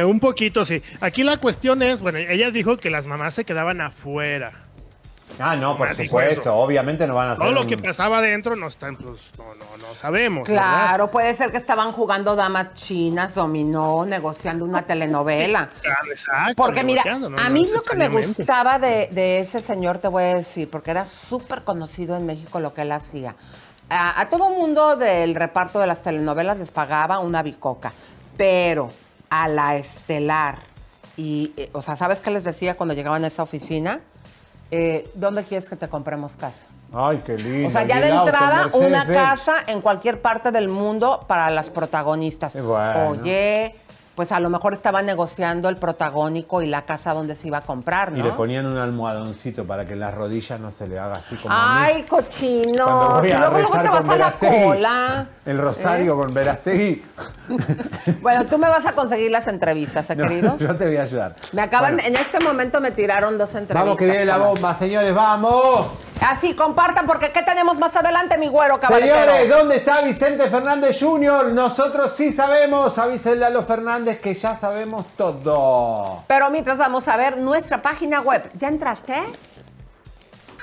Eh, 0.00 0.04
un 0.04 0.20
poquito, 0.20 0.64
sí. 0.64 0.82
Aquí 1.00 1.22
la 1.22 1.38
cuestión 1.38 1.82
es, 1.82 2.00
bueno, 2.00 2.18
ella 2.18 2.50
dijo 2.50 2.76
que 2.76 2.90
las 2.90 3.06
mamás 3.06 3.34
se 3.34 3.44
quedaban 3.44 3.80
afuera. 3.80 4.52
Ah, 5.38 5.56
no, 5.56 5.76
por 5.76 5.92
supuesto, 5.94 6.40
eso. 6.42 6.54
obviamente 6.56 7.06
no 7.06 7.14
van 7.16 7.28
a 7.28 7.32
hacer 7.32 7.44
Todo 7.44 7.52
lo 7.54 7.62
un- 7.62 7.66
que 7.66 7.76
pasaba 7.78 8.18
adentro 8.18 8.54
no 8.56 8.68
está, 8.68 8.86
pues, 8.88 9.20
no, 9.36 9.44
no, 9.54 9.88
no 9.88 9.94
sabemos. 9.94 10.48
¿verdad? 10.48 10.62
Claro, 10.62 11.10
puede 11.10 11.34
ser 11.34 11.50
que 11.50 11.56
estaban 11.56 11.90
jugando 11.92 12.36
damas 12.36 12.74
chinas, 12.74 13.34
dominó, 13.34 14.06
negociando 14.06 14.64
una 14.64 14.82
telenovela. 14.82 15.70
Exacto, 16.08 16.54
Porque 16.56 16.84
mira, 16.84 17.02
a 17.04 17.18
No 17.18 17.50
mí 17.50 17.68
lo 17.72 17.82
que 17.82 17.96
me 17.96 18.08
gustaba 18.08 18.78
de, 18.78 19.08
de 19.10 19.40
ese 19.40 19.60
señor, 19.60 19.98
te 19.98 20.08
voy 20.08 20.22
a 20.24 20.34
decir, 20.36 20.70
porque 20.70 20.92
era 20.92 21.04
súper 21.04 21.64
conocido 21.64 22.16
en 22.16 22.26
México 22.26 22.60
lo 22.60 22.72
que 22.72 22.82
él 22.82 22.92
hacía. 22.92 23.34
A, 23.90 24.20
a 24.20 24.28
todo 24.28 24.50
mundo 24.50 24.96
del 24.96 25.34
reparto 25.34 25.78
de 25.80 25.86
las 25.86 26.02
telenovelas 26.02 26.58
les 26.58 26.70
pagaba 26.70 27.18
una 27.18 27.42
bicoca, 27.42 27.92
pero 28.36 28.90
a 29.30 29.48
la 29.48 29.76
estelar, 29.76 30.58
y, 31.16 31.52
eh, 31.56 31.70
o 31.72 31.82
sea, 31.82 31.96
¿sabes 31.96 32.20
qué 32.20 32.30
les 32.30 32.44
decía 32.44 32.76
cuando 32.76 32.94
llegaban 32.94 33.24
a 33.24 33.26
esa 33.26 33.42
oficina? 33.42 34.00
Eh, 34.76 35.08
¿dónde 35.14 35.44
quieres 35.44 35.68
que 35.68 35.76
te 35.76 35.88
compremos 35.88 36.36
casa? 36.36 36.66
Ay, 36.92 37.22
qué 37.24 37.36
lindo. 37.36 37.68
O 37.68 37.70
sea, 37.70 37.84
ya 37.86 38.00
de 38.00 38.08
entrada, 38.08 38.70
una 38.72 39.06
casa 39.06 39.54
en 39.68 39.80
cualquier 39.80 40.20
parte 40.20 40.50
del 40.50 40.68
mundo 40.68 41.24
para 41.28 41.48
las 41.50 41.70
protagonistas. 41.70 42.56
bueno. 42.60 43.10
Oye, 43.10 43.76
pues 44.14 44.30
a 44.32 44.40
lo 44.40 44.48
mejor 44.50 44.74
estaba 44.74 45.02
negociando 45.02 45.68
el 45.68 45.76
protagónico 45.76 46.62
y 46.62 46.66
la 46.66 46.82
casa 46.82 47.12
donde 47.14 47.34
se 47.34 47.48
iba 47.48 47.58
a 47.58 47.60
comprar, 47.62 48.12
Y 48.14 48.18
¿no? 48.20 48.24
le 48.26 48.30
ponían 48.32 48.66
un 48.66 48.76
almohadoncito 48.78 49.64
para 49.64 49.86
que 49.86 49.96
las 49.96 50.14
rodillas 50.14 50.60
no 50.60 50.70
se 50.70 50.86
le 50.86 50.98
haga 50.98 51.14
así 51.14 51.34
como 51.36 51.54
a 51.54 51.58
mí. 51.74 51.80
Ay, 51.86 52.02
cochino. 52.04 52.84
Cuando 52.84 53.18
voy 53.20 53.28
Y 53.28 53.32
a 53.32 53.38
luego, 53.38 53.52
luego 53.58 53.68
rezar 53.74 53.82
te 53.82 53.88
vas 53.90 54.08
a 54.08 54.16
la 54.16 54.32
cola. 54.32 55.26
El 55.44 55.58
rosario 55.58 56.14
¿Eh? 56.14 56.16
con 56.24 56.34
Verastegui. 56.34 57.02
Bueno, 58.22 58.46
tú 58.46 58.56
me 58.58 58.68
vas 58.68 58.86
a 58.86 58.92
conseguir 58.92 59.30
las 59.30 59.46
entrevistas, 59.48 60.08
¿eh, 60.10 60.16
No, 60.16 60.28
querido? 60.28 60.56
yo 60.58 60.74
te 60.76 60.86
voy 60.86 60.96
a 60.96 61.02
ayudar. 61.02 61.36
Me 61.52 61.62
acaban, 61.62 61.94
Bueno, 61.94 62.08
en 62.08 62.16
este 62.16 62.40
momento 62.40 62.80
me 62.80 62.90
tiraron 62.90 63.36
dos 63.36 63.50
entrevistas. 63.54 63.82
Vamos 63.84 63.98
que 63.98 64.06
viene 64.06 64.24
la 64.24 64.38
bomba, 64.38 64.74
señores, 64.74 65.14
vamos. 65.14 65.88
Así, 66.20 66.54
compartan, 66.54 67.06
porque 67.06 67.32
¿qué 67.32 67.42
tenemos 67.42 67.78
más 67.78 67.94
adelante, 67.96 68.38
mi 68.38 68.48
güero 68.48 68.80
cabaretero? 68.80 69.32
Señores, 69.32 69.48
¿dónde 69.48 69.76
está 69.76 70.00
Vicente 70.00 70.48
Fernández 70.48 70.98
Jr.? 70.98 71.52
Nosotros 71.52 72.12
sí 72.16 72.32
sabemos, 72.32 72.98
avísenle 72.98 73.44
a 73.44 73.50
los 73.50 73.66
Fernández 73.66 74.20
que 74.20 74.34
ya 74.34 74.56
sabemos 74.56 75.06
todo. 75.16 76.24
Pero 76.26 76.50
mientras 76.50 76.78
vamos 76.78 77.06
a 77.08 77.16
ver 77.16 77.36
nuestra 77.36 77.82
página 77.82 78.20
web. 78.20 78.48
¿Ya 78.54 78.68
entraste? 78.68 79.14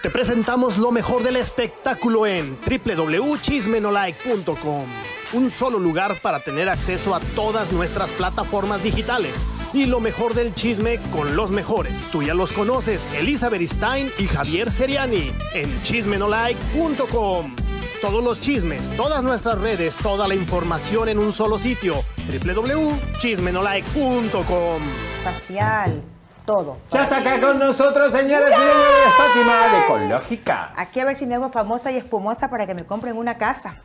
Te 0.02 0.10
presentamos 0.10 0.80
lo 0.80 0.92
mejor 0.92 1.22
del 1.22 1.36
espectáculo 1.36 2.26
en 2.26 2.58
www.chismenolike.com. 2.62 4.86
Un 5.34 5.52
solo 5.52 5.78
lugar 5.78 6.20
para 6.22 6.40
tener 6.40 6.70
acceso 6.70 7.14
a 7.14 7.20
todas 7.36 7.72
nuestras 7.72 8.10
plataformas 8.12 8.82
digitales. 8.82 9.34
Y 9.74 9.86
lo 9.86 10.00
mejor 10.00 10.34
del 10.34 10.54
chisme 10.54 11.00
con 11.12 11.36
los 11.36 11.50
mejores. 11.50 11.94
Tú 12.12 12.24
ya 12.24 12.34
los 12.34 12.52
conoces, 12.52 13.02
Elizabeth 13.14 13.62
Stein 13.62 14.12
y 14.20 14.28
Javier 14.28 14.70
Seriani 14.70 15.32
en 15.54 15.84
chismenolike.com. 15.84 17.56
Todos 18.02 18.24
los 18.24 18.40
chismes, 18.40 18.82
todas 18.98 19.24
nuestras 19.24 19.60
redes, 19.60 19.96
toda 19.96 20.28
la 20.28 20.36
información 20.36 21.08
en 21.08 21.20
un 21.20 21.32
solo 21.32 21.58
sitio. 21.60 22.04
www.chismenolike.com. 22.28 24.82
Facial, 25.24 26.02
todo. 26.46 26.78
Ya 26.92 27.04
está 27.04 27.18
acá 27.18 27.40
con 27.40 27.60
nosotros, 27.60 28.12
señoras 28.12 28.50
y 28.50 28.54
señores, 28.54 29.14
Fátima 29.18 29.68
de 29.68 29.80
Ecológica. 29.86 30.72
Aquí 30.76 31.00
a 31.00 31.06
ver 31.06 31.18
si 31.18 31.26
me 31.26 31.36
hago 31.36 31.50
famosa 31.50 31.92
y 31.92 31.98
espumosa 31.98 32.50
para 32.50 32.66
que 32.68 32.74
me 32.74 32.84
compren 32.84 33.18
una 33.18 33.38
casa. 33.38 33.76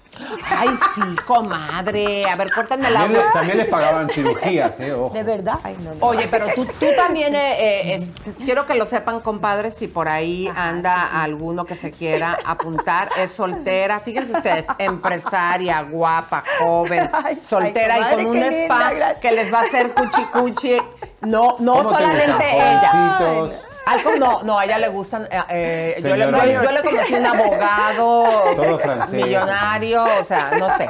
Ay, 0.49 0.71
sí, 0.95 1.03
comadre. 1.27 2.25
A 2.29 2.37
ver, 2.37 2.51
córtame 2.53 2.91
la 2.91 3.01
También, 3.01 3.23
le- 3.27 3.33
también 3.33 3.59
les 3.59 3.69
pagaban 3.69 4.09
cirugías, 4.09 4.81
¿eh? 4.81 4.93
Ojo. 4.95 5.13
¿De 5.13 5.23
verdad? 5.23 5.59
Ay, 5.63 5.77
no, 5.81 5.95
no. 5.95 6.07
Oye, 6.07 6.27
pero 6.31 6.47
tú, 6.55 6.65
tú 6.65 6.87
también, 6.97 7.35
eh, 7.35 7.57
eh, 7.59 7.95
es- 7.97 8.11
quiero 8.45 8.65
que 8.67 8.75
lo 8.75 8.87
sepan, 8.87 9.21
compadres, 9.21 9.77
si 9.77 9.89
por 9.89 10.09
ahí 10.09 10.51
anda 10.57 11.23
alguno 11.23 11.67
que 11.67 11.77
se 11.77 11.91
quiera 11.91 12.39
apuntar, 12.47 13.11
es 13.19 13.33
soltera, 13.33 14.01
fíjense 14.01 14.33
ustedes, 14.33 14.67
empresaria, 14.79 15.83
guapa, 15.83 16.43
joven, 16.61 17.11
Ay, 17.13 17.41
soltera 17.43 17.95
ay, 17.97 18.01
y 18.01 18.05
comadre, 18.05 18.17
con 18.25 18.27
un 18.27 18.33
qué 18.33 18.51
linda, 18.51 18.65
spa 18.77 18.93
gracias. 18.95 19.19
que 19.21 19.33
les 19.33 19.53
va 19.53 19.59
a 19.61 19.63
hacer 19.65 19.91
cuchi 19.93 20.23
cuchi. 20.33 20.77
No, 21.27 21.57
no 21.59 21.75
¿Cómo 21.77 21.89
te 21.91 21.95
solamente 21.97 22.45
ella. 22.53 22.91
Como 24.03 24.17
no, 24.17 24.43
no, 24.43 24.59
a 24.59 24.65
ella 24.65 24.79
le 24.79 24.89
gustan. 24.89 25.29
eh, 25.31 25.41
eh, 25.49 26.01
yo, 26.03 26.17
le, 26.17 26.27
yo- 26.53 26.73
le 26.73 26.83
conocí 26.83 27.15
un 27.15 27.27
abogado, 27.27 28.25
millonario, 29.13 30.05
o 30.21 30.25
sea, 30.25 30.51
no 30.59 30.77
sé. 30.77 30.89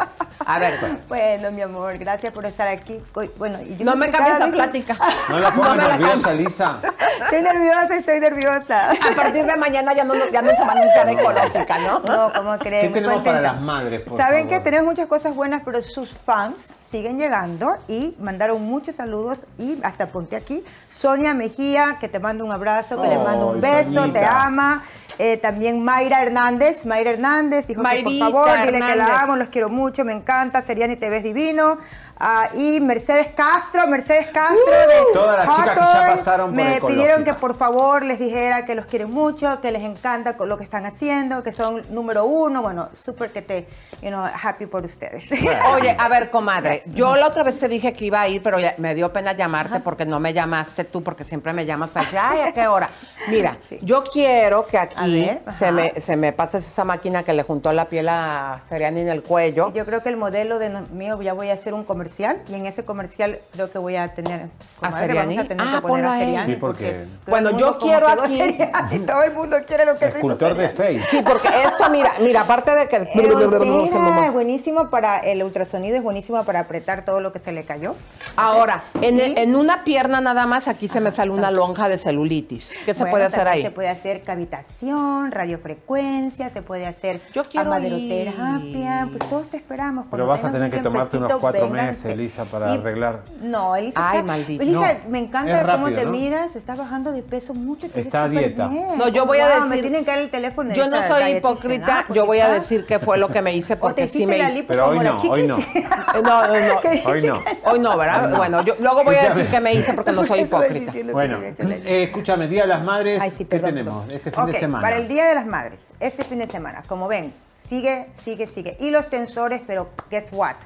A 0.49 0.59
ver, 0.59 0.79
Bueno, 1.09 1.51
mi 1.51 1.61
amor, 1.63 1.99
gracias 1.99 2.33
por 2.33 2.47
estar 2.47 2.69
aquí. 2.69 2.99
Bueno, 3.37 3.59
y 3.63 3.77
yo 3.77 3.85
no 3.85 3.97
me 3.97 4.11
cambies 4.11 4.39
la 4.39 4.47
plática. 4.49 4.97
No 5.29 5.39
la 5.39 5.51
pongas 5.53 5.77
me 5.77 5.83
la 5.83 5.99
nerviosa, 5.99 6.33
Lisa. 6.35 6.79
Estoy 7.23 7.43
nerviosa, 7.43 7.97
estoy 7.97 8.21
nerviosa. 8.21 8.91
A 8.91 9.15
partir 9.15 9.45
de 9.45 9.57
mañana 9.57 9.93
ya 9.93 10.05
no, 10.05 10.15
ya 10.31 10.41
no 10.43 10.55
se 10.55 10.65
va 10.65 10.73
a 10.73 10.85
luchar 10.85 11.09
ecológica, 11.09 11.79
¿no? 11.79 11.99
No, 12.01 12.33
¿cómo 12.33 12.59
creen? 12.59 12.87
¿Qué 12.93 13.01
tenemos 13.01 13.23
para 13.23 13.41
las 13.41 13.61
madres, 13.61 14.01
por 14.03 14.17
Saben 14.17 14.45
favor? 14.45 14.59
que 14.59 14.61
tenemos 14.61 14.87
muchas 14.87 15.07
cosas 15.09 15.35
buenas, 15.35 15.63
pero 15.65 15.83
sus 15.83 16.11
fans 16.13 16.75
siguen 16.89 17.19
llegando 17.19 17.77
y 17.89 18.15
mandaron 18.21 18.63
muchos 18.63 18.97
saludos 18.97 19.47
y 19.59 19.79
hasta 19.83 20.09
ponte 20.09 20.37
aquí. 20.37 20.65
Sonia 20.89 21.35
Mejía, 21.35 21.99
que 22.01 22.09
te 22.09 22.21
mando 22.21 22.45
un 22.45 22.53
abrazo, 22.53 23.01
que 23.01 23.09
le 23.09 23.19
mando 23.19 23.49
un 23.49 23.61
beso, 23.61 24.11
te 24.13 24.25
ama. 24.25 24.85
Eh, 25.19 25.39
también 25.39 25.83
Mayra 25.83 26.23
Hernández, 26.23 26.85
Mayra 26.85 27.13
Hernández, 27.13 27.67
dijo 27.69 27.83
que 27.83 28.03
por 28.03 28.19
favor, 28.19 28.51
dile 28.67 28.81
que 28.81 28.97
la 28.97 29.23
amo, 29.23 29.37
los 29.37 29.49
quiero 29.49 29.71
mucho, 29.71 30.05
me 30.05 30.13
encanta, 30.13 30.61
Seriani 30.61 30.97
te 30.97 31.09
ves 31.09 31.23
divino. 31.23 31.79
Ah, 32.19 32.49
y 32.55 32.81
Mercedes 32.81 33.29
Castro, 33.37 33.87
Mercedes 33.87 34.29
Castro 34.29 34.57
de 34.57 34.97
Uh, 35.11 35.13
Todas 35.13 35.47
las 35.47 35.57
chicas 35.57 35.75
que 35.75 35.81
ya 35.85 36.15
pasaron 36.17 36.47
por 36.47 36.57
me 36.57 36.77
Ecológica. 36.77 36.87
pidieron 36.89 37.25
que 37.25 37.35
por 37.35 37.55
favor 37.57 38.03
les 38.05 38.19
dijera 38.19 38.65
que 38.65 38.75
los 38.75 38.87
quieren 38.87 39.11
mucho, 39.11 39.61
que 39.61 39.71
les 39.71 39.83
encanta 39.83 40.35
lo 40.47 40.57
que 40.57 40.65
están 40.65 40.87
haciendo, 40.87 41.43
que 41.43 41.53
son 41.53 41.83
número 41.91 42.25
uno, 42.25 42.63
bueno, 42.63 42.89
súper 42.95 43.33
que 43.33 43.43
te, 43.43 43.69
you 44.01 44.09
know, 44.09 44.25
happy 44.43 44.65
por 44.65 44.83
ustedes. 44.87 45.25
Oye, 45.75 45.95
a 45.99 46.09
ver, 46.09 46.31
comadre, 46.31 46.83
yo 46.87 47.17
la 47.17 47.27
otra 47.27 47.43
vez 47.43 47.59
te 47.59 47.69
dije 47.69 47.93
que 47.93 48.07
iba 48.07 48.23
a 48.23 48.29
ir, 48.29 48.43
pero 48.43 48.59
ya- 48.59 48.75
me 48.79 48.95
dio 48.95 49.13
pena 49.13 49.33
llamarte 49.33 49.81
porque 49.81 50.07
no 50.07 50.19
me 50.19 50.33
llamaste 50.33 50.85
tú, 50.85 51.03
porque 51.03 51.23
siempre 51.23 51.53
me 51.53 51.67
llamas 51.67 51.91
para 51.91 52.05
decir, 52.07 52.19
ay, 52.23 52.41
¿a 52.41 52.53
qué 52.53 52.67
hora? 52.67 52.89
Mira, 53.29 53.59
yo 53.83 54.03
quiero 54.05 54.67
que 54.67 54.79
aquí 54.79 55.31
se, 55.51 55.71
me, 55.71 56.01
se 56.01 56.17
me 56.17 56.33
pase 56.33 56.59
esa 56.59 56.85
máquina 56.85 57.23
que 57.25 57.35
le 57.35 57.43
juntó 57.43 57.75
la 57.75 57.91
piel 57.91 58.09
a 58.09 58.59
Seriani 58.69 59.03
en 59.03 59.09
el 59.09 59.23
cuello. 59.23 59.71
Yo 59.75 59.85
creo 59.85 60.03
que 60.03 60.09
el 60.09 60.17
modelo 60.17 60.59
de 60.59 60.71
no- 60.71 60.87
mío 60.93 61.21
ya 61.21 61.35
voy 61.35 61.51
a 61.51 61.55
hacer 61.55 61.75
un 61.75 61.85
comercial 61.85 62.06
y 62.49 62.55
en 62.55 62.67
ese 62.67 62.85
comercial 62.85 63.39
creo 63.53 63.71
que 63.71 63.79
voy 63.79 63.97
a 63.97 64.15
tener 64.15 64.47
comadre, 64.81 65.07
Seriani? 65.07 65.37
vamos 65.37 65.45
a 65.45 65.49
tener 65.49 65.67
Ah, 65.69 65.73
que 65.81 65.89
poner 65.89 66.05
a 66.07 66.13
a. 66.15 66.19
Seriani 66.19 66.53
Sí, 66.53 66.59
porque 66.61 66.89
el 67.27 67.57
yo 67.57 67.79
quiero 67.79 68.09
aquí- 68.09 68.37
Seriani, 68.37 68.99
todo 69.07 69.23
el 69.23 69.33
mundo 69.35 69.57
quiere 69.67 69.85
lo 69.85 69.99
que 69.99 70.07
hizo 70.07 70.17
escultor 70.17 70.55
de 70.57 70.69
face. 70.71 71.03
Sí, 71.11 71.23
porque 71.27 71.49
esto, 71.49 71.89
mira, 71.91 72.13
mira, 72.21 72.43
aparte 72.43 72.75
de 72.75 72.89
que... 72.89 72.97
Es 74.27 74.33
buenísimo 74.33 74.91
para 74.91 75.19
el 75.19 75.43
ultrasonido, 75.43 75.97
es 75.97 76.03
buenísimo 76.03 76.43
para 76.45 76.61
apretar 76.61 77.05
todo 77.05 77.21
lo 77.21 77.33
que 77.33 77.39
se 77.39 77.53
le 77.53 77.65
cayó. 77.65 77.95
Ahora, 78.37 78.85
en, 79.03 79.17
Y- 79.19 79.35
en 79.37 79.57
una 79.57 79.85
pierna 79.85 80.21
nada 80.21 80.47
más, 80.47 80.69
aquí 80.69 80.89
se 80.89 81.01
me 81.01 81.11
sale 81.11 81.31
una 81.31 81.51
lonja 81.51 81.89
de 81.89 81.99
celulitis. 81.99 82.77
¿Qué 82.85 82.95
se 82.95 83.01
Bueno, 83.01 83.13
puede 83.13 83.25
hacer 83.25 83.49
ahí? 83.49 83.63
Se 83.63 83.71
puede 83.71 83.89
hacer 83.89 84.23
cavitación, 84.23 85.31
radiofrecuencia, 85.33 86.51
se 86.51 86.63
puede 86.63 86.87
hacer 86.87 87.21
Yo 87.33 87.45
quiero 87.45 87.71
maderoterapia, 87.71 89.09
pues 89.11 89.29
todos 89.31 89.49
te 89.49 89.57
esperamos. 89.57 90.05
Pero 90.11 90.25
Cuando 90.27 90.27
vas 90.27 90.45
a 90.45 90.53
tener 90.53 90.71
que 90.71 90.79
tomarte 90.79 91.17
unos 91.17 91.33
cuatro 91.35 91.71
vénganse. 91.71 91.96
Meses, 91.97 92.13
Elisa, 92.13 92.45
para 92.45 92.75
Y- 92.75 92.79
arreglar. 92.79 93.23
No, 93.41 93.75
Elisa, 93.77 93.99
Ay, 94.11 94.19
está- 94.19 94.27
maldito. 94.27 94.63
Elisa, 94.63 94.95
No, 95.05 95.11
me 95.11 95.19
encanta 95.19 95.73
cómo 95.73 95.87
te 95.91 96.05
¿no? 96.05 96.11
miras, 96.11 96.57
estás 96.57 96.79
bajando 96.79 97.13
de 97.13 97.23
peso 97.23 97.55
mucho, 97.55 97.89
te 97.89 98.01
Está 98.01 98.25
a 98.25 98.29
dieta. 98.29 98.69
bien. 98.69 98.99
No, 98.99 99.09
yo 99.09 99.27
voy 99.27 99.39
a 99.39 99.47
Wow, 99.47 99.55
decir- 99.55 99.69
Me 99.71 99.81
tienen 99.81 100.05
que 100.05 100.11
dar 100.11 100.21
el 100.21 100.31
teléfono 100.31 100.71
de 100.71 100.77
Yo 100.77 100.89
no 100.89 100.97
soy 101.07 101.33
hipócrita, 101.37 102.05
¿ah? 102.09 102.13
yo 102.13 102.27
voy 102.27 102.39
a 102.39 102.43
está- 102.45 102.55
decir 102.55 102.87
qué 102.87 102.99
fue 102.99 103.19
lo 103.19 103.29
que 103.29 103.43
me 103.43 103.55
hice 103.55 103.75
O 103.75 103.77
te 103.77 103.81
porque 103.81 104.09
sí 104.09 104.27
me 104.27 104.39
hice. 104.39 104.65
Pero 104.65 104.89
hoy 104.89 104.99
no, 105.01 105.17
hoy 105.17 105.43
no. 105.47 105.59
Eh, 105.59 105.85
No, 106.23 106.47
no, 106.47 106.53
no. 106.55 107.11
Hoy 107.11 107.23
no. 107.23 107.43
Hoy 107.65 107.79
no, 107.79 107.97
¿verdad? 107.97 108.29
No. 108.29 108.37
Bueno, 108.37 108.63
yo 108.65 108.75
luego 108.81 109.05
voy 109.05 109.17
a 109.17 109.29
decir 109.29 109.49
qué 109.51 109.61
me 109.61 109.73
hice 109.75 109.93
porque 109.95 110.13
no 110.13 110.25
soy 110.25 110.41
hipócrita. 110.47 110.93
Bueno, 111.13 111.39
eh, 111.43 112.05
escúchame, 112.05 112.49
Día 112.49 112.63
de 112.63 112.69
las 112.69 112.85
Madres, 112.85 113.23
¿qué 113.37 113.59
tenemos 113.59 114.11
este 114.13 114.31
fin 114.31 114.47
de 114.47 114.55
semana? 114.55 114.83
Para 114.83 114.97
el 114.97 115.09
Día 115.09 115.27
de 115.27 115.35
las 115.35 115.47
Madres, 115.47 115.93
este 116.01 116.25
fin 116.25 116.39
de 116.39 116.47
semana, 116.47 116.83
como 116.87 117.09
ven, 117.09 117.33
sigue, 117.59 118.07
sigue, 118.13 118.47
sigue. 118.47 118.77
Y 118.81 118.91
los 118.91 119.09
tensores, 119.09 119.61
pero 119.67 119.91
guess 120.11 120.29
what? 120.33 120.57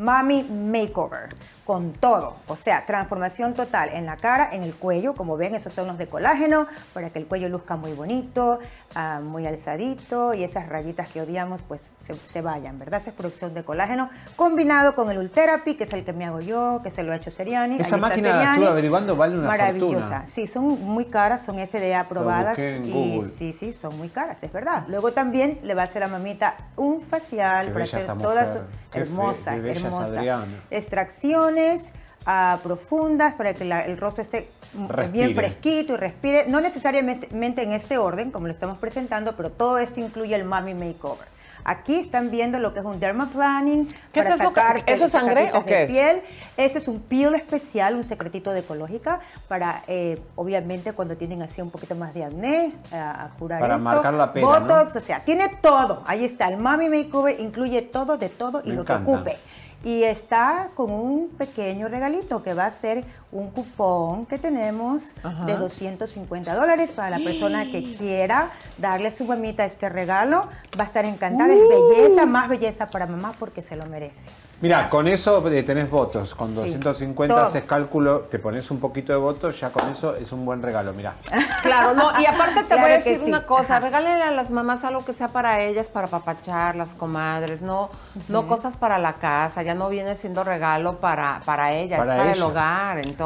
Mami 0.00 0.44
Makeover, 0.44 1.28
con 1.66 1.92
todo. 1.92 2.36
O 2.48 2.56
sea, 2.56 2.86
transformación 2.86 3.52
total 3.52 3.90
en 3.92 4.06
la 4.06 4.16
cara, 4.16 4.48
en 4.52 4.62
el 4.62 4.74
cuello. 4.74 5.12
Como 5.12 5.36
ven, 5.36 5.54
esos 5.54 5.74
son 5.74 5.88
los 5.88 5.98
de 5.98 6.08
colágeno, 6.08 6.66
para 6.94 7.10
que 7.10 7.18
el 7.18 7.26
cuello 7.26 7.50
luzca 7.50 7.76
muy 7.76 7.92
bonito, 7.92 8.60
ah, 8.94 9.20
muy 9.22 9.46
alzadito 9.46 10.34
y 10.34 10.42
esas 10.44 10.68
rayitas 10.68 11.08
que 11.08 11.20
odiamos, 11.20 11.60
pues 11.68 11.90
se, 12.00 12.14
se 12.26 12.40
vayan, 12.42 12.78
¿verdad? 12.78 13.00
Esa 13.00 13.10
es 13.10 13.16
producción 13.16 13.54
de 13.54 13.62
colágeno, 13.64 14.10
combinado 14.36 14.94
con 14.94 15.10
el 15.10 15.18
Ultherapy, 15.18 15.74
que 15.76 15.84
es 15.84 15.92
el 15.92 16.04
que 16.04 16.12
me 16.12 16.24
hago 16.26 16.40
yo, 16.40 16.80
que 16.82 16.90
se 16.90 17.02
lo 17.02 17.12
ha 17.12 17.16
hecho 17.16 17.30
Seriani. 17.30 17.76
Esa 17.80 17.96
Ahí 17.96 18.00
máquina, 18.00 18.28
Seriani. 18.30 18.54
estuve 18.54 18.68
averiguando, 18.68 19.16
vale 19.16 19.38
una 19.38 19.46
Maravillosa. 19.48 19.98
fortuna. 20.00 20.26
Sí, 20.26 20.46
son 20.46 20.64
muy 20.82 21.04
caras, 21.06 21.44
son 21.44 21.56
FDA 21.58 22.00
aprobadas. 22.00 22.58
en 22.58 22.84
y 22.84 22.90
Google. 22.90 23.28
sí, 23.30 23.52
sí, 23.52 23.72
son 23.72 23.96
muy 23.96 24.08
caras, 24.08 24.42
es 24.42 24.52
verdad. 24.52 24.84
Luego 24.88 25.12
también 25.12 25.60
le 25.62 25.74
va 25.74 25.82
a 25.82 25.84
hacer 25.84 26.02
a 26.02 26.08
mamita 26.08 26.56
un 26.76 27.00
facial 27.00 27.66
Qué 27.66 27.72
para 27.72 27.84
hacer 27.84 28.00
esta 28.02 28.14
toda 28.14 28.44
mujer. 28.46 28.52
su 28.62 28.90
fe- 28.92 29.00
hermosa, 29.00 29.54
hermosa. 29.56 30.04
Adriana. 30.18 30.46
Extracciones 30.70 31.92
ah, 32.26 32.58
profundas 32.62 33.34
para 33.34 33.54
que 33.54 33.64
la- 33.64 33.82
el 33.84 33.96
rostro 33.96 34.22
esté 34.22 34.50
Respire. 34.88 35.08
bien 35.26 35.34
fresquito 35.34 35.94
y 35.94 35.96
respire. 35.96 36.44
No 36.48 36.60
necesariamente 36.60 37.62
en 37.62 37.72
este 37.72 37.98
orden, 37.98 38.30
como 38.30 38.46
lo 38.46 38.52
estamos 38.52 38.78
presentando, 38.78 39.34
pero 39.36 39.50
todo 39.50 39.78
esto 39.78 40.00
incluye 40.00 40.34
el 40.34 40.44
Mami 40.44 40.74
Makeover. 40.74 41.28
Aquí 41.62 41.96
están 41.96 42.30
viendo 42.30 42.58
lo 42.58 42.72
que 42.72 42.80
es 42.80 42.86
un 42.86 42.98
dermaplaning 42.98 43.86
¿Qué 44.12 44.22
para 44.22 44.34
es 44.34 44.40
eso? 44.40 44.44
sacar 44.48 44.82
¿Eso 44.86 45.04
es 45.04 45.12
sangre 45.12 45.50
o 45.52 45.62
qué 45.66 45.82
es? 45.82 45.90
piel. 45.92 46.22
Ese 46.56 46.78
es 46.78 46.88
un 46.88 47.00
peel 47.00 47.34
especial, 47.34 47.96
un 47.96 48.04
secretito 48.04 48.52
de 48.52 48.60
ecológica 48.60 49.20
para, 49.46 49.82
eh, 49.86 50.18
obviamente, 50.36 50.94
cuando 50.94 51.18
tienen 51.18 51.42
así 51.42 51.60
un 51.60 51.70
poquito 51.70 51.94
más 51.94 52.14
de 52.14 52.24
acné, 52.24 52.72
a, 52.90 53.24
a 53.24 53.28
curar 53.38 53.60
Para 53.60 53.74
eso. 53.74 53.84
marcar 53.84 54.14
la 54.14 54.32
pera, 54.32 54.46
Botox, 54.46 54.96
o 54.96 55.00
sea, 55.00 55.22
tiene 55.22 55.50
todo. 55.60 56.02
Ahí 56.06 56.24
está, 56.24 56.48
el 56.48 56.56
Mami 56.56 56.88
Makeover 56.88 57.38
incluye 57.38 57.82
todo, 57.82 58.16
de 58.16 58.30
todo 58.30 58.62
y 58.64 58.70
Me 58.70 58.76
lo 58.76 58.80
encanta. 58.82 59.04
que 59.04 59.12
ocupe. 59.16 59.38
Y 59.84 60.02
está 60.04 60.68
con 60.74 60.90
un 60.90 61.28
pequeño 61.28 61.88
regalito 61.88 62.42
que 62.42 62.54
va 62.54 62.66
a 62.66 62.70
ser 62.70 63.04
un 63.32 63.50
cupón 63.50 64.26
que 64.26 64.38
tenemos 64.38 65.12
Ajá. 65.22 65.44
de 65.44 65.56
250 65.56 66.54
dólares 66.54 66.90
para 66.90 67.10
la 67.10 67.18
persona 67.24 67.64
que 67.70 67.94
quiera 67.96 68.50
darle 68.78 69.08
a 69.08 69.10
su 69.10 69.24
mamita 69.24 69.64
este 69.64 69.88
regalo. 69.88 70.48
Va 70.78 70.84
a 70.84 70.86
estar 70.86 71.04
encantada. 71.04 71.52
Es 71.52 71.60
Uh. 71.60 71.68
belleza, 71.94 72.26
más 72.26 72.48
belleza 72.48 72.88
para 72.88 73.06
mamá 73.06 73.34
porque 73.38 73.62
se 73.62 73.76
lo 73.76 73.86
merece. 73.86 74.30
Mira, 74.62 74.90
con 74.90 75.08
eso 75.08 75.46
eh, 75.48 75.62
tenés 75.62 75.88
votos. 75.88 76.34
Con 76.34 76.54
250 76.54 77.34
todo. 77.34 77.46
haces 77.46 77.64
cálculo, 77.64 78.20
te 78.30 78.38
pones 78.38 78.70
un 78.70 78.78
poquito 78.78 79.10
de 79.12 79.18
votos, 79.18 79.58
ya 79.58 79.70
con 79.70 79.88
eso 79.90 80.14
es 80.16 80.32
un 80.32 80.44
buen 80.44 80.60
regalo. 80.62 80.92
Mira. 80.92 81.14
Claro, 81.62 81.94
no, 81.94 82.10
y 82.18 82.24
aparte 82.26 82.62
te 82.64 82.68
Claro 82.68 82.82
voy 82.82 82.90
a 82.90 82.94
decir 82.94 83.18
sí. 83.18 83.24
una 83.24 83.44
cosa, 83.44 83.80
regálenle 83.80 84.22
a 84.24 84.30
las 84.30 84.50
mamás 84.50 84.82
algo 84.84 85.04
que 85.04 85.12
sea 85.14 85.28
para 85.28 85.60
ellas, 85.60 85.88
para 85.88 86.06
papachar, 86.08 86.74
las 86.74 86.94
comadres, 86.94 87.60
no, 87.62 87.90
no 88.28 88.46
cosas 88.46 88.76
para 88.76 88.98
la 88.98 89.14
casa, 89.14 89.62
ya 89.62 89.74
no 89.74 89.88
viene 89.90 90.16
siendo 90.16 90.42
regalo 90.42 90.98
para, 91.00 91.42
para 91.44 91.72
ellas, 91.74 91.98
Para 91.98 92.14
es 92.14 92.20
para 92.20 92.32
el 92.32 92.42
hogar, 92.42 92.98
entonces. 92.98 93.19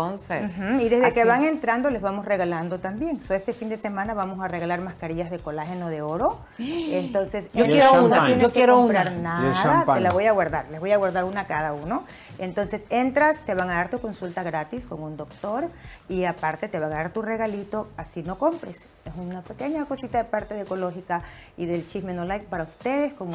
Ujú, 0.44 0.80
Y 0.80 0.88
desde 0.88 1.12
que 1.12 1.24
van 1.24 1.44
entrando 1.44 1.90
les 1.90 2.02
vamos 2.02 2.24
regalando 2.24 2.78
también. 2.78 3.22
So, 3.22 3.34
este 3.34 3.52
fin 3.52 3.68
de 3.68 3.76
semana 3.76 4.14
vamos 4.14 4.40
a 4.44 4.48
regalar 4.48 4.80
mascarillas 4.80 5.30
de 5.30 5.38
colágeno 5.38 5.88
de 5.88 6.02
oro. 6.02 6.40
Entonces, 6.58 7.48
Yo 7.52 7.64
en 7.64 7.70
quiero 7.70 7.94
no 7.94 8.04
una, 8.06 8.26
tienes 8.26 8.42
yo 8.42 8.48
que 8.48 8.54
quiero 8.54 8.76
comprar 8.76 9.12
una. 9.12 9.40
Nada, 9.52 9.94
te 9.94 10.00
la 10.00 10.10
voy 10.10 10.26
a 10.26 10.32
guardar. 10.32 10.66
Les 10.70 10.80
voy 10.80 10.92
a 10.92 10.96
guardar 10.96 11.24
una 11.24 11.42
a 11.42 11.46
cada 11.46 11.72
uno. 11.72 12.04
Entonces, 12.38 12.86
entras, 12.90 13.44
te 13.44 13.54
van 13.54 13.70
a 13.70 13.74
dar 13.74 13.90
tu 13.90 14.00
consulta 14.00 14.42
gratis 14.42 14.86
con 14.86 15.02
un 15.02 15.16
doctor 15.16 15.68
y 16.08 16.24
aparte 16.24 16.68
te 16.68 16.78
van 16.78 16.92
a 16.92 16.96
dar 16.96 17.12
tu 17.12 17.22
regalito, 17.22 17.88
así 17.96 18.22
no 18.22 18.38
compres. 18.38 18.86
Es 19.04 19.12
una 19.16 19.42
pequeña 19.42 19.84
cosita 19.86 20.18
de 20.18 20.24
parte 20.24 20.54
de 20.54 20.62
ecológica 20.62 21.22
y 21.56 21.66
del 21.66 21.86
chisme 21.86 22.12
no 22.12 22.24
like 22.24 22.46
para 22.46 22.64
ustedes 22.64 23.12
con. 23.12 23.30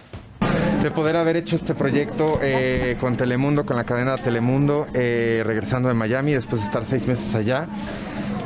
de 0.81 0.89
poder 0.91 1.15
haber 1.17 1.35
hecho 1.37 1.55
este 1.55 1.75
proyecto 1.75 2.39
eh, 2.41 2.97
con 2.99 3.17
Telemundo, 3.17 3.65
con 3.65 3.75
la 3.75 3.83
cadena 3.83 4.17
Telemundo, 4.17 4.87
eh, 4.93 5.43
regresando 5.45 5.89
de 5.89 5.95
Miami 5.95 6.33
después 6.33 6.61
de 6.61 6.67
estar 6.67 6.85
seis 6.85 7.07
meses 7.07 7.35
allá. 7.35 7.67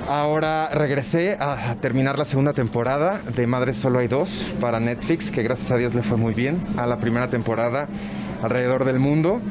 Ahora 0.08 0.70
regresé 0.70 1.36
a 1.40 1.76
terminar 1.82 2.20
la 2.20 2.26
segunda 2.26 2.54
temporada 2.54 3.20
de 3.36 3.48
Madres 3.48 3.78
Solo 3.78 3.98
hay 3.98 4.08
dos 4.08 4.48
para 4.62 4.80
Netflix, 4.80 5.32
que 5.32 5.42
gracias 5.42 5.72
a 5.72 5.78
Dios 5.78 5.96
le 5.96 6.04
fue 6.04 6.16
muy 6.16 6.36
bien 6.36 6.60
a 6.78 6.86
la 6.86 6.98
primera 6.98 7.28
temporada 7.30 7.88
alrededor 8.44 8.86
del 8.86 9.00
mundo. 9.00 9.42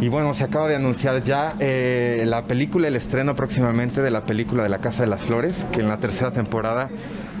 Y 0.00 0.08
bueno, 0.08 0.34
se 0.34 0.42
acaba 0.42 0.66
de 0.66 0.74
anunciar 0.74 1.22
ya 1.22 1.54
eh, 1.60 2.24
la 2.26 2.46
película, 2.46 2.88
el 2.88 2.96
estreno 2.96 3.36
próximamente 3.36 4.02
de 4.02 4.10
la 4.10 4.24
película 4.24 4.64
de 4.64 4.68
La 4.68 4.78
Casa 4.78 5.04
de 5.04 5.08
las 5.08 5.22
Flores, 5.22 5.64
que 5.70 5.80
en 5.80 5.88
la 5.88 5.98
tercera 5.98 6.32
temporada 6.32 6.88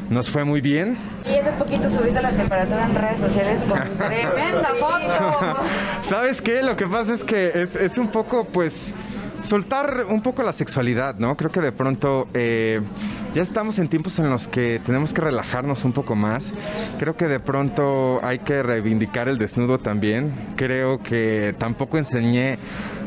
nos 0.08 0.30
fue 0.30 0.44
muy 0.44 0.60
bien. 0.60 0.96
Y 1.24 1.38
hace 1.38 1.50
poquito 1.52 1.90
subiste 1.90 2.22
la 2.22 2.30
temperatura 2.30 2.84
en 2.84 2.94
redes 2.94 3.20
sociales 3.20 3.62
con 3.68 3.78
tremenda 3.98 4.68
foto. 4.78 5.62
¿Sabes 6.02 6.40
qué? 6.40 6.62
Lo 6.62 6.76
que 6.76 6.86
pasa 6.86 7.14
es 7.14 7.24
que 7.24 7.50
es, 7.52 7.74
es 7.74 7.98
un 7.98 8.08
poco, 8.08 8.44
pues, 8.44 8.92
soltar 9.42 10.06
un 10.08 10.22
poco 10.22 10.42
la 10.42 10.52
sexualidad, 10.52 11.16
¿no? 11.16 11.36
Creo 11.36 11.50
que 11.50 11.60
de 11.60 11.72
pronto 11.72 12.28
eh, 12.34 12.80
ya 13.34 13.42
estamos 13.42 13.78
en 13.78 13.88
tiempos 13.88 14.18
en 14.18 14.28
los 14.30 14.48
que 14.48 14.80
tenemos 14.84 15.14
que 15.14 15.20
relajarnos 15.20 15.84
un 15.84 15.92
poco 15.92 16.14
más. 16.16 16.52
Creo 16.98 17.16
que 17.16 17.28
de 17.28 17.38
pronto 17.40 18.20
hay 18.24 18.40
que 18.40 18.62
reivindicar 18.62 19.28
el 19.28 19.38
desnudo 19.38 19.78
también. 19.78 20.32
Creo 20.56 21.02
que 21.02 21.54
tampoco 21.58 21.96
enseñé 21.98 22.58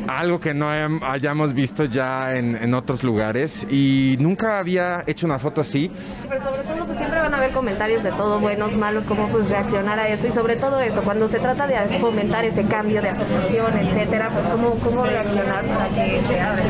algo 0.08 0.40
que 0.40 0.54
no 0.54 0.66
hayam- 0.70 1.00
hayamos 1.04 1.54
visto 1.54 1.86
ya 1.86 2.36
en, 2.36 2.56
en 2.56 2.74
otros 2.74 3.04
lugares 3.04 3.66
y 3.70 4.16
nunca 4.20 4.60
había 4.60 5.04
hecho 5.08 5.26
una 5.26 5.40
foto 5.40 5.62
así. 5.62 5.92
Pero 6.30 6.44
sobre 6.44 6.64
todo 6.64 6.86
pues 6.86 6.98
siempre 6.98 7.20
van 7.20 7.34
a 7.34 7.38
haber 7.38 7.52
comentarios 7.52 8.04
de 8.04 8.12
todo, 8.12 8.40
buenos, 8.40 8.76
malos, 8.78 9.04
cómo 9.06 9.28
pues 9.30 9.48
reaccionar 9.50 10.00
a 10.00 10.08
eso 10.10 10.28
y 10.28 10.32
sobre 10.32 10.56
todo 10.58 10.80
eso, 10.82 11.02
cuando 11.04 11.28
se 11.28 11.40
trata 11.40 11.68
de 11.68 12.00
fomentar 12.00 12.44
ese 12.46 12.64
cambio 12.64 13.02
de 13.02 13.10
aceptación, 13.10 13.78
etcétera, 13.78 14.30
pues 14.30 14.46
cómo, 14.48 14.72
cómo 14.84 15.06
reaccionar 15.06 15.64
para 15.66 15.88
que 15.90 16.22
se 16.28 16.40
abra. 16.40 16.64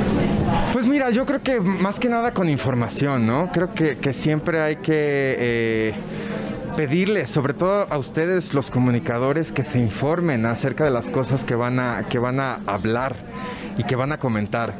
Pues 0.71 0.87
mira, 0.87 1.11
yo 1.11 1.25
creo 1.25 1.41
que 1.41 1.59
más 1.59 1.99
que 1.99 2.09
nada 2.09 2.33
con 2.33 2.49
información, 2.49 3.27
¿no? 3.27 3.51
Creo 3.51 3.73
que, 3.73 4.13
siempre 4.13 4.59
hay 4.59 4.77
que 4.77 5.35
eh, 5.39 5.93
pedirles, 6.75 7.29
sobre 7.29 7.53
todo 7.53 7.85
a 7.89 7.97
ustedes 7.97 8.53
los 8.53 8.71
comunicadores, 8.71 9.51
que 9.51 9.63
se 9.63 9.79
informen 9.79 10.45
acerca 10.45 10.83
de 10.83 10.91
las 10.91 11.09
cosas 11.09 11.43
que 11.43 11.55
van 11.55 11.79
a, 11.79 12.05
que 12.09 12.19
van 12.19 12.39
a 12.39 12.59
hablar 12.65 13.15
y 13.77 13.83
que 13.83 13.95
van 13.95 14.11
a 14.11 14.17
comentar. 14.17 14.73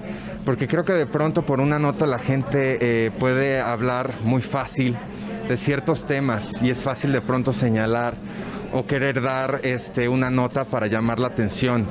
Porque 0.45 0.67
creo 0.67 0.83
que 0.83 0.93
de 0.93 1.05
pronto 1.05 1.45
por 1.45 1.59
una 1.61 1.79
nota 1.79 2.05
la 2.07 2.19
gente 2.19 2.77
eh, 2.81 3.11
puede 3.19 3.61
hablar 3.61 4.13
muy 4.23 4.41
fácil 4.41 4.97
de 5.47 5.57
ciertos 5.57 6.05
temas 6.05 6.61
y 6.61 6.69
es 6.69 6.79
fácil 6.79 7.11
de 7.11 7.21
pronto 7.21 7.53
señalar 7.53 8.15
o 8.73 8.85
querer 8.85 9.21
dar 9.21 9.61
este, 9.63 10.09
una 10.09 10.29
nota 10.29 10.65
para 10.65 10.87
llamar 10.87 11.19
la 11.19 11.27
atención. 11.27 11.85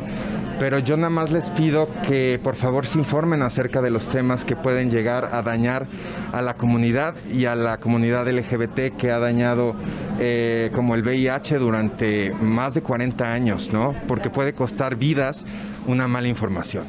Pero 0.58 0.78
yo 0.78 0.96
nada 0.96 1.10
más 1.10 1.30
les 1.30 1.50
pido 1.50 1.88
que 2.06 2.40
por 2.42 2.54
favor 2.54 2.86
se 2.86 2.98
informen 2.98 3.42
acerca 3.42 3.82
de 3.82 3.90
los 3.90 4.08
temas 4.08 4.44
que 4.44 4.56
pueden 4.56 4.90
llegar 4.90 5.30
a 5.32 5.42
dañar 5.42 5.86
a 6.32 6.42
la 6.42 6.54
comunidad 6.54 7.14
y 7.32 7.46
a 7.46 7.54
la 7.54 7.78
comunidad 7.78 8.28
LGBT 8.28 8.96
que 8.96 9.10
ha 9.10 9.18
dañado 9.18 9.74
eh, 10.20 10.70
como 10.74 10.94
el 10.94 11.02
VIH 11.02 11.58
durante 11.58 12.32
más 12.40 12.74
de 12.74 12.82
40 12.82 13.32
años, 13.32 13.72
¿no? 13.72 13.94
Porque 14.06 14.30
puede 14.30 14.52
costar 14.52 14.96
vidas 14.96 15.44
una 15.86 16.06
mala 16.06 16.28
información. 16.28 16.84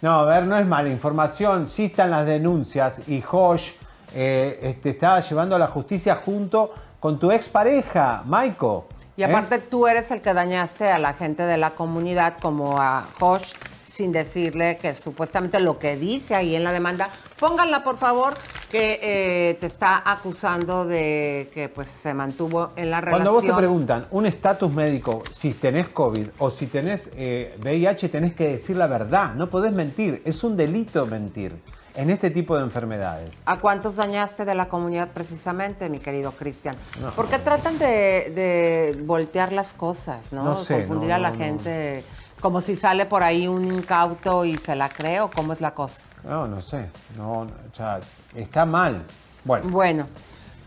No, 0.00 0.20
a 0.20 0.24
ver, 0.26 0.44
no 0.44 0.56
es 0.58 0.66
mala 0.66 0.90
información, 0.90 1.66
sí 1.66 1.86
están 1.86 2.10
las 2.10 2.26
denuncias 2.26 3.08
y 3.08 3.22
Josh 3.22 3.70
eh, 4.14 4.60
este, 4.62 4.90
estaba 4.90 5.20
llevando 5.20 5.56
a 5.56 5.58
la 5.58 5.66
justicia 5.66 6.20
junto 6.24 6.72
con 7.00 7.18
tu 7.18 7.32
expareja, 7.32 8.22
Maiko. 8.26 8.86
Y 9.16 9.22
¿eh? 9.22 9.26
aparte 9.26 9.58
tú 9.58 9.86
eres 9.86 10.10
el 10.10 10.20
que 10.20 10.34
dañaste 10.34 10.88
a 10.88 10.98
la 10.98 11.12
gente 11.12 11.44
de 11.44 11.56
la 11.56 11.70
comunidad 11.70 12.36
como 12.38 12.80
a 12.80 13.06
Josh 13.18 13.54
sin 13.94 14.10
decirle 14.10 14.76
que 14.76 14.94
supuestamente 14.96 15.60
lo 15.60 15.78
que 15.78 15.96
dice 15.96 16.34
ahí 16.34 16.56
en 16.56 16.64
la 16.64 16.72
demanda, 16.72 17.08
pónganla 17.38 17.84
por 17.84 17.96
favor, 17.96 18.34
que 18.68 18.98
eh, 19.00 19.54
te 19.60 19.66
está 19.66 20.02
acusando 20.04 20.84
de 20.84 21.48
que 21.54 21.68
pues 21.68 21.90
se 21.90 22.12
mantuvo 22.12 22.70
en 22.74 22.90
la 22.90 23.00
relación. 23.00 23.24
Cuando 23.24 23.40
vos 23.40 23.54
te 23.54 23.56
preguntan 23.56 24.06
un 24.10 24.26
estatus 24.26 24.72
médico, 24.72 25.22
si 25.30 25.52
tenés 25.52 25.88
COVID 25.88 26.26
o 26.38 26.50
si 26.50 26.66
tenés 26.66 27.12
eh, 27.14 27.56
VIH, 27.62 28.08
tenés 28.08 28.34
que 28.34 28.48
decir 28.48 28.76
la 28.76 28.88
verdad, 28.88 29.34
no 29.34 29.48
podés 29.48 29.72
mentir, 29.72 30.20
es 30.24 30.42
un 30.42 30.56
delito 30.56 31.06
mentir 31.06 31.52
en 31.94 32.10
este 32.10 32.30
tipo 32.30 32.56
de 32.56 32.62
enfermedades. 32.62 33.30
¿A 33.46 33.58
cuántos 33.58 33.96
dañaste 33.96 34.44
de 34.44 34.54
la 34.54 34.68
comunidad 34.68 35.08
precisamente, 35.08 35.88
mi 35.88 35.98
querido 36.00 36.32
Cristian? 36.32 36.74
No. 37.00 37.10
Porque 37.12 37.38
tratan 37.38 37.78
de, 37.78 38.32
de 38.34 39.02
voltear 39.04 39.52
las 39.52 39.72
cosas, 39.74 40.32
¿no? 40.32 40.44
No 40.44 40.56
sé, 40.56 40.78
Confundir 40.78 41.10
no, 41.10 41.14
a 41.16 41.18
la 41.18 41.32
gente 41.32 42.04
como 42.40 42.60
si 42.60 42.76
sale 42.76 43.06
por 43.06 43.22
ahí 43.22 43.48
un 43.48 43.64
incauto 43.64 44.44
y 44.44 44.56
se 44.58 44.76
la 44.76 44.88
cree 44.90 45.20
o 45.20 45.30
cómo 45.30 45.52
es 45.54 45.60
la 45.62 45.72
cosa. 45.72 46.02
No, 46.24 46.46
no 46.46 46.60
sé, 46.60 46.90
no, 47.16 47.40
o 47.40 47.46
sea, 47.74 48.00
está 48.34 48.66
mal. 48.66 49.02
Bueno, 49.44 49.68
Bueno, 49.70 50.06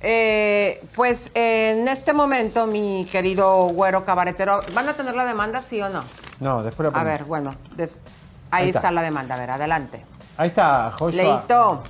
eh, 0.01 0.83
pues 0.95 1.29
en 1.33 1.87
este 1.87 2.13
momento, 2.13 2.65
mi 2.67 3.07
querido 3.11 3.65
güero 3.67 4.05
cabaretero, 4.05 4.59
¿van 4.73 4.89
a 4.89 4.93
tener 4.93 5.15
la 5.15 5.25
demanda, 5.25 5.61
sí 5.61 5.81
o 5.81 5.89
no? 5.89 6.03
no, 6.39 6.63
después 6.63 6.91
lo 6.91 6.97
A 6.97 7.03
ver, 7.03 7.25
bueno, 7.25 7.55
ahí, 7.77 7.85
Ahí 8.49 8.67
está. 8.69 8.79
está. 8.79 8.91
la 8.91 9.01
demanda, 9.01 9.35
a 9.35 9.39
ver, 9.39 9.51
adelante. 9.51 10.03
Ahí 10.38 10.49
está, 10.49 10.91
Joshua. 10.91 11.23
Leito. 11.23 11.84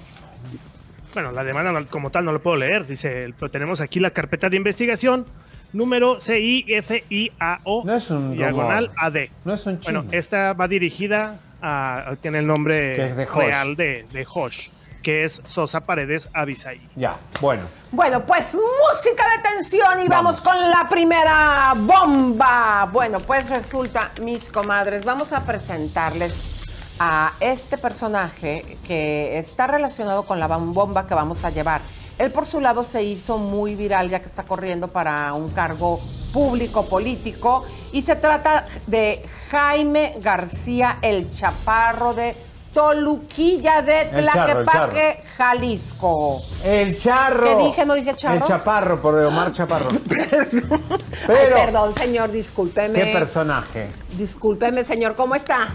Bueno, 1.13 1.31
la 1.31 1.43
demanda 1.43 1.83
como 1.89 2.09
tal 2.09 2.25
no 2.25 2.31
lo 2.31 2.41
puedo 2.41 2.55
leer. 2.55 2.85
Dice, 2.85 3.33
pero 3.37 3.51
tenemos 3.51 3.81
aquí 3.81 3.99
la 3.99 4.11
carpeta 4.11 4.49
de 4.49 4.57
investigación 4.57 5.25
número 5.73 6.21
CIFIAO 6.21 7.83
No 7.83 7.95
es 7.95 8.09
un 8.09 8.33
diagonal. 8.33 8.91
AD. 8.95 9.15
No 9.43 9.53
es 9.53 9.65
un 9.65 9.79
chino. 9.79 10.01
Bueno, 10.01 10.13
esta 10.15 10.53
va 10.53 10.67
dirigida 10.67 11.39
a, 11.61 12.15
tiene 12.21 12.39
el 12.39 12.47
nombre 12.47 13.13
de 13.13 13.25
real 13.25 13.75
de, 13.75 14.05
de 14.11 14.25
Josh, 14.25 14.69
que 15.01 15.23
es 15.23 15.41
Sosa 15.47 15.81
Paredes 15.81 16.29
Avisay. 16.33 16.79
Ya, 16.95 17.17
bueno. 17.41 17.63
Bueno, 17.91 18.23
pues 18.25 18.53
música 18.55 19.23
de 19.35 19.43
tensión 19.49 19.99
y 19.99 20.07
vamos. 20.07 20.39
con 20.39 20.57
la 20.57 20.87
primera 20.89 21.73
bomba. 21.75 22.87
Bueno, 22.91 23.19
pues 23.19 23.49
resulta, 23.49 24.11
mis 24.21 24.49
comadres, 24.49 25.03
vamos 25.03 25.33
a 25.33 25.43
presentarles 25.45 26.56
a 26.99 27.33
este 27.39 27.77
personaje 27.77 28.77
que 28.85 29.37
está 29.37 29.67
relacionado 29.67 30.23
con 30.23 30.39
la 30.39 30.47
bom- 30.47 30.73
bomba 30.73 31.05
que 31.07 31.13
vamos 31.13 31.43
a 31.45 31.49
llevar. 31.49 31.81
Él 32.17 32.31
por 32.31 32.45
su 32.47 32.59
lado 32.59 32.83
se 32.83 33.03
hizo 33.03 33.37
muy 33.37 33.75
viral 33.75 34.09
ya 34.09 34.19
que 34.19 34.25
está 34.27 34.43
corriendo 34.43 34.87
para 34.87 35.33
un 35.33 35.49
cargo 35.49 35.99
público 36.33 36.85
político 36.85 37.63
y 37.91 38.01
se 38.01 38.15
trata 38.15 38.65
de 38.87 39.23
Jaime 39.51 40.15
García 40.19 40.97
el 41.03 41.29
Chaparro 41.29 42.13
de 42.15 42.35
Toluquilla 42.73 43.81
de 43.81 44.05
Tlaquepaque, 44.05 45.23
Jalisco. 45.37 46.41
El 46.63 46.99
charro. 46.99 47.43
¿Qué 47.57 47.63
dije? 47.63 47.85
¿No 47.85 47.93
dije 47.95 48.15
charro? 48.15 48.35
El 48.37 48.43
chaparro, 48.43 49.01
por 49.01 49.15
Omar 49.15 49.51
Chaparro. 49.51 49.87
Pero, 51.27 51.55
perdón, 51.55 51.95
señor, 51.95 52.31
discúlpeme. 52.31 53.01
¿qué 53.01 53.13
personaje? 53.13 53.87
Discúlpeme, 54.17 54.83
señor, 54.83 55.15
¿cómo 55.15 55.33
está? 55.35 55.69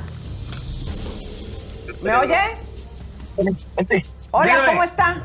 ¿Me 2.03 2.17
oye? 2.17 2.37
Hola, 4.31 4.45
Dígame. 4.45 4.67
¿cómo 4.69 4.83
está? 4.83 5.23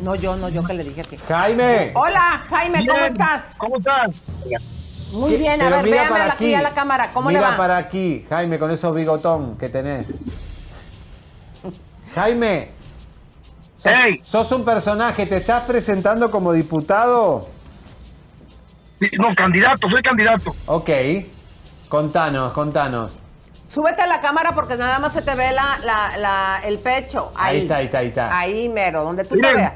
No, 0.00 0.14
yo, 0.14 0.36
no, 0.36 0.48
yo 0.48 0.64
que 0.64 0.74
le 0.74 0.84
dije 0.84 1.00
así. 1.02 1.16
Jaime. 1.28 1.92
Hola, 1.94 2.42
Jaime, 2.48 2.86
¿cómo 2.86 3.04
estás? 3.04 3.54
¿Cómo 3.58 3.78
estás? 3.78 4.10
Muy 5.12 5.36
bien, 5.36 5.60
a 5.62 5.64
Pero 5.64 5.76
ver, 5.82 5.90
véame 5.90 6.20
aquí 6.20 6.54
a 6.54 6.62
la 6.62 6.70
cámara, 6.74 7.10
¿cómo 7.12 7.28
mira 7.28 7.40
le 7.40 7.46
va? 7.46 7.56
para 7.56 7.76
aquí, 7.76 8.26
Jaime, 8.28 8.58
con 8.58 8.70
esos 8.70 8.94
bigotón 8.94 9.56
que 9.56 9.68
tenés. 9.68 10.08
Jaime, 12.14 12.70
sos, 13.76 13.92
sos 14.24 14.52
un 14.52 14.64
personaje, 14.64 15.26
¿te 15.26 15.36
estás 15.36 15.62
presentando 15.62 16.30
como 16.30 16.52
diputado? 16.52 17.48
No, 19.18 19.34
candidato, 19.34 19.88
soy 19.88 20.02
candidato. 20.02 20.56
Ok, 20.66 20.90
contanos, 21.88 22.52
contanos. 22.52 23.20
Súbete 23.76 24.00
a 24.00 24.06
la 24.06 24.22
cámara 24.22 24.54
porque 24.54 24.74
nada 24.74 24.98
más 24.98 25.12
se 25.12 25.20
te 25.20 25.34
ve 25.34 25.52
la, 25.52 25.76
la, 25.84 26.16
la- 26.16 26.60
el 26.64 26.78
pecho. 26.78 27.30
Ahí. 27.36 27.56
Ahí 27.58 27.62
está, 27.64 27.76
ahí 27.76 27.84
está, 27.84 27.98
ahí 27.98 28.08
está. 28.08 28.38
Ahí, 28.38 28.68
mero, 28.70 29.04
donde 29.04 29.22
tú 29.22 29.30
te 29.34 29.36
Miren, 29.36 29.56
veas. 29.56 29.72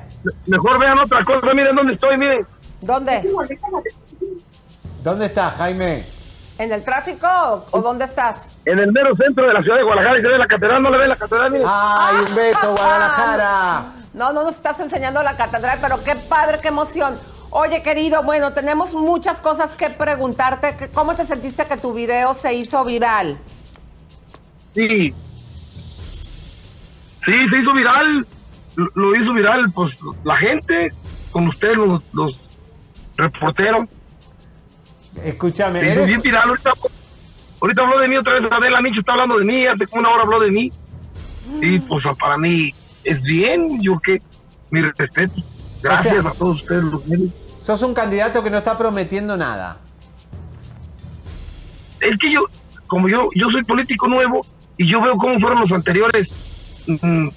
mejor 0.47 0.79
vean 0.79 0.99
otra 1.01 1.23
cosa, 1.23 1.53
miren 1.53 1.77
dónde 1.77 1.93
estoy, 1.93 2.17
miren. 2.17 2.47
¿Dónde? 2.81 3.31
¿Dónde 5.05 5.27
estás, 5.27 5.53
Jaime? 5.57 6.03
¿En 6.57 6.73
el 6.73 6.83
tráfico 6.83 7.27
o, 7.29 7.67
o 7.79 7.83
dónde 7.83 8.07
estás? 8.07 8.49
En 8.65 8.79
el 8.79 8.91
mero 8.91 9.15
centro 9.15 9.47
de 9.47 9.53
la 9.53 9.61
ciudad 9.61 9.77
de 9.77 9.83
Guadalajara 9.83 10.19
y 10.19 10.23
se 10.23 10.29
ve 10.29 10.39
la 10.39 10.47
catedral, 10.47 10.83
¿no 10.83 10.91
le 10.91 10.97
ven 10.97 11.09
la 11.11 11.17
catedral? 11.17 11.51
Miren. 11.51 11.67
¡Ay, 11.71 12.17
un 12.27 12.35
beso, 12.35 12.73
Guadalajara! 12.75 13.85
No, 14.15 14.33
no 14.33 14.45
nos 14.45 14.57
estás 14.57 14.81
enseñando 14.81 15.23
la 15.23 15.37
catedral, 15.37 15.79
pero 15.83 16.03
qué 16.03 16.17
padre, 16.17 16.59
qué 16.63 16.69
emoción. 16.69 17.19
Oye, 17.51 17.83
querido, 17.83 18.23
bueno, 18.23 18.55
tenemos 18.55 18.95
muchas 18.95 19.43
cosas 19.43 19.73
que 19.73 19.91
preguntarte. 19.91 20.89
¿Cómo 20.95 21.15
te 21.15 21.27
sentiste 21.27 21.67
que 21.67 21.77
tu 21.77 21.93
video 21.93 22.33
se 22.33 22.55
hizo 22.55 22.83
viral? 22.83 23.37
Sí. 24.75 25.15
Sí, 27.25 27.49
se 27.49 27.59
hizo 27.61 27.73
viral. 27.75 28.27
Lo, 28.77 29.15
hizo 29.15 29.33
viral, 29.33 29.71
pues, 29.75 29.93
la 30.25 30.37
gente, 30.37 30.93
con 31.31 31.49
ustedes, 31.49 31.77
los, 31.77 32.03
los 32.13 32.41
reporteros. 33.17 33.85
Escúchame, 35.23 35.81
Se 35.81 35.93
hizo 35.93 36.07
bien 36.07 36.23
viral. 36.23 36.49
Ahorita, 36.49 36.73
ahorita 37.61 37.83
habló 37.83 38.01
de 38.01 38.09
mí 38.09 38.17
otra 38.17 38.39
vez. 38.39 38.51
Adela 38.51 38.81
Micho 38.81 39.01
está 39.01 39.13
hablando 39.13 39.39
de 39.39 39.45
mí. 39.45 39.67
Hace 39.67 39.87
como 39.87 40.01
una 40.01 40.11
hora 40.11 40.23
habló 40.23 40.41
de 40.41 40.51
mí. 40.51 40.73
Y 41.61 41.79
pues 41.81 42.05
para 42.19 42.39
mí 42.39 42.73
es 43.05 43.23
bien. 43.23 43.83
Yo 43.83 43.99
que 43.99 44.23
mi 44.71 44.83
respeto. 44.83 45.35
Gracias 45.83 46.19
O 46.19 46.23
sea, 46.23 46.31
a 46.31 46.35
todos 46.35 46.61
ustedes 46.61 46.85
los 46.85 47.07
medios. 47.07 47.31
Sos 47.61 47.83
un 47.83 47.95
candidato 47.95 48.43
que 48.43 48.51
no 48.51 48.59
está 48.59 48.77
prometiendo 48.79 49.37
nada. 49.37 49.79
es 52.01 52.17
que 52.19 52.33
yo, 52.33 52.47
como 52.87 53.09
yo, 53.09 53.29
yo 53.35 53.47
soy 53.51 53.63
político 53.65 54.09
nuevo 54.09 54.41
y 54.81 54.87
yo 54.87 54.99
veo 55.03 55.15
cómo 55.19 55.39
fueron 55.39 55.61
los 55.61 55.73
anteriores. 55.73 56.27
mm, 56.87 57.29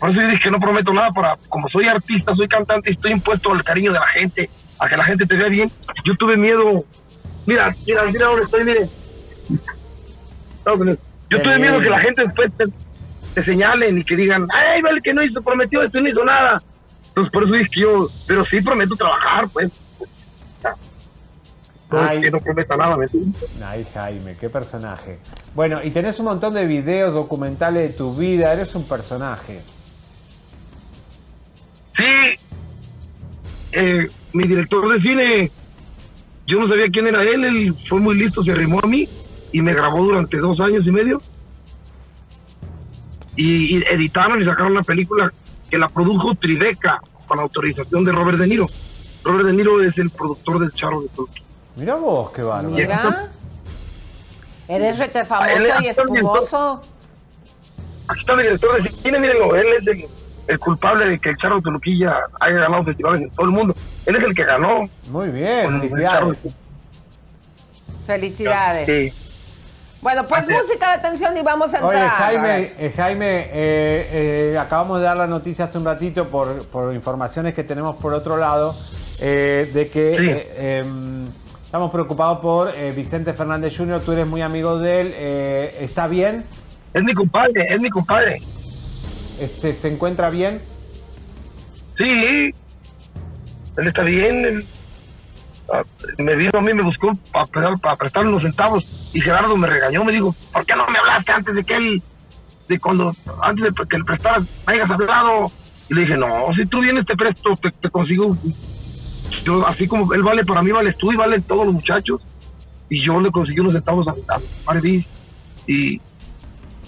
por 0.00 0.10
eso 0.10 0.20
yo 0.22 0.26
dije 0.26 0.40
que 0.44 0.50
no 0.50 0.58
prometo 0.58 0.90
nada 0.90 1.10
para, 1.10 1.36
como 1.50 1.68
soy 1.68 1.86
artista, 1.86 2.34
soy 2.34 2.48
cantante 2.48 2.88
y 2.90 2.94
estoy 2.94 3.12
impuesto 3.12 3.52
al 3.52 3.62
cariño 3.62 3.92
de 3.92 3.98
la 3.98 4.08
gente, 4.08 4.48
a 4.78 4.88
que 4.88 4.96
la 4.96 5.04
gente 5.04 5.26
te 5.26 5.36
vea 5.36 5.50
bien. 5.50 5.70
Yo 6.06 6.16
tuve 6.16 6.38
miedo. 6.38 6.82
Mira, 7.44 7.74
mira, 7.86 8.04
mira 8.04 8.26
dónde 8.26 8.44
estoy, 8.44 8.64
mire. 8.64 8.88
Yo 11.28 11.42
tuve 11.42 11.58
miedo 11.58 11.78
que 11.78 11.90
la 11.90 11.98
gente 11.98 12.22
después 12.24 12.50
te, 12.54 12.64
te 13.34 13.44
señalen 13.44 13.98
y 13.98 14.04
que 14.04 14.16
digan, 14.16 14.48
ay, 14.50 14.80
vale, 14.80 15.02
que 15.02 15.12
no 15.12 15.22
hizo, 15.22 15.42
prometió 15.42 15.82
esto 15.82 16.00
no 16.00 16.08
hizo 16.08 16.24
nada. 16.24 16.62
Entonces 17.08 17.30
por 17.34 17.44
eso 17.44 17.52
dije 17.52 17.68
que 17.70 17.80
yo, 17.80 18.08
pero 18.26 18.46
sí 18.46 18.62
prometo 18.62 18.96
trabajar, 18.96 19.46
pues. 19.52 19.70
Ay. 21.90 22.20
que 22.20 22.30
no 22.30 22.40
prometa 22.40 22.76
nada, 22.76 22.96
¿me? 22.96 23.06
Ay, 23.64 23.86
Jaime, 23.94 24.36
qué 24.38 24.48
personaje. 24.48 25.18
Bueno, 25.54 25.80
y 25.82 25.90
tenés 25.90 26.18
un 26.18 26.26
montón 26.26 26.54
de 26.54 26.66
videos 26.66 27.14
documentales 27.14 27.90
de 27.90 27.96
tu 27.96 28.14
vida, 28.14 28.52
eres 28.52 28.74
un 28.74 28.84
personaje. 28.88 29.62
Sí, 31.96 32.36
eh, 33.72 34.08
mi 34.32 34.48
director 34.48 34.92
de 34.92 35.00
cine, 35.00 35.50
yo 36.46 36.58
no 36.58 36.68
sabía 36.68 36.86
quién 36.92 37.06
era 37.06 37.22
él, 37.22 37.44
él 37.44 37.74
fue 37.88 38.00
muy 38.00 38.16
listo, 38.16 38.42
se 38.42 38.52
arrimó 38.52 38.80
a 38.82 38.86
mí 38.86 39.08
y 39.52 39.62
me 39.62 39.72
grabó 39.72 40.02
durante 40.02 40.38
dos 40.38 40.58
años 40.60 40.86
y 40.86 40.90
medio. 40.90 41.20
Y, 43.36 43.76
y 43.76 43.82
editaron 43.84 44.40
y 44.42 44.44
sacaron 44.44 44.74
la 44.74 44.82
película 44.82 45.32
que 45.70 45.78
la 45.78 45.88
produjo 45.88 46.34
Tribeca 46.34 47.00
con 47.26 47.38
autorización 47.38 48.04
de 48.04 48.12
Robert 48.12 48.38
De 48.38 48.46
Niro. 48.46 48.66
Robert 49.24 49.46
De 49.46 49.52
Niro 49.52 49.82
es 49.82 49.96
el 49.98 50.10
productor 50.10 50.60
del 50.60 50.72
Charro 50.72 51.02
de 51.02 51.08
Tolkien. 51.08 51.46
Mira 51.76 51.94
vos, 51.96 52.30
qué 52.32 52.42
bárbaro. 52.42 52.70
Mira. 52.70 53.28
Eres 54.68 54.98
rete 54.98 55.24
famoso 55.24 55.62
y 55.80 55.86
espumoso. 55.86 56.80
Aquí 58.08 58.20
está 58.20 58.34
mi 58.34 58.42
director 58.42 58.82
de 58.82 58.88
cine, 58.88 59.18
mírenlo, 59.18 59.54
él 59.56 59.66
es 59.78 59.86
el, 59.86 60.08
el 60.48 60.58
culpable 60.58 61.08
de 61.08 61.18
que 61.18 61.30
el 61.30 61.36
Charro 61.36 61.60
Toluquilla 61.60 62.14
haya 62.40 62.60
ganado 62.60 62.84
festivales 62.84 63.22
en 63.22 63.30
todo 63.30 63.46
el 63.46 63.52
mundo. 63.52 63.74
Él 64.06 64.16
es 64.16 64.22
el 64.22 64.34
que 64.34 64.44
ganó. 64.44 64.88
Muy 65.10 65.28
bien, 65.28 65.66
el 65.66 65.80
felicidades. 65.80 66.38
Felicidades. 68.06 68.86
Sí. 68.86 69.22
Bueno, 70.00 70.24
pues 70.28 70.46
Gracias. 70.46 70.68
música 70.68 70.88
de 70.88 70.94
atención 70.94 71.36
y 71.36 71.42
vamos 71.42 71.74
a 71.74 71.78
entrar. 71.78 71.94
Oye, 71.94 72.08
Jaime, 72.08 72.74
eh, 72.78 72.92
Jaime 72.96 73.40
eh, 73.40 74.52
eh, 74.52 74.58
acabamos 74.58 75.00
de 75.00 75.04
dar 75.04 75.16
la 75.16 75.26
noticia 75.26 75.64
hace 75.64 75.78
un 75.78 75.84
ratito 75.84 76.28
por, 76.28 76.64
por 76.68 76.94
informaciones 76.94 77.54
que 77.54 77.64
tenemos 77.64 77.96
por 77.96 78.14
otro 78.14 78.36
lado, 78.36 78.74
eh, 79.18 79.68
de 79.74 79.88
que 79.88 80.14
eh, 80.14 80.78
em, 80.78 81.26
estamos 81.66 81.90
preocupados 81.90 82.38
por 82.38 82.74
eh, 82.76 82.92
Vicente 82.92 83.32
Fernández 83.34 83.76
Jr., 83.76 84.00
tú 84.00 84.12
eres 84.12 84.26
muy 84.26 84.40
amigo 84.40 84.78
de 84.78 85.00
él, 85.00 85.12
eh, 85.14 85.78
¿está 85.80 86.06
bien? 86.06 86.44
Es 86.94 87.02
mi 87.02 87.12
compadre, 87.12 87.66
es 87.74 87.82
mi 87.82 87.90
compadre. 87.90 88.40
Este, 89.40 89.74
¿Se 89.74 89.92
encuentra 89.92 90.30
bien? 90.30 90.62
Sí, 91.98 92.04
él 92.04 93.88
está 93.88 94.02
bien. 94.02 94.44
él, 94.44 94.66
ah, 95.72 95.82
me 96.18 96.36
vino 96.36 96.52
a 96.54 96.60
mí, 96.62 96.72
me 96.72 96.84
buscó 96.84 97.12
para 97.32 97.96
prestarle 97.96 98.28
unos 98.28 98.42
centavos 98.42 99.10
y 99.12 99.20
Gerardo 99.20 99.56
me 99.56 99.66
regañó, 99.66 100.04
me 100.04 100.12
dijo, 100.12 100.34
¿por 100.52 100.64
qué 100.64 100.74
no 100.76 100.86
me 100.86 100.98
hablaste 100.98 101.32
antes 101.32 101.54
de 101.56 101.64
que 101.64 101.74
él, 101.74 102.02
de 102.68 102.78
cuando, 102.78 103.12
antes 103.42 103.64
de 103.64 103.86
que 103.88 103.98
le 103.98 104.04
prestaras, 104.04 104.44
me 104.66 104.74
hayas 104.74 104.88
hablado? 104.88 105.50
Y 105.88 105.94
le 105.94 106.00
dije, 106.02 106.16
no, 106.16 106.52
si 106.54 106.64
tú 106.66 106.80
vienes 106.80 107.04
te 107.06 107.16
presto, 107.16 107.50
te, 107.60 107.72
te 107.72 107.90
consigo. 107.90 108.36
Yo, 109.44 109.66
así 109.66 109.86
como 109.86 110.12
él 110.12 110.22
vale 110.22 110.44
para 110.44 110.62
mí, 110.62 110.72
vales 110.72 110.96
tú 110.96 111.12
y 111.12 111.16
valen 111.16 111.42
todos 111.42 111.66
los 111.66 111.74
muchachos. 111.74 112.20
Y 112.88 113.04
yo 113.04 113.20
le 113.20 113.30
conseguí 113.30 113.60
unos 113.60 113.72
centavos 113.72 114.06
a, 114.08 114.12
a 114.12 114.40
Marvis 114.66 115.04
y, 115.66 116.00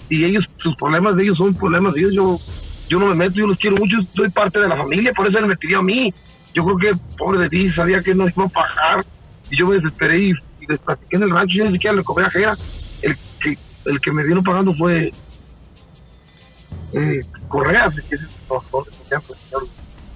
y 0.09 0.23
ellos, 0.23 0.45
sus 0.57 0.75
problemas 0.75 1.15
de 1.15 1.23
ellos 1.23 1.37
son 1.37 1.53
problemas 1.53 1.93
de 1.93 2.01
ellos. 2.01 2.13
Yo, 2.13 2.39
yo 2.87 2.99
no 2.99 3.07
me 3.07 3.15
meto, 3.15 3.35
yo 3.35 3.47
los 3.47 3.57
quiero 3.57 3.77
mucho, 3.77 3.97
soy 4.15 4.29
parte 4.29 4.59
de 4.59 4.67
la 4.67 4.77
familia, 4.77 5.13
por 5.13 5.27
eso 5.27 5.37
él 5.37 5.47
me 5.47 5.57
pidió 5.57 5.79
a 5.79 5.83
mí. 5.83 6.13
Yo 6.53 6.65
creo 6.65 6.77
que, 6.77 6.99
pobre 7.17 7.39
de 7.41 7.49
ti, 7.49 7.71
sabía 7.71 8.01
que 8.01 8.15
no 8.15 8.27
iba 8.27 8.45
a 8.45 8.49
pagar. 8.49 9.05
Y 9.51 9.59
yo 9.59 9.67
me 9.67 9.75
desesperé 9.75 10.19
y, 10.19 10.31
y 10.31 11.15
en 11.15 11.23
el 11.23 11.31
rancho, 11.31 11.57
yo 11.57 11.65
ni 11.65 11.73
siquiera 11.73 11.95
le 11.95 12.03
cobré 12.03 12.25
a 12.25 12.29
Jera. 12.29 12.57
El 13.01 13.15
que, 13.39 13.57
el 13.85 14.01
que 14.01 14.11
me 14.11 14.23
vino 14.23 14.41
pagando 14.43 14.73
fue 14.73 15.11
eh, 16.93 17.21
Correa, 17.47 17.89
que 18.09 18.17
señor. 18.17 19.67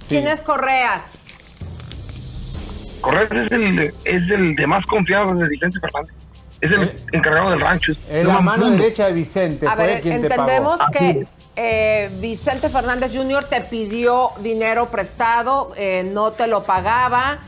¿Quién 0.10 0.28
es 0.28 0.41
Correas? 0.41 1.23
Correa 3.03 3.23
es 3.23 3.51
el, 3.51 3.80
es 4.05 4.30
el 4.31 4.55
de 4.55 4.65
más 4.67 4.85
confianza 4.85 5.35
de 5.35 5.47
Vicente 5.49 5.80
Fernández. 5.80 6.15
Es 6.61 6.71
el 6.71 6.95
encargado 7.11 7.49
del 7.49 7.59
rancho. 7.59 7.91
Es 8.09 8.25
la 8.25 8.39
mano 8.39 8.71
derecha 8.71 9.07
de 9.07 9.13
Vicente, 9.13 9.67
A 9.67 9.75
ver, 9.75 10.01
quien 10.01 10.21
te 10.21 10.27
entendemos 10.27 10.77
pagó. 10.80 10.91
que 10.91 11.27
eh, 11.57 12.09
Vicente 12.21 12.69
Fernández 12.69 13.11
Jr. 13.13 13.43
te 13.43 13.59
pidió 13.61 14.30
dinero 14.39 14.88
prestado, 14.89 15.71
eh, 15.75 16.09
no 16.09 16.31
te 16.31 16.47
lo 16.47 16.63
pagaba. 16.63 17.39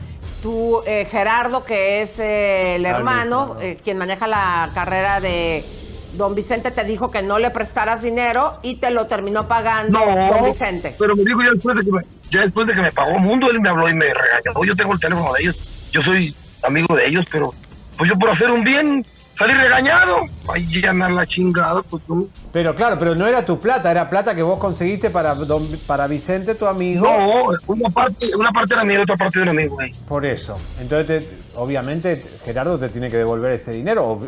Tú, 0.42 0.82
eh, 0.86 1.06
Gerardo, 1.10 1.64
que 1.64 2.02
es 2.02 2.18
eh, 2.18 2.76
el 2.76 2.84
hermano, 2.84 3.56
eh, 3.60 3.78
quien 3.82 3.96
maneja 3.96 4.26
la 4.28 4.70
carrera 4.74 5.18
de 5.20 5.64
don 6.12 6.34
Vicente, 6.34 6.70
te 6.70 6.84
dijo 6.84 7.10
que 7.10 7.22
no 7.22 7.38
le 7.38 7.50
prestaras 7.50 8.02
dinero 8.02 8.58
y 8.62 8.76
te 8.76 8.90
lo 8.90 9.06
terminó 9.06 9.48
pagando 9.48 9.98
No, 9.98 10.34
don 10.34 10.44
Vicente. 10.44 10.94
pero 10.98 11.16
me 11.16 11.24
dijo 11.24 11.40
ya 11.42 11.50
después 11.54 11.76
de 11.78 11.84
que 11.84 11.90
me, 11.92 12.02
ya 12.30 12.40
después 12.42 12.66
de 12.66 12.74
que 12.74 12.82
me 12.82 12.92
pagó 12.92 13.18
Mundo, 13.18 13.46
él 13.50 13.60
me 13.60 13.68
habló 13.68 13.88
y 13.88 13.94
me 13.94 14.06
regañó. 14.06 14.64
Yo 14.64 14.74
tengo 14.76 14.92
el 14.92 15.00
teléfono 15.00 15.32
de 15.32 15.42
ellos, 15.42 15.88
yo 15.92 16.02
soy 16.02 16.34
amigo 16.62 16.94
de 16.96 17.06
ellos, 17.06 17.24
pero 17.30 17.52
pues 17.96 18.10
yo 18.10 18.16
por 18.18 18.30
hacer 18.30 18.50
un 18.50 18.62
bien 18.64 19.04
salí 19.38 19.52
regañado. 19.54 20.16
Ay, 20.52 20.66
llenar 20.66 21.12
la 21.12 21.26
chingada, 21.26 21.82
pues 21.82 22.02
no. 22.08 22.24
Pero 22.52 22.74
claro, 22.74 22.98
pero 22.98 23.14
no 23.14 23.26
era 23.26 23.44
tu 23.44 23.58
plata, 23.60 23.90
era 23.90 24.08
plata 24.08 24.34
que 24.34 24.42
vos 24.42 24.58
conseguiste 24.58 25.10
para, 25.10 25.34
don- 25.34 25.66
para 25.86 26.06
Vicente, 26.06 26.54
tu 26.54 26.66
amigo. 26.66 27.04
No, 27.06 27.44
una 27.66 27.88
parte, 27.90 28.34
una 28.34 28.50
parte 28.50 28.74
era 28.74 28.84
mía 28.84 28.98
y 28.98 29.02
otra 29.02 29.16
parte 29.16 29.40
era 29.40 29.50
amigo, 29.50 29.74
güey. 29.76 29.92
Por 30.08 30.24
eso. 30.24 30.58
Entonces, 30.80 31.06
te- 31.28 31.36
obviamente, 31.56 32.24
Gerardo 32.44 32.78
te 32.78 32.88
tiene 32.88 33.10
que 33.10 33.18
devolver 33.18 33.52
ese 33.52 33.72
dinero. 33.72 34.20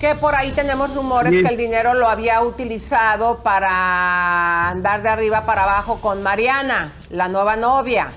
Que 0.00 0.14
por 0.14 0.34
ahí 0.34 0.52
tenemos 0.52 0.94
rumores 0.94 1.32
que 1.32 1.48
el 1.52 1.56
dinero 1.56 1.94
lo 1.94 2.08
había 2.08 2.42
utilizado 2.42 3.42
para 3.42 4.68
andar 4.70 5.02
de 5.02 5.08
arriba 5.08 5.46
para 5.46 5.62
abajo 5.62 6.00
con 6.00 6.22
Mariana, 6.22 6.92
la 7.10 7.28
nueva 7.28 7.56
novia. 7.56 8.08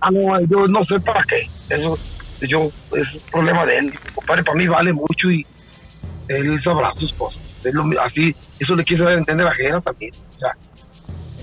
Ah, 0.00 0.10
no, 0.10 0.40
yo 0.42 0.66
no 0.68 0.84
sé 0.84 1.00
para 1.00 1.22
qué. 1.24 1.48
Eso, 1.68 1.98
yo, 2.42 2.70
es 2.96 3.14
un 3.14 3.20
problema 3.32 3.66
de 3.66 3.78
él. 3.78 3.98
Compadre, 4.14 4.44
para 4.44 4.56
mí 4.56 4.68
vale 4.68 4.92
mucho 4.92 5.30
y 5.30 5.44
él 6.28 6.60
sabrá 6.62 6.92
sus 6.96 7.12
cosas. 7.14 7.40
Es 7.64 7.74
lo 7.74 7.84
así, 8.00 8.34
eso 8.60 8.76
le 8.76 8.84
quiso 8.84 9.02
dar 9.02 9.14
a 9.14 9.18
entender 9.18 9.46
a 9.46 9.50
Jera 9.50 9.80
también. 9.80 10.12
O 10.36 10.38
sea, 10.38 10.52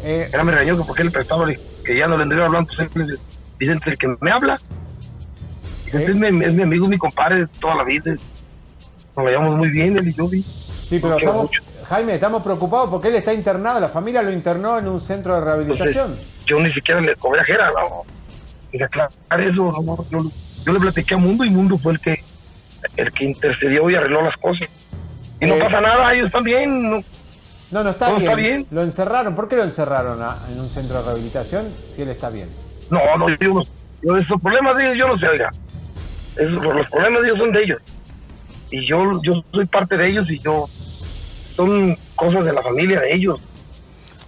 Eh, 0.05 0.29
era 0.33 0.43
me 0.43 0.51
regañó 0.51 0.77
que 0.77 0.83
porque 0.83 1.03
le 1.03 1.11
prestaba, 1.11 1.45
que 1.85 1.97
ya 1.97 2.07
no 2.07 2.17
le 2.17 2.23
anduviera 2.23 2.47
hablando, 2.47 2.69
pues 2.73 2.89
él 2.93 3.11
es 3.11 3.19
Vicente 3.57 3.89
el 3.89 3.97
que 3.97 4.07
me 4.19 4.31
habla. 4.31 4.59
Vicente 5.85 6.11
es, 6.11 6.15
mi, 6.15 6.45
es 6.45 6.53
mi 6.53 6.63
amigo, 6.63 6.87
mi 6.87 6.97
compadre 6.97 7.39
de 7.39 7.47
toda 7.47 7.75
la 7.75 7.83
vida. 7.83 8.15
Nos 9.15 9.25
llevamos 9.27 9.55
muy 9.57 9.69
bien, 9.69 9.97
él 9.97 10.07
y 10.07 10.13
yo. 10.13 10.27
Sí, 10.29 10.99
pero 11.01 11.17
estamos, 11.17 11.49
Jaime, 11.87 12.15
estamos 12.15 12.43
preocupados 12.43 12.89
porque 12.89 13.09
él 13.09 13.15
está 13.15 13.33
internado, 13.33 13.79
la 13.79 13.87
familia 13.87 14.21
lo 14.23 14.31
internó 14.31 14.79
en 14.79 14.87
un 14.87 14.99
centro 15.01 15.35
de 15.35 15.41
rehabilitación. 15.41 16.17
Yo 16.45 16.59
ni 16.59 16.71
siquiera 16.73 16.99
le 17.01 17.15
cobré 17.15 17.41
a 17.41 17.45
Jera, 17.45 17.71
no. 17.71 18.03
Y 18.71 18.81
aclarar 18.81 19.11
eso, 19.39 19.71
no, 19.83 20.05
yo, 20.09 20.31
yo 20.65 20.73
le 20.73 20.79
platiqué 20.79 21.13
a 21.13 21.17
Mundo 21.17 21.43
y 21.45 21.49
Mundo 21.51 21.77
fue 21.77 21.93
el 21.93 21.99
que 21.99 22.23
el 22.97 23.11
que 23.11 23.25
intercedió 23.25 23.89
y 23.89 23.95
arregló 23.95 24.23
las 24.23 24.35
cosas. 24.37 24.67
Y 25.39 25.45
no 25.45 25.55
Eh, 25.55 25.59
pasa 25.59 25.79
nada, 25.79 26.13
ellos 26.13 26.31
también. 26.31 26.89
No, 26.89 27.03
No, 27.71 27.83
no 27.83 27.89
está 27.91 28.09
bien. 28.11 28.21
está 28.23 28.35
bien. 28.35 28.67
Lo 28.71 28.83
encerraron. 28.83 29.35
¿Por 29.35 29.47
qué 29.47 29.55
lo 29.55 29.63
encerraron 29.63 30.21
a- 30.21 30.37
en 30.51 30.59
un 30.59 30.67
centro 30.69 30.97
de 30.99 31.03
rehabilitación 31.05 31.65
si 31.95 32.01
él 32.01 32.09
está 32.09 32.29
bien? 32.29 32.49
no, 32.89 32.99
no, 33.17 33.29
yo. 33.29 33.61
Yo 34.01 34.17
esos 34.17 34.41
problemas 34.41 34.75
de 34.75 34.83
ellos, 34.83 34.95
yo 34.99 35.07
no 35.07 35.17
sé, 35.17 35.27
oiga. 35.29 35.49
Esos- 36.35 36.63
los 36.75 36.87
problemas 36.87 37.21
de 37.21 37.27
ellos 37.29 37.39
son 37.39 37.51
de 37.53 37.63
ellos. 37.63 37.81
Y 38.75 38.87
yo, 38.87 39.21
yo 39.21 39.43
soy 39.51 39.65
parte 39.67 39.95
de 39.97 40.09
ellos 40.09 40.27
y 40.31 40.39
yo. 40.39 40.67
Son 41.55 41.95
cosas 42.15 42.43
de 42.43 42.51
la 42.53 42.63
familia 42.63 42.99
de 43.01 43.13
ellos. 43.13 43.39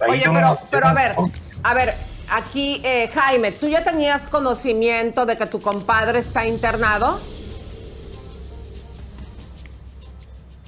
Ahí 0.00 0.10
Oye, 0.12 0.22
pero, 0.24 0.40
no- 0.40 0.58
pero 0.70 0.86
a 0.86 0.92
ver, 0.92 1.12
a 1.64 1.74
ver, 1.74 1.94
aquí, 2.30 2.80
eh, 2.84 3.10
Jaime, 3.12 3.50
¿tú 3.50 3.66
ya 3.66 3.82
tenías 3.82 4.28
conocimiento 4.28 5.26
de 5.26 5.36
que 5.36 5.46
tu 5.46 5.60
compadre 5.60 6.20
está 6.20 6.46
internado? 6.46 7.18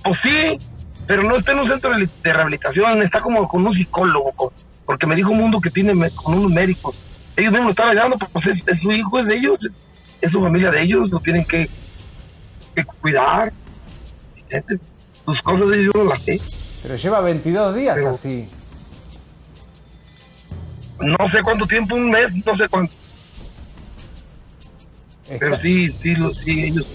Pues 0.03 0.19
sí, 0.23 0.59
pero 1.07 1.23
no 1.23 1.37
está 1.37 1.53
en 1.53 1.61
un 1.61 1.69
centro 1.69 1.91
de 1.97 2.33
rehabilitación, 2.33 3.03
está 3.03 3.21
como 3.21 3.47
con 3.47 3.65
un 3.65 3.75
psicólogo, 3.75 4.33
con- 4.33 4.51
porque 4.87 5.07
me 5.07 5.15
dijo 5.15 5.33
Mundo 5.33 5.61
que 5.61 5.71
tiene 5.71 5.95
me- 5.95 6.11
con 6.11 6.35
unos 6.35 6.51
médicos. 6.51 6.97
Ellos 7.37 7.53
mismos 7.53 7.71
están 7.71 7.91
ayudando, 7.91 8.17
pues 8.33 8.47
es, 8.47 8.59
es 8.67 8.81
su 8.83 8.91
hijo, 8.91 9.21
es 9.21 9.27
de 9.27 9.37
ellos, 9.37 9.59
es, 9.63 9.71
es 10.23 10.33
su 10.33 10.41
familia 10.43 10.71
de 10.71 10.83
ellos, 10.83 11.11
lo 11.11 11.21
tienen 11.21 11.45
que, 11.45 11.69
que 12.75 12.85
cuidar. 12.85 13.53
Sus 15.25 15.41
cosas 15.43 15.69
de 15.69 15.85
yo 15.85 15.91
no 15.95 16.05
las 16.05 16.23
sé. 16.23 16.41
Pero 16.83 16.97
lleva 16.97 17.21
22 17.21 17.75
días 17.75 17.95
Pero- 17.97 18.11
así. 18.11 18.49
No 21.01 21.17
sé 21.31 21.43
cuánto 21.43 21.67
tiempo, 21.67 21.95
un 21.95 22.11
mes, 22.11 22.35
no 22.45 22.57
sé 22.57 22.69
cuánto. 22.69 22.93
Pero 25.39 25.59
sí, 25.61 25.89
sí, 26.03 26.15
lo- 26.17 26.33
sí, 26.33 26.65
ellos 26.65 26.87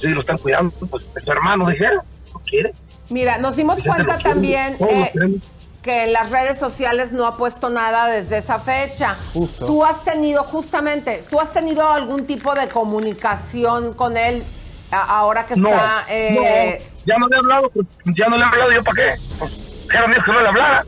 sí 0.00 0.06
lo 0.08 0.20
están 0.20 0.38
cuidando, 0.38 0.70
pues 0.90 1.06
es 1.16 1.24
su 1.24 1.32
hermano 1.32 1.66
de 1.66 1.76
Jera, 1.76 2.04
lo 2.32 2.38
quiere. 2.40 2.72
Mira, 3.08 3.38
nos 3.38 3.56
dimos 3.56 3.76
Vicente 3.82 4.04
cuenta 4.04 4.22
también 4.22 4.76
eh, 4.80 5.40
que 5.82 6.04
en 6.04 6.12
las 6.12 6.30
redes 6.30 6.58
sociales 6.58 7.12
no 7.12 7.26
ha 7.26 7.36
puesto 7.36 7.70
nada 7.70 8.06
desde 8.08 8.38
esa 8.38 8.60
fecha. 8.60 9.16
Justo. 9.32 9.66
Tú 9.66 9.84
has 9.84 10.04
tenido, 10.04 10.44
justamente, 10.44 11.24
tú 11.30 11.40
has 11.40 11.50
tenido 11.50 11.88
algún 11.90 12.26
tipo 12.26 12.54
de 12.54 12.68
comunicación 12.68 13.94
con 13.94 14.16
él 14.18 14.44
ahora 14.90 15.46
que 15.46 15.56
No, 15.56 15.70
está... 15.70 16.04
eh, 16.10 16.78
no, 16.84 16.97
ya 17.08 17.18
no 17.18 17.26
le 17.28 17.36
he 17.36 17.38
hablado, 17.38 17.70
pues, 17.70 17.86
ya 18.16 18.28
no 18.28 18.36
le 18.36 18.42
he 18.42 18.46
hablado, 18.46 18.72
¿yo 18.72 18.84
para 18.84 18.96
qué? 18.96 19.20
Pues, 19.38 19.86
era 19.92 20.06
mío 20.06 20.18
que 20.24 20.32
no 20.32 20.40
le 20.42 20.48
hablara, 20.48 20.84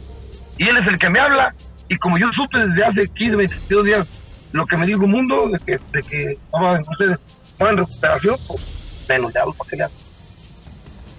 y 0.59 0.69
él 0.69 0.77
es 0.77 0.87
el 0.87 0.99
que 0.99 1.09
me 1.09 1.19
habla, 1.19 1.55
y 1.89 1.97
como 1.97 2.19
yo 2.19 2.31
supe 2.33 2.59
desde 2.59 2.85
hace 2.85 3.05
15, 3.15 3.37
22 3.37 3.85
días 3.85 4.07
lo 4.53 4.67
que 4.67 4.77
me 4.77 4.87
dijo 4.87 5.07
Mundo, 5.07 5.49
de 5.49 5.59
que, 5.59 5.81
de 5.93 6.03
que 6.03 6.33
estaba, 6.33 6.79
no 6.79 6.85
sé, 6.99 7.23
estaba 7.47 7.71
en 7.71 7.77
recuperación, 7.79 8.37
pues 8.47 9.05
menos 9.09 9.33
le 9.33 9.41
hablo 9.41 9.55
para 9.55 9.71
que 9.71 9.77
le 9.77 9.85
hable. 9.85 9.97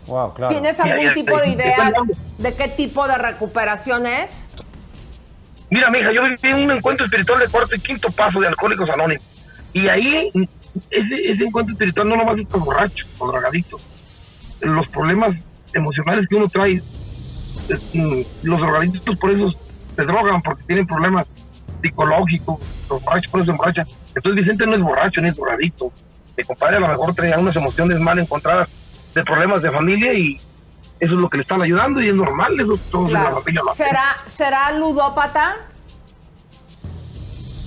Wow, 0.07 0.33
claro. 0.33 0.51
¿Tienes 0.51 0.79
algún 0.79 1.13
tipo 1.13 1.39
de 1.39 1.49
idea 1.49 1.93
de 2.37 2.55
qué 2.55 2.67
tipo 2.67 3.07
de 3.07 3.17
recuperación 3.17 4.05
es? 4.05 4.51
Mira, 5.69 5.89
mija, 5.89 6.11
yo 6.11 6.21
viví 6.23 6.49
en 6.49 6.63
un 6.63 6.71
encuentro 6.71 7.05
espiritual 7.05 7.39
de 7.39 7.47
cuarto 7.47 7.75
y 7.75 7.79
quinto 7.79 8.11
paso 8.11 8.39
de 8.41 8.47
Alcohólicos 8.47 8.89
Anónimos. 8.89 9.25
Y 9.73 9.87
ahí, 9.87 10.29
ese, 10.89 11.31
ese 11.31 11.43
encuentro 11.43 11.73
espiritual 11.73 12.09
no 12.09 12.17
nomás 12.17 12.39
es 12.39 12.47
para 12.47 12.63
borrachos 12.63 13.07
o 13.17 13.31
drogadictos. 13.31 13.81
Los 14.61 14.87
problemas 14.89 15.31
emocionales 15.73 16.27
que 16.29 16.35
uno 16.35 16.47
trae, 16.49 16.81
eh, 17.93 18.27
los 18.43 18.59
drogadictos 18.59 19.17
por 19.17 19.31
eso 19.31 19.53
se 19.95 20.03
drogan, 20.03 20.41
porque 20.41 20.63
tienen 20.63 20.85
problemas 20.87 21.27
psicológicos, 21.81 22.59
los 22.89 23.03
borrachos 23.03 23.31
por 23.31 23.41
eso 23.41 23.45
se 23.45 23.51
emborrachan. 23.51 23.87
Entonces 24.15 24.43
Vicente 24.43 24.65
no 24.67 24.75
es 24.75 24.81
borracho 24.81 25.21
ni 25.21 25.29
es 25.29 25.35
drogadicto. 25.35 25.91
Mi 26.37 26.43
compadre 26.43 26.77
a 26.77 26.79
lo 26.79 26.87
mejor 26.89 27.13
traía 27.15 27.37
unas 27.39 27.55
emociones 27.55 27.99
mal 27.99 28.17
encontradas 28.19 28.69
de 29.13 29.23
problemas 29.23 29.61
de 29.61 29.71
familia 29.71 30.13
y 30.13 30.35
eso 30.99 31.13
es 31.13 31.19
lo 31.19 31.29
que 31.29 31.37
le 31.37 31.41
están 31.43 31.61
ayudando 31.61 31.99
y 32.01 32.07
es 32.09 32.15
normal, 32.15 32.59
eso 32.59 32.77
todos 32.91 33.07
en 33.07 33.13
la 33.13 33.19
Claro. 33.21 33.37
familia 33.39 33.61
lo. 33.65 33.73
¿Será, 33.73 34.05
¿Será 34.27 34.71
ludópata? 34.77 35.55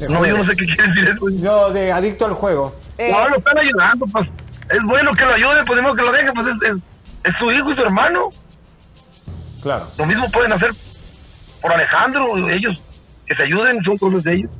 No, 0.09 0.25
yo 0.27 0.39
no 0.39 0.45
sé 0.45 0.57
qué 0.57 0.65
quiere 0.65 0.87
decir 0.89 1.09
eso. 1.11 1.29
Yo, 1.31 1.71
de 1.73 1.93
adicto 1.93 2.27
al 2.27 2.35
juego. 2.35 2.75
Eh, 2.99 3.11
No, 3.13 3.29
lo 3.29 3.37
están 3.39 3.59
ayudando, 3.59 4.07
pues. 4.07 4.29
Es 4.71 4.79
bueno 4.85 5.13
que 5.13 5.25
lo 5.25 5.35
ayude, 5.35 5.65
pues 5.67 5.81
mismo 5.81 5.95
que 5.95 6.03
lo 6.03 6.13
deje, 6.13 6.33
pues 6.35 6.47
es, 6.47 6.55
es, 6.71 6.77
es 7.25 7.39
su 7.39 7.51
hijo 7.53 7.71
y 7.71 7.75
su 7.75 7.83
hermano. 7.83 8.31
Claro. 9.63 9.87
Lo 9.99 10.07
mismo 10.07 10.31
pueden 10.31 10.53
hacer 10.53 10.71
por 11.61 11.73
Alejandro, 11.73 12.49
ellos 12.51 12.83
que 13.27 13.35
se 13.37 13.43
ayuden, 13.45 13.83
son 13.85 13.97
cosas 13.99 14.23
de 14.25 14.35
ellos. 14.35 14.51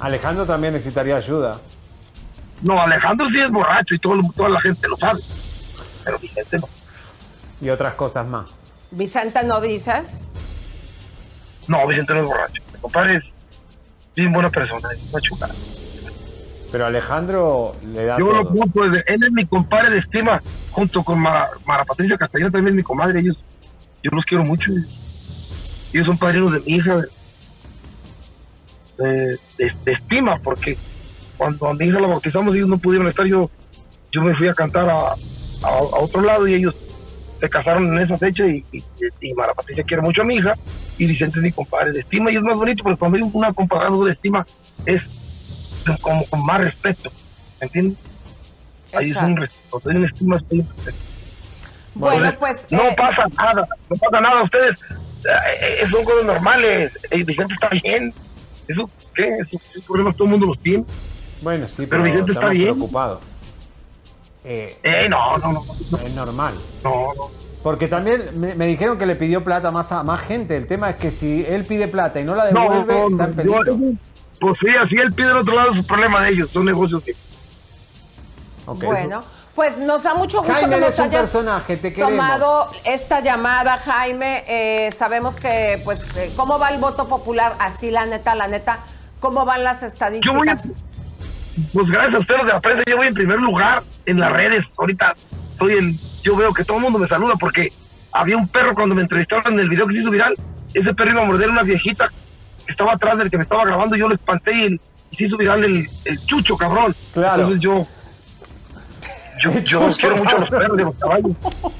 Alejandro 0.00 0.46
también 0.46 0.74
necesitaría 0.74 1.16
ayuda. 1.16 1.60
No, 2.62 2.80
Alejandro 2.80 3.26
sí 3.30 3.40
es 3.40 3.50
borracho 3.50 3.94
y 3.94 3.98
todo, 3.98 4.14
lo- 4.16 4.32
toda 4.36 4.48
la 4.48 4.60
gente 4.60 4.86
lo 4.88 4.96
sabe. 4.96 5.20
Pero 6.04 6.18
Vicente 6.18 6.58
no. 6.58 6.68
Y 7.60 7.70
otras 7.70 7.94
cosas 7.94 8.26
más. 8.26 8.50
Vicente, 8.90 9.42
¿no 9.44 9.60
dices? 9.60 10.28
No, 11.68 11.86
Vicente 11.86 12.14
no 12.14 12.20
es 12.20 12.26
borracho. 12.26 12.62
Mi 12.72 12.78
compadre 12.80 13.16
es 13.16 13.24
bien 14.14 14.32
buena 14.32 14.50
persona, 14.50 14.88
es 14.92 15.02
una 15.12 15.20
chulada. 15.20 15.54
Pero 16.72 16.86
Alejandro 16.86 17.72
le 17.92 18.04
da 18.06 18.18
Yo 18.18 18.26
todo. 18.28 18.42
lo 18.42 18.48
punto 18.48 18.84
él 18.84 19.04
es 19.06 19.30
mi 19.32 19.44
compadre 19.46 19.90
de 19.90 19.98
estima, 20.00 20.42
junto 20.70 21.04
con 21.04 21.20
Mara, 21.20 21.50
Mara 21.66 21.84
Patricia 21.84 22.16
Castellano, 22.16 22.50
también 22.50 22.72
es 22.74 22.76
mi 22.78 22.82
comadre. 22.82 23.20
Ellos, 23.20 23.36
yo 24.02 24.10
los 24.12 24.24
quiero 24.24 24.42
mucho. 24.44 24.70
Ellos 25.92 26.06
son 26.06 26.16
padrinos 26.16 26.52
de 26.54 26.60
mi 26.60 26.76
hija, 26.76 26.96
de, 28.98 29.38
de- 29.58 29.72
estima, 29.92 30.38
porque 30.38 30.76
cuando 31.36 31.68
a 31.68 31.74
mi 31.74 31.86
hija 31.86 32.00
la 32.00 32.08
bautizamos, 32.08 32.54
ellos 32.54 32.68
no 32.68 32.78
pudieron 32.78 33.06
estar. 33.08 33.26
Yo, 33.26 33.50
yo 34.10 34.22
me 34.22 34.34
fui 34.34 34.48
a 34.48 34.54
cantar 34.54 34.88
a, 34.88 34.98
a- 35.10 35.14
a 35.64 35.98
otro 36.00 36.22
lado 36.22 36.46
y 36.48 36.54
ellos 36.54 36.74
se 37.40 37.48
casaron 37.48 37.94
en 37.94 38.02
esa 38.02 38.16
fecha. 38.16 38.46
Y, 38.46 38.64
y, 38.72 38.82
y 39.20 39.34
Mara 39.34 39.52
Patricia 39.54 39.84
quiere 39.84 40.02
mucho 40.02 40.22
a 40.22 40.24
mi 40.24 40.36
hija, 40.36 40.54
y 40.96 41.06
Vicente 41.06 41.38
es 41.38 41.42
mi 41.42 41.52
compadre 41.52 41.92
de 41.92 42.00
estima. 42.00 42.30
Y 42.32 42.36
es 42.36 42.42
más 42.42 42.56
bonito, 42.58 42.82
porque 42.82 42.98
cuando 42.98 43.18
hay 43.18 43.30
una 43.30 43.52
compadre 43.52 43.90
de 44.06 44.12
estima, 44.12 44.46
es 44.86 45.02
como 46.00 46.24
con 46.26 46.44
más 46.44 46.60
respeto. 46.60 47.10
¿Me 47.60 47.66
entiendes? 47.66 47.98
Ahí 48.94 49.10
es 49.10 49.16
un 49.16 49.36
respeto, 49.36 49.80
una 49.84 50.06
estima, 50.06 50.36
hay 50.50 50.58
un 50.60 50.66
respeto. 50.68 50.98
Bueno, 51.94 52.26
Entonces, 52.26 52.66
pues... 52.68 52.72
No 52.72 52.82
eh, 52.88 52.94
pasa 52.96 53.26
nada, 53.36 53.68
no 53.90 53.96
pasa 53.96 54.20
nada. 54.20 54.42
Ustedes 54.42 54.78
eh, 54.82 55.78
eh, 55.82 55.86
son 55.90 56.04
cosas 56.04 56.24
normales. 56.24 56.92
El 57.10 57.24
Vicente 57.24 57.54
está 57.54 57.68
bien. 57.68 58.12
¿Eso 58.68 58.88
qué? 59.14 59.28
Esos, 59.40 59.84
problemas 59.86 60.16
todo 60.16 60.24
el 60.26 60.30
mundo 60.32 60.46
los 60.46 60.58
tiene. 60.60 60.84
Bueno, 61.42 61.68
sí, 61.68 61.86
Pero 61.86 62.02
pero, 62.02 62.04
Vicente 62.04 62.32
está 62.32 62.48
bien. 62.48 62.74
preocupados. 62.74 63.20
Eh, 64.44 64.76
Eh, 64.82 65.08
no, 65.08 65.38
no, 65.38 65.52
no. 65.52 65.62
Es 66.04 66.14
normal. 66.14 66.54
No, 66.82 67.12
no. 67.14 67.30
Porque 67.62 67.86
también 67.88 68.24
me, 68.40 68.54
me 68.56 68.66
dijeron 68.66 68.98
que 68.98 69.06
le 69.06 69.14
pidió 69.14 69.44
plata 69.44 69.70
más 69.70 69.92
a 69.92 70.02
más 70.02 70.20
gente. 70.22 70.56
El 70.56 70.66
tema 70.66 70.90
es 70.90 70.96
que 70.96 71.12
si 71.12 71.44
él 71.46 71.64
pide 71.64 71.86
plata 71.88 72.20
y 72.20 72.24
no 72.24 72.34
la 72.34 72.50
No, 72.50 72.60
devuelve, 72.62 72.94
no, 72.94 73.08
está 73.08 73.24
en 73.24 73.30
no, 73.30 73.36
peligro. 73.36 73.64
yo- 73.78 73.92
pues 74.42 74.58
sí, 74.58 74.66
así 74.76 74.96
él 74.96 75.12
pide 75.12 75.28
el 75.28 75.36
otro 75.36 75.54
lado, 75.54 75.70
es 75.70 75.78
un 75.78 75.86
problema 75.86 76.20
de 76.22 76.30
ellos, 76.30 76.50
son 76.50 76.64
negocios 76.64 77.00
que... 77.04 77.14
Bueno, 78.66 79.22
pues 79.54 79.78
nos 79.78 80.02
da 80.02 80.14
mucho 80.14 80.38
gusto 80.38 80.52
Jaime, 80.52 80.74
que 80.74 80.80
nos 80.80 80.98
hayas 80.98 81.30
personaje, 81.30 81.76
te 81.76 81.92
queremos. 81.92 82.10
tomado 82.10 82.70
esta 82.84 83.20
llamada, 83.20 83.76
Jaime. 83.78 84.44
Eh, 84.48 84.90
sabemos 84.92 85.36
que, 85.36 85.80
pues, 85.84 86.08
eh, 86.16 86.32
¿cómo 86.36 86.58
va 86.58 86.70
el 86.70 86.80
voto 86.80 87.08
popular? 87.08 87.54
Así, 87.60 87.92
la 87.92 88.04
neta, 88.06 88.34
la 88.34 88.48
neta, 88.48 88.80
¿cómo 89.20 89.44
van 89.44 89.62
las 89.62 89.84
estadísticas? 89.84 90.74
Pues 91.72 91.88
gracias 91.88 92.14
a 92.14 92.18
ustedes 92.18 92.46
de 92.46 92.52
la 92.52 92.60
prensa, 92.60 92.82
yo 92.90 92.96
voy 92.96 93.06
en 93.06 93.14
primer 93.14 93.38
lugar 93.38 93.84
en 94.06 94.18
las 94.18 94.32
redes. 94.32 94.64
Ahorita 94.76 95.14
soy 95.56 95.74
el, 95.74 95.96
yo 96.22 96.34
veo 96.34 96.52
que 96.52 96.64
todo 96.64 96.78
el 96.78 96.82
mundo 96.82 96.98
me 96.98 97.06
saluda 97.06 97.34
porque 97.38 97.72
había 98.10 98.36
un 98.36 98.48
perro 98.48 98.74
cuando 98.74 98.96
me 98.96 99.02
entrevistaron 99.02 99.52
en 99.52 99.60
el 99.60 99.68
video 99.68 99.86
que 99.86 99.94
se 99.94 100.00
hizo 100.00 100.10
viral. 100.10 100.36
Ese 100.74 100.94
perro 100.94 101.10
iba 101.10 101.22
a 101.22 101.26
morder 101.26 101.48
a 101.48 101.52
una 101.52 101.62
viejita 101.62 102.10
que 102.66 102.72
estaba 102.72 102.92
atrás 102.94 103.18
del 103.18 103.30
que 103.30 103.36
me 103.36 103.42
estaba 103.42 103.64
grabando. 103.64 103.96
Yo 103.96 104.08
lo 104.08 104.14
espanté 104.14 104.52
y, 104.52 104.80
y 105.10 105.16
se 105.16 105.24
hizo 105.24 105.36
viral 105.36 105.64
el, 105.64 105.88
el 106.04 106.26
chucho, 106.26 106.56
cabrón. 106.56 106.94
Claro. 107.14 107.42
Entonces 107.42 107.60
yo, 107.60 107.86
yo, 109.42 109.58
yo 109.60 109.92
quiero 109.98 110.16
mucho 110.16 110.36
a 110.36 110.40
los 110.40 110.50
perros 110.50 110.78
y 110.78 110.82
a 110.82 110.84
los 110.84 110.94
caballos. 110.96 111.32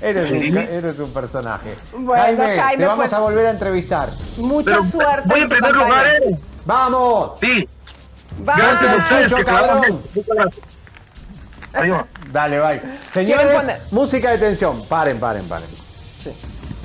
Eres 0.00 0.30
un, 0.30 0.56
eres 0.56 0.98
un 0.98 1.10
personaje. 1.12 1.74
Bueno, 1.92 2.22
Jaime, 2.22 2.58
Jaime, 2.60 2.82
te 2.82 2.86
vamos 2.86 3.04
pues- 3.06 3.12
a 3.12 3.20
volver 3.20 3.46
a 3.46 3.50
entrevistar. 3.50 4.08
Mucha 4.38 4.70
Pero 4.70 4.84
suerte. 4.84 5.22
voy 5.26 5.40
en 5.40 5.48
primer 5.48 5.72
campaña. 5.72 5.88
lugar, 5.88 6.06
¿eh? 6.22 6.38
¡Vamos! 6.64 7.40
Sí. 7.40 7.68
Bye. 8.38 8.54
Gracias 8.56 8.92
a 8.92 8.96
ustedes, 8.96 9.22
Chucho, 9.24 9.36
que 9.36 9.44
cabrón. 9.44 9.80
bien. 9.82 10.00
Muchas 10.14 10.36
gracias. 10.36 10.66
Adiós. 11.74 12.04
Dale, 12.32 12.60
bye. 12.60 12.80
¿Quieren 12.80 13.02
Señores, 13.12 13.80
música 13.92 14.30
de 14.30 14.38
tensión. 14.38 14.86
Paren, 14.86 15.18
paren, 15.18 15.44
paren. 15.48 15.68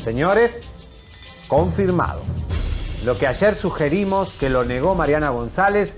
Señores, 0.04 0.72
confirmado. 1.48 2.22
Lo 3.06 3.18
que 3.18 3.28
ayer 3.28 3.56
sugerimos, 3.56 4.30
que 4.40 4.50
lo 4.50 4.66
negó 4.66 4.96
Mariana 4.96 5.30
González, 5.30 5.94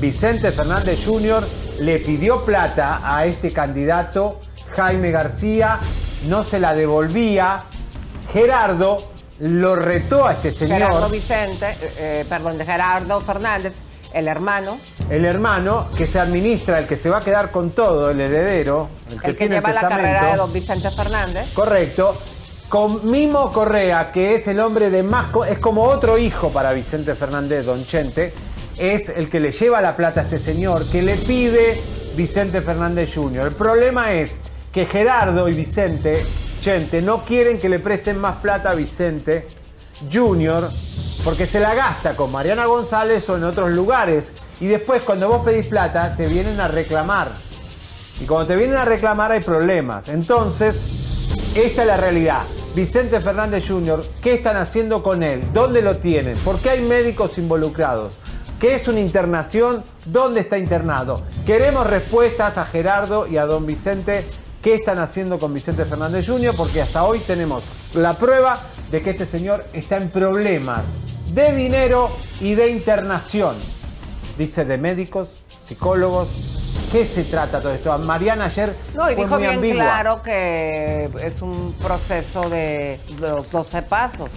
Vicente 0.00 0.50
Fernández 0.52 1.04
Jr. 1.04 1.46
le 1.80 1.98
pidió 1.98 2.44
plata 2.44 3.00
a 3.02 3.24
este 3.24 3.52
candidato, 3.52 4.40
Jaime 4.76 5.10
García, 5.10 5.78
no 6.28 6.42
se 6.42 6.58
la 6.58 6.74
devolvía. 6.74 7.64
Gerardo 8.32 8.98
lo 9.40 9.76
retó 9.76 10.26
a 10.26 10.32
este 10.32 10.52
señor. 10.52 10.78
Gerardo 10.78 11.08
Vicente, 11.08 11.70
eh, 11.70 11.92
eh, 11.98 12.26
perdón, 12.28 12.58
de 12.58 12.64
Gerardo 12.64 13.20
Fernández, 13.20 13.82
el 14.12 14.28
hermano, 14.28 14.78
el 15.08 15.24
hermano 15.24 15.88
que 15.96 16.06
se 16.06 16.20
administra, 16.20 16.78
el 16.78 16.86
que 16.86 16.96
se 16.96 17.08
va 17.08 17.18
a 17.18 17.20
quedar 17.20 17.50
con 17.50 17.70
todo, 17.70 18.10
el 18.10 18.20
heredero, 18.20 18.88
el 19.10 19.20
que, 19.20 19.26
el 19.28 19.32
que 19.32 19.38
tiene 19.38 19.54
lleva 19.56 19.70
el 19.70 19.74
la 19.76 19.88
carrera 19.88 20.30
de 20.32 20.36
don 20.36 20.52
Vicente 20.52 20.90
Fernández. 20.90 21.52
Correcto. 21.54 22.18
Con 22.70 23.10
Mimo 23.10 23.50
Correa, 23.50 24.12
que 24.12 24.36
es 24.36 24.46
el 24.46 24.60
hombre 24.60 24.90
de 24.90 25.02
más... 25.02 25.26
Es 25.48 25.58
como 25.58 25.82
otro 25.86 26.18
hijo 26.18 26.50
para 26.50 26.72
Vicente 26.72 27.16
Fernández, 27.16 27.66
don 27.66 27.84
Chente. 27.84 28.32
Es 28.78 29.08
el 29.08 29.28
que 29.28 29.40
le 29.40 29.50
lleva 29.50 29.80
la 29.82 29.96
plata 29.96 30.20
a 30.20 30.22
este 30.22 30.38
señor, 30.38 30.88
que 30.88 31.02
le 31.02 31.16
pide 31.16 31.82
Vicente 32.14 32.62
Fernández 32.62 33.10
Jr. 33.12 33.48
El 33.48 33.54
problema 33.54 34.12
es 34.12 34.36
que 34.72 34.86
Gerardo 34.86 35.48
y 35.48 35.52
Vicente 35.52 36.24
Chente 36.60 37.02
no 37.02 37.24
quieren 37.24 37.58
que 37.58 37.68
le 37.68 37.80
presten 37.80 38.20
más 38.20 38.36
plata 38.36 38.70
a 38.70 38.74
Vicente 38.74 39.48
Jr. 40.10 40.70
porque 41.24 41.46
se 41.46 41.58
la 41.58 41.74
gasta 41.74 42.14
con 42.14 42.30
Mariana 42.30 42.66
González 42.66 43.28
o 43.30 43.36
en 43.36 43.42
otros 43.42 43.72
lugares. 43.72 44.30
Y 44.60 44.68
después 44.68 45.02
cuando 45.02 45.28
vos 45.28 45.44
pedís 45.44 45.66
plata 45.66 46.14
te 46.16 46.28
vienen 46.28 46.60
a 46.60 46.68
reclamar. 46.68 47.32
Y 48.20 48.26
cuando 48.26 48.46
te 48.46 48.54
vienen 48.54 48.76
a 48.76 48.84
reclamar 48.84 49.32
hay 49.32 49.40
problemas. 49.40 50.08
Entonces, 50.08 50.76
esta 51.56 51.82
es 51.82 51.88
la 51.88 51.96
realidad. 51.96 52.42
Vicente 52.74 53.20
Fernández 53.20 53.64
Jr., 53.66 54.02
¿qué 54.22 54.34
están 54.34 54.56
haciendo 54.56 55.02
con 55.02 55.24
él? 55.24 55.42
¿Dónde 55.52 55.82
lo 55.82 55.98
tienen? 55.98 56.36
¿Por 56.38 56.60
qué 56.60 56.70
hay 56.70 56.82
médicos 56.82 57.36
involucrados? 57.36 58.14
¿Qué 58.60 58.74
es 58.74 58.86
una 58.86 59.00
internación? 59.00 59.82
¿Dónde 60.04 60.40
está 60.40 60.56
internado? 60.56 61.20
Queremos 61.44 61.86
respuestas 61.88 62.58
a 62.58 62.66
Gerardo 62.66 63.26
y 63.26 63.38
a 63.38 63.46
don 63.46 63.66
Vicente. 63.66 64.24
¿Qué 64.62 64.74
están 64.74 64.98
haciendo 64.98 65.38
con 65.38 65.52
Vicente 65.52 65.84
Fernández 65.84 66.28
Jr.? 66.28 66.54
Porque 66.56 66.80
hasta 66.80 67.04
hoy 67.04 67.18
tenemos 67.18 67.64
la 67.94 68.14
prueba 68.14 68.60
de 68.92 69.02
que 69.02 69.10
este 69.10 69.26
señor 69.26 69.64
está 69.72 69.96
en 69.96 70.08
problemas 70.10 70.84
de 71.32 71.52
dinero 71.56 72.10
y 72.40 72.54
de 72.54 72.68
internación. 72.68 73.56
Dice 74.38 74.64
de 74.64 74.78
médicos, 74.78 75.30
psicólogos. 75.66 76.59
¿Qué 76.90 77.06
se 77.06 77.22
trata 77.24 77.60
todo 77.60 77.72
esto? 77.72 77.96
Mariana 77.98 78.46
ayer 78.46 78.74
No, 78.94 79.08
y 79.10 79.14
fue 79.14 79.24
dijo 79.24 79.34
muy 79.36 79.42
bien 79.42 79.54
ambigua. 79.54 79.84
claro 79.84 80.22
que 80.22 81.08
es 81.22 81.40
un 81.40 81.74
proceso 81.74 82.50
de 82.50 82.98
los 83.20 83.48
12 83.50 83.82
pasos. 83.82 84.30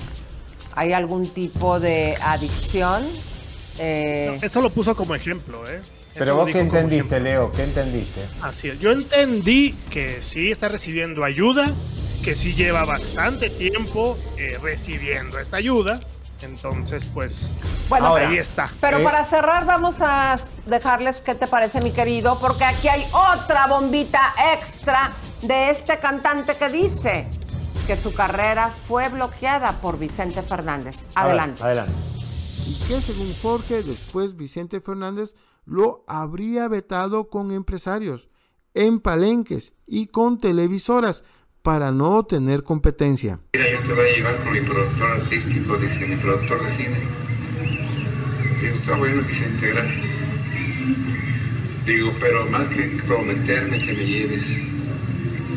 ¿Hay 0.76 0.94
algún 0.94 1.28
tipo 1.30 1.80
de 1.80 2.16
adicción? 2.22 3.04
Eh, 3.80 4.38
Eso 4.42 4.62
lo 4.62 4.70
puso 4.70 4.96
como 4.96 5.16
ejemplo, 5.16 5.68
¿eh? 5.68 5.82
Pero 6.16 6.36
vos 6.36 6.52
qué 6.52 6.60
entendiste, 6.60 7.20
Leo, 7.20 7.52
¿qué 7.52 7.64
entendiste? 7.64 8.22
Así 8.42 8.68
es. 8.70 8.80
Yo 8.80 8.92
entendí 8.92 9.74
que 9.90 10.22
sí 10.22 10.52
está 10.52 10.70
recibiendo 10.70 11.24
ayuda, 11.24 11.72
que 12.24 12.36
sí 12.36 12.54
lleva 12.54 12.86
bastante 12.86 13.50
tiempo 13.50 14.16
eh, 14.38 14.60
recibiendo 14.62 15.40
esta 15.40 15.58
ayuda. 15.58 16.00
Entonces, 16.44 17.06
pues, 17.14 17.50
Bueno, 17.90 18.16
ahí 18.16 18.38
está. 18.38 18.72
Pero 18.82 19.00
Eh, 19.00 19.04
para 19.04 19.26
cerrar 19.26 19.66
vamos 19.66 20.02
a 20.02 20.38
dejarles 20.66 21.22
qué 21.22 21.36
te 21.36 21.48
parece, 21.48 21.82
mi 21.82 21.92
querido, 21.92 22.38
porque 22.40 22.66
aquí 22.66 22.88
hay 22.88 23.06
otra 23.12 23.68
bombita 23.68 24.34
extra 24.54 25.14
de 25.42 25.72
este 25.72 26.00
cantante 26.00 26.56
que 26.58 26.70
dice 26.70 27.28
que 27.88 27.96
su 27.96 28.14
carrera 28.14 28.72
fue 28.88 29.10
bloqueada 29.10 29.74
por 29.82 29.98
Vicente 30.00 30.42
Fernández. 30.42 31.06
Adelante. 31.16 31.64
adelante. 31.64 31.94
y 32.66 32.76
que 32.88 33.02
según 33.02 33.34
Jorge 33.42 33.84
después 33.84 34.38
Vicente 34.38 34.80
Fernández 34.80 35.36
lo 35.66 36.04
habría 36.08 36.68
vetado 36.70 37.30
con 37.30 37.52
empresarios, 37.52 38.30
en 38.74 39.00
palenques 39.00 39.74
y 39.86 40.08
con 40.08 40.40
televisoras 40.40 41.24
para 41.64 41.94
no 41.94 42.26
tener 42.26 42.62
competencia. 42.62 43.40
Mira, 43.54 43.72
yo 43.72 43.80
te 43.80 43.94
voy 43.94 44.10
a 44.10 44.16
llevar 44.16 44.36
con 44.44 44.52
mi 44.52 44.60
productor 44.60 45.12
artístico, 45.12 45.78
dice 45.78 46.06
mi 46.06 46.18
productor 46.18 46.66
de 46.66 46.72
cine. 46.76 46.98
Digo, 48.62 48.76
está 48.76 48.98
bueno, 48.98 49.22
Vicente, 49.22 49.70
gracias. 49.70 50.06
Digo, 51.86 52.14
pero 52.20 52.46
más 52.48 52.68
que 52.68 52.84
prometerme 53.08 53.80
que 53.80 53.94
me 53.94 54.06
lleves 54.06 54.44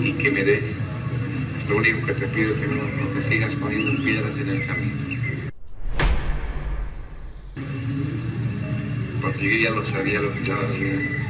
y 0.01 0.12
que 0.12 0.31
me 0.31 0.45
des, 0.45 0.62
lo 1.69 1.77
único 1.77 2.07
que 2.07 2.15
te 2.15 2.27
pido 2.28 2.55
es 2.55 2.61
que 2.61 2.66
no, 2.69 2.83
no 2.83 3.15
me 3.15 3.23
sigas 3.23 3.55
poniendo 3.57 4.03
piedras 4.03 4.37
en 4.39 4.49
el 4.49 4.66
camino. 4.66 4.97
Porque 9.23 9.61
yo 9.61 9.69
ya 9.69 9.74
lo 9.74 9.85
sabía 9.85 10.20
lo 10.20 10.33
que 10.33 10.39
estaba 10.39 10.62
haciendo. 10.62 11.26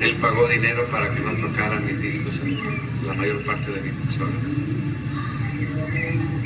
Él 0.00 0.16
pagó 0.20 0.46
dinero 0.48 0.84
para 0.90 1.12
que 1.14 1.20
no 1.20 1.32
tocaran 1.46 1.84
mis 1.86 2.00
discos 2.00 2.34
en 2.42 3.06
la 3.06 3.14
mayor 3.14 3.44
parte 3.44 3.72
de 3.72 3.80
mi 3.80 3.90
consola. 3.90 4.36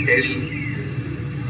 Él 0.09 0.77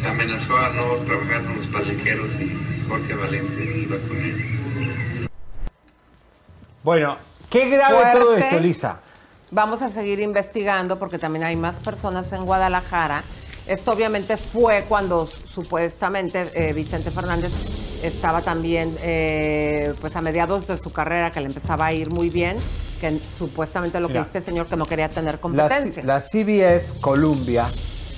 amenazó 0.06 0.56
a 0.56 0.70
no 0.70 0.94
trabajar 1.04 1.44
con 1.44 1.58
los 1.58 1.66
palenqueros 1.66 2.28
y 2.40 2.86
Jorge 2.88 3.14
Valente 3.14 3.82
iba 3.82 3.96
con 4.08 4.16
él. 4.16 5.28
Bueno, 6.82 7.18
qué 7.50 7.68
grave 7.68 7.94
Fuerte. 7.94 8.18
todo 8.18 8.36
esto, 8.36 8.60
Lisa. 8.60 9.00
Vamos 9.50 9.82
a 9.82 9.90
seguir 9.90 10.20
investigando 10.20 10.98
porque 10.98 11.18
también 11.18 11.44
hay 11.44 11.56
más 11.56 11.80
personas 11.80 12.32
en 12.32 12.44
Guadalajara. 12.44 13.24
Esto 13.66 13.92
obviamente 13.92 14.36
fue 14.36 14.84
cuando 14.88 15.26
supuestamente 15.26 16.50
eh, 16.54 16.72
Vicente 16.72 17.10
Fernández 17.10 17.52
estaba 18.02 18.42
también 18.42 18.96
eh, 19.02 19.94
pues 20.00 20.16
a 20.16 20.20
mediados 20.20 20.66
de 20.66 20.76
su 20.76 20.90
carrera 20.90 21.30
que 21.30 21.40
le 21.40 21.46
empezaba 21.46 21.86
a 21.86 21.92
ir 21.92 22.10
muy 22.10 22.30
bien, 22.30 22.56
que 23.00 23.20
supuestamente 23.28 24.00
lo 24.00 24.08
que 24.08 24.14
dice 24.14 24.38
este 24.38 24.40
señor 24.40 24.66
que 24.66 24.76
no 24.76 24.86
quería 24.86 25.08
tener 25.08 25.34
La, 25.34 25.40
competencia. 25.40 26.02
la 26.04 26.20
CBS 26.20 26.94
Columbia 27.00 27.66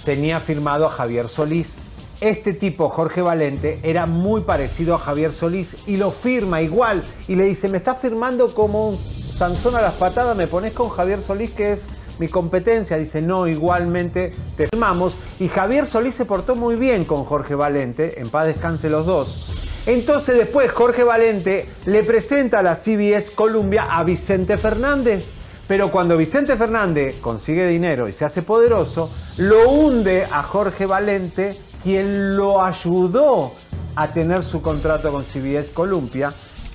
tenía 0.04 0.40
firmado 0.40 0.86
a 0.86 0.90
Javier 0.90 1.28
Solís. 1.28 1.76
Este 2.20 2.52
tipo, 2.52 2.88
Jorge 2.88 3.20
Valente, 3.20 3.80
era 3.82 4.06
muy 4.06 4.42
parecido 4.42 4.94
a 4.94 4.98
Javier 4.98 5.32
Solís 5.32 5.74
y 5.88 5.96
lo 5.96 6.12
firma 6.12 6.62
igual. 6.62 7.02
Y 7.26 7.34
le 7.34 7.44
dice, 7.44 7.68
me 7.68 7.78
estás 7.78 7.98
firmando 7.98 8.54
como 8.54 8.90
un 8.90 8.98
Sansón 9.36 9.74
a 9.74 9.80
las 9.82 9.94
patadas, 9.94 10.36
me 10.36 10.46
pones 10.46 10.72
con 10.72 10.88
Javier 10.88 11.20
Solís, 11.20 11.50
que 11.50 11.72
es 11.72 11.80
mi 12.20 12.28
competencia. 12.28 12.96
Dice, 12.96 13.20
no, 13.22 13.48
igualmente 13.48 14.32
te 14.56 14.68
firmamos. 14.68 15.16
Y 15.40 15.48
Javier 15.48 15.86
Solís 15.86 16.14
se 16.14 16.24
portó 16.24 16.54
muy 16.54 16.76
bien 16.76 17.04
con 17.04 17.24
Jorge 17.24 17.56
Valente, 17.56 18.20
en 18.20 18.28
paz 18.28 18.46
descanse 18.46 18.88
los 18.88 19.04
dos. 19.04 19.61
Entonces 19.86 20.36
después 20.36 20.70
Jorge 20.70 21.02
Valente 21.02 21.68
le 21.86 22.04
presenta 22.04 22.60
a 22.60 22.62
la 22.62 22.76
CBS 22.76 23.32
Columbia 23.34 23.88
a 23.90 24.04
Vicente 24.04 24.56
Fernández. 24.56 25.24
Pero 25.66 25.90
cuando 25.90 26.16
Vicente 26.16 26.56
Fernández 26.56 27.16
consigue 27.20 27.66
dinero 27.66 28.08
y 28.08 28.12
se 28.12 28.24
hace 28.24 28.42
poderoso, 28.42 29.10
lo 29.38 29.70
hunde 29.70 30.26
a 30.30 30.42
Jorge 30.42 30.86
Valente, 30.86 31.58
quien 31.82 32.36
lo 32.36 32.62
ayudó 32.62 33.54
a 33.96 34.08
tener 34.08 34.44
su 34.44 34.62
contrato 34.62 35.10
con 35.10 35.24
CBS 35.24 35.70
Columbia, 35.72 36.32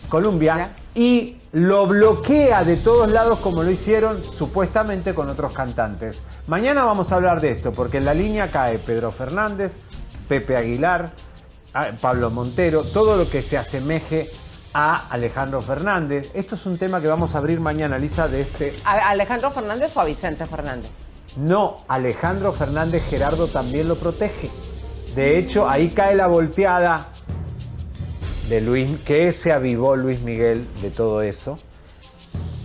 Columbia 0.09 0.73
y 0.95 1.37
lo 1.53 1.87
bloquea 1.87 2.63
de 2.63 2.75
todos 2.75 3.11
lados 3.11 3.39
como 3.39 3.63
lo 3.63 3.71
hicieron 3.71 4.23
supuestamente 4.23 5.13
con 5.13 5.29
otros 5.29 5.53
cantantes. 5.53 6.21
Mañana 6.47 6.83
vamos 6.83 7.11
a 7.11 7.15
hablar 7.15 7.39
de 7.39 7.51
esto 7.51 7.71
porque 7.71 7.97
en 7.97 8.05
la 8.05 8.13
línea 8.13 8.51
cae 8.51 8.79
Pedro 8.79 9.11
Fernández, 9.11 9.71
Pepe 10.27 10.57
Aguilar, 10.57 11.11
Pablo 12.01 12.29
Montero, 12.29 12.83
todo 12.83 13.17
lo 13.17 13.29
que 13.29 13.41
se 13.41 13.57
asemeje 13.57 14.31
a 14.73 15.07
Alejandro 15.09 15.61
Fernández. 15.61 16.31
Esto 16.33 16.55
es 16.55 16.65
un 16.65 16.77
tema 16.77 17.01
que 17.01 17.07
vamos 17.07 17.35
a 17.35 17.39
abrir 17.39 17.59
mañana, 17.59 17.97
Lisa, 17.97 18.27
de 18.27 18.41
este... 18.41 18.75
¿A 18.83 19.09
Alejandro 19.09 19.51
Fernández 19.51 19.95
o 19.97 20.01
a 20.01 20.05
Vicente 20.05 20.45
Fernández? 20.45 20.91
No, 21.37 21.83
Alejandro 21.87 22.53
Fernández 22.53 23.03
Gerardo 23.09 23.47
también 23.47 23.87
lo 23.87 23.95
protege. 23.95 24.49
De 25.15 25.37
hecho, 25.37 25.67
ahí 25.69 25.89
cae 25.89 26.15
la 26.15 26.27
volteada 26.27 27.07
de 28.49 28.61
Luis, 28.61 28.99
que 29.05 29.31
se 29.31 29.51
avivó 29.51 29.95
Luis 29.95 30.21
Miguel 30.21 30.67
de 30.81 30.89
todo 30.89 31.21
eso. 31.21 31.59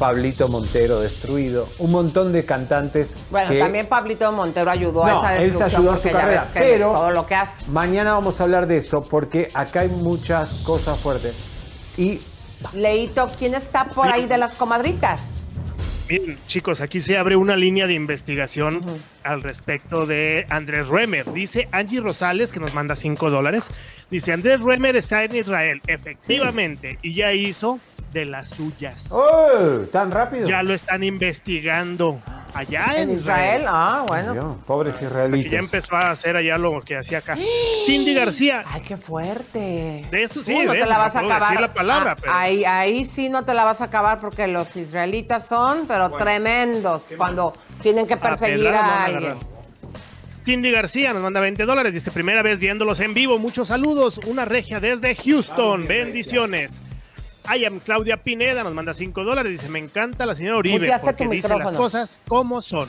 Pablito 0.03 0.49
Montero 0.49 0.99
destruido, 0.99 1.69
un 1.79 1.93
montón 1.93 2.33
de 2.33 2.45
cantantes. 2.45 3.15
Bueno, 3.31 3.51
que- 3.53 3.61
también 3.61 3.87
Pablito 3.87 4.33
Montero 4.33 4.69
ayudó 4.69 5.07
No, 5.07 5.23
a 5.23 5.37
esa 5.37 5.37
él 5.45 5.53
se 5.57 5.65
destrucción 5.65 5.81
ayudó 5.81 5.93
a 5.93 5.97
su 5.99 6.11
carrera, 6.11 6.49
pero 6.55 6.91
todo 6.93 7.11
lo 7.13 7.25
que 7.27 7.35
hace. 7.37 7.69
mañana 7.71 8.15
vamos 8.15 8.41
a 8.41 8.43
hablar 8.43 8.67
de 8.67 8.79
eso 8.79 9.05
porque 9.05 9.47
acá 9.55 9.81
hay 9.83 9.89
muchas 9.91 10.55
cosas 10.65 10.99
fuertes. 10.99 11.35
Y 11.97 12.19
Leito, 12.73 13.29
¿quién 13.39 13.55
está 13.55 13.85
por 13.87 14.09
ahí 14.09 14.27
de 14.27 14.39
las 14.39 14.57
comadritas? 14.57 15.21
Miren, 16.09 16.37
chicos, 16.49 16.81
aquí 16.81 17.01
se 17.01 17.17
abre 17.17 17.37
una 17.37 17.55
línea 17.55 17.87
de 17.87 17.95
investigación 17.95 18.81
al 19.25 19.43
respecto 19.43 20.07
de 20.07 20.47
Andrés 20.51 20.89
Remer. 20.89 21.33
Dice 21.33 21.69
Angie 21.73 22.01
Rosales, 22.01 22.53
que 22.53 22.61
nos 22.61 22.75
manda 22.75 22.97
5 22.97 23.31
dólares. 23.31 23.69
Dice, 24.11 24.33
Andrés 24.33 24.61
Remer 24.61 24.95
está 24.97 25.25
en 25.25 25.35
Israel, 25.37 25.81
efectivamente, 25.87 26.99
y 27.03 27.15
ya 27.15 27.33
hizo 27.33 27.81
de 28.13 28.27
las 28.27 28.49
suyas. 28.49 29.07
¡Oh! 29.11 29.81
¿Tan 29.91 30.11
rápido? 30.11 30.47
Ya 30.47 30.63
lo 30.63 30.75
están 30.75 31.03
investigando 31.03 32.21
allá 32.53 32.89
en, 32.97 33.09
En 33.09 33.19
Israel, 33.19 33.65
ah, 33.67 34.05
bueno. 34.07 34.61
Pobres 34.67 35.01
israelitas. 35.01 35.51
ya 35.51 35.59
empezó 35.61 35.97
a 35.97 36.11
hacer 36.11 36.37
allá 36.37 36.59
lo 36.59 36.79
que 36.83 36.99
hacía 36.99 37.19
acá. 37.19 37.39
Cindy 37.87 38.13
García. 38.13 38.65
Ay, 38.67 38.83
qué 38.83 38.99
fuerte. 38.99 40.05
De 40.11 40.23
eso 40.25 40.45
sí, 40.45 40.53
no 40.63 40.73
de 40.73 40.79
te 40.79 40.79
eso, 40.81 40.89
la 40.89 40.95
no 40.97 41.01
vas 41.01 41.17
a 41.17 41.21
acabar. 41.21 41.41
decir 41.49 41.61
la 41.63 41.73
palabra, 41.73 42.11
Ah, 42.13 42.17
pero- 42.21 42.33
ahí, 42.35 42.65
ahí 42.67 43.05
sí 43.07 43.31
no 43.31 43.47
te 43.47 43.55
la 43.55 43.65
vas 43.65 43.81
a 43.81 43.85
acabar 43.85 44.19
porque 44.21 44.47
los 44.47 44.77
israelitas 44.77 45.47
son, 45.49 45.87
pero 45.87 46.11
tremendos, 46.11 47.05
cuando 47.17 47.55
tienen 47.81 48.07
que 48.07 48.17
perseguir 48.17 48.69
a 48.69 49.05
alguien. 49.05 49.37
Cindy 50.45 50.73
García 50.73 51.13
nos 51.13 51.23
manda 51.23 51.39
20 51.41 51.65
dólares. 51.65 51.95
Dice, 51.95 52.11
primera 52.11 52.43
vez 52.43 52.59
viéndolos 52.59 52.99
en 53.01 53.15
vivo. 53.15 53.39
Muchos 53.39 53.69
saludos. 53.69 54.19
Una 54.27 54.45
regia 54.45 54.81
desde 54.81 55.15
Houston. 55.15 55.87
Bendiciones. 55.87 56.73
I 57.53 57.65
am 57.65 57.79
Claudia 57.81 58.17
Pineda 58.23 58.63
nos 58.65 58.73
manda 58.75 58.93
5 58.93 59.23
dólares. 59.25 59.53
Dice, 59.53 59.69
me 59.69 59.79
encanta 59.79 60.27
la 60.27 60.35
señora 60.35 60.59
Uribe 60.59 60.79
Muteaste 60.81 61.07
porque 61.15 61.29
dice 61.37 61.49
las 61.57 61.73
cosas 61.73 62.19
como 62.27 62.61
son. 62.63 62.89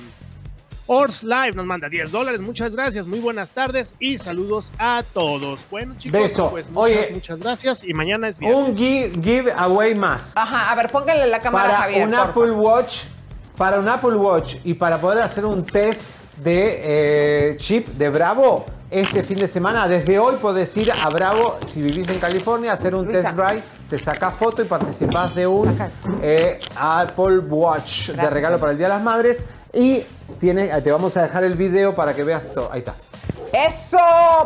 Ors 0.85 1.23
Live 1.23 1.53
nos 1.53 1.65
manda 1.65 1.87
10 1.89 2.11
dólares. 2.11 2.41
Muchas 2.41 2.75
gracias. 2.75 3.05
Muy 3.07 3.19
buenas 3.19 3.51
tardes 3.51 3.93
y 3.99 4.17
saludos 4.17 4.69
a 4.79 5.03
todos. 5.13 5.59
Bueno, 5.71 5.95
chicos, 5.97 6.21
Beso. 6.23 6.49
pues 6.51 6.67
muchas, 6.69 6.83
Oye. 6.83 7.09
muchas 7.13 7.39
gracias. 7.39 7.83
Y 7.83 7.93
mañana 7.93 8.27
es 8.27 8.37
viernes. 8.37 8.67
Un 8.67 8.75
gi- 8.75 9.11
giveaway 9.23 9.95
más. 9.95 10.35
Ajá, 10.35 10.71
a 10.71 10.75
ver, 10.75 10.89
póngale 10.91 11.25
la 11.27 11.39
cámara 11.39 11.65
a 11.65 11.71
para 11.71 11.81
Javier. 11.83 12.07
un 12.07 12.11
porfa. 12.13 12.23
Apple 12.29 12.51
Watch, 12.51 12.97
para 13.57 13.79
un 13.79 13.87
Apple 13.87 14.15
Watch 14.15 14.57
y 14.63 14.73
para 14.73 14.97
poder 14.97 15.19
hacer 15.19 15.45
un 15.45 15.65
test 15.65 16.09
de 16.37 17.51
eh, 17.51 17.57
chip 17.57 17.87
de 17.89 18.09
Bravo 18.09 18.65
este 18.89 19.23
fin 19.23 19.39
de 19.39 19.47
semana. 19.47 19.87
Desde 19.87 20.19
hoy 20.19 20.35
podés 20.41 20.75
ir 20.77 20.91
a 20.91 21.09
Bravo, 21.09 21.57
si 21.71 21.81
vivís 21.81 22.07
en 22.09 22.19
California, 22.19 22.73
hacer 22.73 22.95
un 22.95 23.05
Luisa. 23.05 23.29
test 23.29 23.35
drive, 23.35 23.63
te 23.89 23.97
sacás 23.97 24.33
foto 24.35 24.61
y 24.61 24.65
participás 24.65 25.33
de 25.35 25.47
un 25.47 25.75
eh, 26.21 26.59
Apple 26.75 27.39
Watch 27.39 28.09
de 28.09 28.29
regalo 28.29 28.59
para 28.59 28.71
el 28.71 28.77
Día 28.77 28.87
de 28.87 28.93
las 28.93 29.03
Madres. 29.03 29.45
Y 29.73 30.03
tiene, 30.39 30.67
te 30.81 30.91
vamos 30.91 31.17
a 31.17 31.23
dejar 31.23 31.43
el 31.43 31.55
video 31.55 31.95
para 31.95 32.13
que 32.13 32.23
veas 32.23 32.45
todo. 32.53 32.69
Ahí 32.71 32.79
está. 32.79 32.93
Eso, 33.53 33.99